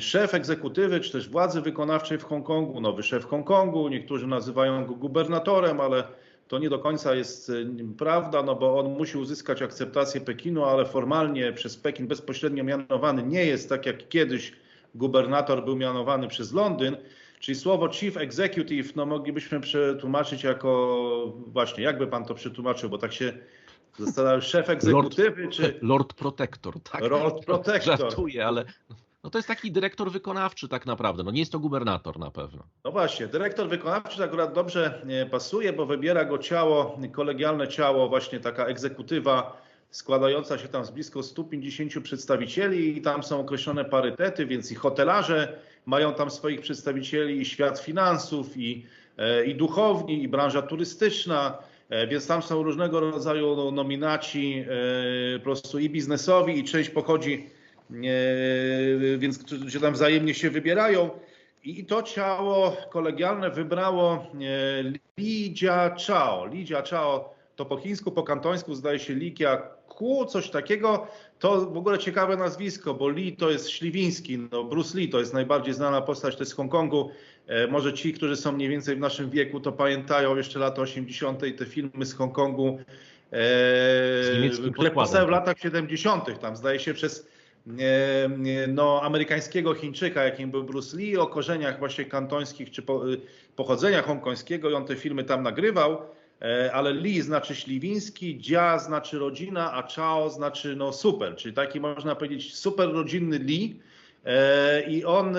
szef 0.00 0.34
egzekutywy, 0.34 1.00
czy 1.00 1.12
też 1.12 1.28
władzy 1.28 1.60
wykonawczej 1.60 2.18
w 2.18 2.24
Hongkongu, 2.24 2.80
nowy 2.80 3.02
szef 3.02 3.24
Hongkongu. 3.24 3.88
Niektórzy 3.88 4.26
nazywają 4.26 4.86
go 4.86 4.94
gubernatorem, 4.94 5.80
ale 5.80 6.04
to 6.48 6.58
nie 6.58 6.70
do 6.70 6.78
końca 6.78 7.14
jest 7.14 7.50
e, 7.50 7.54
prawda, 7.98 8.42
no 8.42 8.54
bo 8.56 8.78
on 8.78 8.86
musi 8.86 9.18
uzyskać 9.18 9.62
akceptację 9.62 10.20
Pekinu, 10.20 10.64
ale 10.64 10.84
formalnie 10.84 11.52
przez 11.52 11.76
Pekin 11.76 12.06
bezpośrednio 12.06 12.64
mianowany 12.64 13.22
nie 13.22 13.44
jest 13.44 13.68
tak 13.68 13.86
jak 13.86 14.08
kiedyś 14.08 14.52
gubernator 14.94 15.64
był 15.64 15.76
mianowany 15.76 16.28
przez 16.28 16.52
Londyn. 16.52 16.96
Czyli 17.40 17.54
słowo 17.58 17.88
chief 17.88 18.16
executive 18.16 18.96
no, 18.96 19.06
moglibyśmy 19.06 19.60
przetłumaczyć 19.60 20.44
jako 20.44 21.34
właśnie, 21.46 21.84
jakby 21.84 22.06
pan 22.06 22.24
to 22.24 22.34
przetłumaczył, 22.34 22.90
bo 22.90 22.98
tak 22.98 23.12
się 23.12 23.32
zastanawiam, 24.00 24.40
szef 24.40 24.70
egzekutywy 24.70 25.42
Lord, 25.42 25.54
czy... 25.54 25.78
Lord 25.82 26.14
Protector, 26.14 26.80
tak? 26.80 27.00
Lord 27.00 27.44
Protector. 27.46 27.98
Żartuję, 27.98 28.46
ale 28.46 28.64
no 29.24 29.30
to 29.30 29.38
jest 29.38 29.48
taki 29.48 29.72
dyrektor 29.72 30.10
wykonawczy 30.10 30.68
tak 30.68 30.86
naprawdę, 30.86 31.22
no 31.22 31.30
nie 31.30 31.40
jest 31.40 31.52
to 31.52 31.58
gubernator 31.58 32.18
na 32.18 32.30
pewno. 32.30 32.62
No 32.84 32.92
właśnie, 32.92 33.26
dyrektor 33.26 33.68
wykonawczy 33.68 34.24
akurat 34.24 34.54
dobrze 34.54 35.06
pasuje, 35.30 35.72
bo 35.72 35.86
wybiera 35.86 36.24
go 36.24 36.38
ciało, 36.38 36.98
kolegialne 37.12 37.68
ciało, 37.68 38.08
właśnie 38.08 38.40
taka 38.40 38.66
egzekutywa, 38.66 39.60
składająca 39.90 40.58
się 40.58 40.68
tam 40.68 40.84
z 40.84 40.90
blisko 40.90 41.22
150 41.22 42.00
przedstawicieli 42.02 42.98
i 42.98 43.02
tam 43.02 43.22
są 43.22 43.40
określone 43.40 43.84
parytety, 43.84 44.46
więc 44.46 44.72
i 44.72 44.74
hotelarze 44.74 45.58
mają 45.86 46.14
tam 46.14 46.30
swoich 46.30 46.60
przedstawicieli, 46.60 47.40
i 47.40 47.44
świat 47.44 47.78
finansów, 47.78 48.56
i, 48.56 48.86
e, 49.18 49.44
i 49.44 49.54
duchowni, 49.54 50.22
i 50.22 50.28
branża 50.28 50.62
turystyczna, 50.62 51.58
e, 51.58 51.69
więc 52.08 52.26
tam 52.26 52.42
są 52.42 52.62
różnego 52.62 53.00
rodzaju 53.00 53.56
no, 53.56 53.70
nominaci 53.70 54.64
e, 55.34 55.38
po 55.38 55.44
prostu 55.44 55.78
i 55.78 55.90
biznesowi, 55.90 56.58
i 56.58 56.64
część 56.64 56.90
pochodzi, 56.90 57.46
więc 59.18 59.38
którzy 59.38 59.80
tam 59.80 59.94
wzajemnie 59.94 60.34
się 60.34 60.50
wybierają. 60.50 61.10
I 61.64 61.84
to 61.84 62.02
ciało 62.02 62.76
kolegialne 62.90 63.50
wybrało 63.50 64.26
Li 64.82 65.54
Jia 65.54 65.96
Chao. 66.06 66.46
Li 66.46 66.64
Jia 66.64 66.82
Chao 66.82 67.34
to 67.56 67.64
po 67.64 67.76
chińsku, 67.76 68.12
po 68.12 68.22
kantońsku 68.22 68.74
zdaje 68.74 68.98
się 68.98 69.14
Li 69.14 69.34
Jia 69.34 69.56
Ku, 69.88 70.24
coś 70.24 70.50
takiego. 70.50 71.06
To 71.38 71.60
w 71.60 71.76
ogóle 71.76 71.98
ciekawe 71.98 72.36
nazwisko, 72.36 72.94
bo 72.94 73.08
Lee 73.08 73.36
to 73.36 73.50
jest 73.50 73.70
śliwiński, 73.70 74.38
no 74.52 74.64
Bruce 74.64 74.98
Lee 74.98 75.08
to 75.08 75.18
jest 75.18 75.34
najbardziej 75.34 75.74
znana 75.74 76.00
postać, 76.00 76.48
z 76.48 76.52
Hongkongu. 76.52 77.10
E, 77.50 77.66
może 77.66 77.92
ci, 77.92 78.12
którzy 78.12 78.36
są 78.36 78.52
mniej 78.52 78.68
więcej 78.68 78.96
w 78.96 79.00
naszym 79.00 79.30
wieku, 79.30 79.60
to 79.60 79.72
pamiętają 79.72 80.36
jeszcze 80.36 80.58
lata 80.58 80.82
80. 80.82 81.40
te 81.58 81.66
filmy 81.66 82.06
z 82.06 82.14
Hongkongu, 82.14 82.78
e, 83.32 84.70
które 84.72 84.90
powstały 84.90 85.24
w 85.24 85.26
tak. 85.26 85.32
latach 85.32 85.58
70. 85.58 86.40
Tam 86.40 86.56
zdaje 86.56 86.78
się 86.78 86.94
przez 86.94 87.28
e, 87.78 88.66
no, 88.68 89.00
amerykańskiego 89.02 89.74
Chińczyka, 89.74 90.24
jakim 90.24 90.50
był 90.50 90.64
Bruce 90.64 90.96
Lee, 90.96 91.16
o 91.16 91.26
korzeniach 91.26 91.78
właśnie 91.78 92.04
kantońskich 92.04 92.70
czy 92.70 92.82
po, 92.82 93.04
pochodzenia 93.56 94.02
hongkońskiego 94.02 94.70
i 94.70 94.74
on 94.74 94.86
te 94.86 94.96
filmy 94.96 95.24
tam 95.24 95.42
nagrywał. 95.42 95.98
Ale 96.72 96.92
Li 96.92 97.22
znaczy 97.22 97.54
śliwiński, 97.54 98.38
Dzia 98.38 98.78
znaczy 98.78 99.18
rodzina, 99.18 99.72
a 99.72 99.82
Chao 99.82 100.30
znaczy 100.30 100.76
no 100.76 100.92
super, 100.92 101.36
czyli 101.36 101.54
taki 101.54 101.80
można 101.80 102.14
powiedzieć 102.14 102.54
super 102.54 102.92
rodzinny 102.92 103.38
Li. 103.38 103.80
E, 104.24 104.82
I 104.82 105.04
on 105.04 105.36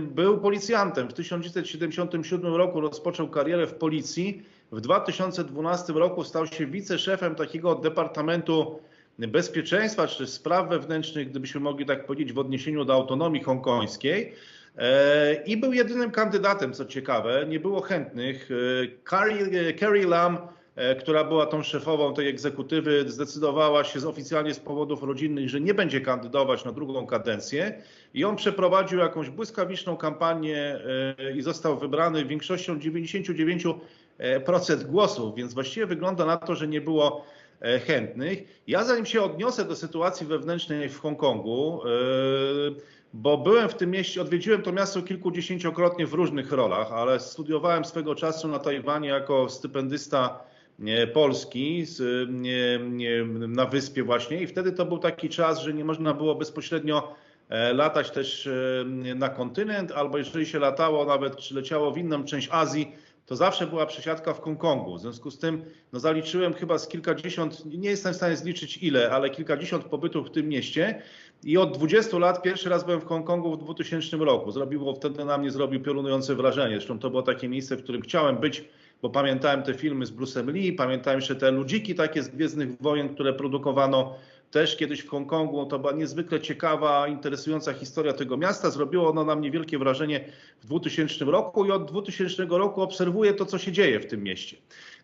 był 0.00 0.38
policjantem. 0.38 1.08
W 1.08 1.12
1977 1.12 2.54
roku 2.54 2.80
rozpoczął 2.80 3.28
karierę 3.28 3.66
w 3.66 3.74
policji. 3.74 4.42
W 4.72 4.80
2012 4.80 5.92
roku 5.92 6.24
stał 6.24 6.46
się 6.46 6.66
wiceszefem 6.66 7.34
takiego 7.34 7.74
departamentu 7.74 8.80
bezpieczeństwa 9.18 10.06
czy 10.06 10.26
spraw 10.26 10.68
wewnętrznych, 10.68 11.30
gdybyśmy 11.30 11.60
mogli 11.60 11.86
tak 11.86 12.06
powiedzieć, 12.06 12.32
w 12.32 12.38
odniesieniu 12.38 12.84
do 12.84 12.94
autonomii 12.94 13.42
hongkońskiej. 13.42 14.32
E, 14.78 15.42
I 15.46 15.56
był 15.56 15.72
jedynym 15.72 16.10
kandydatem, 16.10 16.72
co 16.72 16.84
ciekawe, 16.84 17.46
nie 17.48 17.60
było 17.60 17.80
chętnych. 17.80 18.48
E, 18.50 19.10
Carrie, 19.10 19.74
Carrie 19.74 20.06
Lam, 20.06 20.38
która 21.00 21.24
była 21.24 21.46
tą 21.46 21.62
szefową 21.62 22.14
tej 22.14 22.28
egzekutywy, 22.28 23.04
zdecydowała 23.06 23.84
się 23.84 24.08
oficjalnie 24.08 24.54
z 24.54 24.60
powodów 24.60 25.02
rodzinnych, 25.02 25.48
że 25.48 25.60
nie 25.60 25.74
będzie 25.74 26.00
kandydować 26.00 26.64
na 26.64 26.72
drugą 26.72 27.06
kadencję. 27.06 27.82
I 28.14 28.24
on 28.24 28.36
przeprowadził 28.36 28.98
jakąś 28.98 29.30
błyskawiczną 29.30 29.96
kampanię 29.96 30.80
i 31.36 31.42
został 31.42 31.78
wybrany 31.78 32.24
większością 32.24 32.78
99% 32.78 33.74
głosów, 34.86 35.34
więc 35.34 35.54
właściwie 35.54 35.86
wygląda 35.86 36.26
na 36.26 36.36
to, 36.36 36.54
że 36.54 36.68
nie 36.68 36.80
było 36.80 37.24
chętnych. 37.86 38.62
Ja 38.66 38.84
zanim 38.84 39.06
się 39.06 39.22
odniosę 39.22 39.64
do 39.64 39.76
sytuacji 39.76 40.26
wewnętrznej 40.26 40.88
w 40.88 41.00
Hongkongu, 41.00 41.80
bo 43.12 43.38
byłem 43.38 43.68
w 43.68 43.74
tym 43.74 43.90
mieście, 43.90 44.22
odwiedziłem 44.22 44.62
to 44.62 44.72
miasto 44.72 45.02
kilkudziesięciokrotnie 45.02 46.06
w 46.06 46.14
różnych 46.14 46.52
rolach, 46.52 46.92
ale 46.92 47.20
studiowałem 47.20 47.84
swego 47.84 48.14
czasu 48.14 48.48
na 48.48 48.58
Tajwanie 48.58 49.08
jako 49.08 49.48
stypendysta 49.48 50.47
Polski 51.12 51.84
na 53.48 53.66
wyspie 53.66 54.02
właśnie 54.02 54.42
i 54.42 54.46
wtedy 54.46 54.72
to 54.72 54.84
był 54.84 54.98
taki 54.98 55.28
czas, 55.28 55.60
że 55.60 55.74
nie 55.74 55.84
można 55.84 56.14
było 56.14 56.34
bezpośrednio 56.34 57.14
e, 57.48 57.72
latać 57.72 58.10
też 58.10 58.46
e, 58.46 58.84
na 59.14 59.28
kontynent, 59.28 59.92
albo 59.92 60.18
jeżeli 60.18 60.46
się 60.46 60.58
latało 60.58 61.04
nawet, 61.04 61.36
czy 61.36 61.54
leciało 61.54 61.90
w 61.90 61.98
inną 61.98 62.24
część 62.24 62.48
Azji, 62.50 62.92
to 63.26 63.36
zawsze 63.36 63.66
była 63.66 63.86
przesiadka 63.86 64.34
w 64.34 64.40
Hongkongu. 64.40 64.94
W 64.94 65.00
związku 65.00 65.30
z 65.30 65.38
tym 65.38 65.64
no, 65.92 66.00
zaliczyłem 66.00 66.54
chyba 66.54 66.78
z 66.78 66.88
kilkadziesiąt, 66.88 67.64
nie 67.64 67.90
jestem 67.90 68.12
w 68.12 68.16
stanie 68.16 68.36
zliczyć 68.36 68.76
ile, 68.76 69.10
ale 69.10 69.30
kilkadziesiąt 69.30 69.84
pobytów 69.84 70.28
w 70.28 70.30
tym 70.30 70.48
mieście 70.48 71.02
i 71.44 71.58
od 71.58 71.78
20 71.78 72.18
lat 72.18 72.42
pierwszy 72.42 72.68
raz 72.68 72.84
byłem 72.84 73.00
w 73.00 73.04
Hongkongu 73.04 73.52
w 73.56 73.58
2000 73.58 74.16
roku. 74.16 74.50
Zrobiło 74.50 74.94
wtedy 74.94 75.24
na 75.24 75.38
mnie 75.38 75.50
zrobił 75.50 75.82
piorunujące 75.82 76.34
wrażenie. 76.34 76.74
Zresztą 76.74 76.98
to 76.98 77.10
było 77.10 77.22
takie 77.22 77.48
miejsce, 77.48 77.76
w 77.76 77.82
którym 77.82 78.02
chciałem 78.02 78.36
być, 78.36 78.64
bo 79.02 79.10
pamiętałem 79.10 79.62
te 79.62 79.74
filmy 79.74 80.06
z 80.06 80.12
Bruce'em 80.12 80.52
Lee, 80.52 80.72
pamiętałem 80.72 81.20
jeszcze 81.20 81.36
te 81.36 81.50
ludziki 81.50 81.94
takie 81.94 82.22
z 82.22 82.28
Gwiezdnych 82.28 82.82
Wojen, 82.82 83.14
które 83.14 83.32
produkowano 83.32 84.14
też 84.50 84.76
kiedyś 84.76 85.00
w 85.00 85.08
Hongkongu. 85.08 85.66
To 85.66 85.78
była 85.78 85.92
niezwykle 85.92 86.40
ciekawa, 86.40 87.08
interesująca 87.08 87.72
historia 87.72 88.12
tego 88.12 88.36
miasta. 88.36 88.70
Zrobiło 88.70 89.10
ono 89.10 89.24
na 89.24 89.36
mnie 89.36 89.50
wielkie 89.50 89.78
wrażenie 89.78 90.24
w 90.60 90.66
2000 90.66 91.24
roku 91.24 91.66
i 91.66 91.70
od 91.70 91.90
2000 91.90 92.46
roku 92.50 92.82
obserwuję 92.82 93.34
to, 93.34 93.46
co 93.46 93.58
się 93.58 93.72
dzieje 93.72 94.00
w 94.00 94.06
tym 94.06 94.22
mieście. 94.22 94.56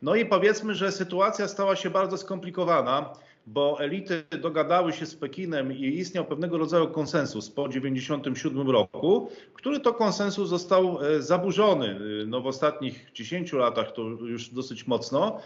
No 0.02 0.14
i 0.14 0.26
powiedzmy, 0.26 0.74
że 0.74 0.92
sytuacja 0.92 1.48
stała 1.48 1.76
się 1.76 1.90
bardzo 1.90 2.18
skomplikowana 2.18 3.12
bo 3.46 3.80
elity 3.80 4.24
dogadały 4.40 4.92
się 4.92 5.06
z 5.06 5.14
Pekinem 5.14 5.72
i 5.72 5.98
istniał 5.98 6.24
pewnego 6.24 6.58
rodzaju 6.58 6.88
konsensus 6.88 7.50
po 7.50 7.68
1997 7.68 8.70
roku, 8.70 9.30
który 9.54 9.80
to 9.80 9.94
konsensus 9.94 10.48
został 10.48 10.98
e, 11.02 11.22
zaburzony 11.22 11.86
e, 11.88 12.26
no, 12.26 12.40
w 12.40 12.46
ostatnich 12.46 13.10
10 13.14 13.52
latach, 13.52 13.92
to 13.92 14.02
już 14.02 14.48
dosyć 14.48 14.86
mocno. 14.86 15.40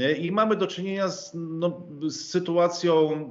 E, 0.00 0.12
I 0.12 0.32
mamy 0.32 0.56
do 0.56 0.66
czynienia 0.66 1.08
z, 1.08 1.32
no, 1.34 1.86
z 2.06 2.30
sytuacją, 2.30 3.28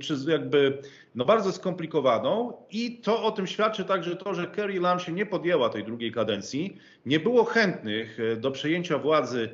czy 0.00 0.16
jakby 0.28 0.78
no, 1.14 1.24
bardzo 1.24 1.52
skomplikowaną, 1.52 2.52
i 2.70 2.98
to 2.98 3.22
o 3.22 3.30
tym 3.30 3.46
świadczy 3.46 3.84
także 3.84 4.16
to, 4.16 4.34
że 4.34 4.46
Kerry 4.46 4.80
Lam 4.80 5.00
się 5.00 5.12
nie 5.12 5.26
podjęła 5.26 5.68
tej 5.68 5.84
drugiej 5.84 6.12
kadencji. 6.12 6.76
Nie 7.06 7.20
było 7.20 7.44
chętnych 7.44 8.18
do 8.40 8.50
przejęcia 8.50 8.98
władzy 8.98 9.48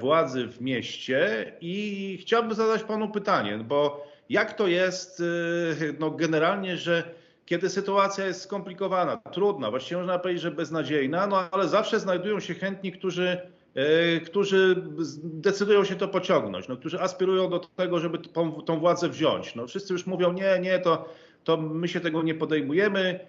władzy 0.00 0.46
w 0.46 0.60
mieście 0.60 1.52
i 1.60 2.18
chciałbym 2.20 2.54
zadać 2.54 2.82
panu 2.82 3.08
pytanie, 3.08 3.58
bo 3.58 4.06
jak 4.30 4.52
to 4.52 4.66
jest 4.66 5.20
e, 5.20 5.24
no 5.98 6.10
generalnie, 6.10 6.76
że 6.76 7.04
kiedy 7.46 7.68
sytuacja 7.68 8.26
jest 8.26 8.42
skomplikowana, 8.42 9.16
trudna, 9.16 9.70
właściwie 9.70 9.96
można 9.96 10.18
powiedzieć, 10.18 10.42
że 10.42 10.50
beznadziejna, 10.50 11.26
no 11.26 11.48
ale 11.50 11.68
zawsze 11.68 12.00
znajdują 12.00 12.40
się 12.40 12.54
chętni, 12.54 12.92
którzy, 12.92 13.40
e, 13.74 14.20
którzy 14.20 14.82
decydują 15.22 15.84
się 15.84 15.96
to 15.96 16.08
pociągnąć, 16.08 16.68
no, 16.68 16.76
którzy 16.76 17.00
aspirują 17.00 17.50
do 17.50 17.58
tego, 17.58 17.98
żeby 17.98 18.18
tą, 18.18 18.52
tą 18.52 18.78
władzę 18.78 19.08
wziąć. 19.08 19.54
No, 19.54 19.66
wszyscy 19.66 19.92
już 19.92 20.06
mówią, 20.06 20.32
nie, 20.32 20.58
nie, 20.60 20.78
to, 20.78 21.08
to 21.44 21.56
my 21.56 21.88
się 21.88 22.00
tego 22.00 22.22
nie 22.22 22.34
podejmujemy, 22.34 23.20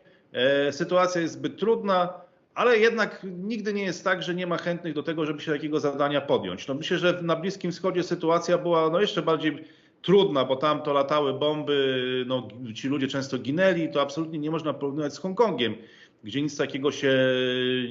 sytuacja 0.72 1.22
jest 1.22 1.34
zbyt 1.34 1.60
trudna, 1.60 2.22
ale 2.60 2.78
jednak 2.78 3.26
nigdy 3.38 3.74
nie 3.74 3.84
jest 3.84 4.04
tak, 4.04 4.24
że 4.24 4.36
nie 4.36 4.48
ma 4.48 4.58
chętnych 4.58 4.94
do 4.94 5.04
tego, 5.04 5.26
żeby 5.26 5.42
się 5.42 5.52
takiego 5.52 5.80
zadania 5.80 6.22
podjąć. 6.22 6.68
No 6.68 6.74
myślę, 6.74 6.98
że 6.98 7.20
na 7.22 7.36
Bliskim 7.36 7.72
Wschodzie 7.72 8.04
sytuacja 8.04 8.58
była 8.58 8.90
no 8.90 9.02
jeszcze 9.02 9.22
bardziej 9.22 9.64
trudna, 10.02 10.46
bo 10.46 10.56
tam 10.56 10.82
to 10.82 10.94
latały 10.94 11.34
bomby, 11.34 12.26
no, 12.28 12.48
ci 12.76 12.88
ludzie 12.88 13.08
często 13.08 13.38
ginęli, 13.38 13.92
to 13.92 14.02
absolutnie 14.02 14.40
nie 14.40 14.52
można 14.52 14.74
porównywać 14.74 15.14
z 15.14 15.18
Hongkongiem, 15.18 15.76
gdzie 16.24 16.42
nic 16.42 16.58
takiego 16.58 16.92
się 16.92 17.18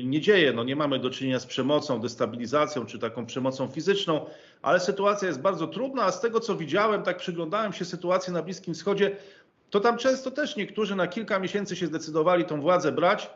nie 0.05 0.21
dzieje. 0.21 0.53
No, 0.53 0.65
nie 0.65 0.77
mamy 0.77 0.99
do 0.99 1.11
czynienia 1.11 1.39
z 1.39 1.47
przemocą, 1.47 2.01
destabilizacją 2.01 2.87
czy 2.87 2.99
taką 2.99 3.27
przemocą 3.27 3.69
fizyczną, 3.69 4.27
ale 4.63 4.81
sytuacja 4.81 5.29
jest 5.29 5.41
bardzo 5.41 5.67
trudna, 5.67 6.05
a 6.05 6.13
z 6.13 6.21
tego 6.21 6.41
co 6.41 6.57
widziałem, 6.57 7.03
tak 7.03 7.17
przyglądałem 7.17 7.73
się 7.73 7.85
sytuacji 7.85 8.33
na 8.33 8.43
Bliskim 8.43 8.75
Wschodzie, 8.75 9.17
to 9.71 9.81
tam 9.81 9.99
często 9.99 10.31
też 10.31 10.57
niektórzy 10.57 10.97
na 10.97 11.07
kilka 11.07 11.39
miesięcy 11.39 11.77
się 11.77 11.87
zdecydowali 11.87 12.45
tą 12.45 12.61
władzę 12.61 12.93
brać, 12.93 13.31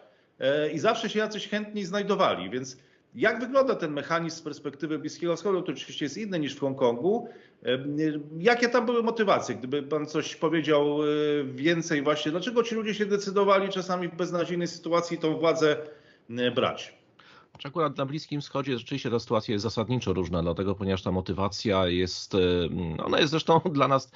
i 0.73 0.79
zawsze 0.79 1.11
się 1.11 1.19
jacyś 1.19 1.49
chętni 1.49 1.85
znajdowali, 1.85 2.51
więc 2.51 2.77
jak 3.15 3.41
wygląda 3.41 3.75
ten 3.75 3.93
mechanizm 3.93 4.37
z 4.37 4.43
perspektywy 4.43 4.99
Bliskiego 4.99 5.37
Wschodu? 5.37 5.63
To 5.63 5.73
oczywiście 5.73 6.05
jest 6.05 6.19
inny 6.19 6.39
niż 6.39 6.57
w 6.57 6.61
Hongkongu. 6.61 7.29
E, 7.65 7.79
jakie 8.39 8.69
tam 8.69 8.87
były 8.87 9.03
motywacje? 9.03 9.55
Gdyby 9.55 9.83
pan 9.83 10.07
coś 10.07 10.37
powiedział 10.37 10.99
e, 11.03 11.07
więcej 11.45 12.03
właśnie, 12.03 12.31
dlaczego 12.31 12.63
ci 12.63 12.75
ludzie 12.75 12.95
się 12.95 13.07
decydowali 13.07 13.69
czasami 13.69 14.09
w 14.09 14.15
beznadziejnej 14.15 14.69
sytuacji 14.69 15.19
tą 15.19 15.37
władzę 15.39 15.77
brać? 16.55 17.02
Znaczy 17.53 17.69
akurat 17.69 17.97
na 17.97 18.07
Bliskim 18.07 18.41
Wschodzie 18.41 18.79
rzeczywiście 18.79 19.11
ta 19.11 19.19
sytuacja 19.19 19.53
jest 19.53 19.63
zasadniczo 19.63 20.13
różna, 20.13 20.43
dlatego 20.43 20.75
ponieważ 20.75 21.03
ta 21.03 21.13
motywacja 21.13 21.87
jest, 21.87 22.37
ona 23.05 23.19
jest 23.19 23.31
zresztą 23.31 23.61
dla 23.73 23.89
nas, 23.89 24.11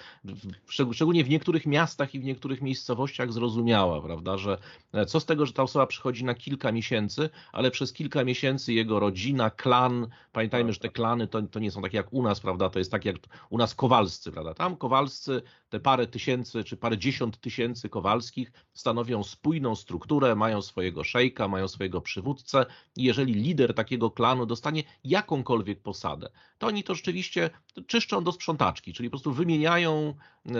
szczególnie 0.69 1.25
w 1.25 1.29
niektórych 1.29 1.67
miastach 1.67 2.15
i 2.15 2.21
w 2.21 2.25
niektórych 2.25 2.63
miejscowościach 2.63 3.33
zrozumiała, 3.33 4.03
prawda, 4.03 4.39
że 4.39 4.59
e, 4.93 5.07
co 5.07 5.21
z 5.21 5.27
tego, 5.27 5.47
że 5.47 5.53
ta 5.53 5.63
osoba 5.63 5.87
przychodzi 5.87 6.25
na 6.25 6.35
kilka 6.35 6.73
miesięcy, 6.73 7.31
ale 7.53 7.71
przez 7.71 7.93
kilka 7.93 8.25
miesięcy 8.25 8.73
jego 8.73 9.01
rodzina, 9.01 9.51
klan, 9.51 10.07
pamiętajmy, 10.33 10.73
że 10.73 10.79
te 10.79 10.89
klany 10.89 11.29
to, 11.29 11.43
to 11.43 11.61
nie 11.61 11.71
są 11.71 11.83
takie 11.83 11.97
jak 11.97 12.13
u 12.13 12.23
nas, 12.23 12.41
prawda, 12.41 12.71
to 12.71 12.79
jest 12.79 12.91
tak 12.91 13.05
jak 13.05 13.17
u 13.51 13.59
nas 13.59 13.75
kowalscy, 13.75 14.33
prawda, 14.33 14.55
tam 14.55 14.77
kowalscy 14.77 15.43
te 15.69 15.81
parę 15.81 16.07
tysięcy 16.07 16.65
czy 16.65 16.77
parę 16.77 16.99
dziesiąt 16.99 17.41
tysięcy 17.41 17.89
kowalskich 17.89 18.53
stanowią 18.73 19.23
spójną 19.23 19.75
strukturę, 19.75 20.35
mają 20.35 20.63
swojego 20.63 21.05
szejka, 21.05 21.49
mają 21.49 21.69
swojego 21.69 22.01
przywódcę 22.01 22.67
i 22.97 23.03
jeżeli 23.03 23.26
lider 23.35 23.75
takiego 23.75 24.11
klanu 24.11 24.47
dostanie 24.47 24.83
jakąkolwiek 25.05 25.83
posadę, 25.83 26.29
to 26.59 26.67
oni 26.67 26.85
to 26.85 26.95
rzeczywiście 26.95 27.51
czyszczą 27.87 28.25
do 28.25 28.33
sprzątaczki, 28.33 28.93
czyli 28.93 29.09
po 29.09 29.13
prostu 29.13 29.33
wymieniają, 29.33 30.15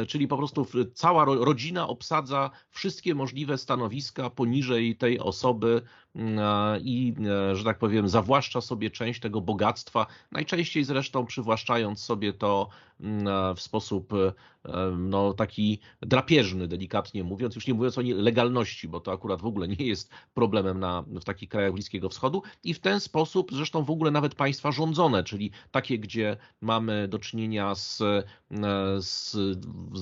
czyli 0.09 0.29
po 0.29 0.37
prostu 0.37 0.67
cała 0.95 1.25
rodzina 1.25 1.89
obsadza 1.89 2.51
wszystkie 2.71 3.15
możliwe 3.15 3.59
stanowiska 3.59 4.31
poniżej 4.31 4.97
tej 4.97 5.19
osoby 5.19 5.83
i, 6.81 7.15
że 7.53 7.65
tak 7.65 7.79
powiem, 7.79 8.09
zawłaszcza 8.09 8.61
sobie 8.61 8.91
część 8.91 9.21
tego 9.21 9.41
bogactwa, 9.41 10.07
najczęściej 10.33 10.85
zresztą 10.85 11.27
przywłaszczając 11.27 12.01
sobie 12.01 12.33
to 12.33 12.69
w 13.57 13.61
sposób 13.61 14.13
no, 14.99 15.33
taki 15.33 15.79
drapieżny, 16.01 16.69
delikatnie 16.69 17.25
mówiąc, 17.25 17.55
już 17.55 17.67
nie 17.67 17.75
mówiąc 17.75 17.99
o 17.99 18.03
legalności, 18.03 18.89
bo 18.89 19.01
to 19.01 19.13
akurat 19.13 19.43
w 19.43 19.47
ogóle 19.47 19.69
nie 19.69 19.87
jest 19.87 20.11
problemem 20.35 20.81
na, 20.81 21.03
w 21.03 21.25
takich 21.25 21.49
krajach 21.49 21.73
Bliskiego 21.73 22.09
Wschodu. 22.09 22.43
I 22.65 22.75
w 22.75 22.81
ten 22.81 23.01
sposób 23.01 23.51
zresztą 23.53 23.85
w 23.85 23.91
ogóle 23.91 24.11
nawet 24.11 24.35
państwa 24.35 24.73
rządzone, 24.73 25.25
czyli 25.25 25.51
takie, 25.71 25.99
gdzie 25.99 26.37
mamy 26.61 27.09
do 27.09 27.19
czynienia 27.19 27.75
z, 27.75 28.03
z 28.99 29.37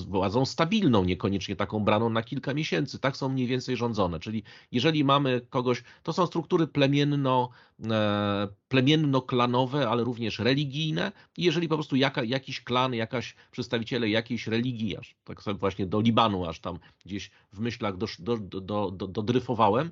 władzą 0.07 0.45
stabilną, 0.45 1.03
niekoniecznie 1.03 1.55
taką 1.55 1.79
braną 1.79 2.09
na 2.09 2.23
kilka 2.23 2.53
miesięcy, 2.53 2.99
tak 2.99 3.17
są 3.17 3.29
mniej 3.29 3.47
więcej 3.47 3.77
rządzone, 3.77 4.19
czyli 4.19 4.43
jeżeli 4.71 5.03
mamy 5.03 5.41
kogoś, 5.49 5.83
to 6.03 6.13
są 6.13 6.25
struktury 6.25 6.67
plemienno, 6.67 7.49
e, 7.89 8.47
plemienno-klanowe, 8.69 9.89
ale 9.89 10.03
również 10.03 10.39
religijne. 10.39 11.11
I 11.37 11.43
jeżeli 11.43 11.67
po 11.67 11.75
prostu 11.75 11.95
jaka, 11.95 12.23
jakiś 12.23 12.63
klan, 12.63 12.93
jakaś 12.93 13.35
przedstawiciele 13.51 14.09
jakiejś 14.09 14.47
religii, 14.47 14.97
aż 14.97 15.15
tak 15.23 15.43
sobie 15.43 15.59
właśnie 15.59 15.85
do 15.85 16.01
Libanu, 16.01 16.45
aż 16.45 16.59
tam 16.59 16.79
gdzieś 17.05 17.31
w 17.53 17.59
myślach 17.59 17.97
do, 17.97 18.07
do, 18.19 18.37
do, 18.37 18.91
do, 18.91 19.07
dodryfowałem, 19.07 19.91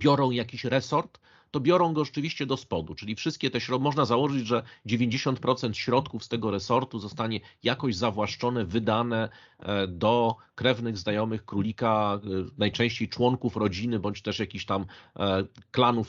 biorą 0.00 0.30
jakiś 0.30 0.64
resort, 0.64 1.20
to 1.52 1.60
biorą 1.60 1.92
go 1.92 2.04
rzeczywiście 2.04 2.46
do 2.46 2.56
spodu, 2.56 2.94
czyli 2.94 3.14
wszystkie 3.14 3.50
te 3.50 3.60
środki, 3.60 3.84
można 3.84 4.04
założyć, 4.04 4.46
że 4.46 4.62
90% 4.86 5.72
środków 5.72 6.24
z 6.24 6.28
tego 6.28 6.50
resortu 6.50 6.98
zostanie 6.98 7.40
jakoś 7.62 7.96
zawłaszczone, 7.96 8.64
wydane 8.64 9.28
e, 9.58 9.86
do 9.86 10.36
krewnych, 10.54 10.98
znajomych 10.98 11.44
królika, 11.44 12.20
e, 12.24 12.28
najczęściej 12.58 13.08
członków 13.08 13.56
rodziny, 13.56 13.98
bądź 13.98 14.22
też 14.22 14.38
jakichś 14.38 14.64
tam 14.64 14.86
e, 15.18 15.44
klanów 15.70 16.08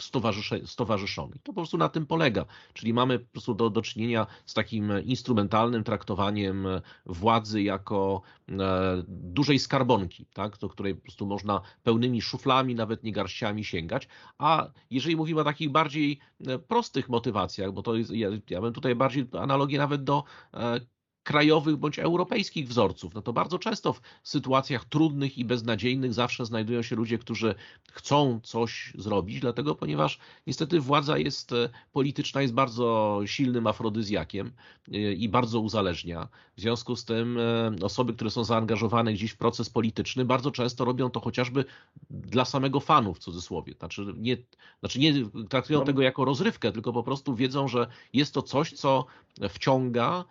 stowarzyszonych. 0.66 1.42
To 1.44 1.46
po 1.46 1.54
prostu 1.54 1.78
na 1.78 1.90
tym 1.90 2.06
polega. 2.06 2.46
Czyli 2.74 2.94
mamy 2.94 3.20
po 3.20 3.32
prostu 3.32 3.54
do, 3.54 3.70
do 3.70 3.82
czynienia 3.82 4.28
z 4.46 4.54
takim 4.54 4.92
instrumentalnym 5.06 5.84
traktowaniem 5.84 6.68
władzy 7.06 7.62
jako 7.62 8.22
dużej 9.08 9.60
skarbonki, 9.60 10.26
tak, 10.34 10.58
do 10.58 10.70
której 10.70 10.96
po 10.96 11.02
prostu 11.02 11.26
można 11.26 11.62
pełnymi 11.84 12.22
szuflami, 12.22 12.76
nawet 12.76 13.04
nie 13.04 13.12
garściami 13.12 13.66
sięgać. 13.66 14.08
A 14.38 14.68
jeżeli 14.90 15.16
mówimy 15.16 15.33
o 15.38 15.44
takich 15.44 15.70
bardziej 15.70 16.20
prostych 16.68 17.10
motywacjach, 17.10 17.72
bo 17.72 17.84
to 17.84 17.96
jest, 17.96 18.12
ja, 18.12 18.30
ja 18.50 18.62
bym 18.62 18.74
tutaj 18.74 18.96
bardziej 18.96 19.26
analogię 19.40 19.78
nawet 19.78 20.04
do 20.04 20.24
krajowych 21.24 21.78
bądź 21.78 22.00
europejskich 22.00 22.68
wzorców, 22.68 23.14
no 23.14 23.22
to 23.22 23.34
bardzo 23.34 23.60
często 23.60 23.94
w 23.94 24.02
sytuacjach 24.24 24.86
trudnych 24.86 25.38
i 25.38 25.46
beznadziejnych 25.46 26.14
zawsze 26.14 26.46
znajdują 26.46 26.82
się 26.82 26.96
ludzie, 26.96 27.18
którzy 27.18 27.56
chcą 27.92 28.40
coś 28.44 28.94
zrobić, 28.98 29.40
dlatego 29.40 29.76
ponieważ 29.76 30.20
niestety 30.48 30.80
władza 30.80 31.18
jest 31.18 31.52
e, 31.52 31.70
polityczna, 31.92 32.42
jest 32.42 32.54
bardzo 32.54 33.20
silnym 33.26 33.68
afrodyzjakiem 33.68 34.52
e, 34.92 35.14
i 35.14 35.30
bardzo 35.30 35.60
uzależnia. 35.60 36.28
W 36.58 36.62
związku 36.62 36.96
z 36.96 37.06
tym 37.06 37.38
e, 37.38 37.86
osoby, 37.86 38.14
które 38.14 38.30
są 38.30 38.44
zaangażowane 38.44 39.14
gdzieś 39.14 39.32
w 39.32 39.38
proces 39.38 39.70
polityczny, 39.70 40.26
bardzo 40.26 40.52
często 40.52 40.86
robią 40.86 41.10
to 41.10 41.20
chociażby 41.20 41.66
dla 42.10 42.46
samego 42.46 42.80
fanu 42.80 43.14
w 43.14 43.20
cudzysłowie. 43.20 43.74
Znaczy 43.74 44.14
nie, 44.18 44.38
znaczy 44.80 45.00
nie 45.00 45.14
traktują 45.50 45.80
no. 45.80 45.86
tego 45.86 46.02
jako 46.02 46.26
rozrywkę, 46.26 46.72
tylko 46.72 46.94
po 46.94 47.04
prostu 47.04 47.36
wiedzą, 47.36 47.68
że 47.68 47.88
jest 48.14 48.34
to 48.34 48.42
coś, 48.42 48.74
co 48.74 49.06
wciąga 49.50 50.26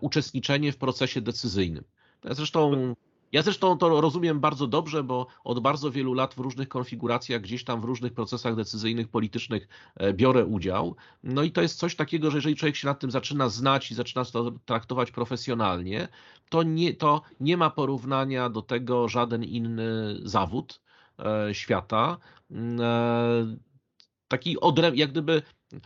uczestniczenie 0.00 0.72
w 0.72 0.76
procesie 0.76 1.20
decyzyjnym. 1.20 1.84
Zresztą 2.24 2.94
ja 3.32 3.42
zresztą 3.42 3.78
to 3.78 4.00
rozumiem 4.00 4.40
bardzo 4.40 4.66
dobrze, 4.66 5.04
bo 5.04 5.26
od 5.44 5.60
bardzo 5.60 5.90
wielu 5.90 6.14
lat 6.14 6.34
w 6.34 6.38
różnych 6.38 6.68
konfiguracjach, 6.68 7.40
gdzieś 7.40 7.64
tam 7.64 7.80
w 7.80 7.84
różnych 7.84 8.12
procesach 8.12 8.56
decyzyjnych, 8.56 9.08
politycznych 9.08 9.68
e, 9.96 10.12
biorę 10.12 10.46
udział. 10.46 10.96
No 11.22 11.42
i 11.42 11.52
to 11.52 11.62
jest 11.62 11.78
coś 11.78 11.96
takiego, 11.96 12.30
że 12.30 12.38
jeżeli 12.38 12.56
człowiek 12.56 12.76
się 12.76 12.86
nad 12.86 13.00
tym 13.00 13.10
zaczyna 13.10 13.48
znać 13.48 13.90
i 13.90 13.94
zaczyna 13.94 14.24
to 14.24 14.52
traktować 14.64 15.10
profesjonalnie, 15.10 16.08
to 16.48 16.62
nie, 16.62 16.94
to 16.94 17.22
nie 17.40 17.56
ma 17.56 17.70
porównania 17.70 18.50
do 18.50 18.62
tego 18.62 19.08
żaden 19.08 19.44
inny 19.44 20.16
zawód 20.22 20.80
e, 21.18 21.54
świata. 21.54 22.18
E, 22.80 23.56
taki 24.28 24.60
odrę, 24.60 24.92
jak 24.94 25.10
gdyby, 25.10 25.42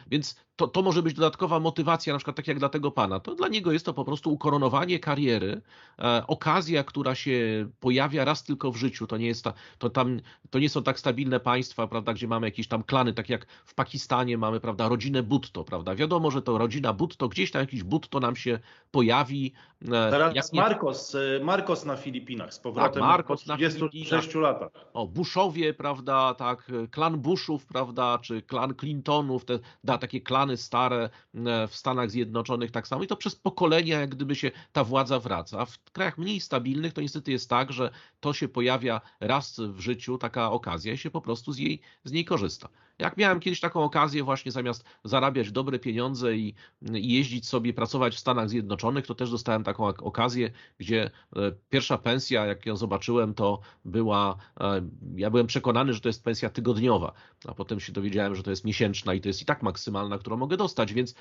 więc 0.07 0.37
to, 0.61 0.69
to 0.69 0.83
może 0.83 1.03
być 1.03 1.15
dodatkowa 1.15 1.61
motywacja, 1.61 2.13
na 2.13 2.19
przykład 2.19 2.37
tak 2.37 2.49
jak 2.49 2.59
dla 2.59 2.69
tego 2.69 2.91
pana. 2.91 3.21
To 3.21 3.35
dla 3.35 3.49
niego 3.49 3.73
jest 3.73 3.87
to 3.87 3.95
po 3.95 4.05
prostu 4.05 4.33
ukoronowanie 4.33 4.99
kariery, 4.99 5.63
e, 5.99 6.23
okazja, 6.27 6.85
która 6.85 7.15
się 7.15 7.69
pojawia 7.81 8.25
raz 8.25 8.45
tylko 8.45 8.73
w 8.73 8.77
życiu. 8.77 9.07
To 9.07 9.17
nie, 9.17 9.27
jest 9.27 9.45
ta, 9.45 9.53
to, 9.79 9.91
tam, 9.91 10.21
to 10.51 10.59
nie 10.59 10.69
są 10.69 10.83
tak 10.83 10.99
stabilne 10.99 11.41
państwa, 11.41 11.87
prawda, 11.87 12.13
gdzie 12.13 12.29
mamy 12.29 12.47
jakieś 12.47 12.69
tam 12.69 12.83
klany, 12.83 13.13
tak 13.13 13.29
jak 13.29 13.47
w 13.65 13.75
Pakistanie 13.75 14.39
mamy, 14.39 14.61
prawda, 14.61 14.89
rodzinę 14.89 15.23
Butto, 15.23 15.65
prawda. 15.65 15.95
Wiadomo, 15.95 16.31
że 16.31 16.43
to 16.43 16.59
rodzina 16.59 16.93
Butto, 16.93 17.29
gdzieś 17.29 17.51
tam 17.51 17.61
jakiś 17.61 17.83
Butto 17.83 18.21
nam 18.21 18.37
się 18.37 18.59
pojawi. 18.91 19.53
E, 19.83 19.87
Teraz 19.87 20.35
jak 20.35 20.53
Marcos, 20.53 21.15
nie... 21.15 21.45
Marcos 21.45 21.85
na 21.85 21.97
Filipinach 21.97 22.55
z 22.55 22.59
powrotem 22.59 22.93
tak, 22.93 23.03
Marcos 23.03 23.47
na 23.47 23.57
26 23.57 24.35
latach. 24.35 24.71
O, 24.93 25.07
Bushowie, 25.07 25.75
prawda, 25.75 26.35
tak, 26.35 26.73
klan 26.91 27.19
Bushów, 27.19 27.67
prawda, 27.67 28.19
czy 28.23 28.43
klan 28.43 28.75
Clintonów, 28.75 29.45
te, 29.45 29.59
da, 29.85 29.99
takie 29.99 30.21
klany 30.21 30.50
stare 30.57 31.11
e, 31.35 31.69
w 31.69 31.77
Stanach 31.77 32.11
Zjednoczonych 32.11 32.71
tak 32.71 32.89
samo 32.89 33.03
i 33.03 33.07
to 33.07 33.17
przez 33.17 33.37
pokolenia 33.37 34.01
jak 34.01 34.11
gdyby 34.11 34.37
się 34.37 34.51
ta 34.73 34.85
władza 34.85 35.21
wraca. 35.21 35.59
A 35.61 35.65
w 35.65 35.79
krajach 35.93 36.19
mniej 36.19 36.41
stabilnych 36.41 36.93
to 36.93 37.01
niestety 37.01 37.33
jest 37.33 37.51
tak, 37.51 37.73
że 37.73 37.91
to 38.21 38.33
się 38.33 38.49
pojawia 38.49 39.01
raz 39.21 39.61
w 39.61 39.81
życiu, 39.81 40.19
taka 40.19 40.51
okazja 40.51 40.93
i 40.93 40.99
się 40.99 41.11
po 41.11 41.21
prostu 41.21 41.53
z, 41.53 41.59
jej, 41.59 41.81
z 42.05 42.13
niej 42.13 42.25
korzysta. 42.25 42.69
Jak 43.01 43.17
miałem 43.17 43.41
kiedyś 43.41 43.61
taką 43.61 43.85
okazję 43.85 44.25
właśnie 44.25 44.53
zamiast 44.53 44.85
zarabiać 45.05 45.53
dobre 45.53 45.79
pieniądze 45.79 46.37
i, 46.37 46.55
i, 46.93 47.15
jeździć 47.15 47.49
sobie, 47.49 47.75
pracować 47.75 48.15
w 48.15 48.19
Stanach 48.19 48.49
Zjednoczonych, 48.49 49.07
to 49.07 49.15
też 49.15 49.31
dostałem 49.31 49.65
taką 49.65 49.87
okazję, 49.87 50.51
gdzie 50.79 51.11
e, 51.37 51.53
pierwsza 51.71 51.99
pensja, 51.99 52.47
jak 52.47 52.67
ją 52.67 52.77
zobaczyłem, 52.77 53.35
to 53.35 53.61
była, 53.85 54.37
e, 54.61 54.83
ja 55.17 55.31
byłem 55.31 55.47
przekonany, 55.47 55.93
że 55.93 56.01
to 56.01 56.09
jest 56.09 56.25
pensja 56.25 56.51
tygodniowa, 56.51 57.13
a 57.47 57.55
potem 57.55 57.81
się 57.81 57.93
dowiedziałem, 57.93 58.35
że 58.35 58.43
to 58.43 58.51
jest 58.51 58.65
miesięczna 58.65 59.15
i 59.15 59.21
to 59.21 59.29
jest 59.29 59.43
i 59.43 59.45
tak 59.45 59.63
maksymalna, 59.63 60.19
którą 60.19 60.37
mogę 60.37 60.57
dostać, 60.57 60.93
więc 60.93 61.15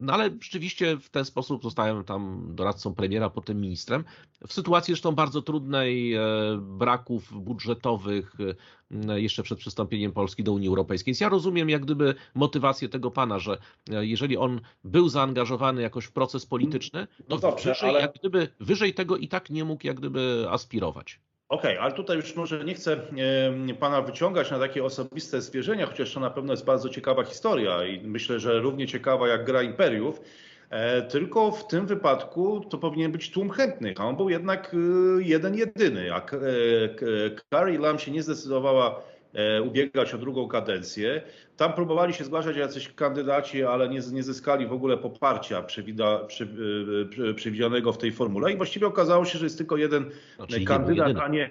no 0.00 0.12
ale 0.12 0.30
rzeczywiście 0.40 0.96
w 0.96 1.08
ten 1.08 1.24
sposób 1.24 1.62
zostałem 1.62 2.04
tam 2.04 2.50
doradcą 2.54 2.94
premiera, 2.94 3.30
potem 3.30 3.60
ministrem. 3.60 4.04
W 4.46 4.52
sytuacji 4.52 4.92
zresztą 4.92 5.12
bardzo 5.12 5.42
trudnej, 5.42 6.14
e, 6.14 6.20
braków 6.60 7.42
budżetowych, 7.42 8.36
e, 9.08 9.20
jeszcze 9.20 9.42
przed 9.42 9.58
przystąpieniem 9.58 10.12
Polski 10.12 10.44
do 10.44 10.52
Unii 10.52 10.68
Europejskiej. 10.68 11.12
Więc 11.12 11.20
ja 11.20 11.28
rozumiem 11.28 11.70
jak 11.70 11.84
gdyby 11.84 12.14
motywację 12.34 12.88
tego 12.88 13.10
pana, 13.10 13.38
że 13.38 13.58
e, 13.90 14.06
jeżeli 14.06 14.36
on 14.36 14.60
był 14.84 15.08
zaangażowany 15.08 15.82
jakoś 15.82 16.04
w 16.04 16.12
proces 16.12 16.46
polityczny, 16.46 17.06
to 17.06 17.24
no 17.28 17.38
dobrze, 17.38 17.70
wyżej, 17.70 17.90
ale... 17.90 18.00
jak 18.00 18.12
gdyby 18.12 18.48
wyżej 18.60 18.94
tego 18.94 19.16
i 19.16 19.28
tak 19.28 19.50
nie 19.50 19.64
mógł 19.64 19.86
jak 19.86 19.96
gdyby 19.96 20.46
aspirować. 20.50 21.20
Okej, 21.48 21.72
okay, 21.72 21.82
ale 21.82 21.92
tutaj 21.92 22.16
już 22.16 22.36
może 22.36 22.64
nie 22.64 22.74
chcę 22.74 22.96
pana 23.80 24.02
wyciągać 24.02 24.50
na 24.50 24.58
takie 24.58 24.84
osobiste 24.84 25.40
zwierzenia, 25.40 25.86
chociaż 25.86 26.14
to 26.14 26.20
na 26.20 26.30
pewno 26.30 26.52
jest 26.52 26.64
bardzo 26.64 26.88
ciekawa 26.88 27.24
historia 27.24 27.84
i 27.84 28.00
myślę, 28.00 28.40
że 28.40 28.60
równie 28.60 28.86
ciekawa 28.86 29.28
jak 29.28 29.44
gra 29.44 29.62
imperiów. 29.62 30.20
E, 30.70 31.02
tylko 31.02 31.50
w 31.50 31.66
tym 31.66 31.86
wypadku 31.86 32.60
to 32.60 32.78
powinien 32.78 33.12
być 33.12 33.30
tłum 33.30 33.50
chętnych, 33.50 34.00
a 34.00 34.04
on 34.04 34.16
był 34.16 34.30
jednak 34.30 34.74
y, 34.74 35.22
jeden 35.22 35.54
jedyny. 35.54 36.14
A 36.14 36.26
Carrie 37.50 37.78
Lam 37.78 37.98
się 37.98 38.10
nie 38.10 38.22
zdecydowała 38.22 39.02
E, 39.15 39.15
ubiegać 39.64 40.14
o 40.14 40.18
drugą 40.18 40.48
kadencję. 40.48 41.22
Tam 41.56 41.72
próbowali 41.72 42.14
się 42.14 42.24
zgłaszać 42.24 42.56
jacyś 42.56 42.88
kandydaci, 42.88 43.62
ale 43.62 43.88
nie, 43.88 44.00
nie 44.12 44.22
zyskali 44.22 44.66
w 44.66 44.72
ogóle 44.72 44.96
poparcia 44.96 45.62
przewida, 45.62 46.18
przy, 46.18 46.48
e, 47.30 47.34
przewidzianego 47.34 47.92
w 47.92 47.98
tej 47.98 48.12
formule 48.12 48.52
i 48.52 48.56
właściwie 48.56 48.86
okazało 48.86 49.24
się, 49.24 49.38
że 49.38 49.46
jest 49.46 49.58
tylko 49.58 49.76
jeden 49.76 50.10
znaczy, 50.36 50.64
kandydat, 50.64 51.16
a 51.16 51.28
nie 51.28 51.50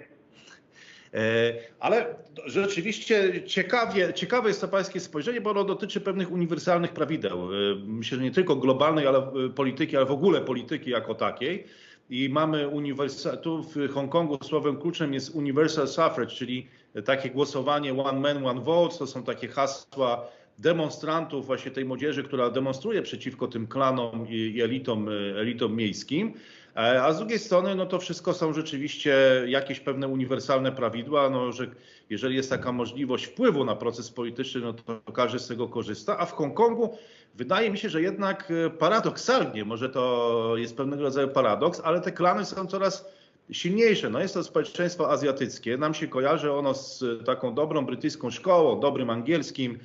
e, 1.14 1.54
ale 1.80 2.16
rzeczywiście 2.46 3.44
ciekawie, 3.46 4.14
ciekawe 4.14 4.48
jest 4.48 4.62
to 4.62 4.68
pańskie 4.68 5.00
spojrzenie, 5.00 5.42
bo 5.42 5.52
ono 5.52 5.64
dotyczy 5.64 6.02
pewnych 6.02 6.32
uniwersalnych 6.32 6.94
prawideł. 6.94 7.48
Myślę, 7.86 8.18
że 8.18 8.24
nie 8.24 8.32
tylko 8.32 8.56
globalnej 8.56 9.08
ale 9.08 9.32
polityki, 9.56 9.98
ale 9.98 10.06
w 10.06 10.12
ogóle 10.12 10.42
polityki 10.42 10.90
jako 10.90 11.16
takiej. 11.16 11.66
I 12.10 12.30
mamy 12.30 12.68
uniwersal, 12.68 13.38
tu 13.38 13.64
w 13.64 13.90
Hongkongu 13.94 14.38
słowem 14.44 14.78
kluczem 14.78 15.14
jest 15.14 15.36
universal 15.36 15.88
suffrage, 15.88 16.36
czyli 16.36 16.68
takie 17.06 17.30
głosowanie 17.30 17.94
one 17.94 18.20
man, 18.20 18.46
one 18.46 18.62
vote. 18.62 18.98
To 18.98 19.08
są 19.08 19.24
takie 19.24 19.48
hasła 19.48 20.28
demonstrantów, 20.58 21.46
właśnie 21.46 21.72
tej 21.72 21.86
młodzieży, 21.86 22.24
która 22.24 22.50
demonstruje 22.50 23.02
przeciwko 23.02 23.48
tym 23.48 23.68
klanom 23.68 24.28
i 24.30 24.62
elitom, 24.62 25.10
elitom 25.38 25.76
miejskim. 25.76 26.34
E, 26.76 27.04
a 27.04 27.14
z 27.14 27.18
drugiej 27.18 27.40
strony, 27.40 27.76
no 27.76 27.86
to 27.86 28.00
wszystko 28.00 28.34
są 28.34 28.54
rzeczywiście 28.54 29.16
jakieś 29.48 29.80
pewne 29.80 30.08
uniwersalne 30.08 30.72
prawidła, 30.72 31.30
no, 31.30 31.52
że 31.52 31.68
jeżeli 32.10 32.36
jest 32.36 32.50
taka 32.50 32.72
możliwość 32.72 33.26
wpływu 33.26 33.66
na 33.66 33.76
proces 33.76 34.12
polityczny, 34.12 34.62
no 34.62 34.74
to 34.74 35.12
każdy 35.12 35.40
z 35.40 35.48
tego 35.48 35.68
korzysta. 35.68 36.18
A 36.20 36.26
w 36.26 36.32
Hongkongu 36.32 36.98
wydaje 37.36 37.72
mi 37.72 37.78
się, 37.78 37.90
że 37.90 38.02
jednak 38.02 38.52
e, 38.52 38.70
paradoksalnie, 38.70 39.66
może 39.66 39.90
to 39.90 40.54
jest 40.58 40.78
pewnego 40.78 41.04
rodzaju 41.04 41.28
paradoks, 41.28 41.82
ale 41.84 42.02
te 42.02 42.12
klany 42.12 42.46
są 42.46 42.68
coraz 42.68 43.06
silniejsze. 43.52 44.10
No 44.10 44.20
jest 44.20 44.34
to 44.34 44.44
społeczeństwo 44.44 45.12
azjatyckie. 45.12 45.78
Nam 45.78 45.94
się 45.94 46.08
kojarzy 46.08 46.52
ono 46.52 46.74
z 46.74 47.04
taką 47.26 47.56
dobrą 47.56 47.86
brytyjską 47.86 48.32
szkołą, 48.32 48.80
dobrym 48.80 49.10
angielskim, 49.10 49.80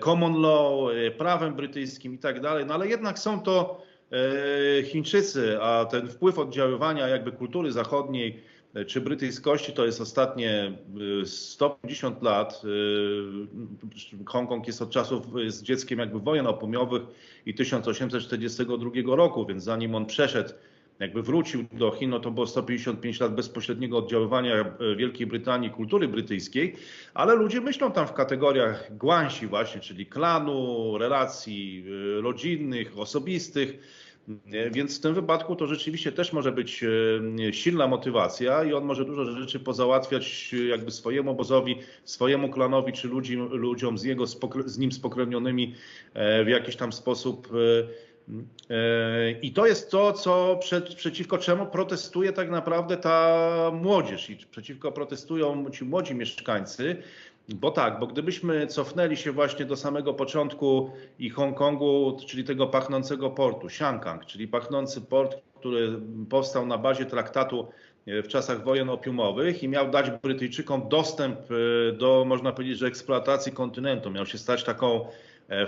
common 0.00 0.42
law, 0.42 0.90
prawem 1.18 1.54
brytyjskim 1.54 2.14
i 2.14 2.18
tak 2.18 2.40
dalej. 2.40 2.66
No 2.66 2.74
ale 2.74 2.88
jednak 2.88 3.18
są 3.18 3.42
to 3.42 3.82
Chińczycy, 4.84 5.62
a 5.62 5.84
ten 5.84 6.08
wpływ 6.08 6.38
oddziaływania 6.38 7.08
jakby 7.08 7.32
kultury 7.32 7.72
zachodniej 7.72 8.42
czy 8.86 9.00
brytyjskości 9.00 9.72
to 9.72 9.86
jest 9.86 10.00
ostatnie 10.00 10.72
150 11.24 12.22
lat. 12.22 12.62
Hongkong 14.26 14.66
jest 14.66 14.82
od 14.82 14.90
czasów 14.90 15.26
z 15.48 15.62
dzieckiem 15.62 15.98
jakby 15.98 16.20
wojen 16.20 16.46
opomiowych 16.46 17.02
i 17.46 17.54
1842 17.54 19.16
roku, 19.16 19.46
więc 19.46 19.64
zanim 19.64 19.94
on 19.94 20.06
przeszedł 20.06 20.50
jakby 21.00 21.22
wrócił 21.22 21.64
do 21.72 21.90
Chin, 21.90 22.10
no 22.10 22.20
to 22.20 22.30
było 22.30 22.46
155 22.46 23.20
lat 23.20 23.34
bezpośredniego 23.34 23.98
oddziaływania 23.98 24.54
e, 24.54 24.96
Wielkiej 24.96 25.26
Brytanii, 25.26 25.70
kultury 25.70 26.08
brytyjskiej, 26.08 26.76
ale 27.14 27.34
ludzie 27.34 27.60
myślą 27.60 27.92
tam 27.92 28.06
w 28.06 28.12
kategoriach 28.12 28.96
guansi 28.96 29.46
właśnie, 29.46 29.80
czyli 29.80 30.06
klanu, 30.06 30.98
relacji 30.98 31.84
e, 32.18 32.20
rodzinnych, 32.20 32.98
osobistych. 32.98 33.78
E, 34.52 34.70
więc 34.70 34.98
w 34.98 35.00
tym 35.00 35.14
wypadku 35.14 35.56
to 35.56 35.66
rzeczywiście 35.66 36.12
też 36.12 36.32
może 36.32 36.52
być 36.52 36.84
silna 37.50 37.86
motywacja 37.86 38.64
i 38.64 38.72
on 38.72 38.84
może 38.84 39.04
dużo 39.04 39.24
rzeczy 39.24 39.60
pozałatwiać 39.60 40.54
jakby 40.68 40.90
swojemu 40.90 41.30
obozowi, 41.30 41.76
swojemu 42.04 42.48
klanowi 42.48 42.92
czy 42.92 43.08
ludzi, 43.08 43.36
ludziom 43.36 43.98
z, 43.98 44.04
jego, 44.04 44.26
z 44.66 44.78
nim 44.78 44.92
spokrewnionymi 44.92 45.74
w 46.44 46.48
jakiś 46.48 46.76
tam 46.76 46.92
sposób 46.92 47.48
I 49.42 49.52
to 49.52 49.66
jest 49.66 49.90
to, 49.90 50.12
co 50.12 50.56
przed, 50.60 50.94
przeciwko 50.94 51.38
czemu 51.38 51.66
protestuje 51.66 52.32
tak 52.32 52.50
naprawdę 52.50 52.96
ta 52.96 53.70
młodzież 53.74 54.30
i 54.30 54.36
przeciwko 54.36 54.92
protestują 54.92 55.70
ci 55.70 55.84
młodzi 55.84 56.14
mieszkańcy. 56.14 56.96
Bo 57.48 57.70
tak, 57.70 57.98
bo 57.98 58.06
gdybyśmy 58.06 58.66
cofnęli 58.66 59.16
się 59.16 59.32
właśnie 59.32 59.64
do 59.64 59.76
samego 59.76 60.14
początku 60.14 60.90
i 61.18 61.30
Hongkongu, 61.30 62.16
czyli 62.26 62.44
tego 62.44 62.66
pachnącego 62.66 63.30
portu, 63.30 63.66
Xiankang, 63.66 64.26
czyli 64.26 64.48
pachnący 64.48 65.00
port, 65.00 65.36
który 65.54 66.00
powstał 66.30 66.66
na 66.66 66.78
bazie 66.78 67.06
traktatu 67.06 67.68
w 68.06 68.28
czasach 68.28 68.64
wojen 68.64 68.90
opiumowych 68.90 69.62
i 69.62 69.68
miał 69.68 69.90
dać 69.90 70.10
Brytyjczykom 70.22 70.88
dostęp 70.88 71.38
e, 71.38 71.92
do, 71.92 72.24
można 72.26 72.52
powiedzieć, 72.52 72.78
że 72.78 72.86
eksploatacji 72.86 73.52
kontynentu. 73.52 74.10
Miał 74.10 74.26
się 74.26 74.38
stać 74.38 74.64
taką 74.64 75.00
E, 75.00 75.10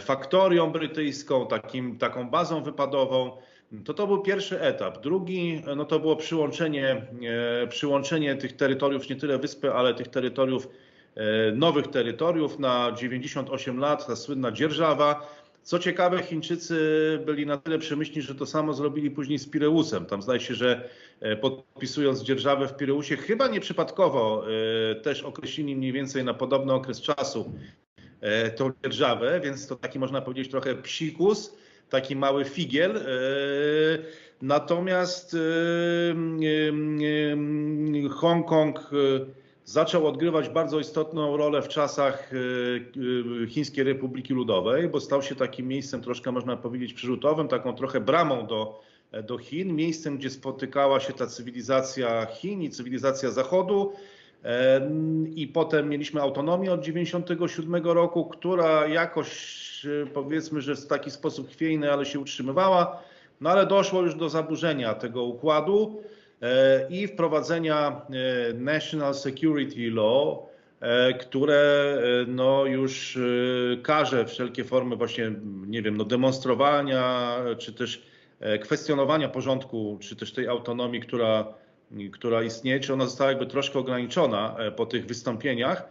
faktorią 0.01 0.71
brytyjską, 0.71 1.47
takim, 1.47 1.99
taką 1.99 2.31
bazą 2.31 2.63
wypadową. 2.63 3.37
To 3.85 3.95
to 3.95 4.07
był 4.07 4.23
pierwszy 4.23 4.61
etap. 4.61 5.03
Drugi 5.03 5.63
no 5.77 5.85
to 5.85 6.01
było 6.01 6.17
przyłączenie, 6.17 7.07
e, 7.63 7.67
przyłączenie 7.67 8.37
tych 8.37 8.57
terytoriów, 8.57 9.09
nie 9.09 9.17
tyle 9.17 9.39
wyspy, 9.39 9.73
ale 9.73 9.95
tych 9.95 10.09
terytoriów, 10.09 10.69
e, 11.15 11.53
nowych 11.53 11.87
terytoriów 11.87 12.59
na 12.59 12.93
98 12.93 13.79
lat, 13.79 14.07
ta 14.07 14.17
słynna 14.17 14.53
dzierżawa. 14.53 15.29
Co 15.63 15.79
ciekawe, 15.79 16.23
Chińczycy 16.23 16.79
byli 17.27 17.47
na 17.47 17.57
tyle 17.57 17.79
przemyślni, 17.79 18.23
że 18.23 18.35
to 18.35 18.47
samo 18.47 18.75
zrobili 18.75 19.11
później 19.11 19.39
z 19.39 19.49
Pireusem. 19.49 20.07
Tam 20.07 20.23
zdaje 20.23 20.41
się, 20.41 20.55
że 20.55 20.89
podpisując 21.41 22.23
dzierżawę 22.23 22.69
w 22.69 22.77
Pireusie, 22.77 23.17
chyba 23.17 23.49
nieprzypadkowo 23.49 24.45
też 25.03 25.23
określili 25.23 25.77
mniej 25.77 25.93
więcej 25.93 26.25
na 26.25 26.35
podobny 26.35 26.73
okres 26.73 27.01
czasu 27.01 27.53
E, 27.92 27.92
tą 28.57 28.71
dzierżawę, 28.83 29.41
więc 29.45 29.67
to 29.67 29.77
taki 29.77 29.99
można 29.99 30.21
powiedzieć 30.21 30.51
trochę 30.51 30.75
psikus, 30.75 31.57
taki 31.91 32.17
mały 32.17 32.45
figiel. 32.45 32.97
E, 32.97 33.03
natomiast 34.43 35.35
e, 35.35 35.39
Hongkong 38.09 38.91
zaczął 39.65 40.07
odgrywać 40.07 40.49
bardzo 40.49 40.81
istotną 40.81 41.37
rolę 41.37 41.63
w 41.63 41.69
czasach 41.69 42.31
Chińskiej 43.49 43.85
Republiki 43.85 44.35
Ludowej, 44.35 44.89
bo 44.89 45.01
stał 45.01 45.23
się 45.23 45.35
takim 45.35 45.69
miejscem 45.69 46.03
troszkę 46.03 46.33
można 46.33 46.57
powiedzieć 46.57 46.93
przyrzutowym, 46.93 47.49
taką 47.49 47.75
trochę 47.75 48.01
bramą 48.01 48.47
do, 48.47 48.81
do 49.27 49.39
Chin, 49.39 49.77
miejscem, 49.77 50.19
gdzie 50.19 50.31
spotykała 50.31 51.01
się 51.01 51.13
ta 51.13 51.27
cywilizacja 51.27 52.27
Chin 52.27 52.63
i 52.63 52.71
cywilizacja 52.71 53.31
Zachodu 53.31 53.93
i 55.35 55.47
potem 55.47 55.89
mieliśmy 55.89 56.21
autonomię 56.21 56.73
od 56.73 56.81
1997 56.81 57.85
roku, 57.85 58.25
która 58.25 58.87
jakoś 58.87 59.87
e, 59.87 60.07
powiedzmy, 60.07 60.61
że 60.61 60.77
w 60.77 60.87
taki 60.87 61.11
sposób 61.11 61.51
chwiejny, 61.51 61.93
ale 61.93 62.07
się 62.07 62.21
utrzymywała. 62.21 63.03
No 63.41 63.51
ale 63.51 63.67
doszło 63.67 64.03
już 64.03 64.15
do 64.15 64.29
zaburzenia 64.29 64.95
tego 64.95 65.25
układu 65.25 66.03
e, 66.43 66.89
i 66.91 67.07
wprowadzenia 67.07 68.03
e, 68.51 68.55
National 68.55 69.15
Security 69.15 69.91
Law, 69.91 70.53
które 71.21 71.97
no 72.27 72.67
już 72.67 73.19
każe 73.83 74.27
wszelkie 74.27 74.65
formy 74.65 74.97
właśnie, 74.97 75.33
nie 75.67 75.83
wiem, 75.83 75.97
no 75.97 76.05
demonstrowania, 76.05 77.37
czy 77.59 77.73
też 77.73 78.03
kwestionowania 78.61 79.29
porządku, 79.29 79.99
czy 80.01 80.17
też 80.17 80.33
tej 80.33 80.49
autonomii, 80.49 81.01
która 81.01 81.55
która 82.13 82.43
istnieje, 82.43 82.81
czy 82.81 82.93
ona 82.93 83.05
została 83.05 83.31
jakby 83.31 83.47
troszkę 83.47 83.79
ograniczona 83.79 84.57
e, 84.59 84.73
po 84.73 84.87
tych 84.87 85.07
wystąpieniach. 85.07 85.89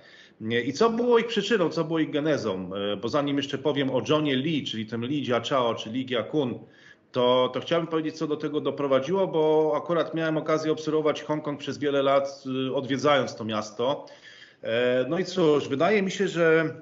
I 0.65 0.73
co 0.73 0.89
było 0.89 1.19
ich 1.19 1.27
przyczyną, 1.27 1.69
co 1.69 1.83
było 1.83 1.99
ich 1.99 2.09
genezą? 2.09 2.71
E, 2.75 2.97
bo 2.97 3.09
zanim 3.09 3.37
jeszcze 3.37 3.57
powiem 3.57 3.89
o 3.89 4.01
Johnie 4.09 4.35
Lee, 4.35 4.63
czyli 4.63 4.85
tym 4.85 5.05
Lee 5.05 5.23
Jiachao, 5.23 5.75
czy 5.75 5.89
Lee 5.89 6.05
Gyakun, 6.05 6.59
to, 7.11 7.51
to 7.53 7.59
chciałbym 7.59 7.87
powiedzieć, 7.87 8.17
co 8.17 8.27
do 8.27 8.37
tego 8.37 8.61
doprowadziło, 8.61 9.27
bo 9.27 9.73
akurat 9.77 10.13
miałem 10.13 10.37
okazję 10.37 10.71
obserwować 10.71 11.23
Hongkong 11.23 11.59
przez 11.59 11.77
wiele 11.77 12.01
lat, 12.01 12.43
e, 12.69 12.73
odwiedzając 12.73 13.35
to 13.35 13.45
miasto. 13.45 14.05
No 15.09 15.19
i 15.19 15.25
cóż, 15.25 15.67
wydaje 15.67 16.01
mi 16.01 16.11
się, 16.11 16.27
że, 16.27 16.75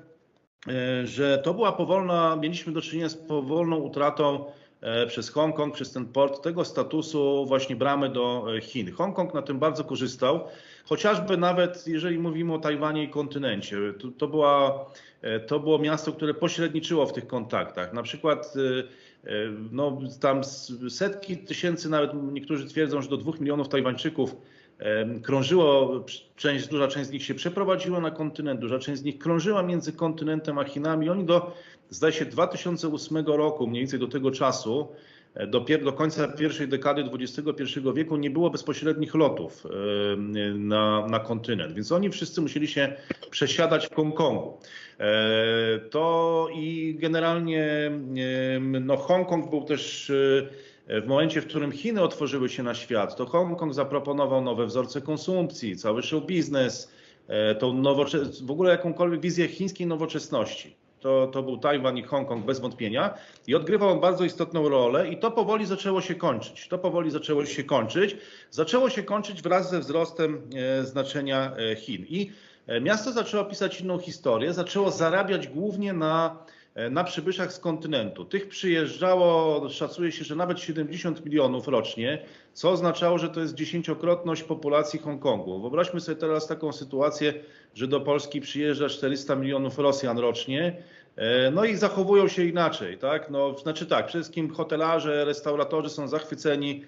że 1.03 1.37
to 1.37 1.53
była 1.53 1.71
powolna, 1.71 2.35
mieliśmy 2.35 2.73
do 2.73 2.81
czynienia 2.81 3.09
z 3.09 3.15
powolną 3.15 3.75
utratą 3.75 4.45
E, 4.45 4.68
przez 5.07 5.29
Hongkong, 5.29 5.73
przez 5.73 5.91
ten 5.91 6.05
port, 6.05 6.41
tego 6.41 6.65
statusu 6.65 7.45
właśnie 7.45 7.75
bramy 7.75 8.09
do 8.09 8.45
e, 8.57 8.61
Chin. 8.61 8.91
Hongkong 8.91 9.33
na 9.33 9.41
tym 9.41 9.59
bardzo 9.59 9.83
korzystał, 9.83 10.47
chociażby 10.85 11.37
nawet 11.37 11.87
jeżeli 11.87 12.19
mówimy 12.19 12.53
o 12.53 12.59
Tajwanie 12.59 13.03
i 13.03 13.09
kontynencie. 13.09 13.77
To, 13.99 14.07
to, 14.17 14.27
była, 14.27 14.85
e, 15.21 15.39
to 15.39 15.59
było 15.59 15.79
miasto, 15.79 16.11
które 16.11 16.33
pośredniczyło 16.33 17.05
w 17.05 17.13
tych 17.13 17.27
kontaktach. 17.27 17.93
Na 17.93 18.03
przykład 18.03 18.53
no, 19.71 19.99
tam 20.21 20.41
setki 20.89 21.37
tysięcy, 21.37 21.89
nawet 21.89 22.11
niektórzy 22.31 22.67
twierdzą, 22.67 23.01
że 23.01 23.09
do 23.09 23.17
dwóch 23.17 23.39
milionów 23.39 23.69
Tajwańczyków 23.69 24.35
krążyło, 25.23 26.03
część, 26.35 26.67
duża 26.67 26.87
część 26.87 27.09
z 27.09 27.11
nich 27.11 27.23
się 27.23 27.33
przeprowadziła 27.33 27.99
na 27.99 28.11
kontynent, 28.11 28.59
duża 28.59 28.79
część 28.79 29.01
z 29.01 29.03
nich 29.03 29.17
krążyła 29.17 29.63
między 29.63 29.93
kontynentem 29.93 30.57
a 30.57 30.63
Chinami. 30.63 31.09
Oni 31.09 31.25
do, 31.25 31.53
zdaje 31.89 32.13
się, 32.13 32.25
2008 32.25 33.25
roku, 33.25 33.67
mniej 33.67 33.81
więcej 33.81 33.99
do 33.99 34.07
tego 34.07 34.31
czasu, 34.31 34.87
e, 35.33 35.47
do, 35.47 35.65
do 35.83 35.93
końca 35.93 36.27
pierwszej 36.27 36.67
dekady 36.67 37.03
XXI 37.13 37.79
wieku 37.95 38.17
nie 38.17 38.29
było 38.29 38.49
bezpośrednich 38.49 39.15
lotów 39.15 39.67
na, 40.55 41.07
na 41.07 41.19
kontynent, 41.19 41.73
więc 41.73 41.91
oni 41.91 42.09
wszyscy 42.09 42.41
musieli 42.41 42.67
się 42.67 42.93
przesiadać 43.31 43.87
w 43.87 43.95
Hongkongu. 43.95 44.57
E, 44.99 45.79
to 45.89 46.47
i 46.53 46.95
generalnie 46.99 47.91
no, 48.61 48.97
Hongkong 48.97 49.49
był 49.49 49.63
też 49.63 50.09
e, 50.89 51.01
w 51.01 51.07
momencie, 51.07 51.41
w 51.41 51.47
którym 51.47 51.71
Chiny 51.71 52.01
otworzyły 52.01 52.49
się 52.49 52.63
na 52.63 52.73
świat, 52.73 53.15
to 53.15 53.25
Hongkong 53.25 53.73
zaproponował 53.73 54.41
nowe 54.41 54.65
wzorce 54.65 55.01
konsumpcji, 55.01 55.77
cały 55.77 56.03
show 56.03 56.25
biznes, 56.25 56.91
e, 57.27 57.55
tą 57.55 57.73
nowoczes- 57.73 58.45
w 58.45 58.51
ogóle 58.51 58.71
jakąkolwiek 58.71 59.21
wizję 59.21 59.47
chińskiej 59.47 59.87
nowoczesności. 59.87 60.78
To, 60.99 61.27
to 61.27 61.43
był 61.43 61.57
Tajwan 61.57 61.97
i 61.97 62.03
Hongkong 62.03 62.45
bez 62.45 62.59
wątpienia 62.59 63.13
i 63.47 63.55
odgrywał 63.55 63.89
on 63.89 63.99
bardzo 63.99 64.23
istotną 64.23 64.69
rolę 64.69 65.09
i 65.09 65.17
to 65.17 65.31
powoli 65.31 65.65
zaczęło 65.65 66.01
się 66.01 66.15
kończyć. 66.15 66.67
To 66.67 66.77
powoli 66.77 67.11
zaczęło 67.11 67.45
się 67.45 67.63
kończyć. 67.63 68.17
Zaczęło 68.51 68.89
się 68.89 69.03
kończyć 69.03 69.41
wraz 69.41 69.69
ze 69.69 69.79
wzrostem 69.79 70.41
e, 70.55 70.83
znaczenia 70.83 71.51
e, 71.71 71.75
Chin. 71.75 72.05
I 72.09 72.31
miasto 72.81 73.11
zaczęło 73.11 73.45
pisać 73.45 73.81
inną 73.81 73.97
historię, 73.97 74.53
zaczęło 74.53 74.91
zarabiać 74.91 75.47
głównie 75.47 75.93
na 75.93 76.37
E, 76.37 76.58
na 76.91 77.03
przybyszach 77.03 77.53
z 77.53 77.59
kontynentu. 77.59 78.25
Tych 78.25 78.47
przyjeżdżało, 78.47 79.69
szacuje 79.69 80.11
się, 80.11 80.23
że 80.23 80.35
nawet 80.35 80.59
70 80.59 81.25
milionów 81.25 81.67
rocznie, 81.67 82.25
co 82.53 82.71
oznaczało, 82.71 83.17
że 83.17 83.29
to 83.29 83.39
jest 83.39 83.55
dziesięciokrotność 83.55 84.43
populacji 84.43 84.99
Hongkongu. 84.99 85.61
Wyobraźmy 85.61 86.01
sobie 86.01 86.15
teraz 86.15 86.47
taką 86.47 86.71
sytuację, 86.71 87.33
że 87.73 87.87
do 87.87 88.01
Polski 88.01 88.41
przyjeżdża 88.41 88.89
400 88.89 89.35
milionów 89.35 89.79
Rosjan 89.79 90.17
rocznie, 90.17 90.83
e, 91.15 91.51
no 91.51 91.65
i 91.65 91.75
zachowują 91.75 92.27
się 92.27 92.43
inaczej, 92.43 92.97
tak? 92.97 93.29
No, 93.29 93.57
znaczy 93.57 93.85
tak, 93.85 94.07
przede 94.07 94.23
wszystkim 94.23 94.53
hotelarze, 94.53 95.25
restauratorzy 95.25 95.89
są 95.89 96.07
zachwyceni 96.07 96.83
E, 96.83 96.85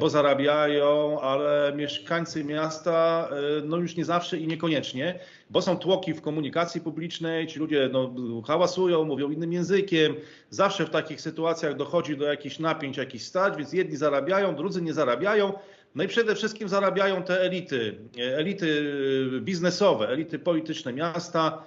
bo 0.00 0.10
zarabiają, 0.10 1.20
ale 1.20 1.72
mieszkańcy 1.76 2.44
miasta 2.44 3.28
e, 3.30 3.62
no 3.64 3.76
już 3.76 3.96
nie 3.96 4.04
zawsze 4.04 4.38
i 4.38 4.46
niekoniecznie, 4.46 5.18
bo 5.50 5.62
są 5.62 5.76
tłoki 5.76 6.14
w 6.14 6.20
komunikacji 6.20 6.80
publicznej, 6.80 7.46
ci 7.46 7.58
ludzie 7.58 7.90
no, 7.92 8.14
hałasują, 8.46 9.04
mówią 9.04 9.30
innym 9.30 9.52
językiem. 9.52 10.14
Zawsze 10.50 10.86
w 10.86 10.90
takich 10.90 11.20
sytuacjach 11.20 11.76
dochodzi 11.76 12.16
do 12.16 12.24
jakichś 12.24 12.58
napięć, 12.58 12.96
jakichś 12.96 13.24
stać, 13.24 13.56
więc 13.56 13.72
jedni 13.72 13.96
zarabiają, 13.96 14.56
drudzy 14.56 14.82
nie 14.82 14.94
zarabiają. 14.94 15.52
No 15.94 16.04
i 16.04 16.08
przede 16.08 16.34
wszystkim 16.34 16.68
zarabiają 16.68 17.22
te 17.22 17.40
elity, 17.40 17.94
elity 18.18 18.92
biznesowe, 19.40 20.08
elity 20.08 20.38
polityczne 20.38 20.92
miasta, 20.92 21.62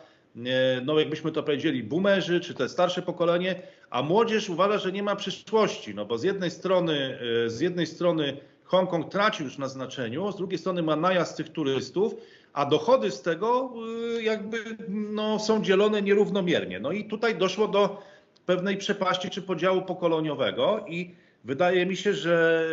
no 0.86 1.00
jakbyśmy 1.00 1.32
to 1.32 1.44
powiedzieli, 1.44 1.84
boomerzy, 1.84 2.40
czy 2.40 2.54
te 2.54 2.70
starsze 2.70 3.02
pokolenie, 3.02 3.62
a 3.90 4.02
młodzież 4.02 4.50
uważa, 4.50 4.78
że 4.78 4.92
nie 4.92 5.04
ma 5.04 5.16
przyszłości, 5.16 5.96
no 5.96 6.06
bo 6.06 6.18
z 6.18 6.24
jednej 6.24 6.52
strony, 6.52 7.18
z 7.48 7.60
jednej 7.60 7.88
strony 7.88 8.38
Hongkong 8.64 9.12
traci 9.12 9.44
już 9.44 9.58
na 9.58 9.68
znaczeniu, 9.68 10.32
z 10.32 10.38
drugiej 10.38 10.60
strony 10.60 10.84
ma 10.84 10.96
najazd 10.96 11.38
tych 11.38 11.50
turystów, 11.50 12.16
a 12.54 12.66
dochody 12.66 13.12
z 13.12 13.22
tego 13.22 13.74
y, 14.18 14.24
jakby 14.24 14.58
no, 14.90 15.40
są 15.40 15.64
dzielone 15.64 16.02
nierównomiernie. 16.02 16.80
No 16.80 16.92
i 16.92 17.06
tutaj 17.06 17.38
doszło 17.38 17.68
do 17.68 18.02
pewnej 18.46 18.78
przepaści 18.78 19.30
czy 19.30 19.42
podziału 19.42 19.82
pokoleniowego 19.82 20.86
i 20.88 21.16
wydaje 21.44 21.86
mi 21.86 21.98
się, 21.98 22.14
że 22.14 22.68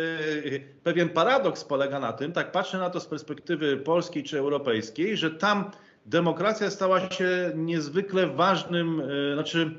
pewien 0.83 1.09
paradoks 1.09 1.63
polega 1.63 1.99
na 1.99 2.13
tym, 2.13 2.31
tak 2.31 2.51
patrzę 2.51 2.77
na 2.77 2.89
to 2.89 2.99
z 2.99 3.05
perspektywy 3.05 3.77
polskiej 3.77 4.23
czy 4.23 4.39
europejskiej, 4.39 5.17
że 5.17 5.31
tam 5.31 5.71
demokracja 6.05 6.69
stała 6.69 7.09
się 7.09 7.51
niezwykle 7.55 8.27
ważnym, 8.27 8.99
y, 8.99 9.33
znaczy 9.33 9.71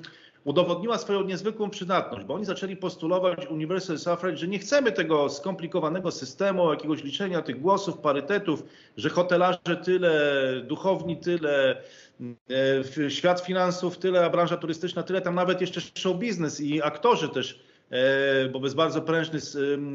udowodniła 0.44 0.98
swoją 0.98 1.24
niezwykłą 1.24 1.70
przydatność, 1.70 2.26
bo 2.26 2.34
oni 2.34 2.44
zaczęli 2.44 2.76
postulować 2.76 3.46
Universal 3.46 3.98
Suffrage, 3.98 4.36
że 4.36 4.48
nie 4.48 4.58
chcemy 4.58 4.92
tego 4.92 5.28
skomplikowanego 5.30 6.10
systemu, 6.10 6.70
jakiegoś 6.70 7.04
liczenia 7.04 7.42
tych 7.42 7.60
głosów, 7.60 7.98
parytetów, 7.98 8.62
że 8.96 9.08
hotelarze 9.08 9.76
tyle, 9.84 10.12
duchowni 10.64 11.16
tyle, 11.16 11.82
e, 13.00 13.10
świat 13.10 13.40
finansów 13.40 13.98
tyle, 13.98 14.24
a 14.24 14.30
branża 14.30 14.56
turystyczna 14.56 15.02
tyle, 15.02 15.20
tam 15.20 15.34
nawet 15.34 15.60
jeszcze 15.60 15.80
show 15.94 16.16
biznes 16.16 16.60
i 16.60 16.82
aktorzy 16.82 17.28
też 17.28 17.52
e, 17.52 17.73
bo 18.52 18.60
jest 18.62 18.76
bardzo 18.76 19.02
prężny 19.02 19.38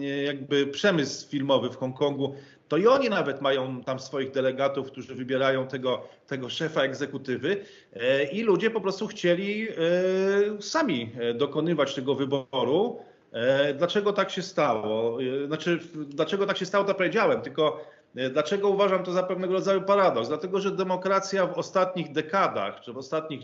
e, 0.02 0.24
jakby 0.24 0.68
przemysł 0.68 1.30
filmowy 1.30 1.70
w 1.70 1.78
Hongkongu, 1.78 2.36
to 2.70 2.78
i 2.78 2.88
oni 2.88 3.10
nawet 3.10 3.42
mają 3.42 3.84
tam 3.84 4.00
swoich 4.00 4.32
delegatów, 4.32 4.88
którzy 4.88 5.16
wybierają 5.16 5.68
tego, 5.68 6.02
tego 6.28 6.50
szefa 6.50 6.82
egzekutywy 6.82 7.66
e, 7.94 8.24
i 8.24 8.44
ludzie 8.44 8.70
po 8.70 8.82
prostu 8.82 9.08
chcieli 9.08 9.68
e, 9.70 9.74
sami 10.62 11.12
e, 11.20 11.34
dokonywać 11.34 11.96
tego 11.96 12.16
wyboru. 12.16 13.00
Dlaczego 13.78 14.14
tak 14.14 14.32
się 14.32 14.42
stało? 14.42 15.18
Znaczy, 15.48 15.80
dlaczego 15.96 16.46
tak 16.46 16.58
się 16.58 16.66
stało, 16.66 16.86
to 16.86 16.94
powiedziałem, 16.94 17.42
tylko 17.42 17.86
Dlaczego 18.32 18.70
uważam 18.70 19.04
to 19.04 19.12
za 19.12 19.24
pewnego 19.24 19.54
rodzaju 19.54 19.82
paradoks? 19.82 20.28
Dlatego, 20.28 20.62
że 20.62 20.72
demokracja 20.72 21.48
w 21.48 21.58
ostatnich 21.58 22.12
dekadach, 22.12 22.82
czy 22.82 22.94
w 22.94 22.98
ostatnich, 22.98 23.42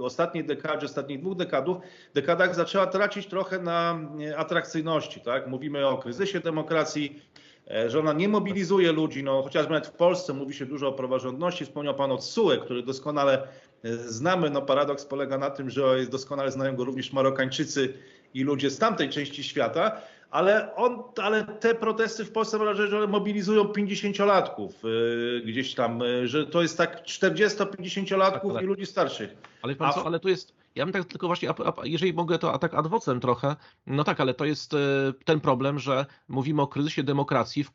ostatniej 0.00 0.44
dekadzie, 0.44 0.86
ostatnich 0.86 1.20
dwóch 1.20 1.36
dekadów, 1.36 1.76
dekadach 2.14 2.54
zaczęła 2.54 2.86
tracić 2.86 3.26
trochę 3.26 3.58
na 3.58 4.00
atrakcyjności. 4.36 5.20
Tak? 5.20 5.46
Mówimy 5.46 5.86
o 5.86 5.98
kryzysie 5.98 6.40
demokracji, 6.40 7.22
E, 7.70 7.90
że 7.90 8.00
ona 8.00 8.12
nie 8.12 8.28
mobilizuje 8.28 8.92
ludzi, 8.92 9.22
no 9.22 9.42
chociażby 9.42 9.72
nawet 9.72 9.88
w 9.88 9.92
Polsce 9.92 10.32
mówi 10.32 10.54
się 10.54 10.66
dużo 10.66 10.88
o 10.88 10.92
praworządności, 10.92 11.64
wspomniał 11.64 11.94
Pan 11.94 12.12
o 12.12 12.16
TSUE, 12.16 12.58
który 12.64 12.82
doskonale 12.82 13.48
e, 13.84 13.96
znamy, 13.96 14.50
no 14.50 14.62
paradoks 14.62 15.04
polega 15.04 15.38
na 15.38 15.50
tym, 15.50 15.70
że 15.70 16.06
doskonale 16.06 16.50
znają 16.50 16.76
go 16.76 16.84
również 16.84 17.12
Marokańczycy 17.12 17.94
i 18.34 18.42
ludzie 18.42 18.70
z 18.70 18.78
tamtej 18.78 19.08
części 19.08 19.44
świata, 19.44 20.00
ale, 20.34 20.74
on, 20.76 21.02
ale 21.22 21.44
te 21.44 21.74
protesty 21.74 22.24
w 22.24 22.32
Polsce 22.32 22.58
mam 22.58 22.66
wrażenie, 22.66 22.90
że 22.90 23.06
mobilizują 23.06 23.64
50-latków 23.64 24.70
e, 24.84 25.40
gdzieś 25.46 25.74
tam, 25.74 26.00
że 26.24 26.46
to 26.46 26.62
jest 26.62 26.78
tak 26.78 27.04
40-50-latków 27.04 28.48
tak, 28.48 28.54
tak. 28.54 28.62
i 28.62 28.66
ludzi 28.66 28.86
starszych. 28.86 29.36
Ale, 29.62 29.76
pan 29.76 29.92
co, 29.92 30.06
ale 30.06 30.20
to 30.20 30.28
jest 30.28 30.54
ja 30.74 30.84
bym 30.86 30.92
tak 30.92 31.04
tylko 31.04 31.26
właśnie, 31.26 31.50
a, 31.50 31.54
a, 31.66 31.72
jeżeli 31.84 32.12
mogę 32.12 32.38
to 32.38 32.52
a 32.52 32.58
tak 32.58 32.74
adwocem 32.74 33.20
trochę, 33.20 33.56
no 33.86 34.04
tak, 34.04 34.20
ale 34.20 34.34
to 34.34 34.44
jest 34.44 34.74
e, 34.74 34.78
ten 35.24 35.40
problem, 35.40 35.78
że 35.78 36.06
mówimy 36.28 36.62
o 36.62 36.66
kryzysie 36.66 37.02
demokracji 37.02 37.64
w 37.64 37.70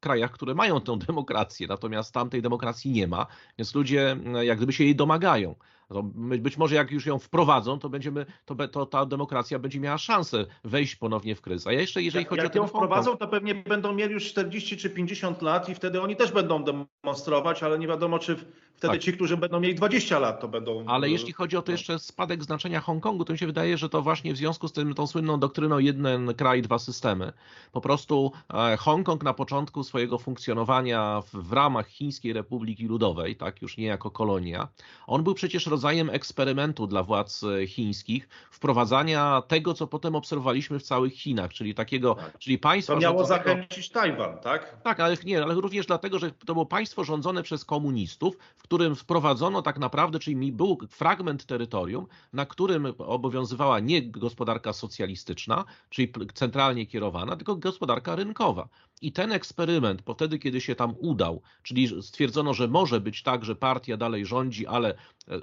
krajach, 0.00 0.30
które 0.30 0.54
mają 0.54 0.80
tę 0.80 0.98
demokrację, 1.06 1.66
natomiast 1.66 2.14
tam 2.14 2.30
tej 2.30 2.42
demokracji 2.42 2.90
nie 2.90 3.08
ma, 3.08 3.26
więc 3.58 3.74
ludzie 3.74 4.16
jak 4.40 4.56
gdyby 4.56 4.72
się 4.72 4.84
jej 4.84 4.96
domagają. 4.96 5.54
To 5.88 6.02
być 6.38 6.56
może 6.56 6.74
jak 6.74 6.90
już 6.90 7.06
ją 7.06 7.18
wprowadzą, 7.18 7.78
to 7.78 7.88
będziemy, 7.88 8.26
to, 8.44 8.68
to 8.68 8.86
ta 8.86 9.06
demokracja 9.06 9.58
będzie 9.58 9.80
miała 9.80 9.98
szansę 9.98 10.46
wejść 10.64 10.96
ponownie 10.96 11.34
w 11.34 11.40
kryzys. 11.40 11.66
A 11.66 11.72
jeszcze 11.72 12.02
jeżeli 12.02 12.24
chodzi 12.24 12.42
jak 12.42 12.50
o 12.50 12.52
ten 12.52 12.62
ją 12.62 12.68
wprowadzą, 12.68 13.16
to 13.16 13.28
pewnie 13.28 13.54
będą 13.54 13.94
mieli 13.94 14.12
już 14.12 14.24
40 14.24 14.76
czy 14.76 14.90
50 14.90 15.42
lat 15.42 15.68
i 15.68 15.74
wtedy 15.74 16.02
oni 16.02 16.16
też 16.16 16.32
będą 16.32 16.64
demonstrować, 16.64 17.62
ale 17.62 17.78
nie 17.78 17.88
wiadomo, 17.88 18.18
czy 18.18 18.36
wtedy 18.74 18.94
tak. 18.94 19.02
ci, 19.02 19.12
którzy 19.12 19.36
będą 19.36 19.60
mieli 19.60 19.74
20 19.74 20.18
lat, 20.18 20.40
to 20.40 20.48
będą. 20.48 20.84
Ale 20.86 21.10
jeśli 21.10 21.32
chodzi 21.32 21.56
o 21.56 21.62
to 21.62 21.72
jeszcze 21.72 21.98
spadek 21.98 22.44
znaczenia 22.44 22.80
Hongkongu, 22.80 23.24
to 23.24 23.32
mi 23.32 23.38
się 23.38 23.46
wydaje, 23.46 23.78
że 23.78 23.88
to 23.88 24.02
właśnie 24.02 24.32
w 24.32 24.36
związku 24.36 24.68
z 24.68 24.72
tym 24.72 24.94
tą 24.94 25.06
słynną 25.06 25.40
doktryną 25.40 25.78
jeden 25.78 26.34
kraj, 26.34 26.62
dwa 26.62 26.78
systemy. 26.78 27.32
Po 27.72 27.80
prostu 27.80 28.32
e, 28.54 28.76
Hongkong 28.76 29.22
na 29.22 29.34
początku 29.34 29.84
swojego 29.84 30.18
funkcjonowania 30.18 31.20
w, 31.20 31.30
w 31.30 31.52
ramach 31.52 31.88
Chińskiej 31.88 32.32
Republiki 32.32 32.86
Ludowej, 32.86 33.36
tak 33.36 33.62
już 33.62 33.76
nie 33.76 33.86
jako 33.86 34.10
kolonia, 34.10 34.68
on 35.06 35.22
był 35.22 35.34
przecież 35.34 35.66
rodzajem 35.84 36.10
eksperymentu 36.10 36.86
dla 36.86 37.02
władz 37.02 37.42
e, 37.42 37.66
chińskich, 37.66 38.28
wprowadzania 38.50 39.42
tego, 39.48 39.74
co 39.74 39.86
potem 39.86 40.14
obserwowaliśmy 40.14 40.78
w 40.78 40.82
całych 40.82 41.14
Chinach, 41.14 41.52
czyli 41.52 41.74
takiego, 41.74 42.14
tak. 42.14 42.38
czyli 42.38 42.58
państwa. 42.58 42.94
To 42.94 43.00
miało 43.00 43.24
zachęcić 43.24 43.90
Tajwan, 43.90 44.38
tak? 44.38 44.76
Tak, 44.82 45.00
ale 45.00 45.16
nie, 45.24 45.42
ale 45.42 45.54
również 45.54 45.86
dlatego, 45.86 46.18
że 46.18 46.30
to 46.30 46.52
było 46.52 46.66
państwo 46.66 47.04
rządzone 47.04 47.42
przez 47.42 47.64
komunistów, 47.64 48.38
w 48.56 48.62
którym 48.62 48.96
wprowadzono 48.96 49.62
tak 49.62 49.78
naprawdę, 49.78 50.18
czyli 50.18 50.52
był 50.52 50.78
fragment 50.88 51.46
terytorium, 51.46 52.06
na 52.32 52.46
którym 52.46 52.86
obowiązywała 52.98 53.80
nie 53.80 54.02
gospodarka 54.02 54.72
socjalistyczna, 54.72 55.64
czyli 55.90 56.12
centralnie 56.34 56.86
kierowana, 56.86 57.36
tylko 57.36 57.56
gospodarka 57.56 58.16
rynkowa. 58.16 58.68
I 59.02 59.12
ten 59.12 59.32
eksperyment, 59.32 60.02
po 60.02 60.14
wtedy, 60.14 60.38
kiedy 60.38 60.60
się 60.60 60.74
tam 60.74 60.94
udał, 60.98 61.42
czyli 61.62 62.02
stwierdzono, 62.02 62.54
że 62.54 62.68
może 62.68 63.00
być 63.00 63.22
tak, 63.22 63.44
że 63.44 63.56
partia 63.56 63.96
dalej 63.96 64.26
rządzi, 64.26 64.66
ale 64.66 64.94
e, 64.94 64.96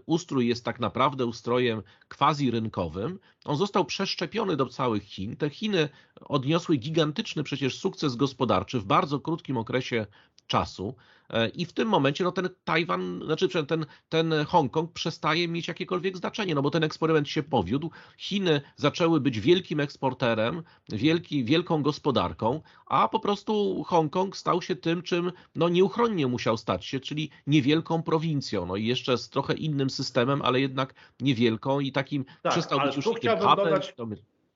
ustrój 0.05 0.47
jest 0.47 0.65
tak 0.65 0.79
naprawdę 0.79 1.25
ustrojem 1.25 1.81
quasi-rynkowym, 2.09 3.19
on 3.45 3.57
został 3.57 3.85
przeszczepiony 3.85 4.55
do 4.55 4.65
całych 4.65 5.03
Chin. 5.03 5.37
Te 5.37 5.49
Chiny 5.49 5.89
odniosły 6.21 6.77
gigantyczny 6.77 7.43
przecież 7.43 7.77
sukces 7.79 8.15
gospodarczy 8.15 8.79
w 8.79 8.85
bardzo 8.85 9.19
krótkim 9.19 9.57
okresie 9.57 10.05
czasu. 10.47 10.95
E, 11.31 11.47
I 11.49 11.65
w 11.65 11.73
tym 11.73 11.87
momencie 11.87 12.23
no 12.23 12.31
ten 12.31 12.49
Tajwan, 12.63 13.21
znaczy 13.25 13.65
ten, 13.65 13.85
ten 14.09 14.33
Hongkong 14.47 14.93
przestaje 14.93 15.47
mieć 15.47 15.67
jakiekolwiek 15.67 16.17
znaczenie, 16.17 16.55
no 16.55 16.61
bo 16.61 16.71
ten 16.71 16.83
eksperyment 16.83 17.29
się 17.29 17.43
powiódł. 17.43 17.91
Chiny 18.17 18.61
zaczęły 18.75 19.21
być 19.21 19.39
wielkim 19.39 19.79
eksporterem, 19.79 20.63
wielki, 20.89 21.43
wielką 21.43 21.83
gospodarką, 21.83 22.61
a 22.85 23.07
po 23.07 23.19
prostu 23.19 23.83
Hongkong 23.83 24.37
stał 24.37 24.61
się 24.61 24.75
tym, 24.75 25.01
czym 25.01 25.31
no 25.55 25.69
nieuchronnie 25.69 26.27
musiał 26.27 26.57
stać 26.57 26.85
się, 26.85 26.99
czyli 26.99 27.29
niewielką 27.47 28.03
prowincją. 28.03 28.65
No 28.65 28.75
i 28.75 28.85
jeszcze 28.85 29.17
z 29.17 29.29
trochę 29.29 29.53
innym 29.53 29.89
systemem, 29.89 30.41
ale 30.41 30.61
jednak 30.61 30.93
niewielką 31.19 31.79
i 31.79 31.91
takim 31.91 32.25
tak, 32.41 32.51
przestał 32.51 32.79
być 32.79 32.95
już 32.95 33.05
tym 33.05 33.37
hubem 33.39 33.55
dodać... 33.55 33.93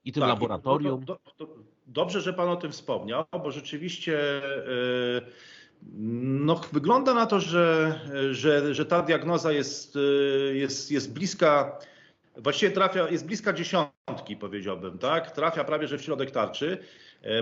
i 0.05 0.11
tym 0.11 0.21
tak, 0.21 0.29
laboratorium. 0.29 1.05
Do, 1.05 1.19
do, 1.37 1.45
do, 1.45 1.55
dobrze, 1.87 2.21
że 2.21 2.33
Pan 2.33 2.49
o 2.49 2.55
tym 2.55 2.71
wspomniał, 2.71 3.25
bo 3.31 3.51
rzeczywiście. 3.51 4.41
Yy 5.21 5.31
no, 5.93 6.61
wygląda 6.73 7.13
na 7.13 7.25
to, 7.25 7.39
że, 7.39 7.99
że, 8.31 8.73
że 8.73 8.85
ta 8.85 9.01
diagnoza 9.01 9.51
jest, 9.51 9.97
jest, 10.53 10.91
jest 10.91 11.13
bliska, 11.13 11.79
właściwie 12.37 12.71
trafia, 12.71 13.09
jest 13.09 13.25
bliska 13.25 13.53
dziesiątki, 13.53 14.37
powiedziałbym, 14.39 14.97
tak? 14.97 15.31
Trafia 15.31 15.63
prawie 15.63 15.87
że 15.87 15.97
w 15.97 16.01
środek 16.01 16.31
tarczy, 16.31 16.77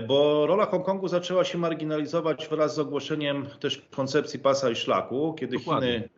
bo 0.08 0.46
rola 0.46 0.66
Hongkongu 0.66 1.08
zaczęła 1.08 1.44
się 1.44 1.58
marginalizować 1.58 2.48
wraz 2.48 2.74
z 2.74 2.78
ogłoszeniem 2.78 3.46
też 3.60 3.88
koncepcji 3.90 4.38
pasa 4.38 4.70
i 4.70 4.76
szlaku, 4.76 5.34
kiedy 5.38 5.58
Dokładnie. 5.58 5.88
Chiny 5.88 6.08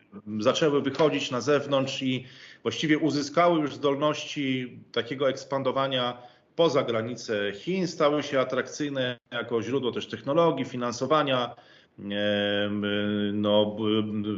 zaczęły 0.42 0.82
wychodzić 0.82 1.30
na 1.30 1.40
zewnątrz 1.40 2.02
i 2.02 2.26
właściwie 2.62 2.98
uzyskały 2.98 3.60
już 3.60 3.74
zdolności 3.74 4.78
takiego 4.92 5.28
ekspandowania 5.28 6.22
poza 6.56 6.82
granice 6.82 7.52
Chin, 7.52 7.88
stały 7.88 8.22
się 8.22 8.40
atrakcyjne 8.40 9.18
jako 9.30 9.62
źródło 9.62 9.92
też 9.92 10.06
technologii, 10.06 10.64
finansowania, 10.64 11.56
no, 13.32 13.76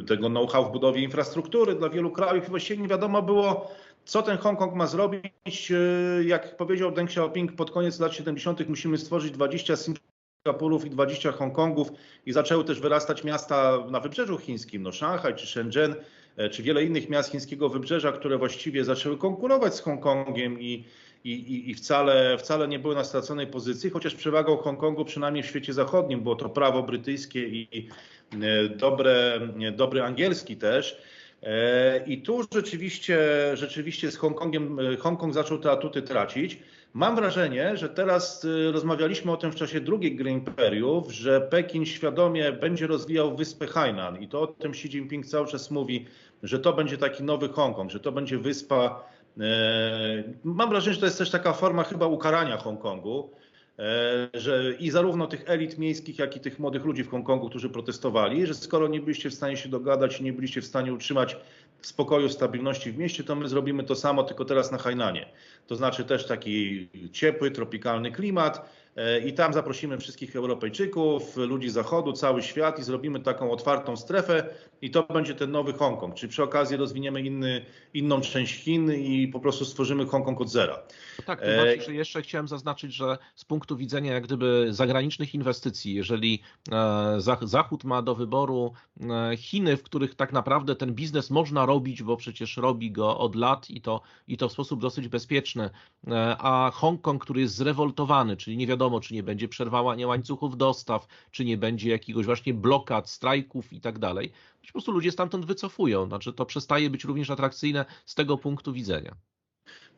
tego 0.06 0.28
know-how 0.28 0.64
w 0.64 0.72
budowie 0.72 1.02
infrastruktury 1.02 1.74
dla 1.74 1.88
wielu 1.88 2.10
krajów. 2.10 2.48
Właściwie 2.48 2.82
nie 2.82 2.88
wiadomo 2.88 3.22
było, 3.22 3.70
co 4.04 4.22
ten 4.22 4.38
Hongkong 4.38 4.74
ma 4.74 4.86
zrobić. 4.86 5.72
E, 5.72 6.24
jak 6.24 6.56
powiedział 6.56 6.90
Deng 6.92 7.10
Xiaoping, 7.10 7.52
pod 7.52 7.70
koniec 7.70 8.00
lat 8.00 8.14
70. 8.14 8.68
musimy 8.68 8.98
stworzyć 8.98 9.32
20 9.32 9.74
Singapurów 9.76 10.84
i 10.84 10.90
20 10.90 11.32
Hongkongów 11.32 11.88
i 12.26 12.32
zaczęły 12.32 12.64
też 12.64 12.80
wyrastać 12.80 13.24
miasta 13.24 13.78
na 13.90 14.00
wybrzeżu 14.00 14.38
chińskim, 14.38 14.82
no 14.82 14.92
Szanghaj 14.92 15.34
czy 15.34 15.46
Shenzhen, 15.46 15.94
e, 16.36 16.50
czy 16.50 16.62
wiele 16.62 16.84
innych 16.84 17.08
miast 17.08 17.30
chińskiego 17.30 17.68
wybrzeża, 17.68 18.12
które 18.12 18.38
właściwie 18.38 18.84
zaczęły 18.84 19.18
konkurować 19.18 19.74
z 19.74 19.80
Hongkongiem 19.80 20.60
i 20.60 20.84
i, 21.24 21.32
i, 21.32 21.70
i 21.70 21.74
wcale, 21.74 22.38
wcale 22.38 22.68
nie 22.68 22.78
były 22.78 22.94
na 22.94 23.04
straconej 23.04 23.46
pozycji, 23.46 23.90
chociaż 23.90 24.14
przewagą 24.14 24.56
Hongkongu, 24.56 25.04
przynajmniej 25.04 25.42
w 25.42 25.46
świecie 25.46 25.72
zachodnim, 25.72 26.20
było 26.20 26.36
to 26.36 26.48
prawo 26.48 26.82
brytyjskie 26.82 27.48
i 27.48 27.88
e, 28.32 28.68
dobre, 28.68 29.40
dobry 29.72 30.02
angielski 30.02 30.56
też. 30.56 31.02
E, 31.42 32.04
I 32.06 32.22
tu 32.22 32.42
rzeczywiście, 32.54 33.18
rzeczywiście 33.54 34.10
z 34.10 34.16
Hongkongiem, 34.16 34.78
Hongkong 34.98 35.34
zaczął 35.34 35.58
te 35.58 35.70
atuty 35.70 36.02
tracić. 36.02 36.58
Mam 36.94 37.16
wrażenie, 37.16 37.76
że 37.76 37.88
teraz 37.88 38.46
rozmawialiśmy 38.72 39.32
o 39.32 39.36
tym 39.36 39.52
w 39.52 39.54
czasie 39.54 39.80
drugiej 39.80 40.16
gry 40.16 40.30
imperiów, 40.30 41.12
że 41.12 41.40
Pekin 41.40 41.86
świadomie 41.86 42.52
będzie 42.52 42.86
rozwijał 42.86 43.36
wyspę 43.36 43.66
Hainan 43.66 44.22
i 44.22 44.28
to 44.28 44.40
o 44.40 44.46
tym 44.46 44.70
Xi 44.70 44.88
Jinping 44.88 45.26
cały 45.26 45.46
czas 45.46 45.70
mówi, 45.70 46.06
że 46.42 46.58
to 46.58 46.72
będzie 46.72 46.98
taki 46.98 47.22
nowy 47.22 47.48
Hongkong, 47.48 47.90
że 47.90 48.00
to 48.00 48.12
będzie 48.12 48.38
wyspa. 48.38 49.04
E, 49.40 50.24
mam 50.44 50.70
wrażenie, 50.70 50.94
że 50.94 51.00
to 51.00 51.06
jest 51.06 51.18
też 51.18 51.30
taka 51.30 51.52
forma 51.52 51.84
chyba 51.84 52.06
ukarania 52.06 52.56
Hongkongu, 52.56 53.30
e, 53.78 54.28
że 54.34 54.74
i 54.78 54.90
zarówno 54.90 55.26
tych 55.26 55.50
elit 55.50 55.78
miejskich, 55.78 56.18
jak 56.18 56.36
i 56.36 56.40
tych 56.40 56.58
młodych 56.58 56.84
ludzi 56.84 57.04
w 57.04 57.10
Hongkongu, 57.10 57.48
którzy 57.48 57.70
protestowali, 57.70 58.46
że 58.46 58.54
skoro 58.54 58.88
nie 58.88 59.00
byliście 59.00 59.30
w 59.30 59.34
stanie 59.34 59.56
się 59.56 59.68
dogadać 59.68 60.20
nie 60.20 60.32
byliście 60.32 60.62
w 60.62 60.66
stanie 60.66 60.92
utrzymać 60.92 61.36
spokoju, 61.82 62.28
stabilności 62.28 62.92
w 62.92 62.98
mieście, 62.98 63.24
to 63.24 63.34
my 63.34 63.48
zrobimy 63.48 63.84
to 63.84 63.94
samo, 63.94 64.22
tylko 64.22 64.44
teraz 64.44 64.72
na 64.72 64.78
Hainanie. 64.78 65.26
To 65.66 65.76
znaczy 65.76 66.04
też 66.04 66.26
taki 66.26 66.88
ciepły, 67.12 67.50
tropikalny 67.50 68.12
klimat 68.12 68.70
e, 68.96 69.20
i 69.20 69.32
tam 69.32 69.52
zaprosimy 69.52 69.98
wszystkich 69.98 70.36
Europejczyków, 70.36 71.36
ludzi 71.36 71.70
zachodu, 71.70 72.12
cały 72.12 72.42
świat 72.42 72.78
i 72.78 72.82
zrobimy 72.82 73.20
taką 73.20 73.50
otwartą 73.50 73.96
strefę 73.96 74.46
i 74.82 74.90
to 74.90 75.02
będzie 75.02 75.34
ten 75.34 75.50
nowy 75.50 75.72
Hongkong. 75.72 76.14
Czy 76.14 76.28
przy 76.28 76.42
okazji 76.42 76.76
rozwiniemy 76.76 77.20
inny, 77.20 77.64
inną 77.94 78.20
część 78.20 78.54
Chin 78.54 78.92
i 78.92 79.28
po 79.28 79.40
prostu 79.40 79.64
stworzymy 79.64 80.06
Hongkong 80.06 80.40
od 80.40 80.50
zera. 80.50 80.82
No 81.18 81.24
tak, 81.24 81.40
to 81.40 81.52
znaczy, 81.52 81.82
że 81.82 81.94
jeszcze 81.94 82.22
chciałem 82.22 82.48
zaznaczyć, 82.48 82.94
że 82.94 83.18
z 83.34 83.44
punktu 83.44 83.76
widzenia 83.76 84.12
jak 84.12 84.24
gdyby 84.24 84.66
zagranicznych 84.70 85.34
inwestycji, 85.34 85.94
jeżeli 85.94 86.42
e, 86.72 87.16
Zachód 87.42 87.84
ma 87.84 88.02
do 88.02 88.14
wyboru 88.14 88.72
e, 89.00 89.36
Chiny, 89.36 89.76
w 89.76 89.82
których 89.82 90.14
tak 90.14 90.32
naprawdę 90.32 90.76
ten 90.76 90.94
biznes 90.94 91.30
można 91.30 91.66
robić, 91.68 92.02
bo 92.02 92.16
przecież 92.16 92.56
robi 92.56 92.90
go 92.90 93.18
od 93.18 93.34
lat 93.34 93.70
i 93.70 93.80
to, 93.80 94.00
i 94.28 94.36
to 94.36 94.48
w 94.48 94.52
sposób 94.52 94.80
dosyć 94.80 95.08
bezpieczny, 95.08 95.70
e, 96.06 96.36
a 96.38 96.70
Hongkong, 96.74 97.22
który 97.22 97.40
jest 97.40 97.54
zrewoltowany, 97.54 98.36
czyli 98.36 98.56
nie 98.56 98.66
wiadomo, 98.66 99.00
czy 99.00 99.14
nie 99.14 99.22
będzie 99.22 99.48
przerwania 99.48 100.06
łańcuchów 100.06 100.56
dostaw, 100.56 101.06
czy 101.30 101.44
nie 101.44 101.56
będzie 101.56 101.90
jakiegoś 101.90 102.26
właśnie 102.26 102.54
blokad, 102.54 103.10
strajków 103.10 103.72
i 103.72 103.80
tak 103.80 103.98
dalej, 103.98 104.32
po 104.68 104.72
prostu 104.72 104.92
ludzie 104.92 105.12
stamtąd 105.12 105.44
wycofują. 105.44 106.06
Znaczy 106.06 106.32
to 106.32 106.46
przestaje 106.46 106.90
być 106.90 107.04
również 107.04 107.30
atrakcyjne 107.30 107.84
z 108.06 108.14
tego 108.14 108.38
punktu 108.38 108.72
widzenia. 108.72 109.14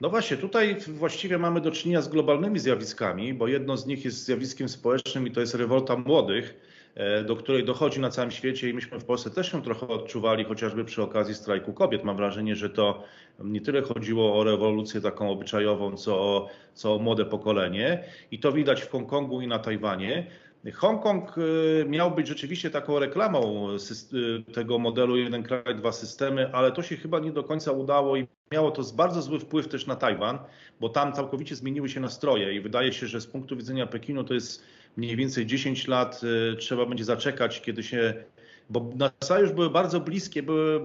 No 0.01 0.11
właśnie, 0.11 0.37
tutaj 0.37 0.77
właściwie 0.89 1.39
mamy 1.39 1.61
do 1.61 1.71
czynienia 1.71 2.03
z 2.03 2.09
globalnymi 2.09 2.59
zjawiskami, 2.59 3.35
bo 3.35 3.49
jedno 3.49 3.77
z 3.77 3.87
nich 3.87 4.05
jest 4.05 4.25
zjawiskiem 4.25 4.69
społecznym 4.69 5.27
i 5.27 5.31
to 5.31 5.41
jest 5.41 5.55
rewolta 5.55 5.97
młodych, 5.97 6.55
do 7.27 7.37
której 7.37 7.65
dochodzi 7.65 8.01
na 8.01 8.11
całym 8.11 8.31
świecie 8.31 8.69
i 8.69 8.75
myśmy 8.75 9.01
w 9.01 9.05
Polsce 9.05 9.31
też 9.31 9.53
ją 9.53 9.63
trochę 9.63 9.89
odczuwali, 9.89 10.45
chociażby 10.45 10.85
przy 10.85 11.03
okazji 11.03 11.35
strajku 11.35 11.73
kobiet. 11.73 12.05
Mam 12.05 12.17
wrażenie, 12.17 12.57
że 12.57 12.71
to 12.71 13.03
nie 13.45 13.61
tyle 13.61 13.83
chodziło 13.83 14.39
o 14.39 14.45
rewolucję 14.45 15.01
taką 15.01 15.31
obyczajową, 15.31 15.97
co 15.97 16.21
o, 16.21 16.49
co 16.75 16.95
o 16.95 16.99
młode 16.99 17.25
pokolenie 17.25 18.05
i 18.31 18.39
to 18.39 18.53
widać 18.53 18.83
w 18.83 18.91
Hongkongu 18.91 19.41
i 19.41 19.47
na 19.47 19.59
Tajwanie. 19.59 20.27
Hongkong 20.75 21.39
y, 21.39 21.85
miał 21.89 22.11
być 22.11 22.27
rzeczywiście 22.29 22.71
taką 22.71 22.99
reklamą 22.99 23.69
y, 24.49 24.53
tego 24.53 24.79
modelu 24.79 25.17
jeden 25.17 25.43
kraj, 25.43 25.77
dwa 25.77 25.93
systemy, 25.93 26.53
ale 26.53 26.73
to 26.73 26.83
się 26.83 26.97
chyba 26.97 27.19
nie 27.19 27.33
do 27.33 27.45
końca 27.45 27.73
udało 27.73 28.17
i 28.17 28.27
miało 28.53 28.71
to 28.71 28.83
bardzo 28.95 29.23
zły 29.23 29.41
wpływ 29.41 29.69
też 29.69 29.87
na 29.87 29.97
Tajwan, 29.97 30.39
bo 30.81 30.89
tam 30.89 31.13
całkowicie 31.13 31.57
zmieniły 31.57 31.89
się 31.89 32.01
nastroje 32.01 32.55
i 32.55 32.61
wydaje 32.61 32.93
się, 32.93 33.07
że 33.07 33.21
z 33.21 33.27
punktu 33.27 33.57
widzenia 33.57 33.87
Pekinu 33.87 34.25
to 34.25 34.35
jest 34.35 34.65
mniej 34.97 35.17
więcej 35.17 35.47
10 35.47 35.89
lat, 35.89 36.21
y, 36.53 36.57
trzeba 36.57 36.87
będzie 36.87 37.05
zaczekać, 37.05 37.63
kiedy 37.63 37.83
się 37.83 38.15
bo 38.71 38.91
NASA 38.97 39.41
już 39.41 39.53
były 39.53 39.71
bardzo 39.71 40.01
bliskie, 40.01 40.43
były 40.43 40.81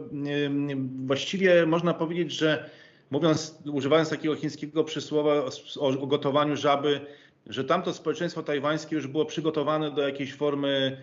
właściwie 1.05 1.65
można 1.65 1.93
powiedzieć, 1.93 2.31
że 2.31 2.69
mówiąc, 3.11 3.59
używając 3.73 4.09
takiego 4.09 4.35
chińskiego 4.35 4.83
przysłowa 4.83 5.33
o 5.79 6.07
gotowaniu 6.07 6.57
żaby, 6.57 7.01
że 7.47 7.63
tamto 7.63 7.93
społeczeństwo 7.93 8.43
tajwańskie 8.43 8.95
już 8.95 9.07
było 9.07 9.25
przygotowane 9.25 9.91
do 9.91 10.01
jakiejś 10.01 10.33
formy 10.33 10.97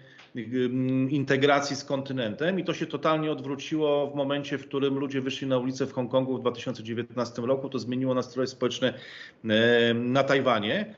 integracji 1.09 1.77
z 1.77 1.85
kontynentem 1.85 2.61
i 2.61 2.65
to 2.65 2.75
się 2.75 2.87
totalnie 2.87 3.33
odwróciło 3.33 4.11
w 4.11 4.15
momencie, 4.15 4.59
w 4.59 4.67
którym 4.67 4.99
ludzie 4.99 5.21
wyszli 5.21 5.47
na 5.47 5.59
ulicę 5.59 5.87
w 5.87 5.93
Hongkongu 5.93 6.37
w 6.37 6.41
2019 6.41 7.43
roku. 7.43 7.69
To 7.69 7.79
zmieniło 7.79 8.15
nastroje 8.15 8.47
społeczne 8.47 8.95
na 9.95 10.25
Tajwanie. 10.25 10.95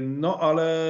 No 0.00 0.38
ale 0.40 0.86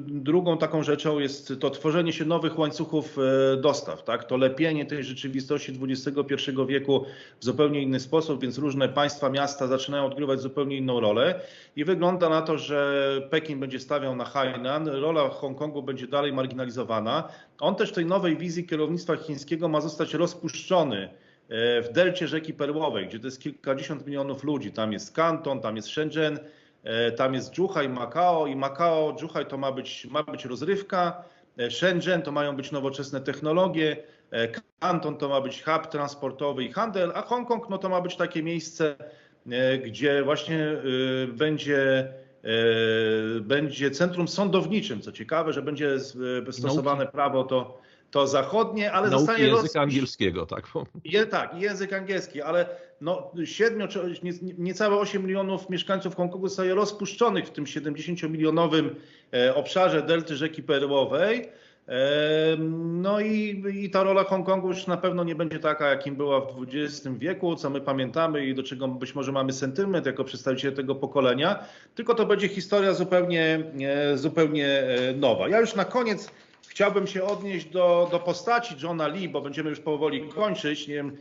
drugą 0.00 0.58
taką 0.58 0.82
rzeczą 0.82 1.18
jest 1.18 1.52
to 1.60 1.70
tworzenie 1.70 2.12
się 2.12 2.24
nowych 2.24 2.58
łańcuchów 2.58 3.18
e, 3.18 3.56
dostaw, 3.56 4.04
tak? 4.04 4.24
to 4.24 4.36
lepienie 4.36 4.86
tej 4.86 5.04
rzeczywistości 5.04 5.78
XXI 5.82 6.34
wieku 6.66 7.04
w 7.40 7.44
zupełnie 7.44 7.82
inny 7.82 8.00
sposób, 8.00 8.42
więc 8.42 8.58
różne 8.58 8.88
państwa, 8.88 9.30
miasta 9.30 9.66
zaczynają 9.66 10.06
odgrywać 10.06 10.40
zupełnie 10.40 10.76
inną 10.76 11.00
rolę 11.00 11.40
i 11.76 11.84
wygląda 11.84 12.28
na 12.28 12.42
to, 12.42 12.58
że 12.58 13.20
Pekin 13.30 13.60
będzie 13.60 13.80
stawiał 13.80 14.16
na 14.16 14.24
Hainan, 14.24 14.88
rola 14.88 15.28
Hongkongu 15.28 15.82
będzie 15.82 16.06
dalej 16.06 16.32
marginalizowana. 16.32 17.28
On 17.60 17.74
też 17.74 17.90
w 17.90 17.94
tej 17.94 18.06
nowej 18.06 18.36
wizji 18.36 18.66
kierownictwa 18.66 19.16
chińskiego 19.16 19.68
ma 19.68 19.80
zostać 19.80 20.14
rozpuszczony 20.14 21.08
e, 21.48 21.82
w 21.82 21.92
delcie 21.92 22.28
rzeki 22.28 22.54
Perłowej, 22.54 23.06
gdzie 23.06 23.18
to 23.20 23.26
jest 23.26 23.42
kilkadziesiąt 23.42 24.06
milionów 24.06 24.44
ludzi. 24.44 24.72
Tam 24.72 24.92
jest 24.92 25.14
Kanton, 25.14 25.60
tam 25.60 25.76
jest 25.76 25.88
Shenzhen, 25.88 26.38
tam 27.16 27.34
jest 27.34 27.54
Zhuhai, 27.54 27.88
Macao 27.88 28.46
i 28.46 28.56
Macao, 28.56 29.16
Zhuhai 29.18 29.46
to 29.46 29.58
ma 29.58 29.72
być, 29.72 30.06
ma 30.10 30.22
być 30.22 30.44
rozrywka, 30.44 31.24
e, 31.58 31.70
Shenzhen 31.70 32.22
to 32.22 32.32
mają 32.32 32.56
być 32.56 32.72
nowoczesne 32.72 33.20
technologie, 33.20 33.96
e, 34.30 34.48
Kanton 34.78 35.16
to 35.16 35.28
ma 35.28 35.40
być 35.40 35.62
hub 35.62 35.86
transportowy 35.86 36.64
i 36.64 36.72
handel, 36.72 37.12
a 37.14 37.22
Hongkong 37.22 37.70
no 37.70 37.78
to 37.78 37.88
ma 37.88 38.00
być 38.00 38.16
takie 38.16 38.42
miejsce, 38.42 38.96
gdzie 39.84 40.22
właśnie 40.22 40.76
będzie 41.28 42.12
będzie 43.40 43.90
centrum 43.90 44.28
sądowniczym. 44.28 45.00
Co 45.00 45.12
ciekawe, 45.12 45.52
że 45.52 45.62
będzie 45.62 46.00
stosowane 46.50 47.06
prawo 47.06 47.44
to 47.44 47.78
to 48.14 48.26
zachodnie, 48.26 48.92
ale 48.92 49.10
Nauki 49.10 49.26
zostanie 49.26 49.48
języka 49.48 49.80
angielskiego, 49.80 50.46
tak? 50.46 50.68
Je, 51.04 51.26
tak, 51.26 51.60
język 51.60 51.92
angielski, 51.92 52.42
ale 52.42 52.66
no 53.04 53.30
7 53.44 53.88
czy 53.88 54.14
niecałe 54.58 54.96
8 54.96 55.22
milionów 55.22 55.70
mieszkańców 55.70 56.16
Hongkongu 56.16 56.48
zostaje 56.48 56.74
rozpuszczonych 56.74 57.46
w 57.46 57.50
tym 57.50 57.64
70-milionowym 57.64 58.90
e, 59.34 59.54
obszarze 59.54 60.02
delty 60.02 60.36
rzeki 60.36 60.62
Perłowej. 60.62 61.48
E, 61.88 62.56
no 62.78 63.20
i, 63.20 63.64
i 63.74 63.90
ta 63.90 64.02
rola 64.02 64.24
Hongkongu 64.24 64.68
już 64.68 64.86
na 64.86 64.96
pewno 64.96 65.24
nie 65.24 65.34
będzie 65.34 65.58
taka, 65.58 65.88
jakim 65.88 66.16
była 66.16 66.40
w 66.40 66.66
XX 66.72 67.08
wieku, 67.18 67.56
co 67.56 67.70
my 67.70 67.80
pamiętamy 67.80 68.46
i 68.46 68.54
do 68.54 68.62
czego 68.62 68.88
być 68.88 69.14
może 69.14 69.32
mamy 69.32 69.52
sentyment 69.52 70.06
jako 70.06 70.24
przedstawiciele 70.24 70.76
tego 70.76 70.94
pokolenia, 70.94 71.64
tylko 71.94 72.14
to 72.14 72.26
będzie 72.26 72.48
historia 72.48 72.94
zupełnie, 72.94 73.64
e, 73.80 74.18
zupełnie 74.18 74.82
nowa. 75.16 75.48
Ja 75.48 75.60
już 75.60 75.74
na 75.74 75.84
koniec 75.84 76.30
Chciałbym 76.74 77.06
się 77.06 77.24
odnieść 77.24 77.66
do, 77.66 78.08
do 78.10 78.20
postaci 78.20 78.74
Johna 78.82 79.08
Lee, 79.08 79.28
bo 79.28 79.40
będziemy 79.40 79.70
już 79.70 79.80
powoli 79.80 80.28
kończyć. 80.28 80.88
Nie 80.88 80.94
wiem, 80.94 81.16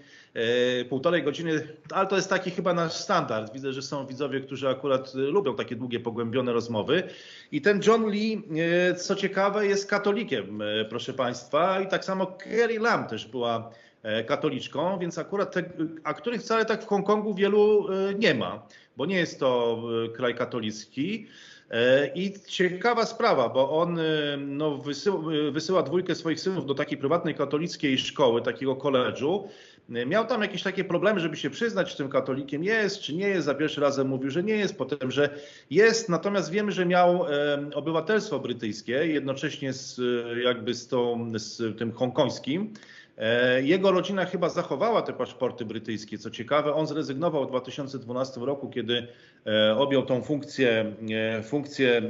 półtorej 0.90 1.24
godziny, 1.24 1.68
ale 1.92 2.08
to 2.08 2.16
jest 2.16 2.30
taki 2.30 2.52
chyba 2.52 2.74
nasz 2.74 2.94
standard. 2.94 3.54
Widzę, 3.54 3.74
że 3.74 3.82
są 3.82 4.06
widzowie, 4.06 4.40
którzy 4.42 4.70
akurat 4.70 5.14
lubią 5.14 5.56
takie 5.56 5.76
długie, 5.76 6.00
pogłębione 6.00 6.54
rozmowy. 6.54 7.04
I 7.52 7.62
ten 7.62 7.82
John 7.88 8.10
Lee, 8.10 8.44
e, 8.92 8.96
co 8.96 9.16
ciekawe, 9.16 9.68
jest 9.68 9.90
katolikiem, 9.90 10.62
e, 10.62 10.86
proszę 10.86 11.14
Państwa. 11.14 11.82
I 11.82 11.88
tak 11.88 12.06
samo 12.06 12.26
Kerry 12.26 12.80
Lam 12.80 13.08
też 13.08 13.26
była 13.26 13.72
e, 14.04 14.24
katoliczką, 14.24 15.00
więc 15.00 15.18
akurat 15.18 15.54
te, 15.54 15.64
a 16.04 16.14
których 16.14 16.42
wcale 16.42 16.66
tak 16.66 16.84
w 16.84 16.88
Hongkongu 16.88 17.34
wielu 17.34 17.88
e, 17.94 18.14
nie 18.14 18.36
ma, 18.36 18.68
bo 18.98 19.06
nie 19.06 19.18
jest 19.18 19.40
to 19.40 19.82
e, 20.06 20.10
kraj 20.10 20.36
katolicki. 20.36 21.28
E, 21.72 22.08
I 22.16 22.34
ciekawa 22.48 23.06
sprawa, 23.06 23.50
bo 23.50 23.72
on 23.72 24.00
e, 24.00 24.04
no, 24.38 24.78
wysyła, 24.78 25.20
wysyła 25.52 25.84
dwójkę 25.84 26.16
swoich 26.16 26.40
synów 26.40 26.66
do 26.66 26.76
takiej 26.76 26.98
prywatnej 26.98 27.36
katolickiej 27.36 27.98
szkoły, 27.98 28.42
takiego 28.42 28.76
koledżu. 28.76 29.48
Miał 29.90 30.26
tam 30.26 30.42
jakieś 30.42 30.64
takie 30.64 30.84
problemy, 30.84 31.20
żeby 31.20 31.38
się 31.38 31.50
przyznać, 31.50 31.92
czy 31.92 31.98
tym 31.98 32.10
katolikiem 32.10 32.64
jest, 32.64 33.00
czy 33.00 33.16
nie 33.16 33.28
jest. 33.28 33.46
Za 33.46 33.56
pierwszy 33.56 33.82
razem 33.82 34.08
mówił, 34.08 34.30
że 34.30 34.44
nie 34.44 34.56
jest, 34.56 34.78
potem, 34.78 35.12
że 35.12 35.30
jest. 35.70 36.10
Natomiast 36.10 36.52
wiemy, 36.52 36.72
że 36.72 36.86
miał 36.86 37.26
obywatelstwo 37.74 38.40
brytyjskie, 38.40 38.92
jednocześnie 38.92 39.74
z, 39.74 40.02
jakby 40.44 40.74
z, 40.74 40.88
tą, 40.88 41.32
z 41.36 41.78
tym 41.78 41.92
hongkońskim. 41.92 42.74
E, 43.18 43.62
jego 43.62 43.92
rodzina 43.92 44.26
chyba 44.26 44.50
zachowała 44.50 45.02
te 45.02 45.14
paszporty 45.14 45.66
brytyjskie. 45.66 46.18
Co 46.18 46.30
ciekawe, 46.30 46.74
on 46.74 46.88
zrezygnował 46.88 47.46
w 47.46 47.50
2012 47.50 48.42
roku, 48.42 48.70
kiedy 48.70 49.08
e, 49.48 49.76
objął 49.78 50.06
tą 50.06 50.22
funkcję, 50.22 50.94
e, 51.12 51.44
funkcję 51.44 52.02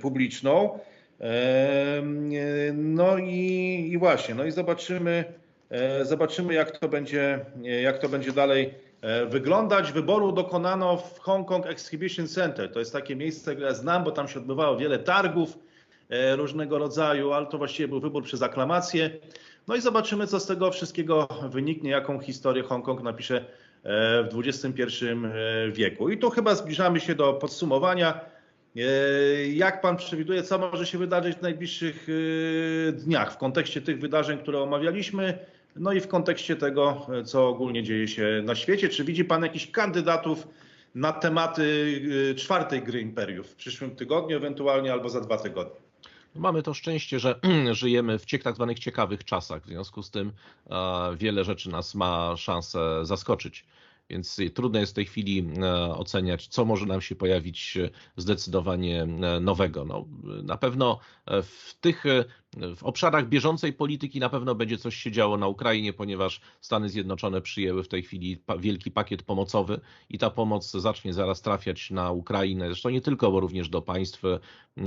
publiczną. 0.00 0.78
No 2.74 3.18
i, 3.18 3.88
i 3.92 3.98
właśnie, 3.98 4.34
no 4.34 4.44
i 4.44 4.50
zobaczymy, 4.50 5.24
zobaczymy 6.02 6.54
jak 6.54 6.78
to 6.78 6.88
będzie, 6.88 7.44
jak 7.82 7.98
to 7.98 8.08
będzie 8.08 8.32
dalej 8.32 8.74
wyglądać. 9.28 9.92
Wyboru 9.92 10.32
dokonano 10.32 10.96
w 10.96 11.18
Hong 11.18 11.48
Kong 11.48 11.66
Exhibition 11.66 12.28
Center. 12.28 12.72
To 12.72 12.78
jest 12.78 12.92
takie 12.92 13.16
miejsce, 13.16 13.52
które 13.52 13.68
ja 13.68 13.74
znam, 13.74 14.04
bo 14.04 14.10
tam 14.10 14.28
się 14.28 14.38
odbywało 14.38 14.76
wiele 14.76 14.98
targów 14.98 15.58
różnego 16.36 16.78
rodzaju, 16.78 17.32
ale 17.32 17.46
to 17.46 17.58
właściwie 17.58 17.88
był 17.88 18.00
wybór 18.00 18.22
przez 18.24 18.42
aklamację. 18.42 19.10
No 19.68 19.76
i 19.76 19.80
zobaczymy, 19.80 20.26
co 20.26 20.40
z 20.40 20.46
tego 20.46 20.70
wszystkiego 20.70 21.28
wyniknie, 21.50 21.90
jaką 21.90 22.20
historię 22.20 22.62
Hongkong 22.62 23.02
napisze 23.02 23.44
w 24.32 24.38
XXI 24.46 24.84
wieku. 25.72 26.10
I 26.10 26.18
tu 26.18 26.30
chyba 26.30 26.54
zbliżamy 26.54 27.00
się 27.00 27.14
do 27.14 27.32
podsumowania. 27.32 28.20
Jak 29.52 29.80
pan 29.80 29.96
przewiduje, 29.96 30.42
co 30.42 30.58
może 30.58 30.86
się 30.86 30.98
wydarzyć 30.98 31.36
w 31.36 31.42
najbliższych 31.42 32.06
dniach 32.92 33.32
w 33.32 33.36
kontekście 33.36 33.80
tych 33.80 34.00
wydarzeń, 34.00 34.38
które 34.38 34.60
omawialiśmy, 34.60 35.38
no 35.76 35.92
i 35.92 36.00
w 36.00 36.08
kontekście 36.08 36.56
tego, 36.56 37.06
co 37.24 37.48
ogólnie 37.48 37.82
dzieje 37.82 38.08
się 38.08 38.42
na 38.44 38.54
świecie? 38.54 38.88
Czy 38.88 39.04
widzi 39.04 39.24
pan 39.24 39.42
jakichś 39.42 39.66
kandydatów 39.66 40.48
na 40.94 41.12
tematy 41.12 42.34
czwartej 42.36 42.82
gry 42.82 43.00
imperiów 43.00 43.46
w 43.46 43.54
przyszłym 43.54 43.96
tygodniu, 43.96 44.36
ewentualnie 44.36 44.92
albo 44.92 45.08
za 45.08 45.20
dwa 45.20 45.36
tygodnie? 45.36 45.80
Mamy 46.34 46.62
to 46.62 46.74
szczęście, 46.74 47.18
że 47.18 47.40
żyjemy 47.72 48.18
w 48.18 48.26
tak 48.42 48.54
zwanych 48.54 48.78
ciekawych 48.78 49.24
czasach. 49.24 49.62
W 49.62 49.66
związku 49.66 50.02
z 50.02 50.10
tym 50.10 50.32
wiele 51.16 51.44
rzeczy 51.44 51.70
nas 51.70 51.94
ma 51.94 52.36
szansę 52.36 53.06
zaskoczyć. 53.06 53.64
Więc 54.10 54.40
trudno 54.54 54.80
jest 54.80 54.92
w 54.92 54.94
tej 54.94 55.04
chwili 55.04 55.46
oceniać, 55.96 56.46
co 56.46 56.64
może 56.64 56.86
nam 56.86 57.00
się 57.00 57.16
pojawić 57.16 57.78
zdecydowanie 58.16 59.06
nowego. 59.40 59.84
No, 59.84 60.04
na 60.42 60.56
pewno 60.56 60.98
w 61.26 61.74
tych 61.80 62.04
w 62.76 62.82
obszarach 62.82 63.28
bieżącej 63.28 63.72
polityki 63.72 64.20
na 64.20 64.28
pewno 64.28 64.54
będzie 64.54 64.78
coś 64.78 64.96
się 64.96 65.10
działo 65.10 65.36
na 65.36 65.46
Ukrainie, 65.46 65.92
ponieważ 65.92 66.40
Stany 66.60 66.88
Zjednoczone 66.88 67.40
przyjęły 67.40 67.84
w 67.84 67.88
tej 67.88 68.02
chwili 68.02 68.42
wielki 68.58 68.90
pakiet 68.90 69.22
pomocowy 69.22 69.80
i 70.08 70.18
ta 70.18 70.30
pomoc 70.30 70.70
zacznie 70.70 71.12
zaraz 71.12 71.42
trafiać 71.42 71.90
na 71.90 72.10
Ukrainę, 72.10 72.66
zresztą 72.66 72.88
nie 72.88 73.00
tylko, 73.00 73.30
bo 73.32 73.40
również 73.40 73.68
do 73.68 73.82
państw 73.82 74.22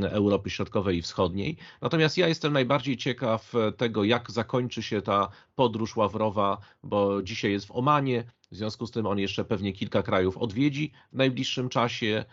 Europy 0.02 0.49
Środkowej 0.49 0.98
i 0.98 1.02
Wschodniej. 1.02 1.57
Natomiast 1.81 2.18
ja 2.18 2.27
jestem 2.27 2.53
najbardziej 2.53 2.98
ciekaw 2.98 3.53
tego, 3.77 4.03
jak 4.03 4.31
zakończy 4.31 4.84
się 4.84 5.02
ta 5.02 5.30
podróż 5.56 5.95
Ławrowa, 5.95 6.57
bo 6.84 7.23
dzisiaj 7.23 7.52
jest 7.52 7.65
w 7.65 7.72
Omanie, 7.72 8.23
w 8.51 8.55
związku 8.55 8.87
z 8.87 8.91
tym 8.91 9.05
on 9.05 9.19
jeszcze 9.19 9.45
pewnie 9.45 9.73
kilka 9.73 10.03
krajów 10.03 10.37
odwiedzi 10.37 10.91
w 11.13 11.15
najbliższym 11.15 11.69
czasie 11.69 12.25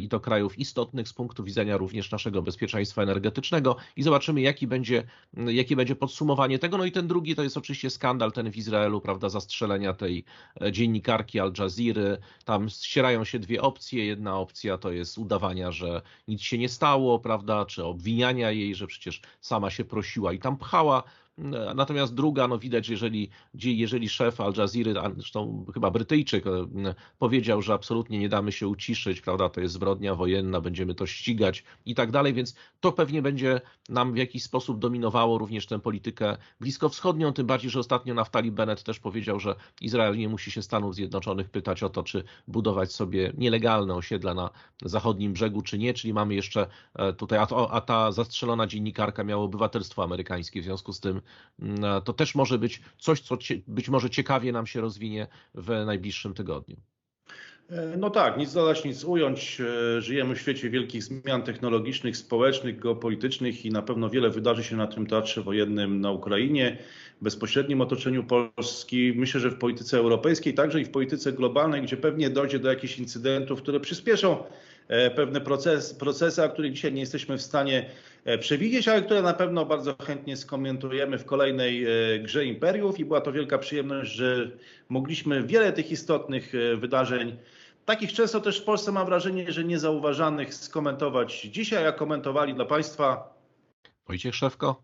i 0.00 0.08
to 0.08 0.20
krajów 0.20 0.58
istotnych 0.58 1.08
z 1.08 1.12
punktu 1.12 1.44
widzenia 1.44 1.76
również 1.76 2.10
naszego 2.10 2.42
bezpieczeństwa 2.42 3.02
energetycznego 3.02 3.76
i 3.96 4.02
zobaczymy, 4.02 4.40
jaki 4.40 4.66
będzie, 4.66 5.04
jakie 5.34 5.76
będzie 5.76 5.96
podsumowanie 5.96 6.58
tego. 6.58 6.78
No 6.78 6.84
i 6.84 6.92
ten 6.92 7.08
drugi 7.08 7.34
to 7.34 7.42
jest 7.42 7.56
oczywiście 7.56 7.90
skandal 7.90 8.32
ten 8.32 8.52
w 8.52 8.56
Izraelu, 8.56 9.00
prawda, 9.00 9.28
zastrzelenia 9.28 9.92
tej 9.92 10.24
dziennikarki 10.72 11.40
Al 11.40 11.52
Jazeera. 11.58 12.16
Tam 12.44 12.68
ścierają 12.68 13.24
się 13.24 13.38
dwie 13.38 13.62
opcje. 13.62 14.06
Jedna 14.06 14.38
opcja 14.38 14.78
to 14.78 14.92
jest 14.92 15.18
udawania, 15.18 15.72
że 15.72 16.02
nic 16.28 16.42
się 16.42 16.58
nie 16.58 16.68
stało, 16.68 17.18
prawda, 17.18 17.66
czy 17.66 17.84
obwiniania 17.84 18.50
jej, 18.50 18.74
że 18.74 18.86
przecież 18.86 19.20
sama 19.40 19.70
się 19.70 19.84
prosiła 19.84 20.32
i 20.32 20.38
tam 20.38 20.56
pchała 20.56 21.02
Natomiast 21.74 22.14
druga, 22.14 22.48
no 22.48 22.58
widać, 22.58 22.88
jeżeli, 22.88 23.30
jeżeli 23.54 24.08
szef 24.08 24.40
Al 24.40 24.52
Jazeera, 24.56 25.10
zresztą 25.16 25.66
chyba 25.74 25.90
Brytyjczyk, 25.90 26.46
e, 26.46 26.94
powiedział, 27.18 27.62
że 27.62 27.74
absolutnie 27.74 28.18
nie 28.18 28.28
damy 28.28 28.52
się 28.52 28.68
uciszyć, 28.68 29.20
prawda, 29.20 29.48
to 29.48 29.60
jest 29.60 29.74
zbrodnia 29.74 30.14
wojenna, 30.14 30.60
będziemy 30.60 30.94
to 30.94 31.06
ścigać 31.06 31.64
i 31.86 31.94
tak 31.94 32.10
dalej, 32.10 32.34
więc 32.34 32.54
to 32.80 32.92
pewnie 32.92 33.22
będzie 33.22 33.60
nam 33.88 34.12
w 34.12 34.16
jakiś 34.16 34.42
sposób 34.42 34.78
dominowało 34.78 35.38
również 35.38 35.66
tę 35.66 35.78
politykę 35.80 36.36
bliskowschodnią, 36.60 37.32
tym 37.32 37.46
bardziej, 37.46 37.70
że 37.70 37.80
ostatnio 37.80 38.14
Naftali 38.14 38.52
Bennett 38.52 38.82
też 38.82 39.00
powiedział, 39.00 39.40
że 39.40 39.54
Izrael 39.80 40.16
nie 40.16 40.28
musi 40.28 40.50
się 40.50 40.62
Stanów 40.62 40.94
Zjednoczonych 40.94 41.50
pytać 41.50 41.82
o 41.82 41.88
to, 41.88 42.02
czy 42.02 42.24
budować 42.48 42.92
sobie 42.92 43.32
nielegalne 43.36 43.94
osiedla 43.94 44.34
na 44.34 44.50
zachodnim 44.82 45.32
brzegu, 45.32 45.62
czy 45.62 45.78
nie, 45.78 45.94
czyli 45.94 46.14
mamy 46.14 46.34
jeszcze 46.34 46.66
e, 46.94 47.12
tutaj, 47.12 47.38
a, 47.38 47.46
to, 47.46 47.72
a 47.72 47.80
ta 47.80 48.12
zastrzelona 48.12 48.66
dziennikarka 48.66 49.24
miała 49.24 49.42
obywatelstwo 49.42 50.04
amerykańskie, 50.04 50.60
w 50.60 50.64
związku 50.64 50.92
z 50.92 51.00
tym 51.00 51.20
to 52.04 52.12
też 52.12 52.34
może 52.34 52.58
być 52.58 52.80
coś, 52.98 53.20
co 53.20 53.38
być 53.66 53.88
może 53.88 54.10
ciekawie 54.10 54.52
nam 54.52 54.66
się 54.66 54.80
rozwinie 54.80 55.26
w 55.54 55.84
najbliższym 55.86 56.34
tygodniu. 56.34 56.76
E, 57.70 57.96
no 57.96 58.10
tak, 58.10 58.38
nic 58.38 58.52
dodać, 58.52 58.84
nic 58.84 59.04
ująć. 59.04 59.60
E, 59.60 60.00
żyjemy 60.00 60.34
w 60.34 60.40
świecie 60.40 60.70
wielkich 60.70 61.02
zmian 61.02 61.42
technologicznych, 61.42 62.16
społecznych, 62.16 62.78
geopolitycznych 62.78 63.64
i 63.64 63.70
na 63.70 63.82
pewno 63.82 64.10
wiele 64.10 64.30
wydarzy 64.30 64.64
się 64.64 64.76
na 64.76 64.86
tym 64.86 65.06
teatrze 65.06 65.42
wojennym 65.42 66.00
na 66.00 66.10
Ukrainie, 66.10 66.78
bezpośrednim 67.20 67.80
otoczeniu 67.80 68.24
Polski. 68.24 69.12
Myślę, 69.16 69.40
że 69.40 69.50
w 69.50 69.58
polityce 69.58 69.98
europejskiej, 69.98 70.54
także 70.54 70.80
i 70.80 70.84
w 70.84 70.90
polityce 70.90 71.32
globalnej, 71.32 71.82
gdzie 71.82 71.96
pewnie 71.96 72.30
dojdzie 72.30 72.58
do 72.58 72.70
jakichś 72.70 72.98
incydentów, 72.98 73.62
które 73.62 73.80
przyspieszą 73.80 74.44
pewne 75.16 75.40
proces, 75.40 75.94
procesy, 75.94 76.44
o 76.44 76.48
których 76.48 76.72
dzisiaj 76.72 76.92
nie 76.92 77.00
jesteśmy 77.00 77.38
w 77.38 77.42
stanie 77.42 77.90
e, 78.24 78.38
przewidzieć, 78.38 78.88
ale 78.88 79.02
które 79.02 79.22
na 79.22 79.34
pewno 79.34 79.66
bardzo 79.66 79.96
chętnie 80.06 80.36
skomentujemy 80.36 81.18
w 81.18 81.24
kolejnej 81.24 81.84
e, 81.84 82.18
grze 82.18 82.44
Imperiów 82.44 82.98
i 82.98 83.04
była 83.04 83.20
to 83.20 83.32
wielka 83.32 83.58
przyjemność, 83.58 84.12
że 84.12 84.50
mogliśmy 84.88 85.42
wiele 85.42 85.72
tych 85.72 85.90
istotnych 85.90 86.52
wydarzeń, 86.76 87.36
takich 87.84 88.12
często 88.12 88.40
też 88.40 88.60
w 88.60 88.64
Polsce 88.64 88.92
mam 88.92 89.06
wrażenie, 89.06 89.52
że 89.52 89.64
niezauważanych 89.64 90.54
skomentować 90.54 91.40
dzisiaj, 91.42 91.86
a 91.86 91.92
komentowali 91.92 92.54
dla 92.54 92.64
Państwa 92.64 93.36
Wojciech 94.06 94.34
Szewko 94.34 94.82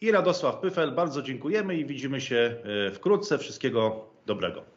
i 0.00 0.12
Radosław 0.12 0.58
Pyfel. 0.60 0.92
Bardzo 0.92 1.22
dziękujemy 1.22 1.76
i 1.76 1.84
widzimy 1.84 2.20
się 2.20 2.56
wkrótce. 2.94 3.38
Wszystkiego 3.38 4.06
dobrego. 4.26 4.73